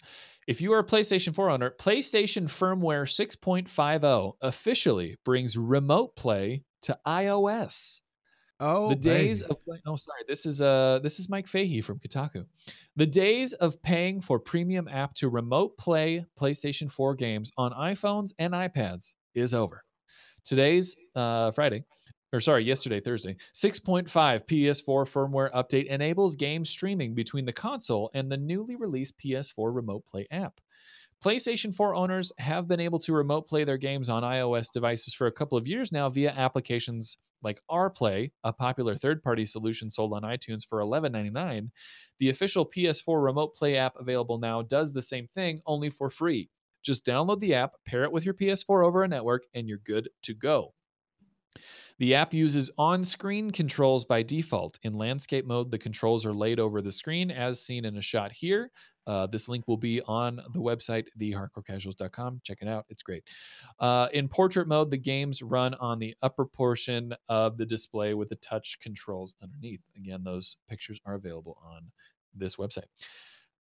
If 0.48 0.62
you 0.62 0.72
are 0.72 0.80
a 0.80 0.84
PlayStation 0.84 1.36
4 1.36 1.50
owner, 1.50 1.72
PlayStation 1.72 2.44
Firmware 2.44 3.04
6.50 3.04 4.34
officially 4.42 5.18
brings 5.26 5.58
remote 5.58 6.16
play 6.16 6.64
to 6.84 6.98
iOS. 7.06 8.00
oh, 8.62 8.90
the 8.90 8.96
days 8.96 9.42
baby. 9.42 9.52
of 9.52 9.66
play- 9.66 9.82
oh 9.86 9.98
sorry, 9.98 10.22
this 10.28 10.46
is 10.46 10.62
uh 10.62 11.00
this 11.04 11.20
is 11.20 11.28
Mike 11.28 11.48
Fahey 11.48 11.82
from 11.82 12.00
Kotaku. 12.00 12.46
The 12.96 13.06
days 13.06 13.52
of 13.54 13.82
paying 13.82 14.22
for 14.22 14.40
premium 14.40 14.88
app 14.88 15.16
to 15.16 15.28
remote 15.28 15.78
play 15.78 16.26
PlayStation 16.40 16.90
4 16.90 17.16
games 17.16 17.52
on 17.58 17.72
iPhones 17.74 18.32
and 18.40 18.54
iPads 18.54 19.16
is 19.36 19.54
over. 19.54 19.84
Today's 20.46 20.96
uh, 21.16 21.52
Friday. 21.52 21.86
or 22.34 22.40
sorry, 22.40 22.64
yesterday, 22.64 23.00
Thursday, 23.00 23.36
6.5 23.54 24.08
PS4 24.10 24.84
firmware 24.86 25.52
update 25.54 25.86
enables 25.86 26.36
game 26.36 26.66
streaming 26.66 27.14
between 27.14 27.46
the 27.46 27.54
console 27.54 28.10
and 28.14 28.32
the 28.32 28.38
newly 28.38 28.76
released 28.76 29.18
PS4 29.20 29.74
Remote 29.74 30.06
Play 30.06 30.28
app. 30.32 30.60
PlayStation 31.24 31.74
4 31.74 31.96
owners 31.96 32.34
have 32.38 32.68
been 32.68 32.82
able 32.82 33.00
to 33.00 33.14
remote 33.14 33.48
play 33.48 33.64
their 33.64 33.78
games 33.78 34.10
on 34.10 34.24
iOS 34.24 34.70
devices 34.74 35.14
for 35.14 35.28
a 35.28 35.32
couple 35.32 35.58
of 35.58 35.68
years 35.68 35.92
now 35.92 36.10
via 36.10 36.32
applications 36.32 37.18
like 37.44 37.62
RPlay, 37.70 38.32
a 38.44 38.52
popular 38.52 38.96
third-party 38.96 39.46
solution 39.46 39.90
sold 39.90 40.14
on 40.14 40.24
iTunes 40.24 40.66
for 40.68 40.80
$11.99. 40.80 41.70
The 42.20 42.30
official 42.30 42.70
PS4 42.70 43.24
Remote 43.24 43.56
Play 43.56 43.78
app 43.78 43.94
available 43.98 44.38
now 44.38 44.62
does 44.64 44.92
the 44.92 45.02
same 45.02 45.28
thing, 45.28 45.62
only 45.66 45.90
for 45.90 46.10
free. 46.10 46.50
Just 46.84 47.06
download 47.06 47.40
the 47.40 47.56
app, 47.56 47.74
pair 47.86 48.04
it 48.04 48.12
with 48.12 48.26
your 48.26 48.34
PS4 48.34 48.86
over 48.86 49.04
a 49.04 49.08
network, 49.08 49.46
and 49.54 49.68
you're 49.68 49.80
good 49.80 50.10
to 50.24 50.34
go. 50.34 50.74
The 52.00 52.16
app 52.16 52.34
uses 52.34 52.72
on 52.78 53.04
screen 53.04 53.52
controls 53.52 54.04
by 54.04 54.24
default. 54.24 54.80
In 54.84 54.94
landscape 54.94 55.46
mode, 55.46 55.70
the 55.70 55.78
controls 55.78 56.26
are 56.26 56.34
laid 56.34 56.60
over 56.60 56.82
the 56.82 56.92
screen 56.92 57.30
as 57.30 57.62
seen 57.62 57.86
in 57.86 57.98
a 57.98 58.02
shot 58.02 58.32
here. 58.32 58.72
Uh, 59.06 59.28
this 59.28 59.48
link 59.48 59.68
will 59.68 59.78
be 59.78 60.02
on 60.02 60.38
the 60.54 60.60
website, 60.60 61.08
thehardcorecasuals.com. 61.20 62.42
Check 62.44 62.60
it 62.62 62.68
out. 62.68 62.86
It's 62.90 63.04
great. 63.04 63.24
Uh, 63.80 64.08
in 64.14 64.28
portrait 64.28 64.68
mode, 64.68 64.90
the 64.90 64.98
games 64.98 65.42
run 65.42 65.74
on 65.76 66.00
the 66.00 66.16
upper 66.22 66.46
portion 66.46 67.14
of 67.30 67.58
the 67.58 67.66
display 67.66 68.14
with 68.14 68.30
the 68.30 68.38
touch 68.38 68.80
controls 68.80 69.36
underneath. 69.42 69.82
Again, 69.96 70.24
those 70.24 70.58
pictures 70.68 71.00
are 71.06 71.16
available 71.16 71.58
on 71.64 71.92
this 72.34 72.56
website. 72.56 72.86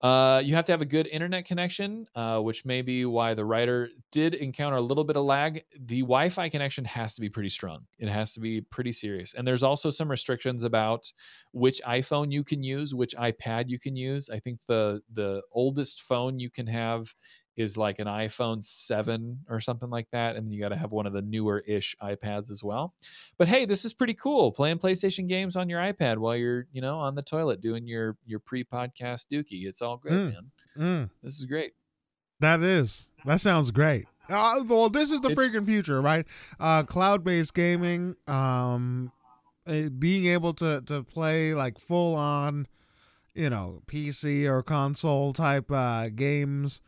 Uh, 0.03 0.41
you 0.43 0.53
have 0.53 0.65
to 0.65 0.73
have 0.73 0.81
a 0.81 0.85
good 0.85 1.07
internet 1.07 1.45
connection, 1.45 2.05
uh, 2.15 2.37
which 2.37 2.65
may 2.65 2.81
be 2.81 3.05
why 3.05 3.33
the 3.33 3.45
writer 3.45 3.87
did 4.11 4.33
encounter 4.33 4.75
a 4.75 4.81
little 4.81 5.05
bit 5.05 5.15
of 5.15 5.23
lag. 5.23 5.63
The 5.85 6.01
Wi 6.01 6.27
Fi 6.27 6.49
connection 6.49 6.83
has 6.83 7.15
to 7.15 7.21
be 7.21 7.29
pretty 7.29 7.47
strong, 7.47 7.85
it 7.99 8.09
has 8.09 8.33
to 8.33 8.41
be 8.41 8.59
pretty 8.59 8.91
serious. 8.91 9.33
And 9.33 9.47
there's 9.47 9.63
also 9.63 9.89
some 9.89 10.11
restrictions 10.11 10.65
about 10.65 11.09
which 11.53 11.79
iPhone 11.87 12.33
you 12.33 12.43
can 12.43 12.61
use, 12.61 12.93
which 12.93 13.15
iPad 13.15 13.69
you 13.69 13.79
can 13.79 13.95
use. 13.95 14.29
I 14.29 14.39
think 14.39 14.59
the, 14.67 15.01
the 15.13 15.41
oldest 15.53 16.01
phone 16.01 16.37
you 16.37 16.49
can 16.49 16.67
have 16.67 17.07
is 17.55 17.77
like 17.77 17.99
an 17.99 18.07
iPhone 18.07 18.63
7 18.63 19.39
or 19.49 19.59
something 19.59 19.89
like 19.89 20.07
that. 20.11 20.35
And 20.35 20.49
you 20.51 20.59
got 20.59 20.69
to 20.69 20.75
have 20.75 20.91
one 20.91 21.05
of 21.05 21.13
the 21.13 21.21
newer 21.21 21.59
ish 21.67 21.95
iPads 22.01 22.49
as 22.49 22.63
well. 22.63 22.93
But 23.37 23.47
hey, 23.47 23.65
this 23.65 23.85
is 23.85 23.93
pretty 23.93 24.15
cool 24.15 24.51
playing 24.51 24.79
PlayStation 24.79 25.27
games 25.27 25.55
on 25.55 25.69
your 25.69 25.79
iPad 25.79 26.17
while 26.17 26.35
you're, 26.35 26.65
you 26.71 26.81
know, 26.81 26.97
on 26.97 27.13
the 27.15 27.21
toilet 27.21 27.61
doing 27.61 27.87
your, 27.87 28.17
your 28.25 28.39
pre 28.39 28.63
podcast 28.63 29.27
dookie. 29.31 29.65
It's 29.65 29.81
all 29.81 29.97
great, 29.97 30.13
Mm. 30.13 30.33
man. 30.33 30.51
Mm, 30.77 31.09
This 31.21 31.39
is 31.39 31.45
great. 31.45 31.73
that 32.39 32.61
is. 32.63 33.09
That 33.25 33.39
sounds 33.39 33.69
great. 33.71 34.05
Uh, 34.29 34.63
well, 34.67 34.89
this 34.89 35.11
is 35.11 35.21
the 35.21 35.29
It's- 35.29 35.37
freaking 35.47 35.65
future, 35.65 36.01
right? 36.01 36.25
Uh, 36.59 36.83
cloud-based 36.83 37.53
gaming, 37.53 38.15
um, 38.27 39.11
eh, 39.67 39.89
being 39.89 40.25
able 40.25 40.53
to 40.55 40.81
to 40.87 41.03
play 41.03 41.53
like 41.53 41.77
full 41.77 42.15
on, 42.15 42.67
you 43.35 43.49
know, 43.49 43.81
PC 43.85 44.45
or 44.47 44.63
console 44.63 45.33
type 45.33 45.71
uh, 45.71 46.09
games, 46.09 46.81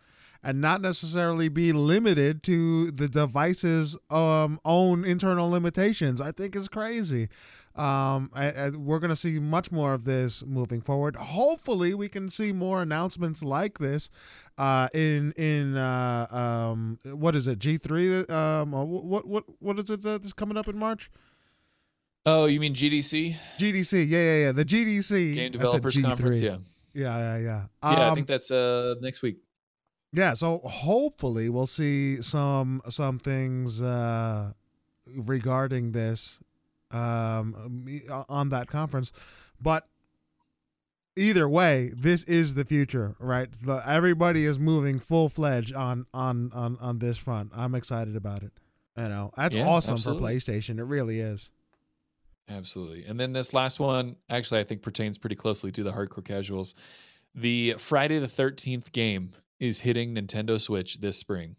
and 0.45 0.61
not 0.61 0.79
necessarily 0.79 1.49
be 1.49 1.73
limited 1.73 2.43
to 2.43 2.91
the 2.91 3.09
device's 3.09 3.97
um, 4.11 4.59
own 4.63 5.03
internal 5.03 5.49
limitations. 5.49 6.21
I 6.21 6.31
think 6.31 6.55
is 6.55 6.67
crazy. 6.69 7.27
Um, 7.75 8.29
I, 8.33 8.51
I, 8.51 8.69
we're 8.69 8.99
going 8.99 9.09
to 9.09 9.17
see 9.17 9.39
much 9.39 9.69
more 9.71 9.93
of 9.93 10.05
this 10.05 10.45
moving 10.45 10.79
forward. 10.79 11.17
Hopefully, 11.17 11.93
we 11.93 12.07
can 12.07 12.29
see 12.29 12.53
more 12.53 12.81
announcements 12.81 13.43
like 13.43 13.79
this 13.79 14.09
uh, 14.57 14.87
in 14.93 15.33
in 15.33 15.75
uh, 15.75 16.27
um, 16.31 16.99
what 17.03 17.35
is 17.35 17.47
it 17.47 17.59
G 17.59 17.77
three? 17.77 18.23
Um, 18.27 18.73
uh, 18.73 18.83
what 18.85 19.27
what 19.27 19.43
what 19.59 19.79
is 19.79 19.89
it 19.89 20.03
that's 20.03 20.31
coming 20.31 20.55
up 20.57 20.69
in 20.69 20.77
March? 20.77 21.09
Oh, 22.27 22.45
you 22.45 22.59
mean 22.59 22.73
GDC? 22.73 23.35
GDC, 23.59 24.09
yeah, 24.09 24.17
yeah, 24.17 24.37
yeah. 24.45 24.51
The 24.51 24.65
GDC 24.65 25.35
Game 25.35 25.51
Developers 25.51 25.97
Conference? 25.97 26.41
G3. 26.41 26.43
Yeah. 26.43 26.57
yeah, 26.93 27.17
yeah, 27.17 27.37
yeah. 27.37 27.63
Yeah, 27.83 27.99
I 27.99 28.07
Um, 28.09 28.15
think 28.15 28.27
that's 28.27 28.49
uh 28.51 28.95
next 29.01 29.21
week. 29.21 29.37
Yeah, 30.15 30.33
so 30.33 30.59
hopefully 30.59 31.49
we'll 31.49 31.67
see 31.67 32.21
some 32.21 32.81
some 32.89 33.19
things 33.19 33.81
uh, 33.81 34.53
regarding 35.05 35.91
this 35.91 36.39
um, 36.91 37.85
on 38.29 38.49
that 38.49 38.67
conference, 38.67 39.11
but 39.59 39.87
either 41.17 41.49
way, 41.49 41.91
this 41.93 42.23
is 42.23 42.55
the 42.55 42.63
future, 42.63 43.15
right? 43.19 43.49
The, 43.61 43.83
everybody 43.85 44.45
is 44.45 44.57
moving 44.57 44.99
full 44.99 45.27
fledged 45.27 45.73
on 45.73 46.05
on 46.13 46.49
on 46.53 46.77
on 46.79 46.99
this 46.99 47.17
front. 47.17 47.51
I'm 47.53 47.75
excited 47.75 48.15
about 48.15 48.41
it. 48.41 48.53
You 48.97 49.09
know, 49.09 49.31
that's 49.35 49.55
Yeah, 49.55 49.67
awesome 49.67 49.95
absolutely. 49.95 50.39
for 50.39 50.51
PlayStation. 50.51 50.79
It 50.79 50.85
really 50.85 51.19
is. 51.19 51.51
Absolutely. 52.47 53.03
And 53.05 53.19
then 53.19 53.33
this 53.33 53.53
last 53.53 53.81
one 53.81 54.15
actually 54.29 54.61
I 54.61 54.63
think 54.63 54.81
pertains 54.81 55.17
pretty 55.17 55.35
closely 55.35 55.71
to 55.73 55.83
the 55.83 55.91
hardcore 55.91 56.23
casuals. 56.23 56.75
The 57.33 57.75
Friday 57.77 58.19
the 58.19 58.27
13th 58.27 58.93
game 58.93 59.33
is 59.59 59.79
hitting 59.79 60.15
Nintendo 60.15 60.59
Switch 60.59 60.99
this 60.99 61.17
spring. 61.17 61.55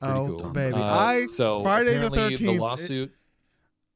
Pretty 0.00 0.14
oh 0.14 0.26
cool. 0.38 0.50
baby, 0.50 0.76
Uh, 0.76 0.82
I 0.98 1.24
so 1.26 1.62
Friday 1.62 1.98
the 1.98 2.08
13th, 2.10 2.40
it- 2.54 2.60
lawsuit. 2.60 3.12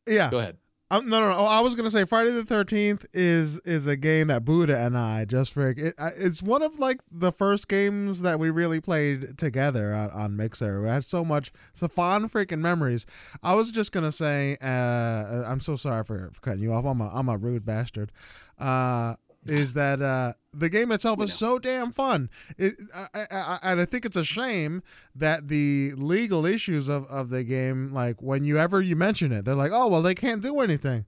yeah. 0.09 0.31
Go 0.31 0.39
ahead. 0.39 0.57
Um, 0.91 1.09
no, 1.09 1.21
no, 1.21 1.31
no. 1.31 1.37
Oh, 1.39 1.45
I 1.47 1.61
was 1.61 1.75
gonna 1.75 1.89
say 1.89 2.05
Friday 2.05 2.33
the 2.33 2.45
Thirteenth 2.45 3.07
is 3.15 3.59
is 3.61 3.87
a 3.87 3.97
game 3.97 4.27
that 4.27 4.45
Buddha 4.45 4.77
and 4.77 4.99
I 4.99 5.25
just 5.25 5.51
for 5.55 5.71
it, 5.71 5.95
it's 6.19 6.43
one 6.43 6.61
of 6.61 6.79
like 6.79 7.01
the 7.11 7.33
first 7.33 7.67
games 7.69 8.21
that 8.21 8.39
we 8.39 8.51
really 8.51 8.79
played 8.79 9.39
together 9.39 9.95
on, 9.95 10.11
on 10.11 10.37
Mixer. 10.37 10.83
We 10.83 10.89
had 10.89 11.03
so 11.03 11.25
much, 11.25 11.51
so 11.73 11.89
fond 11.89 12.31
freaking 12.31 12.59
memories. 12.59 13.07
I 13.43 13.55
was 13.55 13.71
just 13.71 13.91
gonna 13.93 14.13
say, 14.13 14.59
uh, 14.61 15.45
I'm 15.47 15.61
so 15.61 15.77
sorry 15.77 16.05
for, 16.05 16.29
for 16.35 16.41
cutting 16.43 16.63
you 16.63 16.75
off. 16.75 16.85
I'm 16.85 17.01
a 17.01 17.09
I'm 17.09 17.31
a 17.31 17.39
rude 17.39 17.65
bastard. 17.65 18.13
Uh, 18.59 19.15
is 19.47 19.73
that 19.75 20.01
uh, 20.01 20.35
the 20.55 20.69
game 20.69 20.93
itself 20.93 21.21
is 21.21 21.35
so 21.35 21.59
damn 21.59 21.91
fun. 21.91 22.31
It, 22.57 22.75
I, 22.95 23.07
I, 23.15 23.27
I, 23.31 23.59
and 23.63 23.81
I 23.81 23.85
think 23.85 24.05
it's 24.05 24.17
a 24.17 24.25
shame 24.25 24.83
that 25.15 25.49
the 25.49 25.93
legal 25.97 26.47
issues 26.47 26.89
of, 26.89 27.07
of 27.07 27.31
the 27.31 27.43
game, 27.43 27.93
like 27.93 28.23
whenever 28.23 28.81
you 28.81 28.97
mention 28.97 29.33
it, 29.33 29.45
they're 29.45 29.55
like, 29.55 29.73
oh 29.73 29.89
well, 29.89 30.03
they 30.03 30.15
can't 30.15 30.43
do 30.43 30.61
anything 30.61 31.05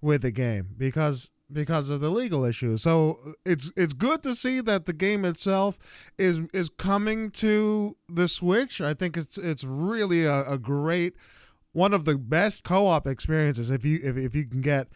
with 0.00 0.22
the 0.22 0.30
game 0.30 0.68
because 0.76 1.30
because 1.50 1.88
of 1.88 2.00
the 2.00 2.10
legal 2.10 2.44
issues. 2.44 2.82
So 2.82 3.18
it's 3.44 3.72
it's 3.76 3.94
good 3.94 4.22
to 4.22 4.34
see 4.34 4.60
that 4.60 4.86
the 4.86 4.92
game 4.92 5.24
itself 5.24 5.78
is 6.18 6.40
is 6.52 6.68
coming 6.68 7.30
to 7.32 7.96
the 8.08 8.28
Switch. 8.28 8.80
I 8.80 8.94
think 8.94 9.16
it's 9.16 9.38
it's 9.38 9.64
really 9.64 10.24
a, 10.24 10.44
a 10.44 10.58
great 10.58 11.14
one 11.72 11.94
of 11.94 12.04
the 12.04 12.16
best 12.16 12.64
co-op 12.64 13.06
experiences 13.06 13.70
if 13.70 13.84
you 13.84 14.00
if, 14.02 14.16
if 14.16 14.34
you 14.34 14.44
can 14.44 14.60
get 14.60 14.88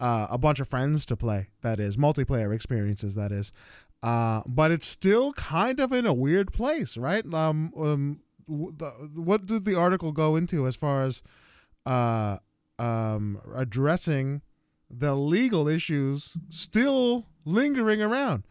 uh, 0.00 0.26
a 0.30 0.38
bunch 0.38 0.60
of 0.60 0.68
friends 0.68 1.04
to 1.06 1.16
play. 1.16 1.48
That 1.62 1.80
is 1.80 1.96
multiplayer 1.96 2.54
experiences. 2.54 3.14
That 3.14 3.32
is, 3.32 3.52
uh, 4.02 4.42
but 4.46 4.70
it's 4.70 4.86
still 4.86 5.32
kind 5.32 5.80
of 5.80 5.92
in 5.92 6.06
a 6.06 6.12
weird 6.14 6.52
place, 6.52 6.96
right? 6.96 7.24
Um, 7.34 7.72
um, 7.76 8.20
w- 8.48 8.72
the, 8.76 8.90
what 9.14 9.46
did 9.46 9.64
the 9.64 9.74
article 9.74 10.12
go 10.12 10.36
into 10.36 10.66
as 10.66 10.76
far 10.76 11.04
as 11.04 11.22
uh, 11.86 12.38
um, 12.78 13.40
addressing 13.54 14.42
the 14.90 15.14
legal 15.14 15.68
issues 15.68 16.36
still 16.48 17.26
lingering 17.44 18.00
around? 18.02 18.44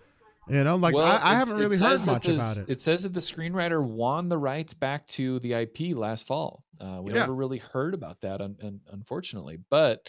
You 0.49 0.63
know, 0.63 0.77
like 0.77 0.93
Well, 0.93 1.05
I, 1.05 1.31
I 1.31 1.35
haven't 1.35 1.57
really 1.57 1.77
heard 1.77 2.05
much 2.05 2.27
about 2.27 2.57
it. 2.57 2.65
It 2.69 2.79
says 2.79 3.03
that 3.03 3.13
the 3.13 3.19
screenwriter 3.19 3.83
won 3.83 4.29
the 4.29 4.37
rights 4.37 4.73
back 4.73 5.05
to 5.07 5.39
the 5.39 5.53
IP 5.53 5.93
last 5.95 6.25
fall. 6.25 6.63
Uh, 6.79 6.99
we 7.01 7.11
Yeah. 7.11 7.19
never 7.21 7.35
really 7.35 7.57
heard 7.57 7.93
about 7.93 8.21
that, 8.21 8.39
un- 8.39 8.55
un- 8.63 8.79
unfortunately. 8.91 9.57
But 9.69 10.07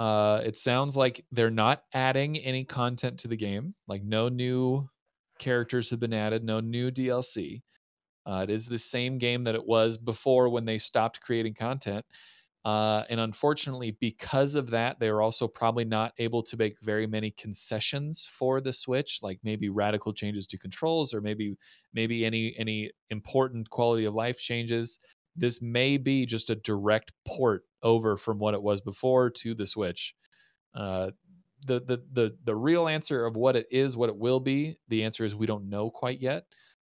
uh, 0.00 0.40
it 0.46 0.56
sounds 0.56 0.96
like 0.96 1.26
they're 1.30 1.50
not 1.50 1.84
adding 1.92 2.38
any 2.38 2.64
content 2.64 3.20
to 3.20 3.28
the 3.28 3.36
game. 3.36 3.74
Like 3.86 4.02
no 4.02 4.30
new 4.30 4.88
characters 5.38 5.90
have 5.90 6.00
been 6.00 6.14
added, 6.14 6.42
no 6.42 6.58
new 6.60 6.90
DLC. 6.90 7.62
Uh, 8.24 8.40
it 8.48 8.50
is 8.50 8.66
the 8.66 8.78
same 8.78 9.18
game 9.18 9.44
that 9.44 9.54
it 9.54 9.66
was 9.66 9.98
before 9.98 10.48
when 10.48 10.64
they 10.64 10.78
stopped 10.78 11.20
creating 11.20 11.52
content. 11.54 12.06
Uh, 12.64 13.04
and 13.10 13.20
unfortunately, 13.20 13.92
because 14.00 14.54
of 14.54 14.70
that, 14.70 14.98
they 15.00 15.08
are 15.08 15.20
also 15.20 15.46
probably 15.46 15.84
not 15.84 16.14
able 16.18 16.42
to 16.42 16.56
make 16.56 16.80
very 16.80 17.06
many 17.06 17.30
concessions 17.32 18.26
for 18.26 18.62
the 18.62 18.72
Switch, 18.72 19.20
like 19.22 19.38
maybe 19.42 19.68
radical 19.68 20.14
changes 20.14 20.46
to 20.46 20.58
controls 20.58 21.12
or 21.12 21.20
maybe 21.20 21.56
maybe 21.92 22.24
any 22.24 22.54
any 22.58 22.90
important 23.10 23.68
quality 23.70 24.06
of 24.06 24.14
life 24.14 24.38
changes. 24.38 24.98
This 25.36 25.62
may 25.62 25.96
be 25.96 26.26
just 26.26 26.50
a 26.50 26.56
direct 26.56 27.12
port 27.26 27.64
over 27.82 28.16
from 28.16 28.38
what 28.38 28.54
it 28.54 28.62
was 28.62 28.80
before 28.80 29.30
to 29.30 29.54
the 29.54 29.66
Switch. 29.66 30.14
Uh, 30.74 31.10
the 31.66 31.80
the 31.80 32.02
the 32.12 32.36
the 32.44 32.54
real 32.54 32.88
answer 32.88 33.26
of 33.26 33.36
what 33.36 33.56
it 33.56 33.66
is, 33.70 33.96
what 33.96 34.08
it 34.08 34.16
will 34.16 34.40
be, 34.40 34.76
the 34.88 35.04
answer 35.04 35.24
is 35.24 35.34
we 35.34 35.46
don't 35.46 35.68
know 35.68 35.90
quite 35.90 36.20
yet, 36.20 36.44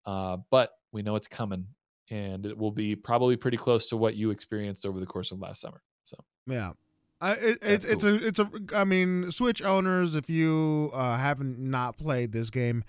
uh, 0.06 0.36
but 0.50 0.70
we 0.92 1.02
know 1.02 1.16
it's 1.16 1.28
coming, 1.28 1.66
and 2.10 2.44
it 2.46 2.56
will 2.56 2.70
be 2.70 2.94
probably 2.94 3.36
pretty 3.36 3.56
close 3.56 3.86
to 3.86 3.96
what 3.96 4.14
you 4.14 4.30
experienced 4.30 4.86
over 4.86 5.00
the 5.00 5.06
course 5.06 5.32
of 5.32 5.40
last 5.40 5.60
summer. 5.60 5.82
So 6.04 6.16
Yeah. 6.46 6.72
I, 7.20 7.32
it, 7.32 7.58
it's 7.62 7.84
That's 7.84 7.84
it's 7.84 8.04
a 8.04 8.14
it's 8.14 8.38
a 8.38 8.50
I 8.76 8.84
mean 8.84 9.32
Switch 9.32 9.60
owners 9.60 10.14
if 10.14 10.30
you 10.30 10.90
uh, 10.94 11.16
haven't 11.16 11.58
not 11.58 11.96
played 11.96 12.30
this 12.30 12.48
game 12.48 12.84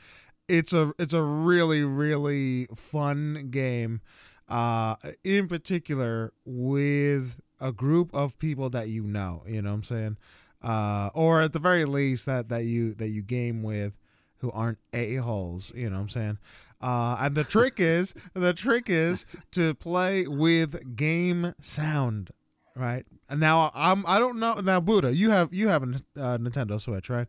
it's 0.49 0.73
a 0.73 0.91
it's 0.99 1.13
a 1.13 1.21
really 1.21 1.83
really 1.83 2.67
fun 2.75 3.47
game 3.51 4.01
uh 4.49 4.95
in 5.23 5.47
particular 5.47 6.33
with 6.45 7.39
a 7.59 7.71
group 7.71 8.13
of 8.13 8.37
people 8.37 8.69
that 8.71 8.89
you 8.89 9.03
know. 9.03 9.43
You 9.47 9.61
know 9.61 9.69
what 9.69 9.75
I'm 9.75 9.83
saying? 9.83 10.17
Uh, 10.61 11.09
or 11.13 11.41
at 11.41 11.53
the 11.53 11.59
very 11.59 11.85
least 11.85 12.25
that 12.25 12.49
that 12.49 12.65
you 12.65 12.93
that 12.95 13.09
you 13.09 13.21
game 13.21 13.63
with, 13.63 13.97
who 14.37 14.51
aren't 14.51 14.79
a 14.93 15.15
holes. 15.15 15.71
You 15.75 15.89
know 15.89 15.97
what 15.97 16.03
I'm 16.03 16.09
saying? 16.09 16.37
Uh, 16.81 17.17
and 17.19 17.35
the 17.35 17.43
trick 17.43 17.75
is 17.79 18.13
the 18.33 18.53
trick 18.53 18.85
is 18.89 19.25
to 19.51 19.73
play 19.75 20.27
with 20.27 20.95
game 20.95 21.53
sound, 21.61 22.31
right? 22.75 23.05
And 23.29 23.39
now 23.39 23.71
I'm 23.73 24.05
I 24.07 24.19
don't 24.19 24.39
know 24.39 24.55
now 24.55 24.79
Buddha 24.79 25.13
you 25.13 25.29
have 25.29 25.53
you 25.53 25.67
have 25.67 25.83
a 25.83 25.87
uh, 26.17 26.37
Nintendo 26.37 26.79
Switch 26.81 27.09
right? 27.09 27.27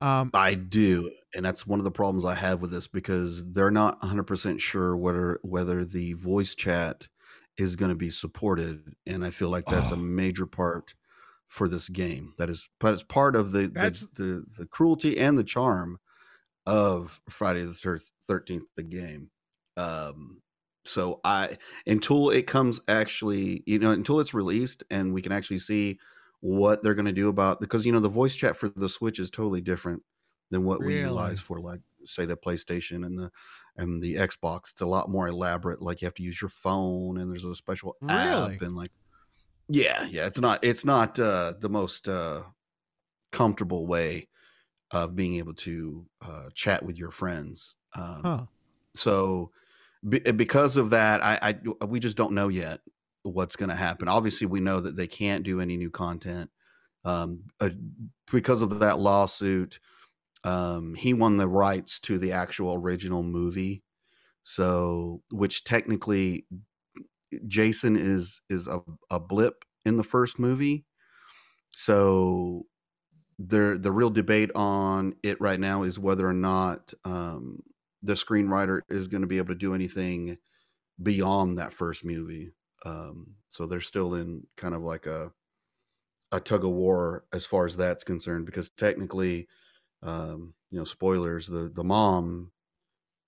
Um, 0.00 0.30
I 0.32 0.54
do, 0.54 1.10
and 1.34 1.44
that's 1.44 1.66
one 1.66 1.80
of 1.80 1.84
the 1.84 1.90
problems 1.90 2.24
I 2.24 2.34
have 2.34 2.60
with 2.60 2.70
this 2.70 2.86
because 2.86 3.44
they're 3.52 3.70
not 3.70 4.00
100 4.00 4.24
percent 4.24 4.60
sure 4.60 4.96
whether 4.96 5.40
whether 5.42 5.84
the 5.84 6.12
voice 6.12 6.54
chat 6.54 7.08
is 7.56 7.74
going 7.74 7.88
to 7.88 7.96
be 7.96 8.10
supported, 8.10 8.94
and 9.06 9.24
I 9.24 9.30
feel 9.30 9.48
like 9.48 9.64
that's 9.66 9.90
oh. 9.90 9.94
a 9.94 9.98
major 9.98 10.46
part 10.46 10.94
for 11.48 11.68
this 11.68 11.88
game. 11.88 12.34
That 12.38 12.48
is, 12.48 12.68
but 12.78 12.94
it's 12.94 13.02
part 13.02 13.34
of 13.34 13.52
the 13.52 13.62
the, 13.62 14.08
the, 14.14 14.44
the 14.58 14.66
cruelty 14.66 15.18
and 15.18 15.36
the 15.36 15.44
charm 15.44 15.98
of 16.64 17.20
Friday 17.28 17.62
the 17.62 18.00
Thirteenth, 18.28 18.64
the 18.76 18.84
game. 18.84 19.30
Um, 19.76 20.42
so 20.84 21.20
I 21.24 21.58
until 21.86 22.30
it 22.30 22.46
comes 22.46 22.80
actually, 22.88 23.62
you 23.66 23.78
know, 23.78 23.90
until 23.90 24.20
it's 24.20 24.34
released 24.34 24.84
and 24.90 25.12
we 25.12 25.22
can 25.22 25.32
actually 25.32 25.58
see 25.58 25.98
what 26.40 26.82
they're 26.82 26.94
going 26.94 27.06
to 27.06 27.12
do 27.12 27.28
about 27.28 27.60
because 27.60 27.84
you 27.84 27.92
know 27.92 28.00
the 28.00 28.08
voice 28.08 28.36
chat 28.36 28.56
for 28.56 28.68
the 28.68 28.88
Switch 28.88 29.18
is 29.18 29.30
totally 29.30 29.60
different 29.60 30.02
than 30.50 30.64
what 30.64 30.80
really? 30.80 30.94
we 30.94 31.00
utilize 31.00 31.40
for 31.40 31.60
like 31.60 31.80
say 32.04 32.24
the 32.24 32.36
PlayStation 32.36 33.04
and 33.04 33.18
the 33.18 33.30
and 33.76 34.02
the 34.02 34.16
Xbox. 34.16 34.70
It's 34.70 34.80
a 34.80 34.86
lot 34.86 35.10
more 35.10 35.28
elaborate. 35.28 35.82
Like 35.82 36.00
you 36.00 36.06
have 36.06 36.14
to 36.14 36.22
use 36.22 36.40
your 36.40 36.48
phone 36.48 37.18
and 37.18 37.30
there's 37.30 37.44
a 37.44 37.54
special 37.54 37.96
really? 38.00 38.14
app 38.54 38.62
and 38.62 38.76
like 38.76 38.90
yeah, 39.68 40.06
yeah. 40.06 40.26
It's 40.26 40.40
not 40.40 40.60
it's 40.62 40.84
not 40.84 41.18
uh, 41.18 41.54
the 41.60 41.68
most 41.68 42.08
uh, 42.08 42.42
comfortable 43.32 43.86
way 43.86 44.28
of 44.90 45.14
being 45.14 45.34
able 45.34 45.54
to 45.54 46.06
uh, 46.22 46.48
chat 46.54 46.82
with 46.82 46.96
your 46.96 47.10
friends. 47.10 47.76
Um, 47.94 48.20
huh. 48.22 48.44
So 48.94 49.50
be, 50.08 50.20
because 50.20 50.76
of 50.76 50.90
that, 50.90 51.22
I, 51.22 51.56
I 51.80 51.86
we 51.86 52.00
just 52.00 52.16
don't 52.16 52.32
know 52.32 52.48
yet 52.48 52.80
what's 53.28 53.56
going 53.56 53.68
to 53.68 53.74
happen. 53.74 54.08
Obviously, 54.08 54.46
we 54.46 54.60
know 54.60 54.80
that 54.80 54.96
they 54.96 55.06
can't 55.06 55.44
do 55.44 55.60
any 55.60 55.76
new 55.76 55.90
content 55.90 56.50
um, 57.04 57.44
uh, 57.60 57.70
because 58.30 58.62
of 58.62 58.80
that 58.80 58.98
lawsuit. 58.98 59.78
Um, 60.44 60.94
he 60.94 61.14
won 61.14 61.36
the 61.36 61.48
rights 61.48 62.00
to 62.00 62.18
the 62.18 62.32
actual 62.32 62.74
original 62.74 63.22
movie, 63.22 63.82
so 64.44 65.22
which 65.32 65.64
technically 65.64 66.46
Jason 67.46 67.96
is 67.96 68.40
is 68.48 68.66
a, 68.68 68.80
a 69.10 69.20
blip 69.20 69.64
in 69.84 69.96
the 69.96 70.04
first 70.04 70.38
movie. 70.38 70.84
So 71.74 72.66
the 73.38 73.78
the 73.80 73.92
real 73.92 74.10
debate 74.10 74.50
on 74.54 75.14
it 75.22 75.40
right 75.40 75.60
now 75.60 75.82
is 75.82 75.98
whether 75.98 76.26
or 76.26 76.34
not 76.34 76.92
um, 77.04 77.62
the 78.02 78.14
screenwriter 78.14 78.80
is 78.88 79.08
going 79.08 79.22
to 79.22 79.28
be 79.28 79.38
able 79.38 79.48
to 79.48 79.54
do 79.54 79.74
anything 79.74 80.38
beyond 81.02 81.58
that 81.58 81.72
first 81.72 82.04
movie. 82.04 82.50
Um, 82.84 83.36
so 83.48 83.66
they're 83.66 83.80
still 83.80 84.14
in 84.14 84.46
kind 84.56 84.74
of 84.74 84.82
like 84.82 85.06
a 85.06 85.32
a 86.30 86.40
tug 86.40 86.64
of 86.64 86.70
war 86.70 87.24
as 87.32 87.46
far 87.46 87.64
as 87.64 87.76
that's 87.76 88.04
concerned, 88.04 88.46
because 88.46 88.68
technically, 88.70 89.48
um, 90.02 90.54
you 90.70 90.78
know, 90.78 90.84
spoilers: 90.84 91.46
the 91.46 91.70
the 91.74 91.84
mom 91.84 92.52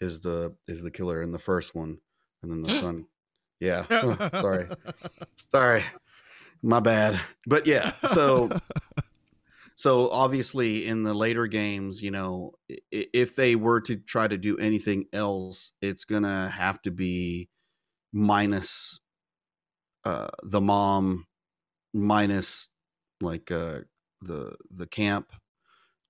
is 0.01 0.21
the 0.21 0.57
is 0.69 0.83
the 0.83 0.91
killer 0.91 1.23
in 1.23 1.33
the 1.33 1.39
first 1.39 1.75
one, 1.75 1.99
and 2.43 2.51
then 2.51 2.63
the 2.63 2.79
son. 2.81 3.07
Yeah, 3.61 3.87
sorry, 4.41 4.69
sorry, 5.51 5.85
my 6.63 6.81
bad. 6.81 7.21
But 7.47 7.67
yeah, 7.67 7.93
so 8.07 8.51
so 9.81 10.11
obviously 10.11 10.87
in 10.87 11.05
the 11.05 11.15
later 11.15 11.47
games 11.47 12.03
you 12.03 12.11
know 12.11 12.53
if 12.91 13.35
they 13.35 13.57
were 13.57 13.81
to 13.81 13.97
try 13.97 14.29
to 14.29 14.37
do 14.37 14.59
anything 14.59 15.07
else 15.13 15.73
it's 15.81 16.05
gonna 16.05 16.51
have 16.51 16.83
to 16.83 16.91
be 16.91 17.49
minus 18.13 19.01
uh 20.11 20.29
the 20.43 20.61
mom 20.61 21.27
minus 21.93 22.69
like 23.21 23.51
uh 23.51 23.81
the 24.23 24.55
the 24.71 24.87
camp 24.87 25.33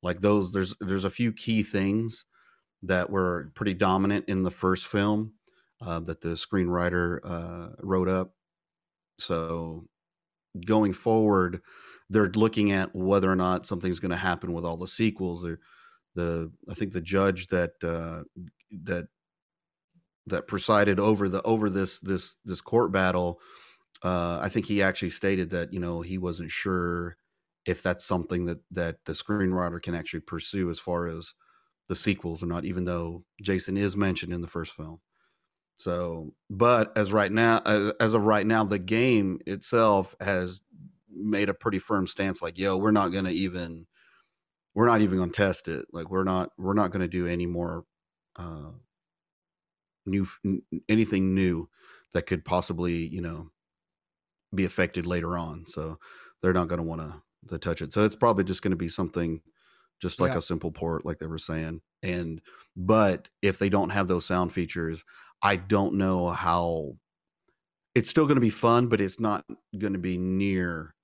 like 0.02 0.20
those 0.20 0.52
there's 0.52 0.74
there's 0.80 1.04
a 1.04 1.10
few 1.10 1.32
key 1.32 1.62
things 1.62 2.24
that 2.82 3.10
were 3.10 3.50
pretty 3.54 3.74
dominant 3.74 4.24
in 4.28 4.42
the 4.42 4.50
first 4.50 4.86
film 4.86 5.32
uh, 5.82 6.00
that 6.00 6.20
the 6.20 6.30
screenwriter 6.30 7.18
uh, 7.24 7.68
wrote 7.80 8.08
up 8.08 8.32
so 9.18 9.84
going 10.66 10.92
forward 10.92 11.60
they're 12.10 12.28
looking 12.30 12.72
at 12.72 12.94
whether 12.94 13.30
or 13.30 13.36
not 13.36 13.64
something's 13.64 14.00
going 14.00 14.10
to 14.10 14.16
happen 14.16 14.52
with 14.52 14.64
all 14.64 14.76
the 14.76 14.88
sequels. 14.88 15.46
The 16.16 16.50
I 16.68 16.74
think 16.74 16.92
the 16.92 17.00
judge 17.00 17.46
that 17.46 17.70
uh, 17.82 18.24
that 18.82 19.06
that 20.26 20.48
presided 20.48 20.98
over 20.98 21.28
the 21.28 21.40
over 21.42 21.70
this 21.70 22.00
this 22.00 22.36
this 22.44 22.60
court 22.60 22.90
battle, 22.90 23.40
uh, 24.02 24.38
I 24.40 24.48
think 24.48 24.66
he 24.66 24.82
actually 24.82 25.10
stated 25.10 25.50
that 25.50 25.72
you 25.72 25.80
know 25.80 26.00
he 26.00 26.18
wasn't 26.18 26.50
sure 26.50 27.16
if 27.66 27.82
that's 27.82 28.04
something 28.04 28.46
that 28.46 28.58
that 28.70 29.04
the 29.04 29.12
screenwriter 29.12 29.82
can 29.82 29.94
actually 29.94 30.20
pursue 30.20 30.70
as 30.70 30.78
far 30.78 31.06
as 31.06 31.34
the 31.88 31.96
sequels 31.96 32.42
or 32.42 32.46
not, 32.46 32.64
even 32.64 32.84
though 32.84 33.24
Jason 33.42 33.76
is 33.76 33.96
mentioned 33.96 34.32
in 34.32 34.40
the 34.40 34.48
first 34.48 34.74
film. 34.74 35.00
So, 35.76 36.34
but 36.50 36.96
as 36.96 37.12
right 37.12 37.32
now, 37.32 37.62
as, 37.64 37.92
as 38.00 38.14
of 38.14 38.24
right 38.24 38.46
now, 38.46 38.64
the 38.64 38.78
game 38.78 39.40
itself 39.46 40.14
has 40.20 40.60
made 41.12 41.48
a 41.48 41.54
pretty 41.54 41.78
firm 41.78 42.06
stance 42.06 42.40
like 42.40 42.58
yo 42.58 42.76
we're 42.76 42.90
not 42.90 43.12
to 43.24 43.30
even 43.30 43.86
we're 44.74 44.86
not 44.86 45.00
even 45.00 45.18
to 45.30 45.36
test 45.36 45.68
it 45.68 45.86
like 45.92 46.10
we're 46.10 46.24
not 46.24 46.50
we're 46.56 46.74
not 46.74 46.92
to 47.00 47.08
do 47.08 47.26
any 47.26 47.46
more 47.46 47.84
uh 48.36 48.70
new 50.06 50.26
anything 50.88 51.34
new 51.34 51.68
that 52.12 52.26
could 52.26 52.44
possibly 52.44 53.06
you 53.08 53.20
know 53.20 53.50
be 54.54 54.64
affected 54.64 55.06
later 55.06 55.36
on 55.36 55.64
so 55.66 55.98
they're 56.42 56.52
not 56.52 56.68
going 56.68 56.78
to 56.78 56.84
want 56.84 57.00
to 57.00 57.14
to 57.48 57.58
touch 57.58 57.80
it 57.80 57.92
so 57.92 58.04
it's 58.04 58.16
probably 58.16 58.44
just 58.44 58.62
going 58.62 58.70
to 58.70 58.76
be 58.76 58.88
something 58.88 59.40
just 60.00 60.20
like 60.20 60.32
yeah. 60.32 60.38
a 60.38 60.42
simple 60.42 60.70
port 60.70 61.04
like 61.04 61.18
they 61.18 61.26
were 61.26 61.38
saying 61.38 61.80
and 62.02 62.40
but 62.76 63.28
if 63.42 63.58
they 63.58 63.68
don't 63.68 63.90
have 63.90 64.08
those 64.08 64.26
sound 64.26 64.52
features 64.52 65.04
i 65.42 65.56
don't 65.56 65.94
know 65.94 66.28
how 66.28 66.94
it's 67.94 68.10
still 68.10 68.26
going 68.26 68.36
to 68.36 68.40
be 68.40 68.50
fun 68.50 68.88
but 68.88 69.00
it's 69.00 69.18
not 69.18 69.44
going 69.78 69.92
to 69.92 69.98
be 69.98 70.18
near 70.18 70.94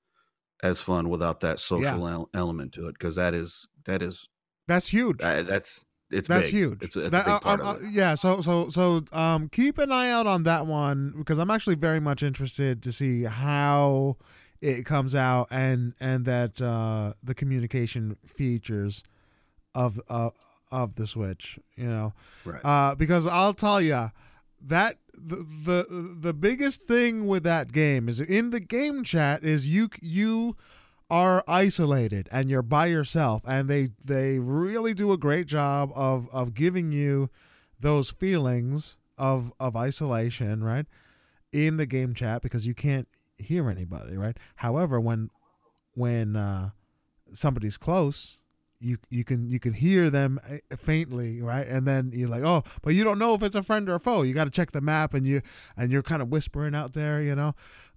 as 0.63 0.81
fun 0.81 1.09
without 1.09 1.41
that 1.41 1.59
social 1.59 2.09
yeah. 2.09 2.25
element 2.39 2.73
to 2.73 2.87
it 2.87 2.93
because 2.93 3.17
that 3.17 3.35
is 3.35 3.67
that 3.87 4.03
is 4.03 4.27
that's 4.69 4.89
huge. 4.89 5.23
Uh, 5.23 5.43
that's 5.43 5.85
it's 6.11 6.29
that's 6.29 6.51
big. 6.51 6.55
huge. 6.55 6.83
It's, 6.83 6.97
it's 6.97 7.11
that, 7.11 7.43
part 7.43 7.61
uh, 7.61 7.71
of 7.71 7.83
it. 7.83 7.91
Yeah. 7.91 8.15
So 8.15 8.41
so 8.41 8.71
so 8.71 9.05
um, 9.13 9.49
keep 9.49 9.79
an 9.79 9.91
eye 9.91 10.11
out 10.11 10.27
on 10.27 10.45
that 10.45 10.67
one 10.67 11.15
because 11.17 11.39
I'm 11.39 11.51
actually 11.51 11.77
very 11.77 12.01
much 12.01 12.23
interested 12.23 12.83
to 12.85 12.93
see 12.93 13.25
how 13.25 14.17
it 14.61 14.85
comes 14.85 15.15
out 15.15 15.49
and 15.51 15.95
and 16.01 16.25
that 16.25 16.61
uh, 16.63 17.15
the 17.23 17.35
communication 17.35 18.17
features 18.25 19.03
of 19.75 20.01
uh, 20.09 20.31
of 20.71 20.97
the 20.97 21.07
Switch. 21.07 21.59
You 21.77 21.89
know, 21.89 22.13
right? 22.45 22.65
Uh, 22.65 22.95
because 22.95 23.27
I'll 23.27 23.55
tell 23.55 23.81
you 23.81 24.11
that 24.63 24.99
the, 25.13 25.37
the 25.65 26.17
the 26.21 26.35
biggest 26.35 26.83
thing 26.83 27.27
with 27.27 27.43
that 27.45 27.73
game 27.73 28.09
is 28.09 28.21
in 28.21 28.51
the 28.51 28.61
game 28.61 29.03
chat 29.05 29.43
is 29.43 29.67
you 29.67 29.89
you 30.01 30.57
are 31.09 31.45
isolated 31.47 32.29
and 32.33 32.51
you're 32.51 32.63
by 32.63 32.87
yourself 32.87 33.43
and 33.47 33.69
they 33.69 33.89
they 34.05 34.39
really 34.39 34.93
do 34.93 35.13
a 35.13 35.17
great 35.17 35.47
job 35.47 35.91
of 35.95 36.29
of 36.33 36.53
giving 36.53 36.91
you 36.91 37.31
those 37.79 38.11
feelings 38.11 38.97
of 39.17 39.53
of 39.61 39.77
isolation 39.77 40.65
right 40.65 40.87
in 41.53 41.77
the 41.77 41.87
game 41.87 42.13
chat 42.13 42.43
because 42.43 42.67
you 42.67 42.75
can't 42.75 43.07
hear 43.39 43.71
anybody 43.71 44.17
right? 44.17 44.37
However 44.57 44.99
when 44.99 45.31
when 45.95 46.35
uh 46.35 46.71
somebody's 47.33 47.77
close 47.77 48.43
you 48.81 48.99
you 49.09 49.23
can 49.25 49.49
you 49.49 49.61
can 49.61 49.75
hear 49.75 50.11
them 50.11 50.41
eh, 50.49 50.59
faintly 50.77 51.41
right? 51.41 51.69
And 51.69 51.87
then 51.87 52.11
you're 52.13 52.29
like 52.29 52.43
oh 52.43 52.65
but 52.83 52.95
you 52.95 53.05
don't 53.05 53.21
know 53.21 53.35
if 53.35 53.45
it's 53.45 53.57
a 53.57 53.63
friend 53.63 53.89
or 53.89 53.95
a 53.95 54.01
foe. 54.01 54.23
You 54.23 54.35
got 54.35 54.45
to 54.45 54.51
check 54.51 54.73
the 54.73 54.81
map 54.81 55.15
and 55.15 55.25
you 55.25 55.41
and 55.77 55.93
you're 55.93 56.03
kind 56.03 56.21
of 56.21 56.33
whispering 56.33 56.75
out 56.75 56.95
there 56.95 57.23
you 57.23 57.37
know 57.37 57.55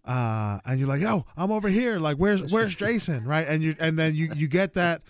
uh 0.09 0.59
and 0.65 0.79
you're 0.79 0.89
like 0.89 1.01
yo 1.01 1.25
i'm 1.37 1.51
over 1.51 1.69
here. 1.69 1.99
Like 1.99 2.17
where's 2.17 2.51
where's 2.51 2.75
jason? 2.75 3.25
Right? 3.25 3.47
And 3.47 3.63
you 3.63 3.75
and 3.79 3.97
then 3.97 4.15
you 4.15 4.29
you 4.35 4.47
get 4.47 4.73
that 4.73 5.03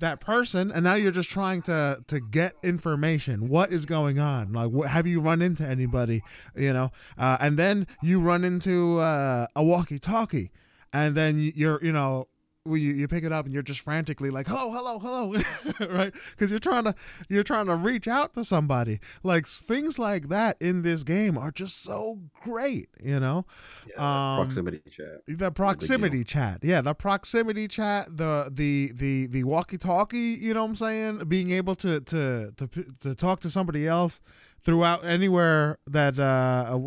that 0.00 0.20
person 0.20 0.70
and 0.70 0.84
now 0.84 0.94
you're 0.94 1.10
just 1.12 1.30
trying 1.30 1.62
to 1.62 1.98
to 2.06 2.20
get 2.20 2.54
information. 2.62 3.48
What 3.48 3.72
is 3.72 3.84
going 3.84 4.18
on? 4.18 4.52
Like 4.52 4.70
what, 4.70 4.88
have 4.88 5.06
you 5.06 5.20
run 5.20 5.42
into 5.42 5.66
anybody 5.66 6.22
you 6.56 6.72
know? 6.72 6.92
Uh, 7.18 7.36
and 7.40 7.58
then 7.58 7.86
you 8.02 8.20
run 8.20 8.44
into 8.44 8.98
uh, 9.00 9.46
a 9.56 9.62
walkie 9.62 9.98
talkie 9.98 10.50
and 10.92 11.16
then 11.16 11.52
you're 11.54 11.84
you 11.84 11.92
know 11.92 12.28
when 12.64 12.80
you, 12.80 12.92
you 12.94 13.06
pick 13.06 13.24
it 13.24 13.32
up 13.32 13.44
and 13.44 13.52
you're 13.52 13.62
just 13.62 13.80
frantically 13.80 14.30
like 14.30 14.46
hello 14.46 14.70
hello 14.72 14.98
hello 14.98 15.42
right? 15.94 16.14
Because 16.30 16.50
you're 16.50 16.58
trying 16.58 16.84
to 16.84 16.94
you're 17.28 17.42
trying 17.44 17.66
to 17.66 17.74
reach 17.76 18.08
out 18.08 18.32
to 18.34 18.44
somebody. 18.44 19.00
Like 19.22 19.46
things 19.46 19.98
like 19.98 20.28
that 20.30 20.56
in 20.60 20.80
this 20.82 21.04
game 21.04 21.36
are 21.36 21.50
just 21.50 21.82
so 21.82 22.20
great 22.42 22.88
you 23.02 23.20
know? 23.20 23.44
Yeah, 23.86 23.96
Um, 23.96 24.36
proximity 24.38 24.80
chat. 24.90 25.20
the 25.28 25.50
proximity 25.50 26.24
chat. 26.24 26.60
Yeah 26.62 26.80
the 26.80 26.94
proximity 26.94 27.68
chat 27.68 28.16
the 28.16 28.50
the 28.52 28.92
the 28.94 29.26
the 29.26 29.44
walkie 29.44 29.76
talkie 29.78 30.18
you 30.18 30.54
know 30.54 30.62
what 30.62 30.70
i'm 30.70 30.74
saying? 30.76 31.18
Being 31.28 31.50
able 31.50 31.74
to 31.76 32.00
to 32.00 32.52
to 32.56 32.66
to 33.02 33.14
talk 33.14 33.40
to 33.40 33.50
somebody 33.50 33.86
else 33.86 34.20
throughout 34.64 35.04
anywhere 35.04 35.78
that 35.86 36.18
uh 36.18 36.78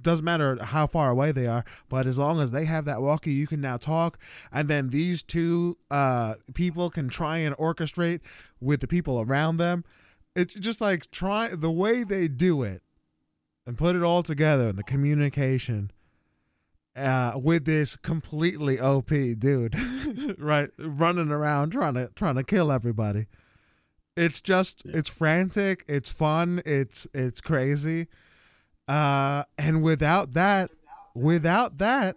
doesn't 0.00 0.24
matter 0.24 0.62
how 0.62 0.86
far 0.86 1.10
away 1.10 1.30
they 1.32 1.46
are 1.46 1.64
but 1.88 2.06
as 2.06 2.18
long 2.18 2.40
as 2.40 2.50
they 2.50 2.64
have 2.64 2.84
that 2.84 3.00
walkie 3.00 3.32
you 3.32 3.46
can 3.46 3.60
now 3.60 3.76
talk 3.76 4.18
and 4.50 4.68
then 4.68 4.90
these 4.90 5.22
two 5.22 5.76
uh 5.90 6.34
people 6.54 6.90
can 6.90 7.08
try 7.08 7.38
and 7.38 7.56
orchestrate 7.56 8.20
with 8.60 8.80
the 8.80 8.88
people 8.88 9.20
around 9.20 9.56
them 9.56 9.84
it's 10.34 10.54
just 10.54 10.80
like 10.80 11.10
try 11.10 11.48
the 11.48 11.70
way 11.70 12.02
they 12.02 12.26
do 12.26 12.62
it 12.62 12.82
and 13.66 13.78
put 13.78 13.94
it 13.94 14.02
all 14.02 14.22
together 14.22 14.70
in 14.70 14.76
the 14.76 14.82
communication 14.82 15.90
uh, 16.96 17.32
with 17.42 17.64
this 17.64 17.96
completely 17.96 18.78
OP 18.78 19.08
dude, 19.08 19.74
right, 20.38 20.70
running 20.78 21.30
around 21.30 21.70
trying 21.70 21.94
to 21.94 22.10
trying 22.14 22.34
to 22.34 22.44
kill 22.44 22.70
everybody. 22.70 23.26
It's 24.16 24.40
just 24.40 24.82
Yeah. 24.84 24.98
it's 24.98 25.08
frantic, 25.08 25.84
it's 25.88 26.10
fun, 26.10 26.60
it's 26.66 27.06
it's 27.14 27.40
crazy, 27.40 28.08
uh, 28.88 29.44
and 29.56 29.82
without 29.82 30.34
that, 30.34 30.70
without 31.14 31.78
that, 31.78 32.16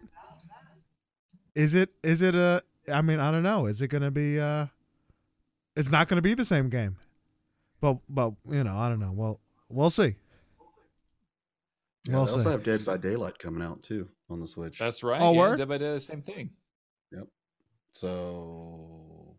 is 1.55 1.73
it 1.73 1.89
is 2.03 2.21
it 2.21 2.35
a? 2.35 2.61
I 2.91 3.01
mean, 3.01 3.19
I 3.19 3.31
don't 3.31 3.43
know. 3.43 3.65
Is 3.65 3.81
it 3.81 3.87
gonna 3.87 4.11
be? 4.11 4.39
Uh, 4.39 4.67
it's 5.75 5.89
not 5.89 6.07
gonna 6.09 6.21
be 6.21 6.33
the 6.33 6.43
same 6.45 6.69
game, 6.69 6.97
but 7.79 7.97
but 8.09 8.33
you 8.49 8.63
know, 8.63 8.75
I 8.77 8.89
don't 8.89 8.99
know. 8.99 9.13
Well, 9.13 9.39
we'll 9.69 9.89
see. 9.89 10.15
Yeah, 12.07 12.17
We'll 12.17 12.25
they 12.25 12.31
also 12.33 12.43
see. 12.43 12.49
have 12.51 12.63
Dead 12.63 12.85
by 12.85 12.97
Daylight 12.97 13.39
coming 13.39 13.63
out 13.63 13.81
too 13.81 14.09
on 14.29 14.39
the 14.41 14.45
Switch. 14.47 14.77
That's 14.77 15.01
right. 15.01 15.19
Oh, 15.21 15.33
yeah. 15.33 15.55
Dead 15.55 15.67
by 15.69 15.77
Daylight, 15.79 16.01
same 16.03 16.21
thing. 16.21 16.51
Yep. 17.11 17.27
So 17.93 19.34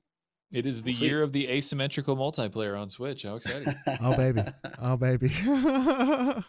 It 0.57 0.65
is 0.65 0.81
the 0.81 0.93
We'll 0.93 1.03
year 1.03 1.23
of 1.23 1.33
the 1.33 1.49
asymmetrical 1.49 2.17
multiplayer 2.17 2.81
on 2.81 2.89
Switch. 2.89 3.25
How 3.25 3.37
exciting! 3.37 3.75
Oh 4.01 4.17
baby. 4.17 4.43
Oh 4.81 4.97
baby. 4.97 5.31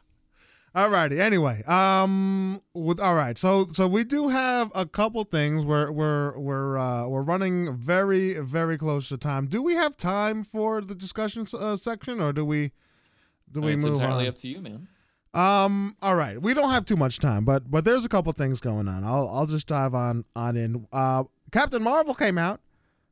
all 0.76 0.90
righty. 0.90 1.20
Anyway, 1.20 1.62
um, 1.64 2.62
with 2.74 3.02
all 3.02 3.16
right. 3.16 3.38
So 3.38 3.66
so 3.66 3.86
we 3.86 4.06
do 4.06 4.30
have 4.30 4.72
a 4.74 4.86
couple 4.86 5.26
things. 5.26 5.66
We're 5.66 5.92
we're 5.92 6.40
we're 6.40 6.78
uh, 6.78 7.06
we're 7.10 7.22
running 7.22 7.76
very 7.76 8.40
very 8.40 8.78
close 8.78 9.10
to 9.10 9.18
time. 9.18 9.48
Do 9.48 9.62
we 9.62 9.76
have 9.76 9.98
time 9.98 10.42
for 10.46 10.80
the 10.80 10.96
discussion 10.96 11.46
uh, 11.60 11.76
section, 11.76 12.22
or 12.22 12.32
do 12.32 12.46
we 12.46 12.72
do 13.52 13.60
we 13.60 13.74
it's 13.74 13.84
move 13.84 13.96
entirely 13.96 14.24
on? 14.24 14.30
up 14.30 14.38
to 14.38 14.48
you, 14.48 14.62
man. 14.62 14.88
Um. 15.34 15.98
All 16.02 16.16
right. 16.16 16.42
We 16.42 16.54
don't 16.54 16.72
have 16.72 16.86
too 16.86 16.96
much 16.96 17.20
time, 17.20 17.44
but 17.44 17.70
but 17.70 17.84
there's 17.84 18.06
a 18.06 18.10
couple 18.10 18.32
things 18.32 18.62
going 18.62 18.88
on. 18.88 19.04
I'll 19.04 19.28
I'll 19.28 19.48
just 19.48 19.68
dive 19.68 19.94
on 19.94 20.24
on 20.34 20.56
in. 20.56 20.88
Uh, 20.94 21.26
Captain 21.52 21.84
Marvel 21.84 22.14
came 22.14 22.38
out. 22.38 22.62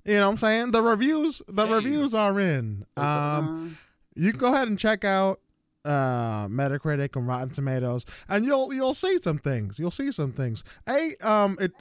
You 0.06 0.16
know 0.16 0.28
what 0.28 0.32
I'm 0.34 0.38
saying? 0.38 0.72
The 0.72 0.82
reviews 0.82 1.42
the 1.48 1.66
Hey. 1.66 1.74
reviews 1.74 2.14
are 2.14 2.40
in. 2.40 2.86
Um 2.96 3.76
you 4.16 4.32
can 4.32 4.40
go 4.40 4.54
ahead 4.54 4.68
and 4.68 4.78
check 4.78 5.04
out 5.04 5.40
uh 5.84 6.48
Metacritic 6.48 7.16
and 7.16 7.28
Rotten 7.28 7.50
Tomatoes 7.50 8.06
and 8.30 8.46
you'll 8.46 8.74
you'll 8.74 8.94
see 8.94 9.18
some 9.18 9.38
things. 9.40 9.80
You'll 9.80 9.92
see 9.92 10.12
some 10.12 10.32
things. 10.32 10.64
A 10.88 11.16
um 11.28 11.58
it 11.60 11.72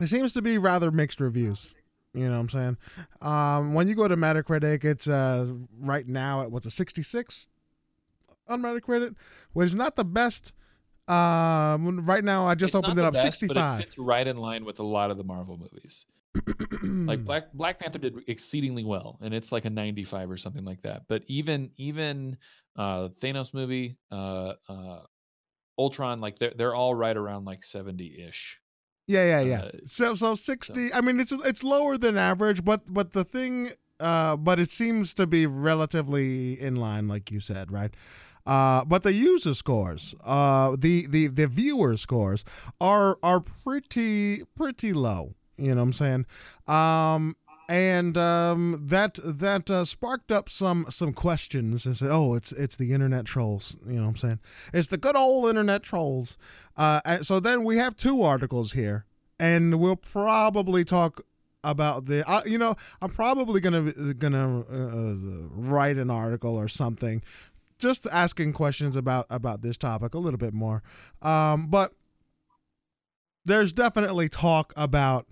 it 0.00 0.06
seems 0.06 0.32
to 0.34 0.42
be 0.42 0.58
rather 0.58 0.90
mixed 0.90 1.20
reviews. 1.20 1.74
You 2.14 2.24
know 2.28 2.32
what 2.32 2.40
I'm 2.40 2.48
saying? 2.50 2.76
Um 3.20 3.74
when 3.74 3.88
you 3.88 3.94
go 3.94 4.06
to 4.06 4.16
Metacritic 4.16 4.84
it's 4.84 5.08
uh 5.08 5.52
right 5.80 6.06
now 6.06 6.42
at 6.42 6.52
what's 6.52 6.66
a 6.66 6.70
66 6.70 7.48
on 8.48 8.62
Metacritic, 8.62 9.16
which 9.54 9.66
is 9.66 9.74
not 9.74 9.96
the 9.96 10.04
best 10.04 10.52
um 11.08 12.06
right 12.06 12.22
now 12.22 12.46
I 12.46 12.54
just 12.54 12.74
It's 12.74 12.76
opened 12.76 12.98
it 12.98 13.04
up 13.04 13.14
best, 13.14 13.24
65. 13.40 13.54
But 13.56 13.80
it 13.80 13.84
fits 13.84 13.98
right 13.98 14.26
in 14.26 14.36
line 14.36 14.64
with 14.64 14.78
a 14.78 14.84
lot 14.84 15.10
of 15.10 15.16
the 15.18 15.24
Marvel 15.24 15.56
movies. 15.58 16.04
Like 16.82 17.24
Black 17.24 17.52
Black 17.52 17.78
Panther 17.78 17.98
did 17.98 18.14
exceedingly 18.26 18.84
well, 18.84 19.18
and 19.20 19.34
it's 19.34 19.52
like 19.52 19.64
a 19.64 19.70
95 19.70 20.30
or 20.30 20.36
something 20.36 20.64
like 20.64 20.82
that. 20.82 21.02
But 21.08 21.22
even 21.26 21.70
even 21.76 22.36
uh 22.76 23.08
Thanos 23.20 23.52
movie, 23.54 23.98
uh 24.10 24.54
uh 24.68 25.00
Ultron, 25.78 26.20
like 26.20 26.38
they're 26.38 26.52
they're 26.56 26.74
all 26.74 26.94
right 26.94 27.16
around 27.16 27.44
like 27.44 27.64
70 27.64 28.24
ish. 28.28 28.58
Yeah, 29.06 29.24
yeah, 29.24 29.40
yeah. 29.40 29.62
Uh, 29.62 29.70
so 29.84 30.14
so 30.14 30.34
60 30.34 30.92
I 30.92 31.00
mean 31.00 31.20
it's 31.20 31.32
it's 31.32 31.62
lower 31.62 31.98
than 31.98 32.16
average, 32.16 32.64
but 32.64 32.92
but 32.92 33.12
the 33.12 33.24
thing 33.24 33.72
uh 34.00 34.36
but 34.36 34.58
it 34.58 34.70
seems 34.70 35.14
to 35.14 35.26
be 35.26 35.46
relatively 35.46 36.60
in 36.60 36.76
line 36.76 37.08
like 37.08 37.30
you 37.30 37.40
said, 37.40 37.70
right? 37.70 37.94
Uh 38.46 38.84
but 38.84 39.02
the 39.02 39.12
user 39.12 39.54
scores, 39.54 40.14
uh 40.24 40.76
the 40.78 41.06
the 41.08 41.28
the 41.28 41.46
viewer 41.46 41.96
scores 41.96 42.44
are 42.80 43.18
are 43.22 43.40
pretty 43.40 44.42
pretty 44.56 44.92
low, 44.92 45.34
you 45.56 45.74
know 45.74 45.76
what 45.76 45.82
I'm 45.82 45.92
saying? 45.92 46.26
Um 46.66 47.36
and 47.68 48.18
um, 48.18 48.82
that 48.88 49.18
that 49.24 49.70
uh, 49.70 49.84
sparked 49.84 50.30
up 50.30 50.48
some 50.48 50.84
some 50.90 51.12
questions 51.12 51.86
and 51.86 51.96
said, 51.96 52.10
"Oh, 52.10 52.34
it's 52.34 52.52
it's 52.52 52.76
the 52.76 52.92
internet 52.92 53.24
trolls." 53.24 53.76
You 53.86 53.94
know 53.94 54.02
what 54.02 54.08
I'm 54.08 54.16
saying? 54.16 54.40
It's 54.74 54.88
the 54.88 54.98
good 54.98 55.16
old 55.16 55.48
internet 55.48 55.82
trolls. 55.82 56.36
Uh, 56.76 57.18
so 57.22 57.40
then 57.40 57.64
we 57.64 57.76
have 57.76 57.96
two 57.96 58.22
articles 58.22 58.72
here, 58.72 59.06
and 59.38 59.80
we'll 59.80 59.96
probably 59.96 60.84
talk 60.84 61.22
about 61.64 62.06
the. 62.06 62.28
Uh, 62.28 62.42
you 62.44 62.58
know, 62.58 62.74
I'm 63.00 63.10
probably 63.10 63.60
gonna 63.60 63.90
gonna 64.14 64.60
uh, 64.60 65.14
write 65.54 65.96
an 65.96 66.10
article 66.10 66.56
or 66.56 66.68
something, 66.68 67.22
just 67.78 68.06
asking 68.10 68.52
questions 68.52 68.96
about 68.96 69.26
about 69.30 69.62
this 69.62 69.76
topic 69.76 70.14
a 70.14 70.18
little 70.18 70.38
bit 70.38 70.52
more. 70.52 70.82
Um, 71.22 71.68
but 71.68 71.94
there's 73.44 73.72
definitely 73.72 74.28
talk 74.28 74.72
about 74.76 75.26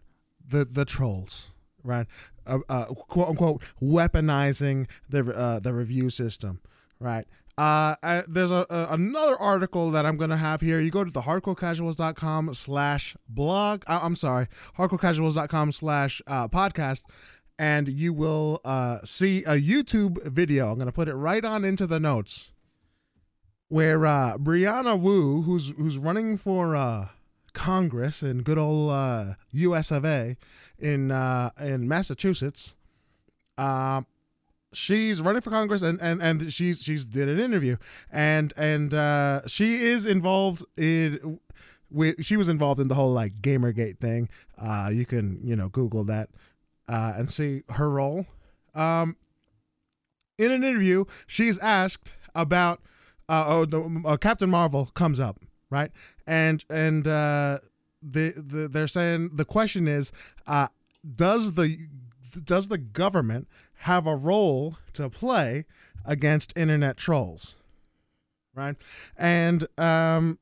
the 0.50 0.64
the 0.64 0.84
trolls, 0.84 1.48
right? 1.82 2.06
Uh, 2.46 2.58
uh, 2.68 2.84
quote 2.86 3.28
unquote 3.28 3.62
weaponizing 3.82 4.88
the 5.08 5.34
uh, 5.34 5.60
the 5.60 5.72
review 5.72 6.10
system, 6.10 6.60
right? 6.98 7.26
Uh, 7.58 7.94
I, 8.02 8.22
there's 8.26 8.50
a, 8.50 8.64
a 8.70 8.94
another 8.94 9.36
article 9.36 9.90
that 9.90 10.06
I'm 10.06 10.16
gonna 10.16 10.36
have 10.36 10.60
here. 10.60 10.80
You 10.80 10.90
go 10.90 11.04
to 11.04 11.10
the 11.10 11.20
hardcorecasuals.com 11.22 12.54
slash 12.54 13.16
blog. 13.28 13.82
I, 13.86 13.98
I'm 13.98 14.16
sorry, 14.16 14.46
hardcorecasuals.com 14.78 15.72
slash 15.72 16.22
uh, 16.26 16.48
podcast, 16.48 17.02
and 17.58 17.86
you 17.88 18.14
will 18.14 18.60
uh, 18.64 19.00
see 19.04 19.44
a 19.44 19.60
YouTube 19.60 20.22
video. 20.24 20.72
I'm 20.72 20.78
gonna 20.78 20.92
put 20.92 21.08
it 21.08 21.14
right 21.14 21.44
on 21.44 21.64
into 21.64 21.86
the 21.86 22.00
notes, 22.00 22.52
where 23.68 24.06
uh, 24.06 24.38
Brianna 24.38 24.98
Wu, 24.98 25.42
who's 25.42 25.74
who's 25.76 25.98
running 25.98 26.38
for 26.38 26.74
uh, 26.74 27.08
Congress 27.50 28.22
in 28.22 28.42
good 28.42 28.58
old 28.58 28.90
uh, 28.90 29.34
U.S. 29.52 29.90
of 29.90 30.04
A. 30.04 30.36
in 30.78 31.10
uh, 31.10 31.50
in 31.60 31.88
Massachusetts. 31.88 32.74
Um, 33.58 34.06
she's 34.72 35.20
running 35.20 35.42
for 35.42 35.50
Congress, 35.50 35.82
and 35.82 36.00
and 36.00 36.22
and 36.22 36.52
she's 36.52 36.82
she's 36.82 37.04
did 37.04 37.28
an 37.28 37.38
interview, 37.38 37.76
and 38.10 38.52
and 38.56 38.94
uh, 38.94 39.46
she 39.46 39.76
is 39.76 40.06
involved 40.06 40.64
in. 40.76 41.40
With, 41.92 42.24
she 42.24 42.36
was 42.36 42.48
involved 42.48 42.80
in 42.80 42.86
the 42.86 42.94
whole 42.94 43.12
like 43.12 43.42
Gamergate 43.42 43.98
thing. 43.98 44.28
Uh, 44.56 44.90
you 44.92 45.04
can 45.04 45.40
you 45.42 45.56
know 45.56 45.68
Google 45.68 46.04
that 46.04 46.28
uh, 46.88 47.14
and 47.16 47.30
see 47.30 47.62
her 47.70 47.90
role. 47.90 48.26
Um, 48.74 49.16
in 50.38 50.52
an 50.52 50.62
interview, 50.62 51.04
she's 51.26 51.58
asked 51.58 52.12
about 52.34 52.80
uh, 53.28 53.44
oh, 53.48 53.64
the, 53.64 54.02
uh, 54.04 54.16
Captain 54.16 54.48
Marvel 54.48 54.86
comes 54.86 55.18
up 55.18 55.40
right, 55.70 55.90
and 56.30 56.64
and 56.70 57.08
uh, 57.08 57.58
the, 58.00 58.32
the 58.36 58.68
they're 58.68 58.86
saying 58.86 59.30
the 59.34 59.44
question 59.44 59.88
is, 59.88 60.12
uh, 60.46 60.68
does 61.16 61.54
the 61.54 61.76
does 62.44 62.68
the 62.68 62.78
government 62.78 63.48
have 63.78 64.06
a 64.06 64.14
role 64.14 64.76
to 64.92 65.10
play 65.10 65.64
against 66.06 66.56
internet 66.56 66.96
trolls, 66.96 67.56
right? 68.54 68.76
And 69.16 69.66
um, 69.76 70.38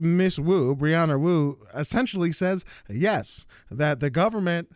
Miss 0.00 0.38
Wu, 0.38 0.74
Brianna 0.74 1.20
Wu, 1.20 1.58
essentially 1.74 2.32
says 2.32 2.64
yes 2.88 3.44
that 3.70 4.00
the 4.00 4.08
government 4.08 4.70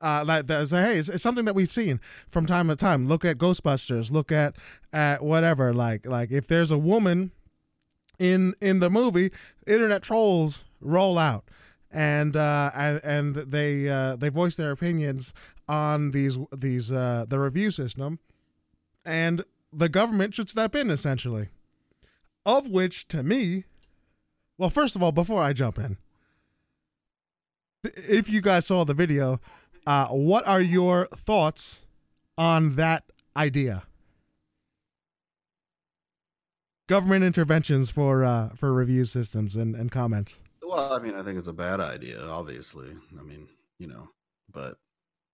uh, 0.00 0.22
that, 0.22 0.46
that 0.46 0.68
say, 0.68 0.82
hey, 0.82 0.98
it's, 0.98 1.08
it's 1.08 1.22
something 1.22 1.46
that 1.46 1.54
we've 1.56 1.72
seen 1.72 1.98
from 2.28 2.46
time 2.46 2.68
to 2.68 2.76
time. 2.76 3.08
Look 3.08 3.24
at 3.24 3.38
Ghostbusters. 3.38 4.12
Look 4.12 4.30
at 4.30 4.54
at 4.92 5.24
whatever. 5.24 5.72
Like 5.72 6.06
like 6.06 6.30
if 6.30 6.46
there's 6.46 6.70
a 6.70 6.78
woman 6.78 7.32
in 8.18 8.54
in 8.60 8.80
the 8.80 8.90
movie, 8.90 9.30
internet 9.66 10.02
trolls 10.02 10.64
roll 10.80 11.18
out, 11.18 11.44
and 11.90 12.36
uh, 12.36 12.70
and, 12.74 13.34
they 13.34 13.88
uh, 13.88 14.16
they 14.16 14.28
voice 14.28 14.56
their 14.56 14.70
opinions 14.70 15.32
on 15.68 16.10
these 16.10 16.38
these 16.56 16.92
uh, 16.92 17.24
the 17.28 17.38
review 17.38 17.70
system, 17.70 18.18
and 19.04 19.44
the 19.72 19.88
government 19.88 20.34
should 20.34 20.50
step 20.50 20.74
in 20.74 20.90
essentially. 20.90 21.48
Of 22.44 22.68
which, 22.68 23.08
to 23.08 23.24
me, 23.24 23.64
well, 24.56 24.70
first 24.70 24.94
of 24.94 25.02
all, 25.02 25.10
before 25.10 25.42
I 25.42 25.52
jump 25.52 25.78
in, 25.78 25.96
if 27.82 28.30
you 28.30 28.40
guys 28.40 28.66
saw 28.66 28.84
the 28.84 28.94
video, 28.94 29.40
uh, 29.84 30.06
what 30.06 30.46
are 30.46 30.60
your 30.60 31.06
thoughts 31.06 31.82
on 32.38 32.76
that 32.76 33.04
idea? 33.36 33.82
Government 36.88 37.24
interventions 37.24 37.90
for 37.90 38.24
uh, 38.24 38.50
for 38.50 38.72
review 38.72 39.04
systems 39.04 39.56
and, 39.56 39.74
and 39.74 39.90
comments. 39.90 40.40
Well, 40.62 40.92
I 40.92 40.98
mean, 41.00 41.14
I 41.14 41.22
think 41.22 41.38
it's 41.38 41.48
a 41.48 41.52
bad 41.52 41.80
idea, 41.80 42.22
obviously. 42.24 42.88
I 43.18 43.22
mean, 43.22 43.48
you 43.78 43.88
know, 43.88 44.08
but 44.52 44.78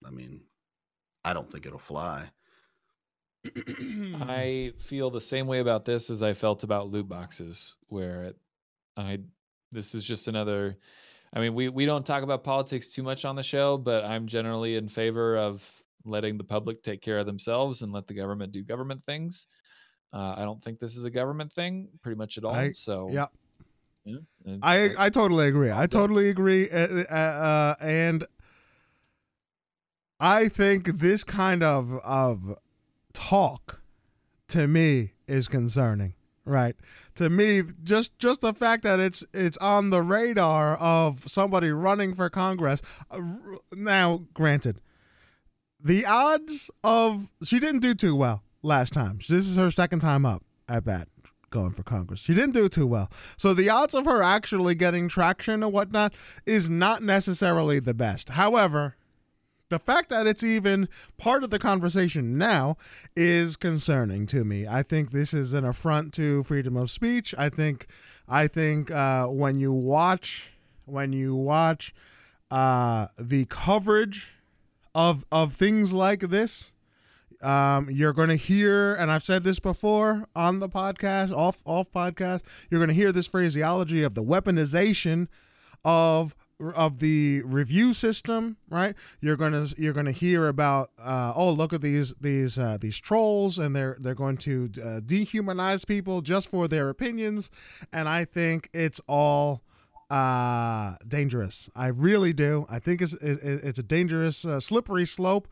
I 0.06 0.10
mean, 0.10 0.40
I 1.24 1.32
don't 1.32 1.50
think 1.50 1.66
it'll 1.66 1.78
fly. 1.78 2.30
I 4.14 4.72
feel 4.78 5.10
the 5.10 5.20
same 5.20 5.46
way 5.46 5.58
about 5.58 5.84
this 5.84 6.10
as 6.10 6.22
I 6.22 6.32
felt 6.32 6.64
about 6.64 6.90
loot 6.90 7.08
boxes, 7.08 7.76
where 7.88 8.34
I 8.96 9.20
this 9.72 9.94
is 9.94 10.04
just 10.04 10.28
another. 10.28 10.76
I 11.34 11.40
mean, 11.40 11.54
we 11.54 11.68
we 11.68 11.86
don't 11.86 12.06
talk 12.06 12.22
about 12.22 12.44
politics 12.44 12.88
too 12.88 13.02
much 13.02 13.24
on 13.24 13.36
the 13.36 13.42
show, 13.42 13.76
but 13.76 14.04
I'm 14.04 14.26
generally 14.26 14.76
in 14.76 14.88
favor 14.88 15.36
of 15.36 15.68
letting 16.04 16.36
the 16.36 16.44
public 16.44 16.82
take 16.82 17.00
care 17.00 17.18
of 17.18 17.26
themselves 17.26 17.82
and 17.82 17.92
let 17.92 18.06
the 18.06 18.14
government 18.14 18.52
do 18.52 18.62
government 18.62 19.04
things. 19.04 19.46
Uh, 20.12 20.34
I 20.36 20.44
don't 20.44 20.62
think 20.62 20.78
this 20.78 20.96
is 20.96 21.04
a 21.04 21.10
government 21.10 21.52
thing, 21.52 21.88
pretty 22.02 22.18
much 22.18 22.36
at 22.38 22.44
all. 22.44 22.54
I- 22.54 22.72
so 22.72 23.08
yeah. 23.10 23.26
yeah, 24.04 24.16
I 24.62 24.90
I 24.98 25.08
totally 25.10 25.48
agree. 25.48 25.70
I 25.72 25.86
totally 25.86 26.28
agree. 26.28 26.68
Uh, 26.70 27.04
uh, 27.10 27.14
uh, 27.14 27.74
and 27.80 28.24
I 30.20 30.48
think 30.48 30.86
this 30.86 31.24
kind 31.24 31.62
of 31.62 31.94
of 32.04 32.54
talk 33.12 33.82
to 34.48 34.66
me 34.68 35.12
is 35.26 35.48
concerning. 35.48 36.14
Right. 36.44 36.74
To 37.16 37.30
me, 37.30 37.62
just 37.84 38.18
just 38.18 38.40
the 38.40 38.52
fact 38.52 38.82
that 38.82 38.98
it's 39.00 39.24
it's 39.32 39.56
on 39.58 39.90
the 39.90 40.02
radar 40.02 40.76
of 40.76 41.18
somebody 41.20 41.70
running 41.70 42.14
for 42.14 42.28
Congress. 42.28 42.82
Uh, 43.10 43.20
Now, 43.72 44.22
granted, 44.34 44.80
the 45.82 46.04
odds 46.04 46.70
of 46.82 47.30
she 47.44 47.60
didn't 47.60 47.80
do 47.80 47.94
too 47.94 48.16
well 48.16 48.42
last 48.62 48.92
time. 48.92 49.18
This 49.18 49.46
is 49.46 49.56
her 49.56 49.70
second 49.70 50.00
time 50.00 50.24
up 50.24 50.42
at 50.68 50.84
bat 50.84 51.08
going 51.50 51.70
for 51.70 51.82
Congress. 51.82 52.20
She 52.20 52.34
didn't 52.34 52.52
do 52.54 52.68
too 52.68 52.86
well. 52.86 53.10
So 53.36 53.54
the 53.54 53.68
odds 53.68 53.94
of 53.94 54.06
her 54.06 54.22
actually 54.22 54.74
getting 54.74 55.08
traction 55.08 55.62
and 55.62 55.72
whatnot 55.72 56.14
is 56.46 56.68
not 56.68 57.02
necessarily 57.02 57.78
the 57.78 57.94
best. 57.94 58.30
However, 58.30 58.96
the 59.68 59.78
fact 59.78 60.10
that 60.10 60.26
it's 60.26 60.42
even 60.42 60.88
part 61.16 61.44
of 61.44 61.50
the 61.50 61.58
conversation 61.58 62.36
now 62.36 62.76
is 63.16 63.56
concerning 63.56 64.26
to 64.26 64.44
me. 64.44 64.66
I 64.66 64.82
think 64.82 65.10
this 65.10 65.32
is 65.32 65.52
an 65.52 65.64
affront 65.64 66.12
to 66.14 66.42
freedom 66.42 66.76
of 66.76 66.90
speech. 66.90 67.34
I 67.38 67.48
think, 67.48 67.86
I 68.28 68.48
think 68.48 68.90
uh, 68.90 69.26
when 69.26 69.58
you 69.58 69.72
watch, 69.72 70.52
when 70.84 71.12
you 71.12 71.34
watch 71.34 71.94
uh, 72.50 73.06
the 73.18 73.46
coverage 73.46 74.32
of 74.94 75.24
of 75.32 75.54
things 75.54 75.94
like 75.94 76.20
this, 76.20 76.71
um, 77.42 77.88
you're 77.90 78.12
going 78.12 78.28
to 78.28 78.36
hear, 78.36 78.94
and 78.94 79.10
I've 79.10 79.22
said 79.22 79.44
this 79.44 79.58
before 79.58 80.28
on 80.34 80.60
the 80.60 80.68
podcast, 80.68 81.32
off 81.32 81.62
off 81.66 81.90
podcast. 81.90 82.42
You're 82.70 82.78
going 82.78 82.88
to 82.88 82.94
hear 82.94 83.12
this 83.12 83.26
phraseology 83.26 84.02
of 84.02 84.14
the 84.14 84.22
weaponization 84.22 85.28
of 85.84 86.34
of 86.76 87.00
the 87.00 87.42
review 87.44 87.92
system, 87.92 88.56
right? 88.70 88.94
You're 89.20 89.36
gonna 89.36 89.66
you're 89.76 89.92
gonna 89.92 90.12
hear 90.12 90.48
about 90.48 90.90
uh, 91.02 91.32
oh 91.34 91.50
look 91.50 91.72
at 91.72 91.82
these 91.82 92.14
these 92.20 92.58
uh, 92.58 92.78
these 92.80 92.98
trolls 92.98 93.58
and 93.58 93.74
they're 93.74 93.96
they're 93.98 94.14
going 94.14 94.36
to 94.38 94.70
uh, 94.76 95.00
dehumanize 95.00 95.86
people 95.86 96.20
just 96.20 96.48
for 96.48 96.68
their 96.68 96.88
opinions, 96.88 97.50
and 97.92 98.08
I 98.08 98.24
think 98.24 98.68
it's 98.72 99.00
all 99.08 99.62
uh 100.10 100.94
dangerous 101.08 101.70
i 101.74 101.86
really 101.86 102.34
do 102.34 102.66
i 102.68 102.78
think 102.78 103.00
it's 103.00 103.14
it, 103.14 103.38
it's 103.42 103.78
a 103.78 103.82
dangerous 103.82 104.44
uh, 104.44 104.60
slippery 104.60 105.06
slope 105.06 105.48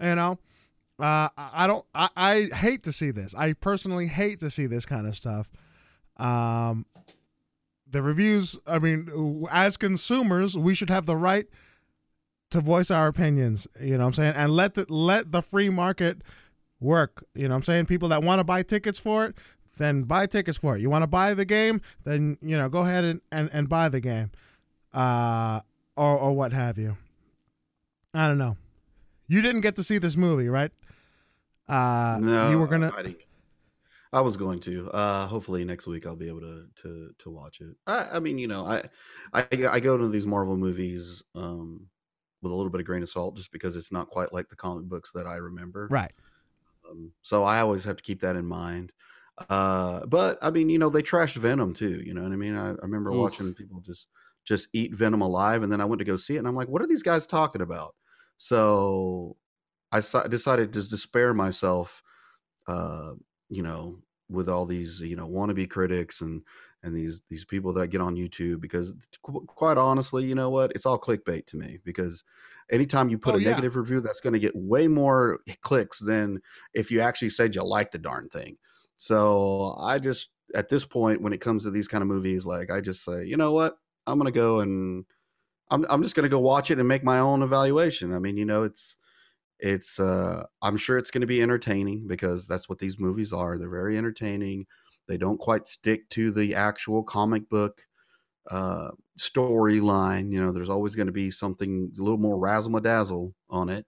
you 0.00 0.16
know 0.16 0.36
uh 1.00 1.28
i 1.36 1.66
don't 1.66 1.84
I, 1.94 2.08
I 2.16 2.42
hate 2.54 2.82
to 2.84 2.92
see 2.92 3.10
this. 3.10 3.34
I 3.34 3.54
personally 3.54 4.06
hate 4.06 4.40
to 4.40 4.50
see 4.50 4.66
this 4.66 4.86
kind 4.86 5.06
of 5.06 5.16
stuff. 5.16 5.50
Um 6.16 6.86
the 7.88 8.02
reviews 8.02 8.56
i 8.66 8.78
mean 8.78 9.46
as 9.50 9.76
consumers 9.76 10.56
we 10.56 10.74
should 10.74 10.90
have 10.90 11.06
the 11.06 11.16
right 11.16 11.46
to 12.50 12.60
voice 12.60 12.90
our 12.90 13.08
opinions 13.08 13.66
you 13.80 13.92
know 13.92 14.04
what 14.04 14.08
i'm 14.08 14.12
saying? 14.12 14.34
And 14.36 14.52
let 14.52 14.74
the 14.74 14.86
let 14.88 15.32
the 15.32 15.42
free 15.42 15.70
market 15.70 16.22
work 16.80 17.24
you 17.34 17.48
know 17.48 17.54
what 17.54 17.58
i'm 17.58 17.62
saying? 17.64 17.86
People 17.86 18.08
that 18.10 18.22
want 18.22 18.38
to 18.38 18.44
buy 18.44 18.62
tickets 18.62 18.98
for 18.98 19.24
it 19.26 19.36
then 19.78 20.02
buy 20.02 20.26
tickets 20.26 20.58
for 20.58 20.76
it. 20.76 20.82
You 20.82 20.90
want 20.90 21.02
to 21.02 21.08
buy 21.08 21.34
the 21.34 21.44
game 21.44 21.80
then 22.04 22.36
you 22.42 22.56
know 22.56 22.68
go 22.68 22.80
ahead 22.80 23.04
and, 23.04 23.20
and, 23.32 23.50
and 23.52 23.68
buy 23.68 23.88
the 23.88 24.00
game 24.00 24.30
uh 24.92 25.60
or 25.96 26.16
or 26.18 26.32
what 26.32 26.52
have 26.52 26.78
you. 26.78 26.96
I 28.14 28.26
don't 28.26 28.38
know. 28.38 28.56
You 29.28 29.40
didn't 29.42 29.60
get 29.60 29.76
to 29.76 29.82
see 29.82 29.98
this 29.98 30.16
movie 30.16 30.48
right 30.48 30.72
uh 31.70 32.18
no, 32.20 32.50
you 32.50 32.58
were 32.58 32.66
gonna 32.66 32.92
I, 32.94 33.16
I 34.12 34.20
was 34.20 34.36
going 34.36 34.60
to. 34.60 34.90
Uh, 34.90 35.26
hopefully 35.26 35.64
next 35.64 35.86
week 35.86 36.06
I'll 36.06 36.16
be 36.16 36.28
able 36.28 36.40
to 36.40 36.66
to 36.82 37.14
to 37.18 37.30
watch 37.30 37.60
it. 37.60 37.76
I, 37.86 38.08
I 38.14 38.20
mean, 38.20 38.38
you 38.38 38.48
know, 38.48 38.64
I, 38.64 38.82
I 39.32 39.46
I 39.70 39.80
go 39.80 39.96
to 39.96 40.08
these 40.08 40.26
Marvel 40.26 40.56
movies 40.56 41.22
um, 41.34 41.88
with 42.42 42.52
a 42.52 42.54
little 42.54 42.70
bit 42.70 42.80
of 42.80 42.86
grain 42.86 43.02
of 43.02 43.08
salt, 43.08 43.36
just 43.36 43.52
because 43.52 43.76
it's 43.76 43.92
not 43.92 44.08
quite 44.08 44.32
like 44.32 44.48
the 44.48 44.56
comic 44.56 44.84
books 44.86 45.12
that 45.12 45.26
I 45.26 45.36
remember. 45.36 45.88
right 45.90 46.12
Um, 46.88 47.12
so 47.22 47.44
I 47.44 47.60
always 47.60 47.84
have 47.84 47.96
to 47.96 48.02
keep 48.02 48.20
that 48.22 48.36
in 48.36 48.46
mind. 48.46 48.92
Uh, 49.48 50.04
but 50.06 50.38
I 50.42 50.50
mean, 50.50 50.68
you 50.68 50.78
know, 50.78 50.90
they 50.90 51.02
trashed 51.02 51.36
Venom 51.36 51.72
too. 51.72 52.02
You 52.04 52.14
know 52.14 52.22
what 52.22 52.32
I 52.32 52.36
mean? 52.36 52.56
I, 52.56 52.70
I 52.70 52.76
remember 52.82 53.12
Oof. 53.12 53.18
watching 53.20 53.54
people 53.54 53.80
just 53.80 54.08
just 54.44 54.68
eat 54.72 54.94
Venom 54.94 55.20
alive, 55.22 55.62
and 55.62 55.72
then 55.72 55.80
I 55.80 55.84
went 55.84 56.00
to 56.00 56.04
go 56.04 56.16
see 56.16 56.34
it, 56.34 56.38
and 56.38 56.48
I'm 56.48 56.56
like, 56.56 56.68
what 56.68 56.82
are 56.82 56.86
these 56.86 57.02
guys 57.02 57.26
talking 57.26 57.62
about? 57.62 57.94
So 58.38 59.36
I 59.92 60.00
decided 60.28 60.72
to 60.74 60.82
spare 60.98 61.34
myself, 61.34 62.02
uh, 62.66 63.14
you 63.48 63.62
know, 63.62 64.02
with 64.28 64.48
all 64.48 64.64
these 64.66 65.00
you 65.00 65.16
know 65.16 65.28
wannabe 65.28 65.68
critics 65.68 66.20
and 66.20 66.42
and 66.82 66.94
these 66.94 67.22
these 67.28 67.44
people 67.44 67.72
that 67.74 67.88
get 67.88 68.00
on 68.00 68.14
YouTube 68.16 68.60
because 68.60 68.94
qu- 69.22 69.44
quite 69.46 69.76
honestly, 69.78 70.24
you 70.24 70.34
know 70.34 70.50
what? 70.50 70.72
It's 70.74 70.86
all 70.86 70.98
clickbait 71.00 71.46
to 71.46 71.56
me 71.56 71.78
because 71.84 72.24
anytime 72.70 73.08
you 73.08 73.18
put 73.18 73.34
Oh, 73.34 73.36
a 73.36 73.40
yeah. 73.40 73.40
negative 73.40 73.76
review, 73.76 74.00
that's 74.00 74.20
going 74.20 74.32
to 74.34 74.38
get 74.38 74.54
way 74.54 74.88
more 74.88 75.40
clicks 75.62 75.98
than 75.98 76.40
if 76.74 76.90
you 76.90 77.00
actually 77.00 77.30
said 77.30 77.54
you 77.54 77.64
like 77.64 77.90
the 77.90 77.98
darn 77.98 78.28
thing. 78.28 78.56
So 78.96 79.74
I 79.78 79.98
just 79.98 80.30
at 80.54 80.68
this 80.68 80.84
point 80.84 81.22
when 81.22 81.32
it 81.32 81.40
comes 81.40 81.62
to 81.64 81.70
these 81.70 81.88
kind 81.88 82.02
of 82.02 82.08
movies, 82.08 82.46
like 82.46 82.70
I 82.70 82.80
just 82.80 83.04
say, 83.04 83.24
you 83.24 83.36
know 83.36 83.52
what? 83.52 83.78
I'm 84.06 84.18
gonna 84.18 84.30
go 84.30 84.60
and 84.60 85.04
I'm 85.70 85.86
I'm 85.88 86.02
just 86.02 86.14
gonna 86.16 86.28
go 86.28 86.40
watch 86.40 86.70
it 86.70 86.78
and 86.78 86.88
make 86.88 87.04
my 87.04 87.18
own 87.18 87.42
evaluation. 87.42 88.12
I 88.12 88.18
mean, 88.18 88.36
you 88.36 88.44
know, 88.44 88.62
it's 88.64 88.96
it's 89.62 90.00
uh 90.00 90.46
I'm 90.62 90.76
sure 90.76 90.98
it's 90.98 91.10
gonna 91.10 91.26
be 91.26 91.42
entertaining 91.42 92.06
because 92.06 92.46
that's 92.46 92.68
what 92.68 92.78
these 92.78 92.98
movies 92.98 93.32
are. 93.32 93.58
They're 93.58 93.68
very 93.70 93.98
entertaining. 93.98 94.66
They 95.08 95.18
don't 95.18 95.38
quite 95.38 95.68
stick 95.68 96.08
to 96.10 96.30
the 96.32 96.54
actual 96.54 97.02
comic 97.04 97.48
book 97.48 97.86
uh 98.50 98.92
storyline. 99.18 100.32
You 100.32 100.42
know, 100.44 100.52
there's 100.52 100.70
always 100.70 100.96
gonna 100.96 101.12
be 101.12 101.30
something 101.30 101.92
a 101.98 102.02
little 102.02 102.18
more 102.18 102.38
razzle 102.38 102.80
dazzle 102.80 103.34
on 103.50 103.68
it. 103.70 103.86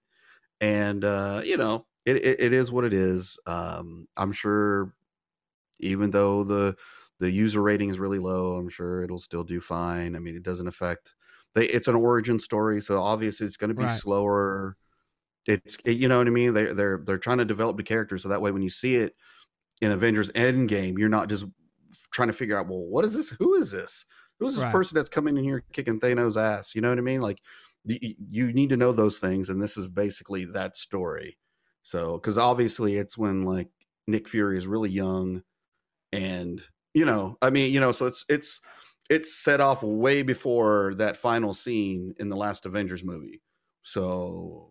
And 0.61 1.05
uh, 1.05 1.43
you 1.45 1.57
know, 1.57 1.87
it, 2.07 2.17
it, 2.19 2.41
it 2.41 2.53
is 2.53 2.73
what 2.73 2.85
it 2.85 2.93
is. 2.95 3.39
Um, 3.47 4.09
I'm 4.17 4.33
sure 4.33 4.95
even 5.81 6.11
though 6.11 6.45
the 6.45 6.77
the 7.19 7.31
user 7.31 7.63
rating 7.63 7.91
is 7.91 7.99
really 7.99 8.19
low, 8.19 8.57
I'm 8.57 8.69
sure 8.69 9.03
it'll 9.03 9.19
still 9.19 9.45
do 9.45 9.61
fine. 9.61 10.17
I 10.17 10.19
mean, 10.19 10.37
it 10.37 10.43
doesn't 10.43 10.67
affect 10.69 11.15
they 11.55 11.67
it's 11.69 11.89
an 11.89 11.95
origin 11.97 12.39
story, 12.41 12.81
so 12.81 13.01
obviously 13.03 13.47
it's 13.47 13.57
going 13.57 13.69
to 13.71 13.75
be 13.75 13.87
Right. 13.87 14.03
slower. 14.03 14.77
It's 15.47 15.77
it- 15.85 15.97
you 15.99 16.09
know 16.09 16.19
what 16.19 16.27
I 16.27 16.31
mean. 16.31 16.53
They're 16.55 16.75
they're 16.75 17.01
they're 17.05 17.19
trying 17.19 17.39
to 17.39 17.45
develop 17.45 17.77
the 17.77 17.83
character 17.83 18.19
so 18.19 18.29
that 18.29 18.43
way 18.43 18.51
when 18.51 18.63
you 18.63 18.69
see 18.69 18.97
it 18.97 19.15
in 19.81 19.93
Avengers 19.93 20.31
Endgame, 20.33 20.99
you're 20.99 21.09
not 21.09 21.29
just 21.29 21.47
trying 22.13 22.29
to 22.29 22.35
figure 22.35 22.59
out 22.59 22.69
well 22.69 22.81
what 22.81 23.05
is 23.05 23.15
this? 23.15 23.31
Who 23.31 23.55
is 23.55 23.71
this? 23.71 24.05
Who's 24.39 24.55
this 24.55 24.65
Right. 24.65 24.73
person 24.73 24.97
that's 24.97 25.09
coming 25.09 25.37
in 25.37 25.45
here 25.45 25.65
kicking 25.73 26.01
Thanos' 26.01 26.37
ass? 26.41 26.75
You 26.75 26.81
know 26.81 26.89
what 26.91 26.99
I 26.99 27.03
mean? 27.03 27.21
Like 27.21 27.39
y- 27.85 28.17
you 28.31 28.53
need 28.53 28.71
to 28.71 28.77
know 28.77 28.93
those 28.93 29.19
things, 29.19 29.49
and 29.51 29.61
this 29.63 29.77
is 29.77 29.89
basically 29.89 30.45
that 30.47 30.77
story. 30.77 31.39
So 31.83 32.15
because 32.19 32.39
obviously 32.39 32.97
it's 32.97 33.19
when 33.19 33.43
like 33.43 33.69
Nick 34.07 34.29
Fury 34.29 34.59
is 34.59 34.67
really 34.67 34.91
young, 34.91 35.43
and 36.13 36.61
you 36.95 37.05
know, 37.05 37.37
I 37.43 37.51
mean, 37.51 37.73
you 37.73 37.81
know, 37.81 37.93
so 37.93 38.07
it's 38.07 38.25
it's 38.29 38.61
it's 39.11 39.35
set 39.35 39.61
off 39.61 39.83
way 39.83 40.23
before 40.23 40.95
that 40.97 41.17
final 41.17 41.55
scene 41.55 42.15
in 42.19 42.29
the 42.29 42.37
last 42.37 42.67
Avengers 42.67 43.05
movie. 43.05 43.43
So, 43.83 44.71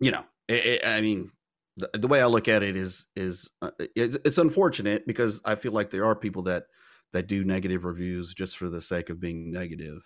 you 0.00 0.10
know, 0.10 0.24
it, 0.48 0.66
it, 0.66 0.86
I 0.86 1.00
mean, 1.00 1.30
the, 1.76 1.90
the 1.94 2.08
way 2.08 2.20
I 2.22 2.26
look 2.26 2.48
at 2.48 2.62
it 2.62 2.76
is 2.76 3.06
is 3.16 3.50
uh, 3.62 3.70
it's, 3.78 4.16
it's 4.24 4.38
unfortunate 4.38 5.06
because 5.06 5.40
I 5.44 5.54
feel 5.54 5.72
like 5.72 5.90
there 5.90 6.04
are 6.04 6.14
people 6.14 6.42
that 6.42 6.64
that 7.12 7.26
do 7.26 7.44
negative 7.44 7.84
reviews 7.84 8.34
just 8.34 8.56
for 8.56 8.68
the 8.68 8.80
sake 8.80 9.10
of 9.10 9.20
being 9.20 9.50
negative. 9.50 10.02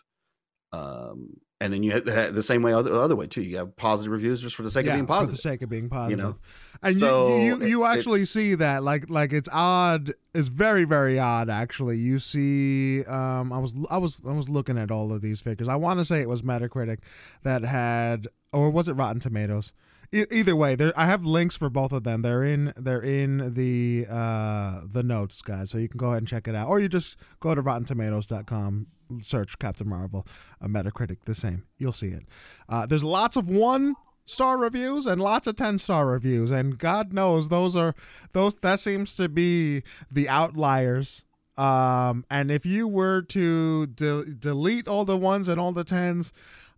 Um, 0.73 1.41
and 1.61 1.75
then 1.75 1.83
you 1.83 1.91
had 1.93 2.07
the 2.07 2.43
same 2.43 2.63
way 2.63 2.73
other 2.73 2.95
other 2.95 3.15
way 3.15 3.27
too. 3.27 3.43
You 3.43 3.59
have 3.59 3.77
positive 3.77 4.13
reviews 4.13 4.41
just 4.41 4.57
for 4.57 4.63
the 4.63 4.71
sake 4.71 4.87
yeah, 4.87 4.93
of 4.93 4.97
being 4.97 5.07
for 5.07 5.27
the 5.27 5.37
sake 5.37 5.61
of 5.61 5.69
being 5.69 5.91
positive. 5.91 6.19
you 6.19 6.25
know? 6.25 6.37
And 6.83 6.97
So, 6.97 7.37
you 7.37 7.59
you, 7.61 7.67
you 7.67 7.85
actually 7.85 8.25
see 8.25 8.55
that 8.55 8.83
like 8.83 9.11
like 9.11 9.33
it's 9.33 9.49
odd. 9.53 10.13
It's 10.33 10.49
very 10.49 10.85
very 10.85 11.19
odd 11.19 11.51
actually. 11.51 11.99
You 11.99 12.19
see, 12.19 13.05
um, 13.05 13.53
I 13.53 13.59
was 13.59 13.75
I 13.91 13.99
was 13.99 14.23
I 14.27 14.33
was 14.33 14.49
looking 14.49 14.79
at 14.79 14.91
all 14.91 15.13
of 15.13 15.21
these 15.21 15.41
figures. 15.41 15.69
I 15.69 15.77
want 15.77 16.01
to 16.01 16.05
say 16.05 16.23
it 16.23 16.29
was 16.29 16.41
Metacritic 16.41 17.01
that 17.43 17.63
had, 17.63 18.29
or 18.53 18.71
was 18.71 18.89
it 18.89 18.95
Rotten 18.95 19.21
Tomatoes? 19.21 19.73
E- 20.13 20.25
either 20.31 20.57
way, 20.57 20.75
there 20.75 20.93
I 20.97 21.07
have 21.07 21.25
links 21.25 21.57
for 21.57 21.71
both 21.71 21.93
of 21.93 22.05
them. 22.05 22.23
They're 22.23 22.43
in 22.43 22.73
they're 22.77 23.03
in 23.03 23.55
the 23.55 24.07
uh 24.11 24.81
the 24.85 25.03
notes, 25.03 25.41
guys. 25.43 25.71
So 25.71 25.79
you 25.79 25.89
can 25.89 25.99
go 25.99 26.09
ahead 26.09 26.19
and 26.19 26.29
check 26.29 26.49
it 26.49 26.55
out, 26.55 26.69
or 26.69 26.81
you 26.81 26.89
just 26.89 27.17
go 27.39 27.55
to 27.55 27.63
RottenTomatoes.com, 27.63 28.87
search 29.23 29.59
Captain 29.59 29.89
Marvel, 29.89 30.27
a 30.61 30.69
Metacritic, 30.69 31.19
the 31.25 31.35
same. 31.35 31.65
You'll 31.79 31.93
see 31.93 32.09
it. 32.09 32.25
Uh, 32.69 32.87
there's 32.87 33.05
lots 33.05 33.37
of 33.37 33.49
one 33.49 33.95
star 34.27 34.59
reviews 34.59 35.07
and 35.07 35.21
lots 35.21 35.49
of 35.49 35.57
10 35.57 35.77
star 35.81 36.07
reviews 36.07 36.53
and 36.53 36.79
god 36.79 37.13
knows 37.13 37.49
those 37.49 37.75
are 37.75 37.97
those 38.33 38.61
that 38.61 38.79
seems 38.79 39.17
to 39.17 39.29
be 39.29 39.83
the 40.09 40.29
outliers 40.29 41.25
um 41.57 42.25
and 42.31 42.49
if 42.49 42.65
you 42.65 42.87
were 42.87 43.23
to 43.23 43.87
de- 43.89 44.25
delete 44.35 44.87
all 44.87 45.05
the 45.05 45.17
ones 45.17 45.49
and 45.49 45.59
all 45.59 45.73
the 45.73 45.83
10s 45.85 46.31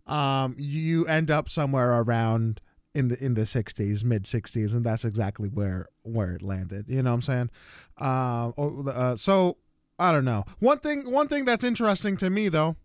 um 0.07 0.55
you 0.57 1.05
end 1.05 1.31
up 1.31 1.47
somewhere 1.47 2.01
around 2.01 2.59
in 2.93 3.07
the 3.07 3.23
in 3.23 3.33
the 3.33 3.41
60s 3.41 4.03
mid 4.03 4.23
60s 4.23 4.73
and 4.73 4.85
that's 4.85 5.05
exactly 5.05 5.49
where 5.49 5.87
where 6.03 6.33
it 6.33 6.41
landed 6.41 6.85
you 6.87 7.01
know 7.01 7.11
what 7.11 7.15
i'm 7.15 7.21
saying 7.21 7.49
uh, 7.99 8.51
oh, 8.57 8.87
uh 8.87 9.15
so 9.15 9.57
i 9.97 10.11
don't 10.11 10.25
know 10.25 10.43
one 10.59 10.77
thing 10.79 11.09
one 11.09 11.27
thing 11.27 11.45
that's 11.45 11.63
interesting 11.63 12.17
to 12.17 12.29
me 12.29 12.49
though 12.49 12.75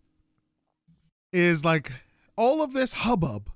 is 1.31 1.63
like 1.63 1.91
all 2.35 2.61
of 2.61 2.73
this 2.73 2.93
hubbub 2.93 3.49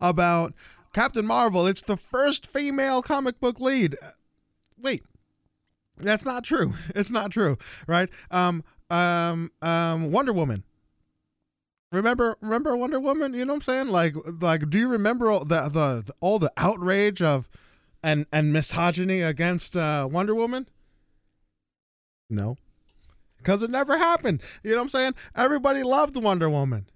about 0.00 0.54
Captain 0.92 1.26
Marvel. 1.26 1.66
It's 1.66 1.82
the 1.82 1.96
first 1.96 2.46
female 2.46 3.02
comic 3.02 3.38
book 3.40 3.60
lead. 3.60 3.96
Uh, 4.02 4.10
Wait, 4.78 5.04
that's 5.98 6.24
not 6.24 6.44
true. 6.44 6.74
It's 6.94 7.10
not 7.10 7.30
true, 7.30 7.58
right? 7.86 8.08
Um, 8.30 8.64
um, 8.88 9.52
um, 9.62 10.10
Wonder 10.10 10.32
Woman. 10.32 10.64
Remember, 11.92 12.36
remember 12.40 12.76
Wonder 12.76 13.00
Woman? 13.00 13.34
You 13.34 13.44
know 13.44 13.54
what 13.54 13.58
I'm 13.58 13.62
saying? 13.62 13.88
Like, 13.88 14.14
like, 14.40 14.70
do 14.70 14.78
you 14.78 14.88
remember 14.88 15.30
all 15.30 15.44
the 15.44 15.68
the 15.68 16.12
all 16.20 16.38
the 16.38 16.52
outrage 16.56 17.20
of 17.20 17.48
and 18.02 18.26
and 18.32 18.52
misogyny 18.52 19.22
against 19.22 19.76
uh, 19.76 20.08
Wonder 20.10 20.34
Woman? 20.34 20.68
No, 22.28 22.56
because 23.38 23.64
it 23.64 23.70
never 23.70 23.98
happened. 23.98 24.40
You 24.62 24.70
know 24.70 24.76
what 24.76 24.82
I'm 24.82 24.88
saying? 24.90 25.14
Everybody 25.34 25.82
loved 25.82 26.16
Wonder 26.16 26.48
Woman. 26.48 26.86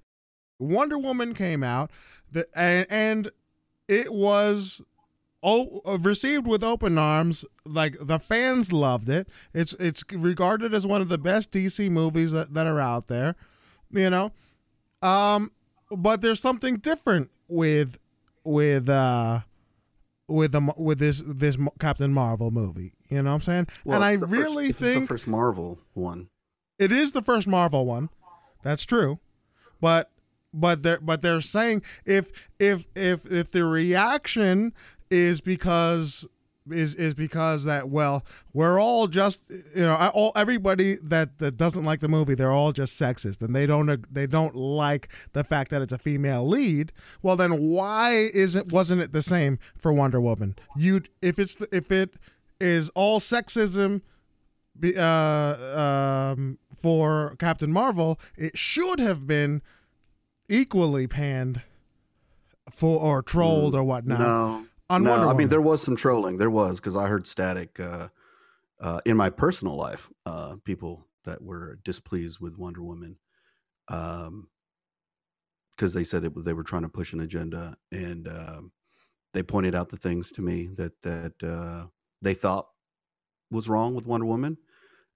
Wonder 0.60 0.96
Woman 0.96 1.34
came 1.34 1.64
out, 1.64 1.90
the, 2.30 2.46
and, 2.54 2.86
and 2.88 3.30
it 3.88 4.14
was 4.14 4.80
oh, 5.42 5.82
received 5.98 6.46
with 6.46 6.62
open 6.62 6.98
arms. 6.98 7.44
Like 7.64 7.96
the 8.00 8.20
fans 8.20 8.72
loved 8.72 9.08
it. 9.08 9.28
It's 9.52 9.72
it's 9.74 10.04
regarded 10.12 10.72
as 10.72 10.86
one 10.86 11.02
of 11.02 11.08
the 11.08 11.18
best 11.18 11.50
DC 11.50 11.90
movies 11.90 12.30
that, 12.30 12.54
that 12.54 12.68
are 12.68 12.80
out 12.80 13.08
there. 13.08 13.34
You 13.90 14.10
know, 14.10 14.32
um, 15.04 15.50
but 15.90 16.20
there's 16.22 16.40
something 16.40 16.76
different 16.78 17.30
with 17.48 17.98
with 18.44 18.88
uh 18.88 19.40
with 20.28 20.52
the 20.52 20.72
with 20.76 20.98
this 20.98 21.22
this 21.26 21.58
Captain 21.78 22.12
Marvel 22.12 22.50
movie. 22.50 22.92
You 23.08 23.22
know 23.22 23.30
what 23.30 23.34
I'm 23.36 23.40
saying? 23.42 23.66
Well, 23.84 23.96
and 24.02 24.04
I 24.04 24.16
first- 24.16 24.32
really 24.32 24.68
it's 24.70 24.78
think 24.78 25.02
the 25.02 25.06
first 25.14 25.26
Marvel 25.28 25.78
one. 25.92 26.28
it 26.78 26.90
is 26.92 27.12
the 27.12 27.22
first 27.22 27.46
Marvel 27.46 27.84
one. 27.86 28.08
That's 28.62 28.84
true. 28.84 29.18
But 29.80 30.10
but 30.54 30.82
they're 30.82 31.00
but 31.00 31.20
they're 31.20 31.40
saying 31.42 31.82
if 32.06 32.48
if 32.58 32.86
if 32.96 33.30
if 33.30 33.50
the 33.50 33.64
reaction 33.64 34.72
is 35.10 35.40
because 35.40 36.26
is 36.70 36.94
is 36.94 37.14
because 37.14 37.64
that 37.64 37.90
well 37.90 38.24
we're 38.52 38.80
all 38.80 39.06
just 39.06 39.44
you 39.50 39.82
know 39.82 39.94
all 40.14 40.32
everybody 40.34 40.96
that 41.02 41.38
that 41.38 41.56
doesn't 41.56 41.84
like 41.84 42.00
the 42.00 42.08
movie 42.08 42.34
they're 42.34 42.52
all 42.52 42.72
just 42.72 42.98
sexist 42.98 43.42
and 43.42 43.54
they 43.54 43.66
don't 43.66 44.12
they 44.12 44.26
don't 44.26 44.54
like 44.54 45.08
the 45.32 45.44
fact 45.44 45.70
that 45.70 45.82
it's 45.82 45.92
a 45.92 45.98
female 45.98 46.46
lead. 46.46 46.92
Well 47.22 47.36
then 47.36 47.60
why 47.60 48.30
isn't 48.32 48.72
wasn't 48.72 49.02
it 49.02 49.12
the 49.12 49.22
same 49.22 49.58
for 49.76 49.92
Wonder 49.92 50.20
Woman? 50.20 50.56
You 50.76 51.02
if 51.20 51.38
it's 51.38 51.56
if 51.70 51.92
it 51.92 52.14
is 52.60 52.88
all 52.90 53.20
sexism 53.20 54.00
uh, 54.96 56.32
um, 56.34 56.58
for 56.74 57.36
Captain 57.38 57.72
Marvel, 57.72 58.18
it 58.36 58.56
should 58.56 58.98
have 59.00 59.26
been 59.26 59.62
equally 60.48 61.06
panned 61.06 61.62
for 62.70 62.98
or 63.00 63.22
trolled 63.22 63.74
or 63.74 63.84
whatnot. 63.84 64.18
No, 64.18 64.66
on 64.90 65.02
no. 65.02 65.10
Wonder 65.10 65.24
I 65.24 65.26
Woman. 65.28 65.38
mean, 65.38 65.48
there 65.48 65.60
was 65.60 65.82
some 65.82 65.96
trolling. 65.96 66.36
There 66.36 66.50
was 66.50 66.80
because 66.80 66.96
I 66.96 67.08
heard 67.08 67.26
static 67.26 67.78
uh, 67.80 68.08
uh, 68.80 69.00
in 69.04 69.16
my 69.16 69.30
personal 69.30 69.76
life. 69.76 70.10
Uh, 70.26 70.56
people 70.64 71.06
that 71.24 71.42
were 71.42 71.78
displeased 71.84 72.40
with 72.40 72.58
Wonder 72.58 72.82
Woman, 72.82 73.16
um, 73.88 74.48
because 75.76 75.94
they 75.94 76.04
said 76.04 76.24
it 76.24 76.44
they 76.44 76.52
were 76.52 76.62
trying 76.62 76.82
to 76.82 76.88
push 76.88 77.12
an 77.12 77.20
agenda, 77.20 77.76
and 77.92 78.28
um, 78.28 78.72
they 79.32 79.42
pointed 79.42 79.74
out 79.74 79.88
the 79.88 79.96
things 79.96 80.30
to 80.32 80.42
me 80.42 80.68
that 80.76 80.92
that 81.02 81.42
uh, 81.42 81.86
they 82.22 82.34
thought 82.34 82.68
was 83.50 83.68
wrong 83.68 83.94
with 83.94 84.06
Wonder 84.06 84.26
Woman, 84.26 84.56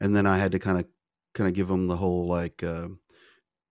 and 0.00 0.14
then 0.14 0.26
I 0.26 0.38
had 0.38 0.52
to 0.52 0.58
kind 0.58 0.78
of 0.78 0.86
kind 1.34 1.48
of 1.48 1.54
give 1.54 1.68
them 1.68 1.86
the 1.86 1.96
whole 1.96 2.26
like, 2.26 2.62
uh, 2.62 2.88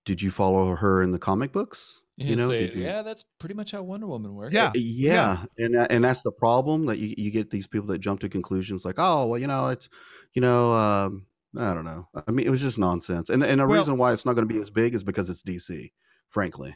did 0.08 0.22
you 0.22 0.32
follow 0.32 0.74
her 0.74 1.02
in 1.04 1.12
the 1.12 1.20
comic 1.20 1.52
books? 1.52 2.02
You, 2.16 2.36
know, 2.36 2.48
say, 2.48 2.72
you- 2.74 2.82
yeah, 2.82 3.04
that's 3.04 3.26
pretty 3.40 3.54
much 3.54 3.72
how 3.72 3.84
Wonder 3.84 4.08
Woman 4.08 4.34
works. 4.34 4.54
Yeah. 4.56 4.70
Uh, 4.70 4.72
yeah, 4.76 5.44
and 5.60 5.76
and 5.76 6.04
that's 6.04 6.24
the 6.24 6.32
problem 6.32 6.86
that 6.88 6.98
you, 6.98 7.14
you 7.18 7.30
get 7.30 7.52
these 7.52 7.68
people 7.68 7.88
that 7.90 8.00
jump 8.00 8.22
to 8.22 8.30
conclusions 8.30 8.86
like, 8.86 8.96
oh, 8.98 9.28
well, 9.28 9.40
you 9.40 9.46
know, 9.46 9.68
it's, 9.68 9.88
you 10.34 10.42
know, 10.42 10.74
um, 10.74 11.28
I 11.60 11.74
don't 11.76 11.86
know. 11.86 12.08
I 12.28 12.32
mean, 12.32 12.48
it 12.48 12.50
was 12.50 12.62
just 12.62 12.80
nonsense. 12.80 13.30
And 13.30 13.44
and 13.44 13.60
the 13.62 13.68
Well- 13.68 13.80
reason 13.82 13.98
why 13.98 14.14
it's 14.14 14.26
not 14.26 14.34
going 14.34 14.48
to 14.48 14.54
be 14.54 14.60
as 14.62 14.72
big 14.72 14.96
is 14.96 15.04
because 15.04 15.30
it's 15.30 15.44
DC. 15.44 15.92
Frankly, 16.30 16.76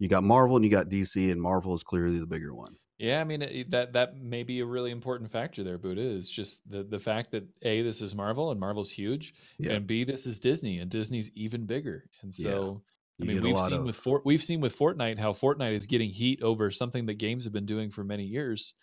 you 0.00 0.08
got 0.08 0.24
Marvel 0.24 0.56
and 0.56 0.64
you 0.64 0.70
got 0.72 0.88
DC, 0.88 1.30
and 1.30 1.40
Marvel 1.40 1.74
is 1.74 1.84
clearly 1.84 2.18
the 2.18 2.26
bigger 2.26 2.52
one. 2.54 2.74
Yeah, 3.00 3.20
I 3.20 3.24
mean 3.24 3.40
it, 3.40 3.70
that 3.70 3.94
that 3.94 4.18
may 4.20 4.42
be 4.42 4.60
a 4.60 4.66
really 4.66 4.90
important 4.90 5.30
factor 5.32 5.64
there, 5.64 5.78
Buddha. 5.78 6.02
Is 6.02 6.28
just 6.28 6.60
the 6.70 6.82
the 6.82 6.98
fact 6.98 7.30
that 7.30 7.44
a 7.62 7.80
this 7.80 8.02
is 8.02 8.14
Marvel 8.14 8.50
and 8.50 8.60
Marvel's 8.60 8.90
huge, 8.90 9.34
Yeah. 9.58 9.72
and 9.72 9.86
b 9.86 10.04
this 10.04 10.26
is 10.26 10.38
Disney 10.38 10.80
and 10.80 10.90
Disney's 10.90 11.30
even 11.34 11.64
bigger. 11.64 12.04
And 12.20 12.32
Yeah, 12.38 12.50
so 12.50 12.82
I 13.20 13.24
mean 13.24 13.40
we've 13.42 13.58
seen 13.58 13.72
of 13.78 13.84
with 13.84 13.96
Fort 13.96 14.26
we've 14.26 14.42
seen 14.42 14.60
with 14.60 14.78
Fortnite 14.78 15.18
how 15.18 15.32
Fortnite 15.32 15.72
is 15.72 15.86
getting 15.86 16.10
heat 16.10 16.42
over 16.42 16.70
something 16.70 17.06
that 17.06 17.14
games 17.14 17.44
have 17.44 17.54
been 17.54 17.64
doing 17.64 17.88
for 17.90 18.04
many 18.04 18.24
years. 18.24 18.74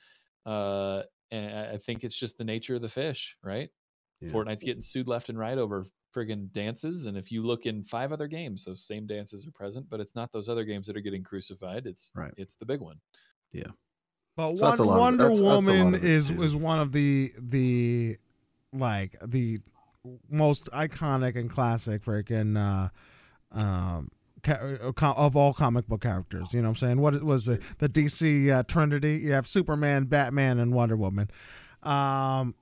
Uh, 0.48 1.04
and 1.30 1.56
I 1.56 1.78
think 1.78 2.04
it's 2.04 2.18
just 2.18 2.40
the 2.40 2.44
nature 2.44 2.74
of 2.76 2.82
the 2.82 2.90
fish, 2.90 3.38
right? 3.44 3.70
yeah. 4.20 4.32
Fortnite's 4.32 4.64
getting 4.64 4.82
sued 4.82 5.08
left 5.08 5.30
and 5.30 5.38
right 5.38 5.58
over 5.60 5.86
friggin' 6.16 6.52
dances. 6.54 7.06
And 7.06 7.18
if 7.18 7.32
you 7.32 7.44
look 7.46 7.68
in 7.68 7.84
five 7.84 8.12
other 8.12 8.28
games, 8.28 8.64
those 8.64 8.88
same 8.88 9.06
dances 9.06 9.46
are 9.46 9.52
present, 9.52 9.88
but 9.90 10.00
it's 10.00 10.16
not 10.16 10.32
those 10.32 10.50
other 10.50 10.64
games 10.64 10.88
that 10.88 10.98
are 10.98 11.02
getting 11.02 11.22
crucified. 11.24 11.86
It's 11.86 12.12
Right. 12.16 12.34
it's 12.38 12.56
the 12.56 12.66
big 12.66 12.80
one. 12.80 13.00
But 14.38 14.56
So 14.58 14.66
that's 14.68 14.80
Wonder, 14.80 15.26
of- 15.26 15.30
that's- 15.30 15.30
that's 15.30 15.40
a 15.40 15.44
lot 15.44 15.56
Woman 15.66 15.96
of 15.96 16.04
it, 16.06 16.10
is 16.10 16.30
too. 16.30 16.44
is 16.44 16.56
one 16.56 16.80
of 16.80 16.94
the 16.94 17.34
the 17.38 18.18
like 18.72 19.16
the 19.26 19.60
most 20.30 20.70
iconic 20.72 21.36
and 21.36 21.50
classic 21.50 22.04
freaking 22.04 22.56
uh, 22.58 22.90
um 23.58 24.10
ca- 24.44 24.54
uh, 24.54 24.92
co- 24.94 25.14
of 25.18 25.36
all 25.36 25.54
comic 25.54 25.88
book 25.88 26.02
characters. 26.02 26.54
You 26.54 26.62
know 26.62 26.70
what 26.70 26.78
I'm 26.84 26.88
saying? 26.88 27.02
What 27.02 27.22
was 27.24 27.46
the 27.46 27.60
the 27.80 27.90
DC 27.90 28.50
uh, 28.52 28.64
Trinity? 28.64 29.18
You 29.18 29.34
have 29.34 29.48
Superman, 29.48 30.06
Batman, 30.06 30.60
and 30.60 30.72
Wonder 30.74 30.96
Woman. 30.96 31.30
Um, 31.84 32.54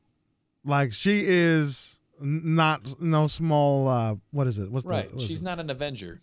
like 0.64 0.94
she 0.94 1.24
is 1.26 2.00
not 2.22 3.02
no 3.02 3.28
small. 3.28 3.88
Uh, 3.90 4.16
what 4.32 4.48
is 4.48 4.58
it? 4.60 4.72
What's 4.72 4.86
Right. 4.86 5.10
the? 5.10 5.16
what 5.16 5.24
is 5.24 5.28
She's 5.30 5.42
it? 5.42 5.46
not 5.46 5.60
an 5.60 5.70
Avenger. 5.70 6.22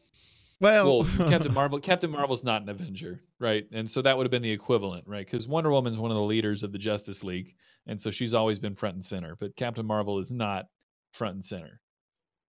Well, 0.62 1.02
well 1.02 1.04
captain 1.28 1.52
marvel 1.52 1.80
captain 1.80 2.10
marvel's 2.10 2.44
not 2.44 2.62
an 2.62 2.68
avenger 2.68 3.20
right? 3.40 3.66
And 3.72 3.90
so 3.90 4.00
that 4.02 4.16
would 4.16 4.24
have 4.24 4.30
been 4.30 4.42
the 4.42 4.50
equivalent 4.50 5.04
right? 5.06 5.26
Because 5.26 5.48
wonder 5.48 5.70
woman's 5.70 5.96
one 5.96 6.10
of 6.10 6.16
the 6.16 6.22
leaders 6.22 6.62
of 6.62 6.72
the 6.72 6.78
justice 6.78 7.24
league 7.24 7.54
and 7.86 8.00
so 8.00 8.10
she's 8.10 8.32
always 8.32 8.58
been 8.58 8.74
front 8.74 8.94
and 8.94 9.04
center 9.04 9.36
but 9.36 9.56
captain 9.56 9.84
marvel 9.84 10.18
is 10.18 10.30
not 10.30 10.66
front 11.12 11.34
and 11.34 11.44
center. 11.44 11.80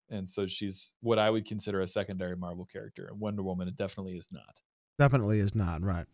And 0.10 0.30
so 0.30 0.45
she's 0.45 0.94
what 1.02 1.18
i 1.18 1.30
would 1.30 1.45
consider 1.45 1.81
a 1.81 1.88
secondary 1.88 2.35
marvel 2.35 2.65
character 2.65 3.07
and 3.10 3.19
wonder 3.19 3.41
woman 3.41 3.68
it 3.68 3.76
definitely 3.76 4.14
is 4.14 4.30
not. 4.31 4.61
Definitely 4.99 5.40
is 5.40 5.56
not 5.56 5.84
right. 5.84 6.06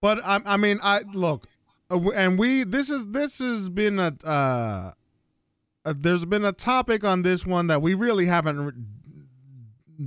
But 0.00 0.24
i, 0.24 0.40
I 0.46 0.56
mean 0.56 0.78
i 0.82 1.00
look 1.12 1.48
uh, 1.90 2.10
and 2.10 2.38
we 2.38 2.64
this 2.64 2.90
is 2.90 3.08
this 3.10 3.38
has 3.38 3.68
been 3.68 3.98
a 3.98 4.12
uh, 4.24 4.92
uh 5.84 5.94
there's 5.96 6.24
been 6.24 6.44
a 6.44 6.52
topic 6.52 7.04
on 7.04 7.22
this 7.22 7.44
one 7.44 7.66
that 7.66 7.82
we 7.82 7.94
really 7.94 8.26
haven't 8.26 8.58
r- 8.58 8.72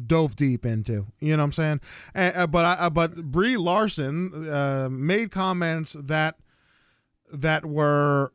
dove 0.05 0.35
deep 0.35 0.65
into 0.65 1.05
you 1.19 1.35
know 1.35 1.37
what 1.37 1.45
i'm 1.45 1.51
saying 1.51 1.79
and, 2.13 2.35
uh, 2.35 2.47
but 2.47 2.65
i 2.65 2.73
uh, 2.73 2.89
but 2.89 3.15
brie 3.15 3.57
larson 3.57 4.49
uh 4.49 4.87
made 4.91 5.31
comments 5.31 5.93
that 5.93 6.35
that 7.31 7.65
were 7.65 8.31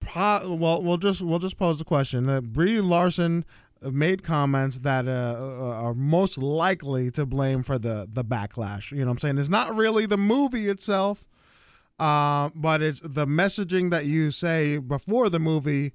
pro- 0.00 0.54
well 0.54 0.82
we'll 0.82 0.98
just 0.98 1.22
we'll 1.22 1.38
just 1.38 1.56
pose 1.56 1.78
the 1.78 1.84
question 1.84 2.28
uh, 2.28 2.40
brie 2.40 2.80
larson 2.80 3.44
made 3.90 4.22
comments 4.22 4.80
that 4.80 5.08
uh, 5.08 5.74
are 5.82 5.94
most 5.94 6.38
likely 6.38 7.10
to 7.10 7.26
blame 7.26 7.62
for 7.62 7.78
the 7.78 8.08
the 8.12 8.24
backlash. 8.24 8.92
You 8.92 8.98
know 8.98 9.06
what 9.06 9.12
I'm 9.12 9.18
saying? 9.18 9.38
It's 9.38 9.48
not 9.48 9.74
really 9.74 10.06
the 10.06 10.16
movie 10.16 10.68
itself, 10.68 11.26
uh, 11.98 12.50
but 12.54 12.82
it's 12.82 13.00
the 13.00 13.26
messaging 13.26 13.90
that 13.90 14.06
you 14.06 14.30
say 14.30 14.78
before 14.78 15.28
the 15.30 15.40
movie 15.40 15.92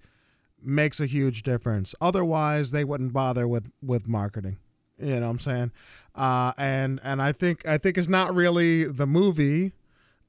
makes 0.61 0.99
a 0.99 1.05
huge 1.05 1.43
difference. 1.43 1.93
Otherwise, 2.01 2.71
they 2.71 2.84
wouldn't 2.84 3.13
bother 3.13 3.47
with 3.47 3.71
with 3.81 4.07
marketing. 4.07 4.57
You 4.99 5.19
know 5.19 5.27
what 5.27 5.31
I'm 5.31 5.39
saying? 5.39 5.71
Uh, 6.15 6.53
and 6.57 6.99
and 7.03 7.21
I 7.21 7.31
think 7.31 7.67
I 7.67 7.77
think 7.77 7.97
it's 7.97 8.07
not 8.07 8.34
really 8.34 8.85
the 8.85 9.05
movie. 9.05 9.73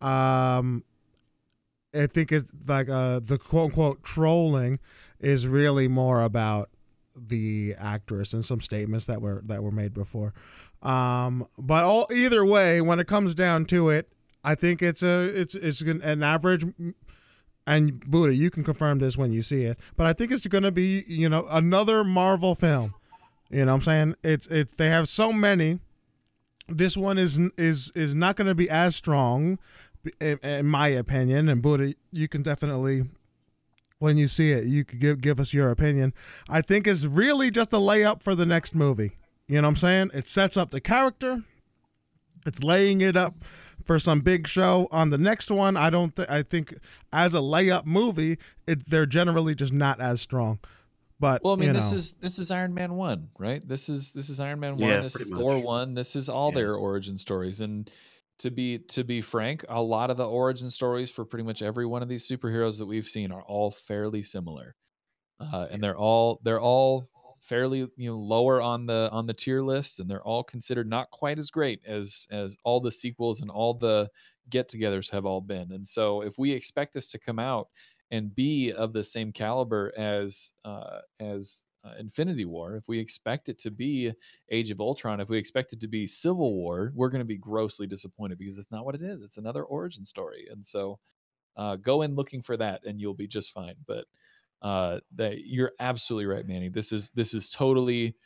Um, 0.00 0.84
I 1.94 2.06
think 2.06 2.32
it's 2.32 2.52
like 2.66 2.88
uh, 2.88 3.20
the 3.24 3.38
quote 3.38 3.66
unquote 3.66 4.02
trolling 4.02 4.78
is 5.20 5.46
really 5.46 5.88
more 5.88 6.22
about 6.22 6.68
the 7.16 7.74
actress 7.78 8.32
and 8.32 8.44
some 8.44 8.60
statements 8.60 9.06
that 9.06 9.20
were 9.20 9.42
that 9.46 9.62
were 9.62 9.72
made 9.72 9.94
before. 9.94 10.34
Um, 10.82 11.46
but 11.59 11.84
all 11.84 12.06
either 12.12 12.44
way, 12.44 12.80
when 12.80 13.00
it 13.00 13.06
comes 13.06 13.34
down 13.34 13.64
to 13.66 13.88
it, 13.88 14.09
I 14.44 14.55
think 14.55 14.82
it's 14.82 15.02
a 15.02 15.24
it's 15.24 15.55
it's 15.55 15.80
an 15.80 16.22
average. 16.22 16.64
And 17.69 18.01
Buddha, 18.01 18.35
you 18.35 18.51
can 18.51 18.65
confirm 18.65 18.99
this 18.99 19.19
when 19.19 19.31
you 19.31 19.43
see 19.43 19.65
it, 19.65 19.78
but 19.95 20.07
I 20.07 20.15
think 20.15 20.32
it's 20.32 20.47
going 20.47 20.65
to 20.65 20.73
be 20.73 21.05
you 21.07 21.28
know 21.28 21.47
another 21.51 22.03
Marvel 22.03 22.55
film. 22.55 22.95
You 23.51 23.66
know, 23.66 23.73
what 23.73 23.77
I'm 23.77 23.82
saying 23.82 24.15
it's 24.24 24.47
it's 24.47 24.73
they 24.73 24.89
have 24.89 25.07
so 25.07 25.35
many. 25.35 25.78
This 26.66 26.97
one 26.97 27.19
is 27.19 27.39
is 27.59 27.93
is 27.95 28.15
not 28.15 28.36
going 28.36 28.47
to 28.47 28.55
be 28.55 28.70
as 28.70 28.97
strong, 28.97 29.59
in, 30.19 30.39
in 30.39 30.65
my 30.65 30.89
opinion. 30.89 31.51
And 31.51 31.61
Buddha, 31.61 31.93
you 32.11 32.27
can 32.27 32.40
definitely 32.40 33.05
when 33.99 34.16
you 34.16 34.28
see 34.28 34.53
it, 34.53 34.65
you 34.65 34.86
could 34.86 34.99
give 34.99 35.20
give 35.20 35.39
us 35.39 35.53
your 35.53 35.70
opinion. 35.70 36.15
I 36.49 36.62
think 36.62 36.86
is 36.86 37.07
really 37.07 37.51
just 37.51 37.74
a 37.74 37.77
layup 37.77 38.23
for 38.23 38.35
the 38.35 38.47
next 38.47 38.74
movie. 38.74 39.19
You 39.47 39.57
know 39.57 39.69
what 39.69 39.73
I'm 39.73 39.77
saying? 39.77 40.11
It 40.15 40.27
sets 40.27 40.57
up 40.57 40.70
the 40.70 40.81
character. 40.81 41.43
It's 42.49 42.62
laying 42.62 43.01
it 43.03 43.16
up 43.16 43.45
for 43.85 43.99
some 43.99 44.20
big 44.20 44.49
show 44.49 44.89
on 44.91 45.11
the 45.11 45.19
next 45.19 45.51
one. 45.51 45.77
I 45.77 45.91
don't. 45.91 46.15
Th- 46.16 46.29
I 46.29 46.43
think 46.43 46.75
as 47.12 47.35
a 47.35 47.39
layup 47.39 47.85
movie, 47.87 48.39
it, 48.66 48.89
they're 48.91 49.07
generally 49.07 49.55
just 49.55 49.73
not 49.73 50.01
as 50.01 50.20
strong. 50.20 50.59
But 51.20 51.43
well, 51.45 51.55
I 51.55 51.57
mean, 51.57 51.69
you 51.69 51.73
this 51.75 51.91
know. 51.93 51.97
is 51.99 52.12
this 52.15 52.39
is 52.39 52.51
Iron 52.51 52.73
Man 52.75 52.95
one, 52.95 53.29
right? 53.39 53.66
This 53.66 53.89
is 53.89 54.12
this 54.12 54.31
is 54.31 54.41
Iron 54.41 54.61
Man 54.61 54.77
one. 54.77 54.89
Yeah, 54.89 55.01
this 55.01 55.15
is 55.16 55.29
pretty 55.29 55.43
Thor 55.43 55.59
one. 55.61 55.95
This 55.95 56.16
is 56.16 56.29
all 56.29 56.51
Yeah. 56.51 56.57
their 56.57 56.75
origin 56.75 57.19
stories. 57.19 57.61
And 57.61 57.91
to 58.39 58.51
be 58.51 58.79
to 58.79 59.03
be 59.05 59.20
frank, 59.20 59.65
a 59.69 59.83
lot 59.83 60.11
of 60.11 60.16
the 60.16 60.29
origin 60.29 60.70
stories 60.70 61.11
for 61.11 61.25
pretty 61.25 61.45
much 61.45 61.61
every 61.61 61.87
one 61.87 62.03
of 62.03 62.09
these 62.09 62.27
superheroes 62.29 62.79
that 62.79 62.87
we've 62.87 63.07
seen 63.09 63.33
are 63.33 63.43
all 63.43 63.70
fairly 63.70 64.23
similar, 64.23 64.77
uh, 65.41 65.66
and 65.70 65.83
they're 65.83 65.97
all 65.99 66.41
they're 66.45 66.61
all 66.61 67.09
fairly 67.49 67.79
you 67.97 68.11
know 68.11 68.19
lower 68.19 68.61
on 68.61 68.87
the 68.87 69.09
on 69.12 69.27
the 69.27 69.35
tier 69.35 69.62
list, 69.62 70.01
and 70.01 70.09
they're 70.11 70.23
all 70.23 70.45
considered 70.45 70.89
not 70.89 71.11
quite 71.11 71.39
as 71.39 71.51
great 71.51 71.81
as 71.87 72.27
as 72.31 72.57
all 72.65 72.81
the 72.81 72.93
sequels 72.93 73.41
and 73.41 73.51
all 73.51 73.75
the 73.75 74.09
get-togethers 74.51 75.11
have 75.11 75.27
all 75.27 75.41
been. 75.41 75.73
And 75.73 75.87
so, 75.87 76.23
if 76.23 76.39
we 76.39 76.53
expect 76.53 76.93
this 76.95 77.09
to 77.09 77.19
come 77.19 77.39
out 77.39 77.69
and 78.11 78.35
be 78.35 78.73
of 78.73 78.93
the 78.93 79.05
same 79.05 79.33
caliber 79.33 79.93
as 79.97 80.53
uh, 80.65 81.01
as 81.20 81.65
uh, 81.85 81.95
Infinity 81.99 82.45
War, 82.45 82.77
if 82.77 82.89
we 82.89 82.99
expect 82.99 83.49
it 83.49 83.59
to 83.61 83.70
be 83.70 84.12
Age 84.51 84.70
of 84.70 84.81
Ultron, 84.81 85.20
if 85.20 85.29
we 85.29 85.39
expect 85.39 85.73
it 85.73 85.81
to 85.81 85.89
be 85.89 86.07
Civil 86.07 86.55
War, 86.55 86.93
we're 86.95 87.11
going 87.11 87.20
to 87.20 87.25
be 87.25 87.39
grossly 87.39 87.87
disappointed 87.87 88.39
because 88.39 88.59
it's 88.59 88.70
not 88.70 88.85
what 88.85 88.95
it 88.95 89.03
is. 89.03 89.23
It's 89.23 89.39
another 89.39 89.65
origin 89.65 90.05
story, 90.05 90.47
and 90.51 90.65
so 90.65 90.99
uh, 91.57 91.77
go 91.77 92.03
in 92.03 92.15
looking 92.15 92.43
for 92.43 92.57
that, 92.57 92.85
and 92.85 93.01
you'll 93.01 93.15
be 93.15 93.27
just 93.27 93.53
fine. 93.53 93.75
But 93.87 94.07
uh, 94.62 94.98
that 95.16 95.39
you're 95.44 95.72
absolutely 95.80 96.26
right, 96.26 96.47
Manny. 96.47 96.68
This 96.68 96.93
is 96.93 97.10
this 97.10 97.35
is 97.35 97.51
totally 97.51 98.16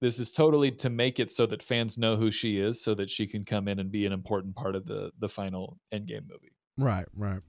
this 0.00 0.18
is 0.18 0.32
totally 0.32 0.70
to 0.70 0.90
make 0.90 1.20
it 1.20 1.30
so 1.30 1.46
that 1.46 1.62
fans 1.62 1.96
know 1.96 2.16
who 2.16 2.30
she 2.30 2.58
is, 2.58 2.82
so 2.82 2.94
that 2.94 3.08
she 3.08 3.26
can 3.26 3.44
come 3.44 3.68
in 3.68 3.78
and 3.78 3.90
be 3.90 4.04
an 4.04 4.12
important 4.12 4.54
part 4.54 4.74
of 4.74 4.84
the 4.86 5.10
the 5.18 5.28
final 5.28 5.78
Endgame 5.92 6.28
movie. 6.28 6.52
Right, 6.76 7.06
right. 7.16 7.40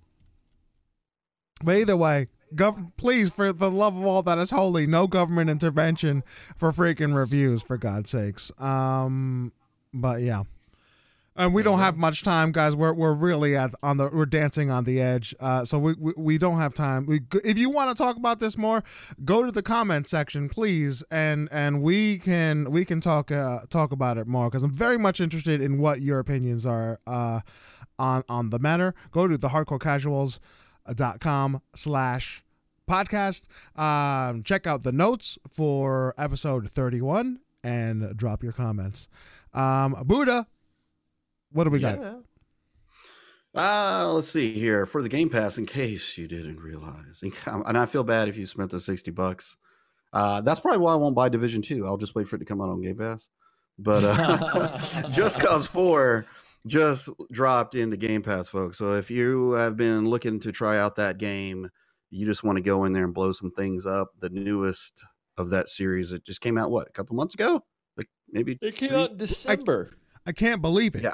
But 1.64 1.78
either 1.78 1.98
way, 1.98 2.28
gov- 2.56 2.92
please, 2.98 3.32
for 3.32 3.54
the 3.54 3.72
love 3.72 3.98
of 3.98 4.06
all 4.06 4.24
that 4.24 4.38
is 4.38 4.50
holy, 4.50 4.86
no 4.86 5.08
government 5.08 5.50
intervention 5.50 6.24
for 6.58 6.72
freaking 6.72 7.16
reviews, 7.16 7.62
for 7.64 7.78
God's 7.78 8.10
sakes. 8.10 8.52
Um, 8.60 9.54
but 9.94 10.22
yeah. 10.22 10.44
And 11.36 11.52
we 11.52 11.64
don't 11.64 11.80
have 11.80 11.98
much 11.98 12.22
time, 12.22 12.52
guys. 12.52 12.76
We're, 12.76 12.94
we're 12.94 13.14
really 13.14 13.58
at 13.58 13.74
on 13.82 13.98
the 13.98 14.08
we're 14.08 14.28
dancing 14.28 14.70
on 14.70 14.84
the 14.84 15.02
edge. 15.02 15.34
Uh, 15.40 15.66
so 15.66 15.80
we, 15.80 15.96
we 15.98 16.14
we 16.16 16.38
don't 16.38 16.60
have 16.60 16.76
time. 16.76 17.08
We 17.08 17.22
if 17.44 17.58
you 17.58 17.72
want 17.72 17.96
to 17.96 18.04
talk 18.04 18.18
about 18.18 18.40
this 18.40 18.56
more, 18.56 18.84
go 19.26 19.44
to 19.44 19.52
the 19.52 19.64
comment 19.64 20.08
section, 20.08 20.48
please, 20.48 21.04
and 21.10 21.50
and 21.52 21.82
we 21.82 22.20
can 22.20 22.70
we 22.70 22.86
can 22.86 23.02
talk 23.02 23.32
uh, 23.32 23.62
talk 23.70 23.92
about 23.92 24.20
it 24.20 24.28
more 24.28 24.48
because 24.50 24.62
I'm 24.62 24.74
very 24.74 24.98
much 25.00 25.20
interested 25.20 25.60
in 25.60 25.80
what 25.80 26.02
your 26.02 26.20
opinions 26.20 26.68
are 26.68 27.00
uh, 27.08 27.40
on 27.98 28.24
on 28.30 28.52
the 28.52 28.60
matter. 28.60 28.94
Go 29.10 29.28
to 29.28 29.36
the 29.36 29.50
hardcore 29.50 29.82
casuals 29.82 30.40
dot 30.96 31.20
com 31.20 31.62
slash 31.74 32.44
podcast 32.90 33.46
um 33.80 34.44
check 34.44 34.68
out 34.68 34.84
the 34.84 34.92
notes 34.92 35.40
for 35.50 36.14
episode 36.18 36.70
31 36.70 37.40
and 37.64 38.18
drop 38.18 38.44
your 38.44 38.52
comments 38.52 39.08
um 39.54 39.96
buddha 40.06 40.46
what 41.54 41.64
do 41.66 41.70
we 41.70 41.80
got 41.80 42.00
Yeah. 42.00 42.16
Uh, 43.56 44.12
let's 44.14 44.30
see 44.30 44.52
here 44.54 44.86
for 44.88 45.04
the 45.04 45.10
Game 45.10 45.30
Pass. 45.30 45.58
In 45.60 45.66
case 45.68 46.18
you 46.18 46.28
didn't 46.28 46.60
realize, 46.60 47.22
and 47.46 47.78
I 47.78 47.86
feel 47.86 48.04
bad 48.04 48.28
if 48.28 48.36
you 48.36 48.46
spent 48.46 48.72
the 48.72 48.80
sixty 48.80 49.12
bucks. 49.12 49.58
Uh, 50.12 50.42
that's 50.42 50.60
probably 50.60 50.80
why 50.80 50.94
I 50.94 50.96
won't 50.96 51.16
buy 51.16 51.30
Division 51.30 51.62
Two. 51.62 51.86
I'll 51.86 51.98
just 51.98 52.16
wait 52.16 52.28
for 52.28 52.36
it 52.36 52.40
to 52.40 52.46
come 52.46 52.62
out 52.62 52.70
on 52.70 52.82
Game 52.82 52.98
Pass. 52.98 53.30
But 53.80 54.04
uh, 54.04 55.10
Just 55.10 55.40
Cause 55.40 55.66
Four 55.68 56.26
just 56.66 57.10
dropped 57.32 57.76
into 57.76 57.98
Game 57.98 58.22
Pass, 58.24 58.48
folks. 58.48 58.78
So 58.78 58.94
if 58.94 59.12
you 59.12 59.52
have 59.52 59.76
been 59.78 60.08
looking 60.10 60.40
to 60.42 60.52
try 60.52 60.78
out 60.80 60.96
that 60.96 61.18
game, 61.18 61.70
you 62.10 62.26
just 62.26 62.44
want 62.44 62.56
to 62.58 62.62
go 62.62 62.86
in 62.86 62.94
there 62.94 63.04
and 63.04 63.14
blow 63.14 63.32
some 63.34 63.52
things 63.52 63.86
up. 63.86 64.12
The 64.20 64.30
newest 64.30 65.04
of 65.38 65.50
that 65.50 65.68
series, 65.70 66.12
it 66.12 66.24
just 66.24 66.40
came 66.42 66.58
out 66.58 66.72
what 66.72 66.88
a 66.88 66.92
couple 66.92 67.16
months 67.16 67.34
ago, 67.34 67.64
like 67.98 68.08
maybe 68.32 68.58
It 68.62 68.76
came 68.76 68.90
three- 68.90 68.98
out 68.98 69.12
in 69.12 69.18
December. 69.18 69.92
i 70.26 70.32
can't 70.32 70.62
believe 70.62 70.96
it 70.96 71.04
Yeah. 71.04 71.14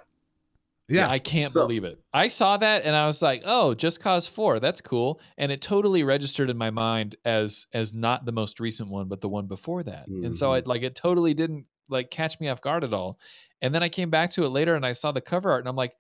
Yeah, 0.89 1.05
yeah 1.05 1.09
I 1.09 1.19
can't 1.19 1.51
So- 1.51 1.61
believe 1.61 1.83
it. 1.83 1.99
I 2.13 2.27
saw 2.27 2.57
that 2.57 2.83
and 2.83 2.95
I 2.95 3.05
was 3.05 3.21
like, 3.21 3.41
"Oh, 3.45 3.73
Just 3.73 3.99
Cause 4.01 4.27
4, 4.27 4.59
that's 4.59 4.81
cool." 4.81 5.21
And 5.37 5.51
it 5.51 5.61
totally 5.61 6.03
registered 6.03 6.49
in 6.49 6.57
my 6.57 6.69
mind 6.71 7.15
as 7.25 7.67
as 7.73 7.93
not 7.93 8.25
the 8.25 8.31
most 8.31 8.59
recent 8.59 8.89
one, 8.89 9.07
but 9.07 9.21
the 9.21 9.29
one 9.29 9.47
before 9.47 9.83
that. 9.83 10.07
And 10.07 10.35
so 10.35 10.49
Mhm. 10.51 10.59
it 10.59 10.67
like 10.67 10.81
it 10.83 10.95
totally 10.95 11.33
didn't 11.33 11.65
like 11.89 12.11
catch 12.11 12.39
me 12.39 12.47
off 12.49 12.61
guard 12.61 12.83
at 12.83 12.93
all. 12.93 13.19
And 13.61 13.73
then 13.73 13.83
I 13.83 13.89
came 13.89 14.09
back 14.09 14.31
to 14.31 14.45
it 14.45 14.49
later 14.49 14.75
and 14.75 14.85
I 14.85 14.91
saw 14.93 15.11
the 15.11 15.21
cover 15.21 15.51
art 15.51 15.61
and 15.61 15.69
I'm 15.69 15.75
like, 15.75 15.95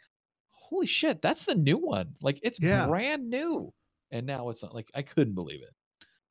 "Holy 0.51 0.85
shit, 0.87 1.21
that's 1.21 1.45
the 1.45 1.55
new 1.55 1.77
one. 1.77 2.15
Like 2.21 2.39
it's 2.43 2.59
Yeah. 2.59 2.87
brand 2.87 3.29
new." 3.29 3.73
And 4.11 4.25
now 4.25 4.49
it's 4.49 4.63
not 4.63 4.73
like 4.75 4.89
I 4.95 5.01
couldn't 5.01 5.33
believe 5.35 5.61
it. 5.61 5.73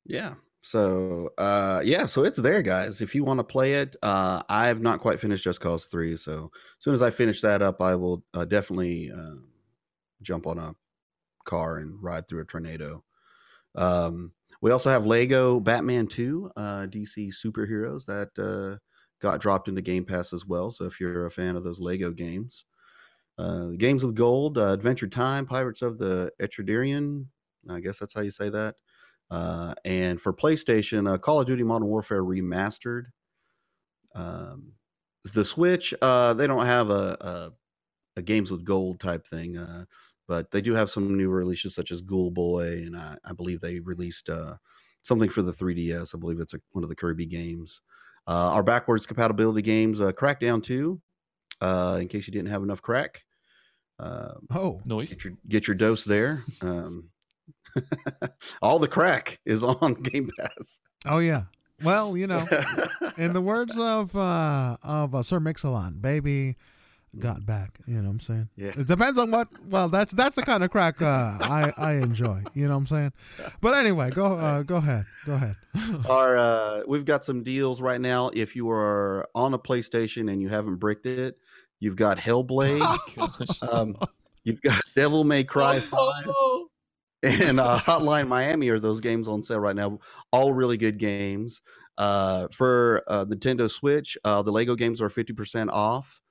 Yeah. 0.05 0.35
So 0.61 1.29
uh 1.37 1.81
yeah, 1.85 2.05
so 2.05 2.23
it's 2.25 2.37
there, 2.39 2.61
guys. 2.61 3.01
If 3.01 3.15
you 3.15 3.23
want 3.23 3.39
to 3.39 3.43
play 3.43 3.75
it, 3.75 3.95
uh 4.03 4.43
I 4.49 4.67
have 4.67 4.81
not 4.81 4.99
quite 4.99 5.19
finished 5.19 5.43
Just 5.43 5.61
Cause 5.61 5.85
3, 5.85 6.17
so 6.17 6.51
as 6.77 6.83
soon 6.83 6.93
as 6.93 7.01
I 7.01 7.09
finish 7.11 7.41
that 7.41 7.61
up, 7.61 7.81
I 7.81 7.95
will 7.95 8.25
uh, 8.33 8.45
definitely 8.45 9.11
uh, 9.11 9.35
jump 10.21 10.47
on 10.47 10.59
a 10.59 10.75
car 11.45 11.77
and 11.77 12.01
ride 12.03 12.27
through 12.27 12.41
a 12.41 12.45
tornado. 12.45 13.03
Um 13.75 14.33
we 14.61 14.71
also 14.71 14.89
have 14.91 15.05
Lego 15.05 15.59
Batman 15.61 16.07
2, 16.07 16.51
uh 16.57 16.87
DC 16.87 17.31
superheroes 17.31 18.05
that 18.07 18.29
uh 18.39 18.79
got 19.21 19.41
dropped 19.41 19.67
into 19.69 19.81
Game 19.81 20.05
Pass 20.05 20.33
as 20.33 20.45
well. 20.45 20.71
So 20.71 20.85
if 20.85 20.99
you're 20.99 21.25
a 21.27 21.31
fan 21.31 21.55
of 21.57 21.63
those 21.63 21.79
Lego 21.81 22.11
games, 22.11 22.65
uh 23.37 23.69
Games 23.77 24.03
with 24.03 24.15
Gold, 24.15 24.57
uh, 24.57 24.73
Adventure 24.73 25.07
Time, 25.07 25.45
Pirates 25.45 25.81
of 25.81 25.97
the 25.99 26.31
Etridian, 26.41 27.27
I 27.69 27.79
guess 27.81 27.99
that's 27.99 28.13
how 28.13 28.21
you 28.21 28.31
say 28.31 28.49
that. 28.49 28.75
Uh, 29.31 29.73
and 29.85 30.19
for 30.19 30.33
PlayStation, 30.33 31.11
uh, 31.11 31.17
Call 31.17 31.41
of 31.41 31.47
Duty 31.47 31.63
Modern 31.63 31.87
Warfare 31.87 32.23
Remastered. 32.23 33.05
Um, 34.15 34.73
the 35.33 35.45
Switch, 35.45 35.93
uh, 36.01 36.33
they 36.33 36.47
don't 36.47 36.65
have 36.65 36.89
a, 36.89 37.17
a, 37.21 37.51
a 38.17 38.21
games 38.21 38.51
with 38.51 38.63
gold 38.63 38.99
type 38.99 39.27
thing, 39.27 39.57
uh, 39.57 39.85
but 40.27 40.49
they 40.51 40.61
do 40.61 40.73
have 40.73 40.89
some 40.89 41.15
new 41.17 41.29
releases 41.29 41.75
such 41.75 41.91
as 41.91 42.01
Ghoul 42.01 42.31
Boy, 42.31 42.83
and 42.85 42.95
I, 42.97 43.17
I 43.25 43.33
believe 43.33 43.61
they 43.61 43.79
released 43.79 44.29
uh, 44.29 44.55
something 45.01 45.29
for 45.29 45.41
the 45.41 45.51
3DS. 45.51 46.15
I 46.15 46.17
believe 46.17 46.39
it's 46.39 46.53
a, 46.53 46.59
one 46.71 46.83
of 46.83 46.89
the 46.89 46.95
Kirby 46.95 47.25
games. 47.25 47.81
Uh, 48.27 48.51
our 48.53 48.63
backwards 48.63 49.05
compatibility 49.05 49.61
games, 49.61 50.01
uh, 50.01 50.11
Crackdown 50.11 50.61
2, 50.61 51.01
uh, 51.61 51.97
in 52.01 52.07
case 52.07 52.27
you 52.27 52.33
didn't 52.33 52.49
have 52.49 52.63
enough 52.63 52.81
crack. 52.81 53.23
Uh, 53.99 54.35
oh 54.53 54.79
Noise. 54.85 55.09
get 55.09 55.23
your 55.25 55.33
get 55.49 55.67
your 55.67 55.75
dose 55.75 56.05
there. 56.05 56.43
Um, 56.61 57.09
all 58.61 58.79
the 58.79 58.87
crack 58.87 59.39
is 59.45 59.63
on 59.63 59.93
Game 60.03 60.29
Pass. 60.39 60.79
oh 61.05 61.19
yeah 61.19 61.43
well 61.83 62.17
you 62.17 62.27
know 62.27 62.47
in 63.17 63.33
the 63.33 63.41
words 63.41 63.77
of 63.77 64.15
uh 64.15 64.77
of 64.83 65.15
uh, 65.15 65.23
sir 65.23 65.39
mix-a-lot 65.39 66.01
baby 66.01 66.55
got 67.17 67.45
back. 67.45 67.79
You 67.87 67.95
know 67.95 68.03
what 68.03 68.09
I'm 68.11 68.19
saying? 68.19 68.49
Yeah. 68.55 68.71
It 68.77 68.87
depends 68.87 69.17
on 69.17 69.31
what. 69.31 69.47
Well, 69.67 69.89
that's 69.89 70.13
that's 70.13 70.35
the 70.35 70.43
kind 70.43 70.63
of 70.63 70.69
crack 70.69 71.01
uh, 71.01 71.37
I 71.41 71.73
I 71.77 71.93
enjoy. 71.93 72.43
You 72.53 72.67
know 72.67 72.73
what 72.73 72.81
I'm 72.81 72.87
saying? 72.87 73.13
But 73.61 73.73
anyway, 73.75 74.11
go 74.11 74.37
uh, 74.37 74.63
go 74.63 74.75
ahead. 74.75 75.05
Go 75.25 75.33
ahead. 75.33 75.55
Our 76.07 76.37
uh, 76.37 76.81
we've 76.87 77.05
got 77.05 77.25
some 77.25 77.43
deals 77.43 77.81
right 77.81 77.99
now. 77.99 78.29
If 78.33 78.55
you 78.55 78.69
are 78.69 79.27
on 79.33 79.53
a 79.53 79.59
PlayStation 79.59 80.31
and 80.31 80.41
you 80.41 80.49
haven't 80.49 80.75
bricked 80.75 81.05
it, 81.05 81.37
you've 81.79 81.95
got 81.95 82.17
Hellblade. 82.17 82.81
Um, 83.67 83.97
you've 84.43 84.61
got 84.61 84.81
Devil 84.95 85.23
May 85.23 85.43
Cry 85.43 85.79
Five 85.79 86.25
Oh, 86.27 86.58
and 87.23 87.59
uh, 87.59 87.79
Hotline 87.79 88.27
Miami 88.27 88.69
are 88.69 88.79
those 88.79 89.01
games 89.01 89.27
on 89.27 89.43
sale 89.43 89.59
right 89.59 89.75
now. 89.75 89.99
All 90.31 90.53
really 90.53 90.77
good 90.77 90.97
games. 90.97 91.61
Uh, 91.97 92.47
for 92.53 93.03
uh, 93.07 93.25
Nintendo 93.25 93.69
Switch, 93.69 94.17
uh, 94.23 94.41
the 94.41 94.51
Lego 94.51 94.73
games 94.73 95.01
are 95.01 95.09
fifty 95.09 95.33
percent 95.33 95.69
off. 95.69 96.21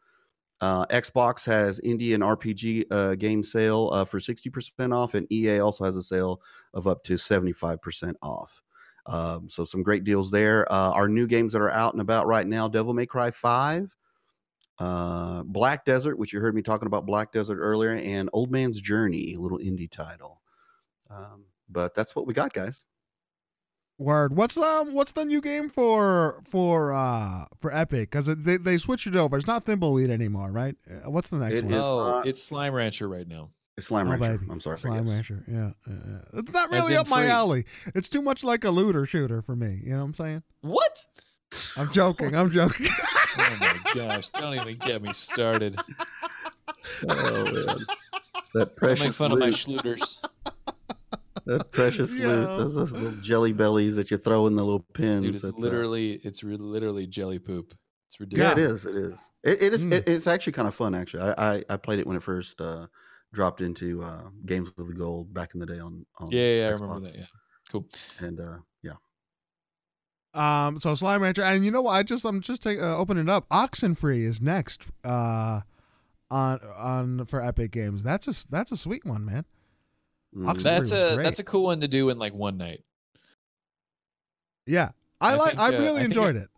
Uh, 0.62 0.86
Xbox 0.86 1.44
has 1.44 1.78
indie 1.81 2.15
and 2.15 2.23
RPG 2.23 2.86
uh, 2.90 3.15
game 3.16 3.43
sale 3.43 4.05
for 4.06 4.19
sixty 4.19 4.48
percent 4.48 4.94
off, 4.94 5.12
and 5.12 5.31
EA 5.31 5.59
also 5.59 5.85
has 5.85 5.94
a 5.97 6.02
sale 6.02 6.40
of 6.73 6.86
up 6.86 7.02
to 7.05 7.19
seventy 7.19 7.52
five 7.52 7.82
percent 7.82 8.16
off. 8.23 8.62
Um, 9.05 9.48
so 9.48 9.65
some 9.65 9.82
great 9.82 10.05
deals 10.05 10.31
there. 10.31 10.70
Our 10.73 11.06
new 11.06 11.27
games 11.27 11.52
that 11.52 11.60
are 11.60 11.70
out 11.70 11.93
and 11.93 12.01
about 12.01 12.27
right 12.27 12.47
now: 12.47 12.66
Devil 12.66 12.94
May 12.94 13.05
Cry 13.05 13.31
Five, 13.31 13.94
uh, 14.78 15.43
Black 15.44 15.85
Desert, 15.85 16.19
which 16.19 16.32
you 16.32 16.40
heard 16.40 16.55
me 16.55 16.62
talking 16.62 16.86
about 16.86 17.05
Black 17.05 17.31
Desert 17.31 17.59
earlier, 17.59 17.94
and 17.94 18.31
Old 18.32 18.51
Man's 18.51 18.81
Journey, 18.81 19.35
a 19.35 19.40
little 19.40 19.59
indie 19.59 19.90
title. 19.90 20.40
Um, 21.10 21.44
but 21.68 21.94
that's 21.94 22.14
what 22.16 22.26
we 22.26 22.35
got, 22.35 22.52
guys. 22.52 22.85
Word. 23.98 24.36
What's 24.36 24.56
um 24.56 24.94
what's 24.94 25.10
the 25.12 25.24
new 25.24 25.40
game 25.40 25.68
for 25.68 26.40
for 26.44 26.93
uh 26.93 27.47
for 27.59 27.74
Epic? 27.74 28.10
Because 28.10 28.26
they 28.26 28.56
they 28.56 28.78
switched 28.78 29.09
it 29.09 29.16
over. 29.16 29.36
It's 29.36 29.48
not 29.48 29.64
Thimbleweed 29.64 30.09
anymore, 30.10 30.52
right? 30.52 30.76
Uh, 30.89 31.10
What's 31.10 31.30
the 31.30 31.39
next 31.39 31.55
It 31.56 31.64
one? 31.64 31.74
is 31.74 31.85
oh, 31.85 32.10
not- 32.10 32.26
it's 32.28 32.40
Slime 32.43 32.74
Rancher 32.74 33.09
right 33.09 33.26
now. 33.26 33.51
It's 33.76 33.89
Slime 33.89 34.06
Oh, 34.06 34.10
Rancher. 34.12 34.39
baby. 34.39 34.52
I'm 34.52 34.60
sorry. 34.60 34.78
Slime. 34.78 35.09
Rancher. 35.09 35.44
Yeah, 35.48 35.70
yeah, 35.89 35.94
yeah. 36.06 36.18
It's 36.40 36.52
not 36.52 36.70
really 36.70 36.94
in 36.94 37.01
up 37.01 37.09
my 37.09 37.22
free. 37.22 37.30
alley. 37.30 37.64
It's 37.94 38.09
too 38.09 38.22
much 38.22 38.44
like 38.44 38.62
a 38.64 38.70
looter 38.70 39.05
shooter 39.05 39.43
for 39.43 39.56
me. 39.56 39.80
You 39.85 39.90
know 39.93 39.98
what 39.98 40.05
I'm 40.05 40.14
saying? 40.14 40.43
What? 40.60 41.01
I'm 41.76 41.90
joking. 41.93 42.36
I'm 42.36 42.51
joking. 42.51 42.86
Oh 43.40 43.56
my 43.60 43.78
gosh! 43.94 44.28
Don't 44.30 44.55
even 44.55 44.74
get 44.78 45.01
me 45.01 45.12
started. 45.12 45.78
Oh 47.09 47.44
man, 47.44 47.55
that 47.55 47.86
Don't 48.52 48.55
make 48.55 48.76
precious 48.76 49.16
fun 49.18 49.30
of 49.32 49.39
my 49.39 49.47
loot. 49.47 49.55
schluters. 49.55 50.16
That 51.49 51.73
precious 51.73 52.16
Yeah. 52.19 52.29
loot. 52.29 52.47
Those, 52.59 52.75
those 52.77 52.93
little 52.93 53.20
jelly 53.20 53.53
bellies 53.53 53.97
that 53.97 54.11
you 54.11 54.16
throw 54.19 54.47
in 54.47 54.55
the 54.57 54.62
little 54.65 54.85
pins. 54.95 55.23
Dude, 55.25 55.35
it's 55.35 55.43
That's, 55.43 55.59
literally, 55.59 56.20
it's 56.23 56.43
re- 56.45 56.57
literally 56.57 57.07
jelly 57.07 57.39
poop. 57.39 57.75
It's 58.09 58.20
ridiculous. 58.20 58.57
yeah, 58.57 58.65
it 58.65 58.70
is. 58.70 58.85
It 58.87 58.95
is. 58.97 59.19
It, 59.45 59.62
it 59.62 59.73
is. 59.75 59.87
Mm. 59.87 59.93
It, 59.93 60.09
it's 60.09 60.27
actually 60.27 60.53
kind 60.55 60.69
of 60.69 60.75
fun. 60.75 60.95
Actually, 60.95 61.25
I, 61.25 61.57
I 61.57 61.65
I 61.70 61.77
played 61.77 61.99
it 61.99 62.07
when 62.07 62.16
it 62.16 62.23
first 62.23 62.61
uh, 62.61 62.87
dropped 63.33 63.61
into 63.61 64.03
uh, 64.03 64.23
Games 64.47 64.70
with 64.77 64.89
the 64.89 64.95
Gold 64.95 65.35
back 65.35 65.55
in 65.55 65.61
the 65.61 65.66
day 65.66 65.79
on. 65.79 66.07
on 66.19 66.31
Yeah, 66.31 66.53
yeah, 66.61 66.69
I 66.69 66.70
remember 66.73 67.01
that. 67.01 67.15
Yeah, 67.16 67.27
cool. 67.70 67.87
And 68.20 68.41
uh, 68.41 68.59
yeah, 68.83 68.95
Um, 70.35 70.81
so 70.81 70.95
Slime 70.95 71.23
Rancher, 71.23 71.43
and 71.43 71.65
you 71.65 71.70
know 71.70 71.83
what? 71.83 71.93
I 71.93 72.03
just 72.03 72.25
I'm 72.25 72.41
just 72.41 72.62
take, 72.62 72.79
uh, 72.81 72.97
opening 72.97 73.25
it 73.25 73.31
up. 73.31 73.49
Oxenfree 73.51 74.25
is 74.25 74.41
next. 74.41 74.87
Uh, 75.05 75.61
on 76.31 76.59
on 76.79 77.25
for 77.27 77.43
Epic 77.43 77.70
Games. 77.70 78.03
That's 78.03 78.27
a 78.29 78.49
that's 78.51 78.73
a 78.73 78.77
sweet 78.77 79.05
one, 79.05 79.25
man. 79.25 79.45
Mm. 80.36 80.46
Oxenfree 80.46 80.62
That's 80.62 80.92
a 80.92 81.14
great. 81.14 81.24
that's 81.24 81.38
a 81.38 81.44
cool 81.44 81.64
one 81.64 81.80
to 81.80 81.88
do 81.88 82.10
in 82.10 82.18
like 82.18 82.34
one 82.34 82.56
night. 82.56 82.84
Yeah, 84.66 84.90
I, 85.20 85.32
I 85.32 85.34
like. 85.36 85.48
think, 85.50 85.60
I 85.60 85.68
uh, 85.68 85.70
really 85.72 85.86
I 85.86 85.92
think 85.94 86.05
enjoyed 86.05 86.36
it. 86.36 86.48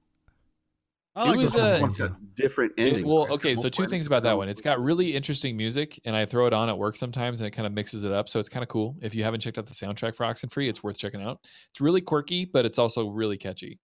I 1.17 1.25
it 1.25 1.29
like 1.29 1.37
was, 1.39 1.53
those 1.53 1.61
kinds 1.61 1.73
uh, 1.73 1.75
of 1.75 1.81
One's 1.81 1.97
games, 1.97 2.11
got 2.11 2.35
different 2.37 2.73
It- 2.77 3.05
well. 3.05 3.25
It's 3.27 3.35
okay, 3.35 3.55
so 3.55 3.69
two 3.69 3.87
things 3.87 4.07
about 4.07 4.23
that 4.25 4.37
one. 4.37 4.49
It's 4.49 4.61
got 4.61 4.81
really 4.81 5.15
interesting 5.15 5.57
music, 5.57 6.01
and 6.05 6.17
I 6.17 6.25
throw 6.25 6.47
it 6.47 6.53
on 6.53 6.69
at 6.69 6.79
work 6.79 6.97
sometimes, 6.97 7.41
and 7.41 7.47
it 7.47 7.51
kind 7.51 7.67
of 7.67 7.73
mixes 7.73 8.03
it 8.05 8.13
up. 8.13 8.29
So 8.29 8.39
it's 8.41 8.49
kind 8.49 8.63
of 8.63 8.69
cool. 8.69 8.97
If 9.03 9.15
you 9.15 9.23
haven't 9.25 9.41
checked 9.41 9.59
out 9.59 9.67
the 9.67 9.75
soundtrack 9.75 10.15
for 10.15 10.25
Oxenfree, 10.25 10.69
it's 10.69 10.83
worth 10.83 10.99
checking 10.99 11.23
out. 11.23 11.41
It's 11.73 11.81
really 11.81 12.01
quirky, 12.01 12.45
but 12.45 12.65
it's 12.65 12.79
also 12.79 13.09
really 13.09 13.37
catchy. 13.37 13.79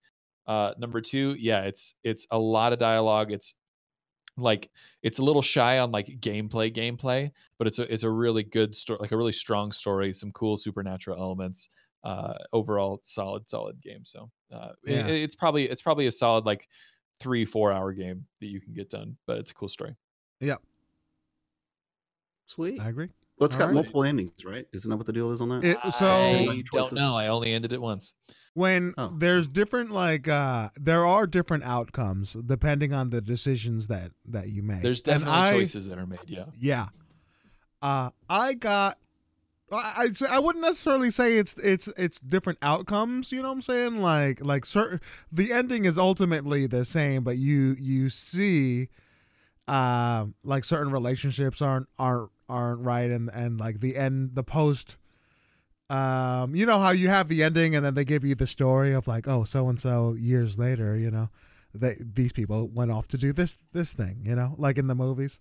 Uh, 0.47 0.73
number 0.77 1.01
two, 1.01 1.35
yeah, 1.37 1.63
it's 1.63 1.95
it's 2.03 2.25
a 2.31 2.37
lot 2.39 2.71
of 2.73 2.79
dialogue. 2.79 3.31
It's 3.31 3.55
like 4.37 4.69
it's 5.03 5.19
a 5.19 5.23
little 5.23 5.41
shy 5.41 5.79
on 5.79 5.91
like 5.91 6.07
gameplay, 6.19 6.73
gameplay, 6.73 7.31
but 7.57 7.67
it's 7.67 7.79
a 7.79 7.91
it's 7.93 8.03
a 8.03 8.09
really 8.09 8.43
good 8.43 8.75
story, 8.75 8.99
like 9.01 9.11
a 9.11 9.17
really 9.17 9.31
strong 9.31 9.71
story, 9.71 10.13
some 10.13 10.31
cool 10.31 10.57
supernatural 10.57 11.19
elements. 11.19 11.69
Uh, 12.03 12.35
overall, 12.53 12.99
solid, 13.03 13.49
solid 13.49 13.81
game. 13.81 14.05
So 14.05 14.31
uh, 14.51 14.69
it- 14.85 15.09
it's 15.09 15.35
probably 15.35 15.67
it's 15.67 15.81
probably 15.81 16.05
a 16.05 16.11
solid 16.11 16.45
like 16.45 16.69
three 17.19 17.43
four 17.43 17.71
hour 17.71 17.91
game 17.91 18.25
that 18.39 18.47
you 18.47 18.61
can 18.61 18.73
get 18.73 18.89
done, 18.89 19.17
but 19.25 19.39
it's 19.39 19.51
a 19.51 19.53
cool 19.53 19.67
story. 19.67 19.95
Yeah. 20.39 20.57
Sweet. 22.45 22.79
I 22.81 22.89
agree. 22.89 23.09
Well, 23.37 23.45
it's 23.45 23.55
got 23.55 23.63
Alright. 23.65 23.75
multiple 23.75 24.03
endings, 24.03 24.43
right? 24.45 24.65
Isn't 24.73 24.89
that 24.89 24.97
what 24.97 25.05
the 25.05 25.13
deal 25.13 25.31
is 25.31 25.41
on 25.41 25.49
that? 25.49 25.63
It, 25.63 25.77
so 25.93 26.07
I 26.07 26.61
don't 26.71 26.93
know. 26.93 27.15
I 27.15 27.27
only 27.27 27.53
ended 27.53 27.71
it 27.73 27.81
once. 27.81 28.13
when 28.55 28.93
Oh. 28.97 29.13
there's 29.15 29.47
different 29.47 29.91
like 29.91 30.27
uh 30.27 30.69
there 30.75 31.05
are 31.05 31.27
different 31.27 31.63
outcomes 31.63 32.33
depending 32.33 32.93
on 32.93 33.11
the 33.11 33.21
decisions 33.21 33.87
that 33.89 34.11
that 34.25 34.49
you 34.49 34.63
make. 34.63 34.81
There's 34.81 34.99
And 35.01 35.21
definitely 35.21 35.33
I- 35.39 35.51
choices 35.51 35.85
that 35.87 35.99
are 35.99 36.07
made. 36.07 36.19
Yeah. 36.25 36.45
Yeah. 36.59 36.87
Uh 37.83 38.09
I 38.27 38.55
got 38.55 38.97
I 39.71 39.93
I'd 39.99 40.17
say- 40.17 40.25
I 40.31 40.39
wouldn't 40.39 40.63
necessarily 40.65 41.11
say 41.11 41.37
it's 41.37 41.55
it's 41.59 41.87
it's 41.89 42.19
different 42.19 42.57
outcomes, 42.63 43.31
you 43.31 43.43
know 43.43 43.49
what 43.49 43.55
I'm 43.55 43.61
saying? 43.61 44.01
Like 44.01 44.43
like 44.43 44.65
certain 44.65 44.99
the 45.31 45.53
ending 45.53 45.85
is 45.85 45.99
ultimately 45.99 46.65
the 46.65 46.85
same, 46.85 47.23
but 47.23 47.37
you 47.37 47.75
you 47.77 48.09
see 48.09 48.89
uh 49.67 50.25
like 50.43 50.63
certain 50.63 50.91
relationships 50.91 51.61
aren't 51.61 51.87
aren't 51.99 52.31
aren't 52.49 52.81
right 52.81 53.11
and 53.11 53.29
and 53.33 53.59
like 53.59 53.79
the 53.79 53.95
end 53.95 54.31
the 54.35 54.43
post 54.43 54.97
um 55.89 56.55
you 56.55 56.65
know 56.65 56.79
how 56.79 56.91
you 56.91 57.07
have 57.07 57.27
the 57.27 57.43
ending 57.43 57.75
and 57.75 57.85
then 57.85 57.93
they 57.93 58.05
give 58.05 58.23
you 58.23 58.35
the 58.35 58.47
story 58.47 58.93
of 58.93 59.07
like 59.07 59.27
oh 59.27 59.43
so 59.43 59.69
and 59.69 59.79
so 59.79 60.13
years 60.13 60.57
later, 60.57 60.95
you 60.97 61.11
know. 61.11 61.29
They 61.73 61.97
these 61.99 62.31
people 62.31 62.67
went 62.67 62.91
off 62.91 63.07
to 63.09 63.17
do 63.17 63.33
this 63.33 63.59
this 63.71 63.93
thing, 63.93 64.21
you 64.23 64.35
know, 64.35 64.55
like 64.57 64.77
in 64.79 64.87
the 64.87 64.95
movies. 64.95 65.39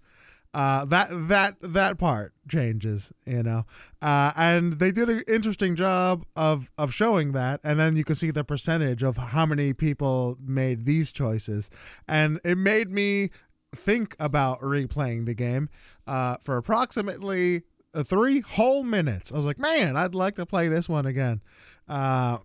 Uh, 0.53 0.85
that 0.87 1.09
that 1.29 1.57
that 1.61 1.99
part 1.99 2.33
changes, 2.49 3.13
you 3.27 3.43
know, 3.43 3.65
uh, 4.01 4.33
and 4.37 4.75
they 4.75 4.91
did 4.91 5.09
an 5.09 5.23
interesting 5.29 5.77
job 5.77 6.25
of 6.35 6.71
of 6.79 6.93
showing 6.93 7.33
that, 7.33 7.61
and 7.63 7.79
then 7.79 7.95
you 7.97 8.05
can 8.05 8.15
see 8.15 8.31
the 8.31 8.45
percentage 8.45 9.03
of 9.03 9.17
how 9.17 9.45
many 9.47 9.73
people 9.73 10.37
made 10.41 10.85
these 10.87 11.13
choices, 11.13 11.71
and 12.09 12.41
it 12.45 12.57
made 12.57 12.91
me 12.91 13.31
think 13.77 14.17
about 14.19 14.61
replaying 14.61 15.27
the 15.27 15.35
game 15.35 15.69
uh, 16.07 16.37
for 16.41 16.57
approximately 16.57 17.63
uh, 17.95 18.03
three 18.03 18.41
whole 18.41 18.83
minutes. 18.83 19.33
I 19.33 19.37
was 19.37 19.47
like, 19.47 19.59
man, 19.59 19.97
I'd 19.97 20.15
like 20.15 20.35
to 20.37 20.47
play 20.47 20.69
this 20.69 20.89
one 20.89 21.07
again, 21.07 21.41
uh, 21.89 22.39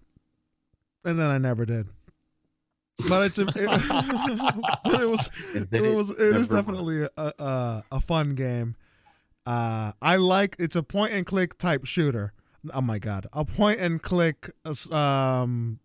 and 1.04 1.20
then 1.20 1.32
I 1.32 1.38
never 1.38 1.66
did. 1.66 1.88
But 3.10 3.26
it's 3.28 3.40
a, 3.40 3.48
it, 3.48 3.54
but 4.84 5.02
it 5.02 5.10
was 5.10 5.30
it 5.56 5.96
was 5.96 6.12
it 6.12 6.36
is 6.36 6.52
never- 6.52 6.62
definitely 6.62 7.08
a, 7.18 7.34
a 7.40 7.84
a 7.92 8.02
fun 8.02 8.36
game. 8.36 8.76
Uh, 9.46 9.94
I 10.02 10.18
like 10.18 10.56
it's 10.60 10.76
a 10.76 10.84
point 10.84 11.14
and 11.14 11.26
click 11.26 11.58
type 11.58 11.86
shooter. 11.86 12.34
Oh 12.74 12.82
my 12.82 13.00
god, 13.00 13.26
a 13.34 13.44
point 13.44 13.80
and 13.80 14.02
click 14.02 14.52
uh, 14.66 14.96
um 14.96 15.80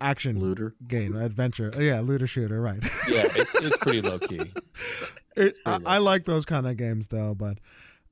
action 0.00 0.40
looter. 0.40 0.74
game 0.86 1.16
adventure. 1.16 1.72
Oh, 1.76 1.80
yeah, 1.80 2.00
looter 2.00 2.26
shooter, 2.26 2.60
right? 2.60 2.82
Yeah. 3.08 3.26
It's 3.34 3.54
it's 3.54 3.76
pretty 3.76 4.02
low 4.02 4.18
key. 4.18 4.36
it, 5.36 5.56
I, 5.64 5.70
pretty 5.70 5.86
I 5.86 5.98
like 5.98 6.24
those 6.26 6.44
kind 6.44 6.66
of 6.66 6.76
games 6.76 7.08
though, 7.08 7.34
but 7.34 7.58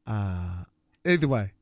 uh, 0.06 0.64
either 1.04 1.28
way, 1.28 1.52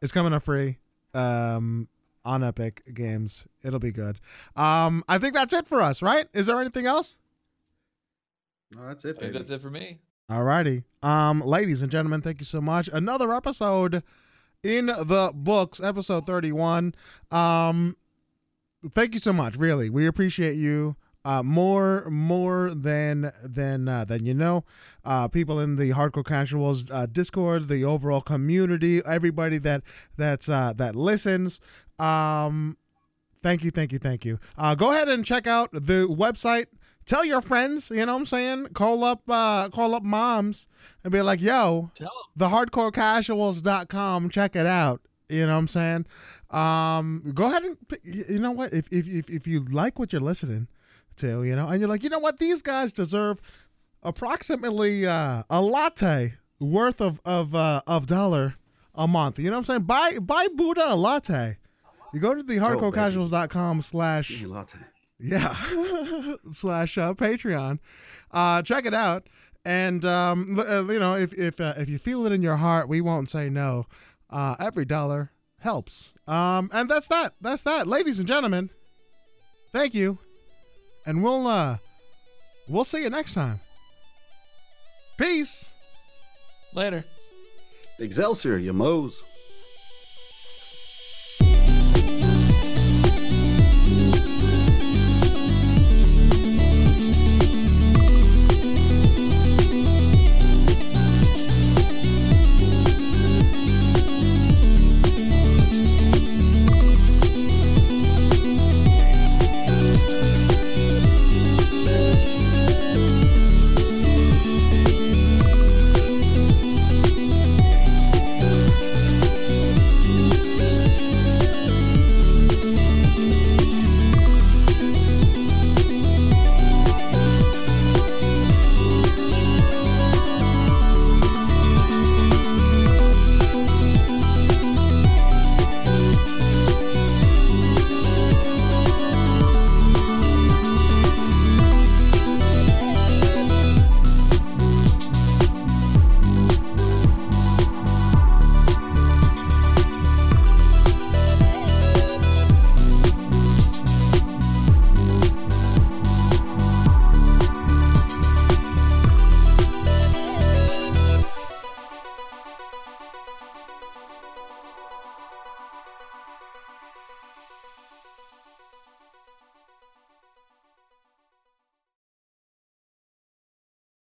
it's 0.00 0.12
coming 0.12 0.32
up 0.32 0.42
free. 0.42 0.78
Um, 1.12 1.88
on 2.24 2.44
Epic 2.44 2.82
Games, 2.94 3.46
it'll 3.62 3.78
be 3.78 3.92
good. 3.92 4.18
Um, 4.56 5.02
I 5.08 5.18
think 5.18 5.34
that's 5.34 5.52
it 5.52 5.66
for 5.66 5.80
us, 5.82 6.02
right? 6.02 6.26
Is 6.32 6.46
there 6.46 6.60
anything 6.60 6.86
else? 6.86 7.18
Oh, 8.78 8.86
that's 8.86 9.04
it, 9.04 9.18
baby. 9.18 9.32
that's 9.32 9.50
it 9.50 9.60
for 9.60 9.70
me. 9.70 9.98
Alrighty. 10.30 10.84
Um, 11.02 11.40
ladies 11.40 11.82
and 11.82 11.90
gentlemen, 11.90 12.20
thank 12.20 12.40
you 12.40 12.44
so 12.44 12.60
much. 12.60 12.88
Another 12.92 13.32
episode 13.32 14.02
in 14.62 14.86
the 14.86 15.32
books, 15.34 15.82
episode 15.82 16.26
31. 16.26 16.94
Um, 17.30 17.96
thank 18.88 19.14
you 19.14 19.20
so 19.20 19.32
much. 19.32 19.56
Really. 19.56 19.90
We 19.90 20.06
appreciate 20.06 20.56
you. 20.56 20.96
Uh, 21.22 21.42
more, 21.42 22.08
more 22.08 22.72
than 22.74 23.30
than 23.44 23.86
uh, 23.88 24.06
than 24.06 24.24
you 24.24 24.32
know. 24.32 24.64
Uh, 25.04 25.28
people 25.28 25.60
in 25.60 25.76
the 25.76 25.90
hardcore 25.90 26.24
casuals 26.24 26.90
uh, 26.90 27.04
Discord, 27.04 27.68
the 27.68 27.84
overall 27.84 28.22
community, 28.22 29.02
everybody 29.04 29.58
that 29.58 29.82
that's 30.16 30.48
uh, 30.48 30.72
that 30.76 30.96
listens. 30.96 31.60
Um, 31.98 32.78
thank 33.42 33.64
you, 33.64 33.70
thank 33.70 33.92
you, 33.92 33.98
thank 33.98 34.24
you. 34.24 34.38
Uh, 34.56 34.74
go 34.74 34.92
ahead 34.92 35.10
and 35.10 35.22
check 35.22 35.46
out 35.46 35.70
the 35.72 36.06
website. 36.08 36.68
Tell 37.04 37.24
your 37.24 37.42
friends, 37.42 37.90
you 37.90 38.06
know 38.06 38.14
what 38.14 38.20
I'm 38.20 38.26
saying? 38.26 38.66
Call 38.72 39.04
up 39.04 39.22
uh 39.28 39.68
call 39.68 39.94
up 39.94 40.02
moms 40.02 40.66
and 41.04 41.12
be 41.12 41.20
like, 41.20 41.42
"Yo, 41.42 41.90
the 42.34 42.48
hardcorecasuals.com, 42.48 44.30
check 44.30 44.56
it 44.56 44.66
out." 44.66 45.02
You 45.28 45.46
know 45.46 45.52
what 45.52 45.58
I'm 45.58 45.68
saying? 45.68 46.06
Um 46.50 47.22
go 47.34 47.46
ahead 47.46 47.62
and 47.62 47.76
you 48.02 48.38
know 48.38 48.50
what? 48.52 48.72
If 48.72 48.88
if 48.92 49.06
if, 49.08 49.30
if 49.30 49.46
you 49.46 49.60
like 49.64 49.98
what 49.98 50.12
you're 50.12 50.20
listening 50.20 50.68
to, 51.16 51.44
you 51.44 51.54
know, 51.54 51.68
and 51.68 51.80
you're 51.80 51.88
like, 51.88 52.02
"You 52.02 52.10
know 52.10 52.18
what? 52.18 52.38
These 52.38 52.62
guys 52.62 52.92
deserve 52.92 53.40
approximately 54.02 55.06
uh, 55.06 55.42
a 55.48 55.60
latte 55.62 56.34
worth 56.58 57.00
of 57.00 57.20
of 57.24 57.54
uh, 57.54 57.82
of 57.86 58.06
dollar 58.06 58.56
a 58.94 59.06
month. 59.06 59.38
You 59.38 59.50
know 59.50 59.56
what 59.56 59.58
I'm 59.58 59.64
saying? 59.64 59.82
Buy 59.82 60.18
buy 60.20 60.48
Buddha 60.54 60.86
a 60.88 60.96
latte. 60.96 61.58
You 62.12 62.20
go 62.20 62.34
to 62.34 62.42
the 62.42 62.56
hardcorecasuals.com 62.56 63.82
slash 63.82 64.28
Give 64.30 64.40
me 64.40 64.44
a 64.46 64.48
latte. 64.48 64.78
yeah 65.18 65.54
slash 66.52 66.98
uh, 66.98 67.14
Patreon. 67.14 67.78
Uh, 68.30 68.62
check 68.62 68.86
it 68.86 68.94
out, 68.94 69.28
and 69.64 70.04
um, 70.04 70.58
uh, 70.58 70.82
you 70.84 70.98
know 70.98 71.14
if 71.14 71.32
if 71.34 71.60
uh, 71.60 71.74
if 71.76 71.88
you 71.88 71.98
feel 71.98 72.26
it 72.26 72.32
in 72.32 72.42
your 72.42 72.56
heart, 72.56 72.88
we 72.88 73.00
won't 73.00 73.30
say 73.30 73.48
no. 73.48 73.86
Uh, 74.28 74.54
every 74.60 74.84
dollar 74.84 75.30
helps. 75.60 76.12
Um, 76.26 76.70
and 76.72 76.88
that's 76.88 77.08
that. 77.08 77.34
That's 77.40 77.62
that, 77.62 77.86
ladies 77.86 78.18
and 78.18 78.26
gentlemen. 78.28 78.70
Thank 79.72 79.94
you, 79.94 80.18
and 81.06 81.22
we'll 81.22 81.46
uh 81.46 81.78
we'll 82.68 82.84
see 82.84 83.02
you 83.02 83.10
next 83.10 83.34
time. 83.34 83.60
Peace. 85.18 85.70
Later. 86.74 87.04
Excelsior, 87.98 88.56
you 88.56 88.72
moes. 88.72 89.22